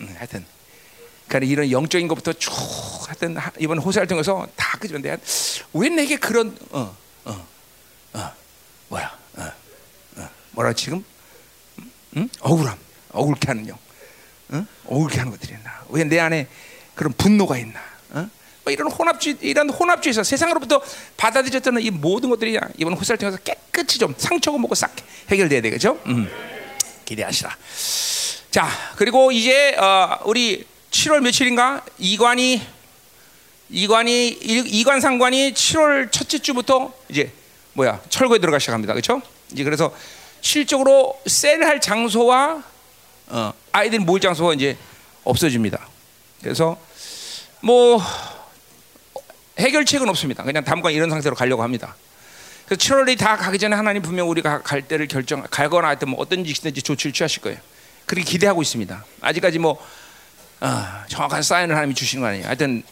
[0.00, 0.44] 음, 하여튼
[1.28, 2.52] 그러니까 이런 영적인 것부터 쭉
[3.06, 5.16] 하여튼 하- 이번 호세를 통해서 다 그런데
[5.72, 7.46] 왜 내게 그런 어, 어,
[8.14, 8.32] 어,
[8.88, 9.52] 뭐야, 어,
[10.16, 11.04] 어, 뭐라 지금
[12.16, 12.28] 응?
[12.40, 12.76] 억울함,
[13.12, 13.78] 억울케 하는 영,
[14.54, 14.66] 응?
[14.86, 15.70] 억울케 하는 것들이 있나?
[15.90, 16.48] 왜 내 안에
[16.94, 17.78] 그런 분노가 있나?
[18.10, 18.28] 어?
[18.64, 20.80] 뭐 이런 혼합주의, 이런 혼합주의에서 세상으로부터
[21.16, 24.94] 받아들였던 이 모든 것들이 이번 호세를 통해서 깨끗이 좀 상처고 뭐고 싹
[25.30, 26.00] 해결돼야 되겠죠?
[26.06, 26.28] 음.
[27.04, 27.56] 기대하시라.
[28.50, 30.66] 자, 그리고 이제 어, 우리
[30.98, 32.60] 7월 며칠인가 이관이
[33.70, 37.30] 이관이 일- 이관 상관이 7월 첫째 주부터 이제
[37.74, 38.94] 뭐야 철거에 들어가 시작합니다.
[38.94, 39.22] 그렇죠?
[39.52, 39.94] 이제 그래서
[40.40, 42.64] 실적으로 셀할 장소와
[43.28, 44.76] 어, 아이들 모일 장소가 이제
[45.22, 45.86] 없어집니다.
[46.42, 46.76] 그래서
[47.60, 48.02] 뭐
[49.58, 50.42] 해결책은 없습니다.
[50.42, 51.94] 그냥 당분간 이런 상태로 가려고 합니다.
[52.66, 56.44] 그래서 7월이 다 가기 전에 하나님 분명 우리가 갈 때를 결정, 갈거나 하여튼 뭐 어떤
[56.44, 57.58] 짓이든지 조치를 취하실 거예요.
[58.06, 59.04] 그렇게 기대하고 있습니다.
[59.20, 59.84] 아직까지 뭐
[60.60, 62.46] 어, 정확한 사인을 하나님이 주시는 거 아니에요.
[62.46, 62.82] 하여튼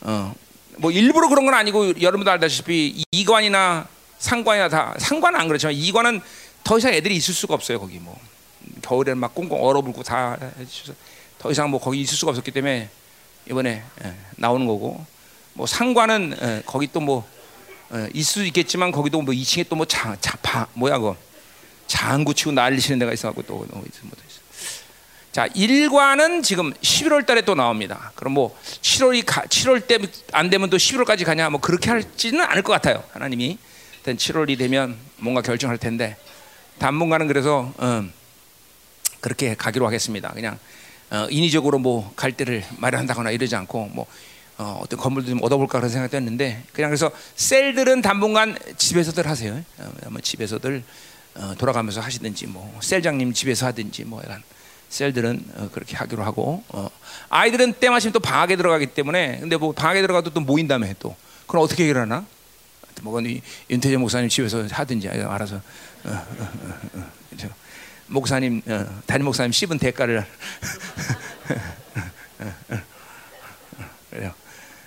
[0.00, 0.34] 어,
[0.78, 3.86] 뭐 일부러 그런 건 아니고 여러분도 알다시피 이관이나
[4.18, 6.20] 상관이나 다 상관은 안 그렇지만 이관은
[6.64, 7.78] 더 이상 애들이 있을 수가 없어요.
[7.78, 8.18] 거기 뭐
[8.82, 10.38] 겨울에는 막 꽁꽁 얼어붙고 다
[11.38, 12.88] 더 이상 뭐 거기 있을 수가 없었기 때문에
[13.50, 15.04] 이번에 예, 나오는 거고
[15.52, 17.28] 뭐 상관은 예, 거기 또 뭐
[18.14, 21.16] 있을 수 있겠지만 거기도 뭐 2층에 또 뭐 자파 뭐야 그거
[21.86, 23.84] 장구 치고 난리 치는 데가 있어갖고 또 뭐.
[25.34, 28.12] 자 일과는 지금 11월 달에 또 나옵니다.
[28.14, 29.98] 그럼 뭐 7월이 가, 7월 때
[30.30, 33.02] 안 되면 또 11월까지 가냐 뭐 그렇게 할지는 않을 것 같아요.
[33.12, 33.58] 하나님이
[33.96, 36.16] 일단 7월이 되면 뭔가 결정할 텐데
[36.78, 38.12] 당분간은 그래서 음,
[39.20, 40.28] 그렇게 가기로 하겠습니다.
[40.34, 40.56] 그냥
[41.10, 44.06] 어, 인위적으로 뭐 갈 때를 마련한다거나 이러지 않고 뭐
[44.58, 49.60] 어, 어떤 건물도 좀 얻어볼까 그런 생각도 했는데 그냥 그래서 셀들은 당분간 집에서들 하세요.
[49.78, 50.84] 어, 뭐 집에서들
[51.34, 54.40] 어, 돌아가면서 하시든지 뭐 셀장님 집에서 하든지 뭐 약간
[54.98, 56.88] 셀들은 어, 그렇게 하기로 하고 어,
[57.28, 61.16] 아이들은 때마침 또 방학에 들어가기 때문에 근데 뭐 방학에 들어가도 또 모인다며 또
[61.48, 62.24] 그럼 어떻게 해결하나?
[63.02, 65.60] 뭐 이- 윤태재 목사님 집에서 하든지 알아서
[66.04, 66.26] 어?
[68.06, 70.24] 목사님 어, 담임 목사님 씹은 대가를.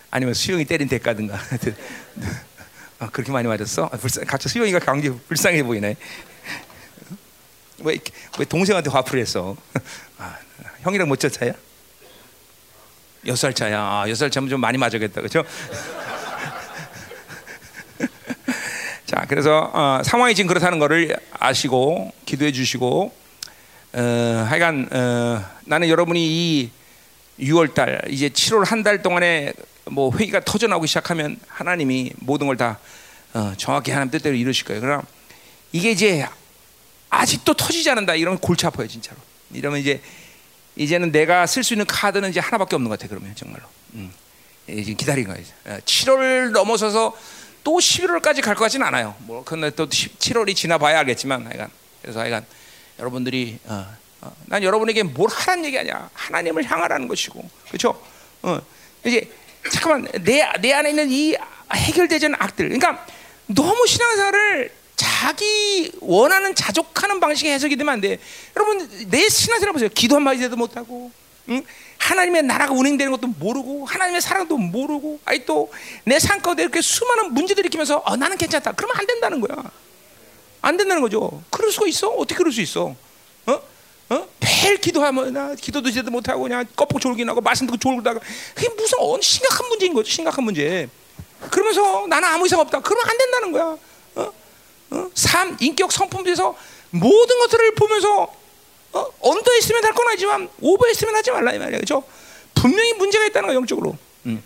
[0.10, 1.38] 아니면 수영이 때린 대가든가.
[3.11, 3.86] 그렇게 많이 맞았어?
[3.92, 5.95] 아, 불쌍, 같이 수영이가 강제 불쌍해 보이네.
[7.80, 7.98] 왜,
[8.40, 9.56] 왜 동생한테 화풀이 했어?
[10.18, 10.36] 아,
[10.82, 11.54] 형이랑 몇살 차야?
[13.26, 13.80] 여섯 살 차야.
[13.80, 15.44] 아, 여섯 살 차면 좀 많이 맞아겠다, 그렇죠?
[19.06, 23.14] 자, 그래서 어, 상황이 지금 그렇다는 것을 아시고 기도해 주시고
[23.94, 26.70] 어, 하여간 어, 나는 여러분이 이
[27.40, 29.54] 6월 달 이제 7월 한 달 동안에
[29.86, 32.80] 뭐 회의가 터져 나오기 시작하면 하나님이 모든 걸다
[33.34, 34.82] 어, 정확히 하나님 뜻대로 이루실 거예요.
[34.82, 35.02] 그럼
[35.72, 36.28] 이게 이제
[37.10, 39.18] 아직도 터지지 않는다 이러면 골치 아파요 진짜로.
[39.53, 40.02] 이러면 이제
[40.76, 43.64] 이제는 내가 쓸 수 있는 카드는 이제 하나밖에 없는 것 같아 그러면 정말로.
[43.94, 44.11] 음.
[44.69, 45.45] 예, 지금 기다리는 거예요.
[45.66, 47.18] 어, 7월 넘어서서
[47.64, 49.16] 또 11월까지 갈 것 같지는 않아요.
[49.19, 51.69] 뭐 근데 또 7월이 지나봐야 알겠지만 하여간
[52.02, 52.45] 그래서 하여간
[53.00, 53.86] 여러분들이 어,
[54.22, 56.10] 어, 난 여러분에게 뭘 하라는 얘기 아니야.
[56.14, 58.02] 하나님을 향하라는 것이고, 그렇죠?
[58.42, 58.60] 어,
[59.06, 59.30] 이제
[59.72, 61.36] 잠깐만 내 내 안에 있는 이
[61.74, 63.06] 해결되지 않은 악들, 그러니까
[63.48, 68.19] 너무 신앙생활을 자기 원하는 자족하는 방식의 해석이 되면 안 돼.
[68.56, 69.90] 여러분 내 신앙생활 보세요.
[69.93, 71.11] 기도 한 마디도 못하고,
[71.50, 71.64] 응?
[72.00, 77.64] 하나님의 나라가 운행되는 것도 모르고, 하나님의 사랑도 모르고, 아니 또내 삶 가운데 이렇게 수많은 문제들
[77.64, 78.72] 일으키면서 어, 나는 괜찮다.
[78.72, 79.72] 그러면 안 된다는 거야.
[80.61, 81.43] 안 된다는 거죠.
[81.51, 82.09] 그럴 수가 있어?
[82.09, 82.95] 어떻게 그럴 수 있어?
[83.45, 83.61] 어?
[84.09, 84.27] 어?
[84.40, 88.19] 매일 기도하면 나 기도도 제대로 못하고 그냥 껍질 졸기나고 말씀 듣고 졸다가
[88.56, 90.09] 그게 무슨 어, 심각한 문제인 거죠.
[90.09, 90.90] 심각한 문제.
[91.51, 92.82] 그러면서 나는 아무 이상 없다.
[92.82, 93.77] 그러면 안 된다는 거야.
[94.91, 94.95] 어?
[94.98, 95.11] 어?
[95.14, 96.56] 삶, 인격, 성품에서
[96.91, 98.33] 모든 것들을 보면서
[98.93, 99.06] 어?
[99.19, 101.77] 언더했으면 할건 아니지만 오버했으면 하지 말라 이 말이야.
[101.77, 102.03] 그렇죠?
[102.56, 103.98] 분명히 문제가 있다는 거야 영적으로.
[104.25, 104.41] 음.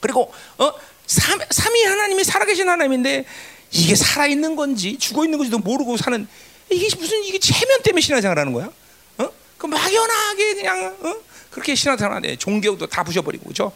[0.00, 0.72] 그리고 어?
[1.06, 3.24] 삼, 삼위 하나님이 살아계신 하나님인데
[3.70, 6.26] 이게 살아 있는 건지 죽어 있는 건지도 모르고 사는
[6.70, 8.70] 이게 무슨 이게 체면 때문에 신앙생활하는 거야?
[9.18, 9.28] 어?
[9.56, 11.14] 그 막연하게 그냥 어?
[11.50, 12.36] 그렇게 신앙생활하네.
[12.36, 13.72] 종교도 다 부셔버리고 그죠?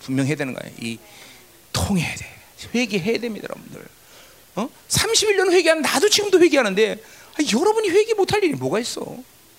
[0.00, 0.70] 분명 해야 되는 거야.
[0.80, 0.98] 이
[1.72, 2.26] 통해야 돼.
[2.74, 3.86] 회개해야 됩니다, 여러분들.
[4.56, 4.68] 어?
[4.88, 7.02] 31년 회개하는 나도 지금도 회개하는데
[7.38, 9.02] 아니, 여러분이 회개 못할 일이 뭐가 있어?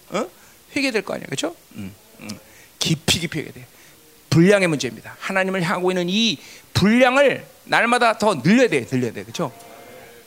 [0.10, 0.30] 어?
[0.76, 1.56] 회개될 거 아니야, 그렇죠?
[1.76, 2.40] 음, 음.
[2.80, 3.66] 깊이 깊이 회개 돼.
[4.30, 5.16] 분량의 문제입니다.
[5.20, 6.40] 하나님을 향하고 있는 이
[6.74, 9.52] 분량을 날마다 더 늘려야 돼, 늘려야 돼, 그렇죠?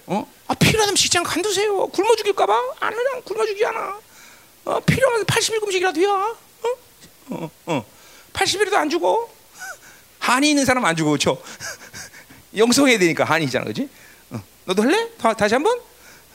[0.06, 0.26] 어?
[0.46, 1.88] 아, 필요하면 직장 간두세요.
[1.88, 4.00] 굶어 죽일까봐 안 그냥 굶어 죽이지 않아.
[4.64, 6.06] 어, 필요하면 80일 금식이라도 해.
[6.06, 6.36] 어?
[7.30, 7.84] 어, 어.
[8.32, 9.28] 80일에도 안 죽어.
[10.18, 11.42] 한이 있는 사람 안 죽어, 그렇죠?
[12.56, 13.88] 영성해야 되니까 한이잖아, 그렇지?
[14.60, 14.64] 어.
[14.66, 15.08] 너도 할래?
[15.18, 15.78] 다, 다시 한번?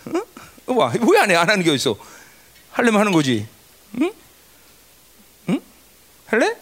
[0.06, 0.74] 어?
[0.74, 1.36] 와, 왜안 해?
[1.36, 1.96] 안 하는 게 어딨어?
[2.72, 3.48] 하려면 하는 거지.
[4.02, 4.12] 응?
[5.50, 5.62] 응?
[6.26, 6.56] 할래?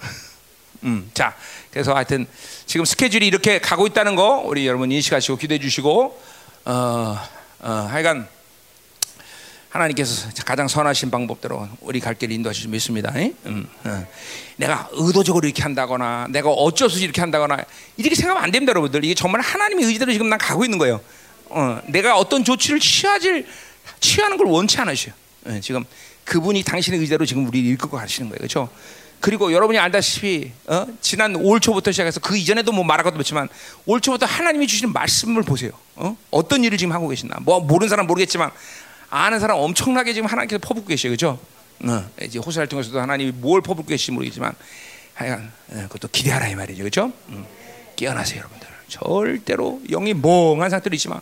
[0.84, 1.36] 음, 자,
[1.70, 2.26] 그래서 하여튼
[2.66, 6.20] 지금 스케줄이 이렇게 가고 있다는 거 우리 여러분 인식하시고 기대해 주시고
[6.64, 7.18] 어,
[7.60, 8.28] 어, 하여간
[9.74, 13.12] 하나님께서 가장 선하신 방법대로 우리 갈 길을 인도하실 수 믿습니다.
[13.46, 14.06] 음, 어.
[14.56, 17.58] 내가 의도적으로 이렇게 한다거나 내가 어쩔 수 없이 이렇게 한다거나
[17.96, 19.04] 이렇게 생각하면 안 됩니다, 여러분들.
[19.04, 21.00] 이게 정말 하나님의 의지대로 지금 난 가고 있는 거예요.
[21.46, 23.46] 어, 내가 어떤 조치를 취하질
[23.98, 25.10] 취하는 걸 원치 않으셔.
[25.48, 25.84] 예, 지금
[26.24, 28.68] 그분이 당신의 의지대로 지금 우리 이끌고 가시는 거예요, 그렇죠?
[29.18, 30.86] 그리고 여러분이 알다시피 어?
[31.00, 33.48] 지난 올 초부터 시작해서 그 이전에도 뭐 말할 것도 없지만
[33.86, 35.72] 올 초부터 하나님이 주시는 말씀을 보세요.
[35.96, 36.16] 어?
[36.30, 37.40] 어떤 일을 지금 하고 계신다.
[37.40, 38.50] 뭐 모르는 사람 모르겠지만
[39.14, 41.38] 아는 사람 엄청나게 지금 하나님께서 퍼붓고 계셔요, 그렇죠?
[41.84, 44.52] 어, 이제 호세를 통해서도 하나님이 뭘 퍼붓고 계실지 모르겠지만
[45.14, 47.12] 하여간 어, 그것도 기대하라 이 말이죠, 그렇죠?
[47.28, 47.46] 음,
[47.94, 48.66] 깨어나세요, 여러분들.
[48.88, 51.20] 절대로 영이 멍한 상태로 있지만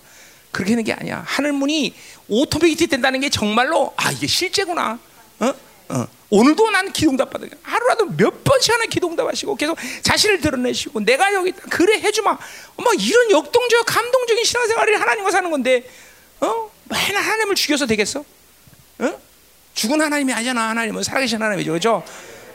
[0.51, 1.23] 그렇게 되는 게 아니야.
[1.27, 1.95] 하늘 문이
[2.29, 4.99] 오토매틱 된다는 게 정말로 아 이게 실제구나.
[5.41, 5.55] 어?
[5.91, 6.07] 어.
[6.31, 7.47] 오늘도 난 기도응답 받아.
[7.63, 11.63] 하루라도 몇 번씩 하나 기도응답 하시고 계속 자신을 드러내시고 내가 여기 있다.
[11.69, 12.31] 그래 해주마.
[12.31, 15.85] 막 이런 역동적 감동적인 신앙생활을 하나님과 사는 건데
[16.41, 16.72] 어?
[16.93, 18.25] 맨날 하나님을 죽여서 되겠어?
[18.99, 19.21] 어?
[19.75, 20.69] 죽은 하나님이 아니잖아.
[20.71, 21.71] 하나님은 살아계신 하나님이죠.
[21.73, 22.05] 그렇죠?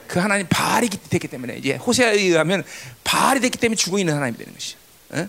[0.06, 2.64] 그 하나님 바알이 됐기 때문에 이제 호세아에 의하면
[3.04, 4.76] 바알이 됐기 때문에 죽어 있는 하나님이 되는 것이.
[5.10, 5.26] 어?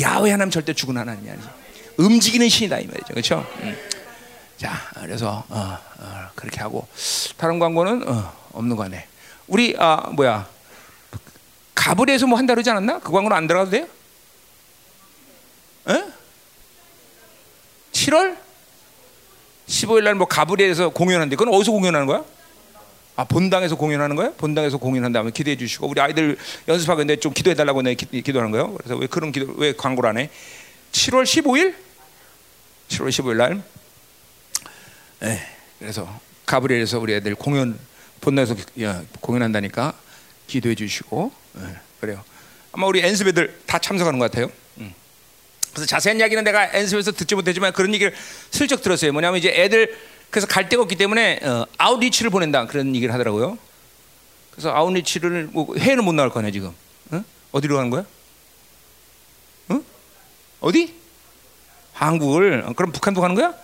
[0.00, 1.48] 야훼 하나님 절대 죽은 하나님이 아니지.
[1.98, 3.08] 움직이는 신이다 이 말이죠.
[3.08, 3.46] 그렇죠?
[3.60, 3.76] 음.
[4.56, 6.86] 자, 그래서 어, 어, 그렇게 하고
[7.36, 9.06] 다른 광고는 어, 없는 거네.
[9.48, 10.48] 우리 아 뭐야
[11.74, 13.00] 가브리에서 뭐 한다 그러지 않았나?
[13.00, 13.86] 그 광고는 안 들어가도 돼요?
[15.88, 16.04] 에?
[17.92, 18.41] 7월
[19.72, 22.22] 15일 날 뭐 가브리에서 공연한데 그건 어디서 공연하는 거야?
[23.16, 24.32] 아 본당에서 공연하는 거야?
[24.36, 26.36] 본당에서 공연한다면 기대해 주시고 우리 아이들
[26.68, 28.74] 연습하고 있는데 좀 기도해 달라고 내 기도하는 거예요.
[28.74, 30.30] 그래서 왜 그런 기도 왜 광고를 안 해?
[30.92, 31.74] 7월 15일
[32.88, 33.62] 7월 15일 날
[35.20, 35.40] 네,
[35.78, 37.78] 그래서 가브리엘에서 우리 애들 공연
[38.20, 38.54] 본당에서
[39.20, 39.94] 공연한다니까
[40.48, 41.62] 기도해 주시고 네,
[42.00, 42.22] 그래요.
[42.72, 44.50] 아마 우리 엔습 애들 다 참석하는 것 같아요.
[45.72, 45.74] 음.
[45.74, 48.14] 그래서 자세한 이야기는 내가 엔습에서 듣지 못했지만 그런 얘기를
[48.50, 49.12] 슬쩍 들었어요.
[49.12, 49.96] 뭐냐면 이제 애들
[50.30, 53.58] 그래서 갈 데가 없기 때문에 어, 아웃리치를 보낸다 그런 얘기를 하더라고요.
[54.50, 56.72] 그래서 아웃리치를 뭐 해외는 못 나올 거네 지금.
[57.10, 57.24] 어?
[57.52, 58.04] 어디로 가는 거야?
[59.68, 59.80] 어?
[60.60, 60.94] 어디?
[61.92, 63.54] 한국을 그럼 북한도 가는 거야?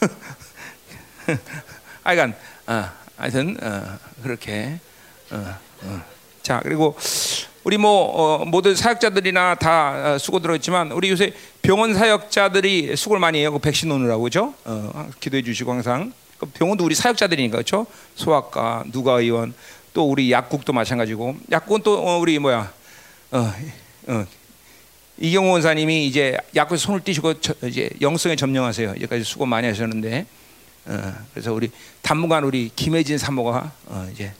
[2.04, 2.34] 하여간
[2.66, 4.78] 어, 하여튼 어, 그렇게
[5.30, 6.02] 어, 어.
[6.42, 6.96] 자 그리고
[7.68, 13.40] 우리 뭐 어, 모든 사역자들이나 다 어, 수고 들어있지만 우리 요새 병원 사역자들이 수고를 많이
[13.40, 13.52] 해요.
[13.52, 14.54] 그 백신 오느라고 그죠?
[14.64, 17.84] 어, 기도해 주시고 항상 그 병원도 우리 사역자들이니까 그렇죠?
[18.14, 19.52] 소아과, 누가 의원
[19.92, 22.72] 또 우리 약국도 마찬가지고 약국은 또 어, 우리 뭐야
[23.32, 23.52] 어,
[24.06, 24.26] 어,
[25.18, 28.92] 이경호 원사님이 이제 약국에 손을 띄시고 저, 이제 영성에 점령하세요.
[28.92, 30.24] 여기까지 수고 많이 하셨는데
[30.86, 34.32] 어, 그래서 우리 단무관 우리 김혜진 사모가 어, 이제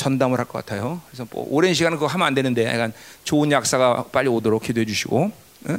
[0.00, 1.00] 전담을 할 것 같아요.
[1.08, 2.92] 그래서 뭐 오랜 시간은 그거 하면 안 되는데 약간
[3.24, 5.30] 좋은 약사가 빨리 오도록 기도해 주시고
[5.68, 5.76] 어?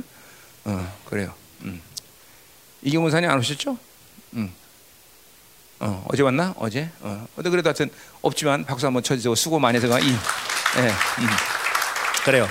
[0.66, 1.34] 어 그래요.
[1.62, 1.82] 음.
[2.84, 3.78] 이경훈 사님 안 오셨죠?
[4.36, 4.52] 응.
[5.80, 6.54] 어, 어제 왔나?
[6.58, 6.90] 어제?
[7.02, 7.26] 어.
[7.36, 7.90] 그래도 하여튼
[8.22, 11.28] 없지만 박수 한번 쳐주고 수고 많이 해서 이, 예, 음.
[12.24, 12.48] 그래요.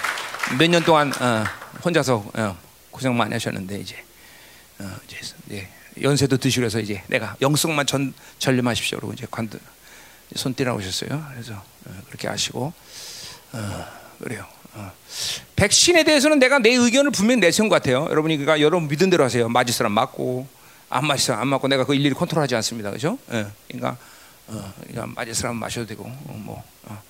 [0.58, 1.44] 몇 년 동안 어,
[1.84, 2.58] 혼자서 어,
[2.90, 3.96] 고생 많이 하셨는데 이제
[4.80, 5.16] 어, 이제
[5.52, 5.68] 예,
[6.02, 8.98] 연세도 드시고 해서 이제 내가 영성만 전 전념하십시오.
[8.98, 9.58] 그러고 이제 관도
[10.34, 11.26] 손띠라 오셨어요.
[11.32, 12.72] 그래서 어, 그렇게 하시고
[13.52, 13.86] 어,
[14.22, 14.46] 그래요.
[14.74, 14.92] 어.
[15.56, 18.06] 백신에 대해서는 내가 내 의견을 분명히 내세운 것 같아요.
[18.10, 19.48] 여러분이 그가 여러분 믿은 대로 하세요.
[19.48, 20.46] 맞을 사람 맞고
[20.88, 22.90] 안 맞을 사람 안 맞고 내가 그 일일이 컨트롤하지 않습니다.
[22.90, 23.18] 그죠?
[23.32, 23.46] 예.
[23.68, 23.96] 그러니까
[24.48, 26.62] 어, 그러니까 맞을 사람 마셔도 되고 어, 뭐.
[26.84, 27.02] 어,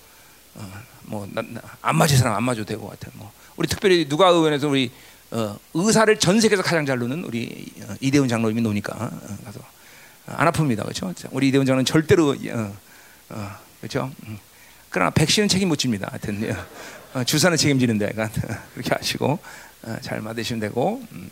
[0.55, 3.09] 어, 뭐안 맞을 사람 안 맞아도 되고 같아.
[3.13, 4.91] 뭐 우리 특별히 누가 의원에서 우리
[5.31, 9.59] 어, 의사를 전 세계에서 가장 잘 노는 우리 어, 이대훈 장로님이 노니까 어, 가서
[10.27, 11.13] 안 아픕니다, 그렇죠?
[11.31, 12.77] 우리 이대훈 장로는 절대로 어,
[13.79, 14.11] 그렇죠?
[14.27, 14.37] 음.
[14.89, 16.07] 그러나 백신은 책임 못 집니다.
[16.11, 16.55] 하여튼
[17.25, 18.11] 주사는 책임지는데
[18.73, 19.39] 그렇게 하시고
[20.01, 21.01] 잘 맞으시면 되고.
[21.11, 21.31] 음.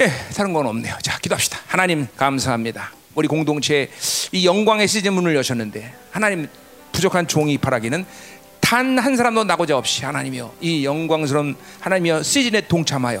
[0.00, 0.96] 예, 다른 건 없네요.
[1.02, 1.58] 자, 기도합시다.
[1.66, 2.92] 하나님 감사합니다.
[3.14, 3.90] 우리 공동체
[4.32, 6.48] 이 영광의 시즌 문을 여셨는데 하나님
[6.92, 8.04] 부족한 종이 바라기는
[8.60, 13.20] 단 한 사람도 나고자 없이 하나님이여 이 영광스러운 하나님이여 시즌에 동참하여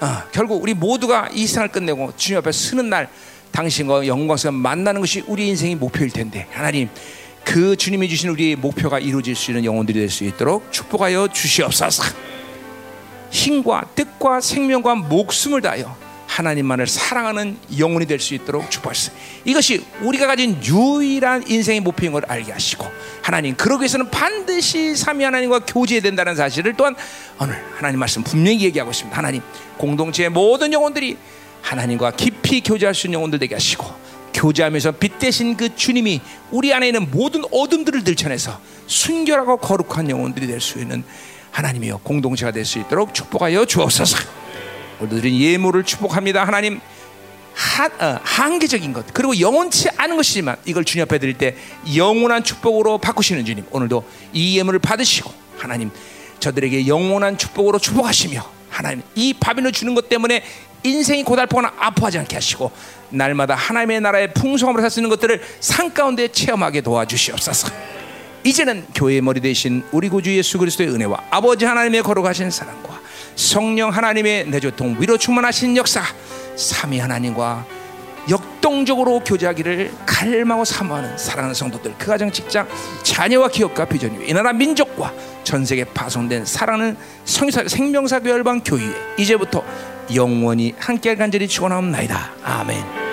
[0.00, 3.08] 어, 결국 우리 모두가 이 세상을 끝내고 주님 앞에 서는 날
[3.52, 6.88] 당신과 영광스러운 만나는 것이 우리 인생의 목표일 텐데 하나님
[7.44, 12.02] 그 주님이 주신 우리 목표가 이루어질 수 있는 영혼들이 될 수 있도록 축복하여 주시옵소서.
[13.30, 19.12] 힘과 뜻과 생명과 목숨을 다하여 하나님만을 사랑하는 영혼이 될 수 있도록 축복하시오.
[19.44, 22.86] 이것이 우리가 가진 유일한 인생의 목표인 걸 알게 하시고
[23.20, 26.94] 하나님 그러기 위해서는 반드시 삼위 하나님과 교제해야 된다는 사실을 또한
[27.40, 29.16] 오늘 하나님 말씀 분명히 얘기하고 있습니다.
[29.16, 29.42] 하나님
[29.76, 31.16] 공동체의 모든 영혼들이
[31.62, 34.02] 하나님과 깊이 교제할 수 있는 영혼들 되게 하시고
[34.34, 40.60] 교제하면서 빛 대신 그 주님이 우리 안에 있는 모든 어둠들을 들춰내서 순결하고 거룩한 영혼들이 될
[40.60, 41.04] 수 있는
[41.52, 44.16] 하나님이여 공동체가 될 수 있도록 축복하여 주옵소서.
[45.00, 46.44] 우리들은 예물을 축복합니다.
[46.44, 46.80] 하나님
[47.54, 51.54] 한, 어, 한계적인 것 그리고 영원치 않은 것이지만 이걸 주님 앞에 드릴 때
[51.94, 55.90] 영원한 축복으로 바꾸시는 주님 오늘도 이 예물을 받으시고 하나님
[56.40, 60.42] 저들에게 영원한 축복으로 축복하시며 하나님 이 밥인을 주는 것 때문에
[60.82, 62.70] 인생이 고달프거나 아파하지 않게 하시고
[63.10, 67.68] 날마다 하나님의 나라의 풍성함으로 살 수 있는 것들을 산 가운데 체험하게 도와주시옵소서.
[68.44, 73.00] 이제는 교회의 머리 대신 우리 구주 예수 그리스도의 은혜와 아버지 하나님의 거룩하신 사랑과
[73.36, 76.02] 성령 하나님의 내조통 위로 충만하신 역사
[76.56, 77.64] 삼위 하나님과
[78.28, 82.68] 역동적으로 교제하기를 갈망하고 사모하는 사랑하는 성도들 그 가정 직장
[83.02, 85.12] 자녀와 기업과 비전 위이 나라 민족과
[85.44, 88.82] 전 세계 파송된 사랑하는 성사 생명사교 열방 교회
[89.18, 89.64] 이제부터
[90.14, 93.11] 영원히 함께 간절히 축원하옵나이다 아멘.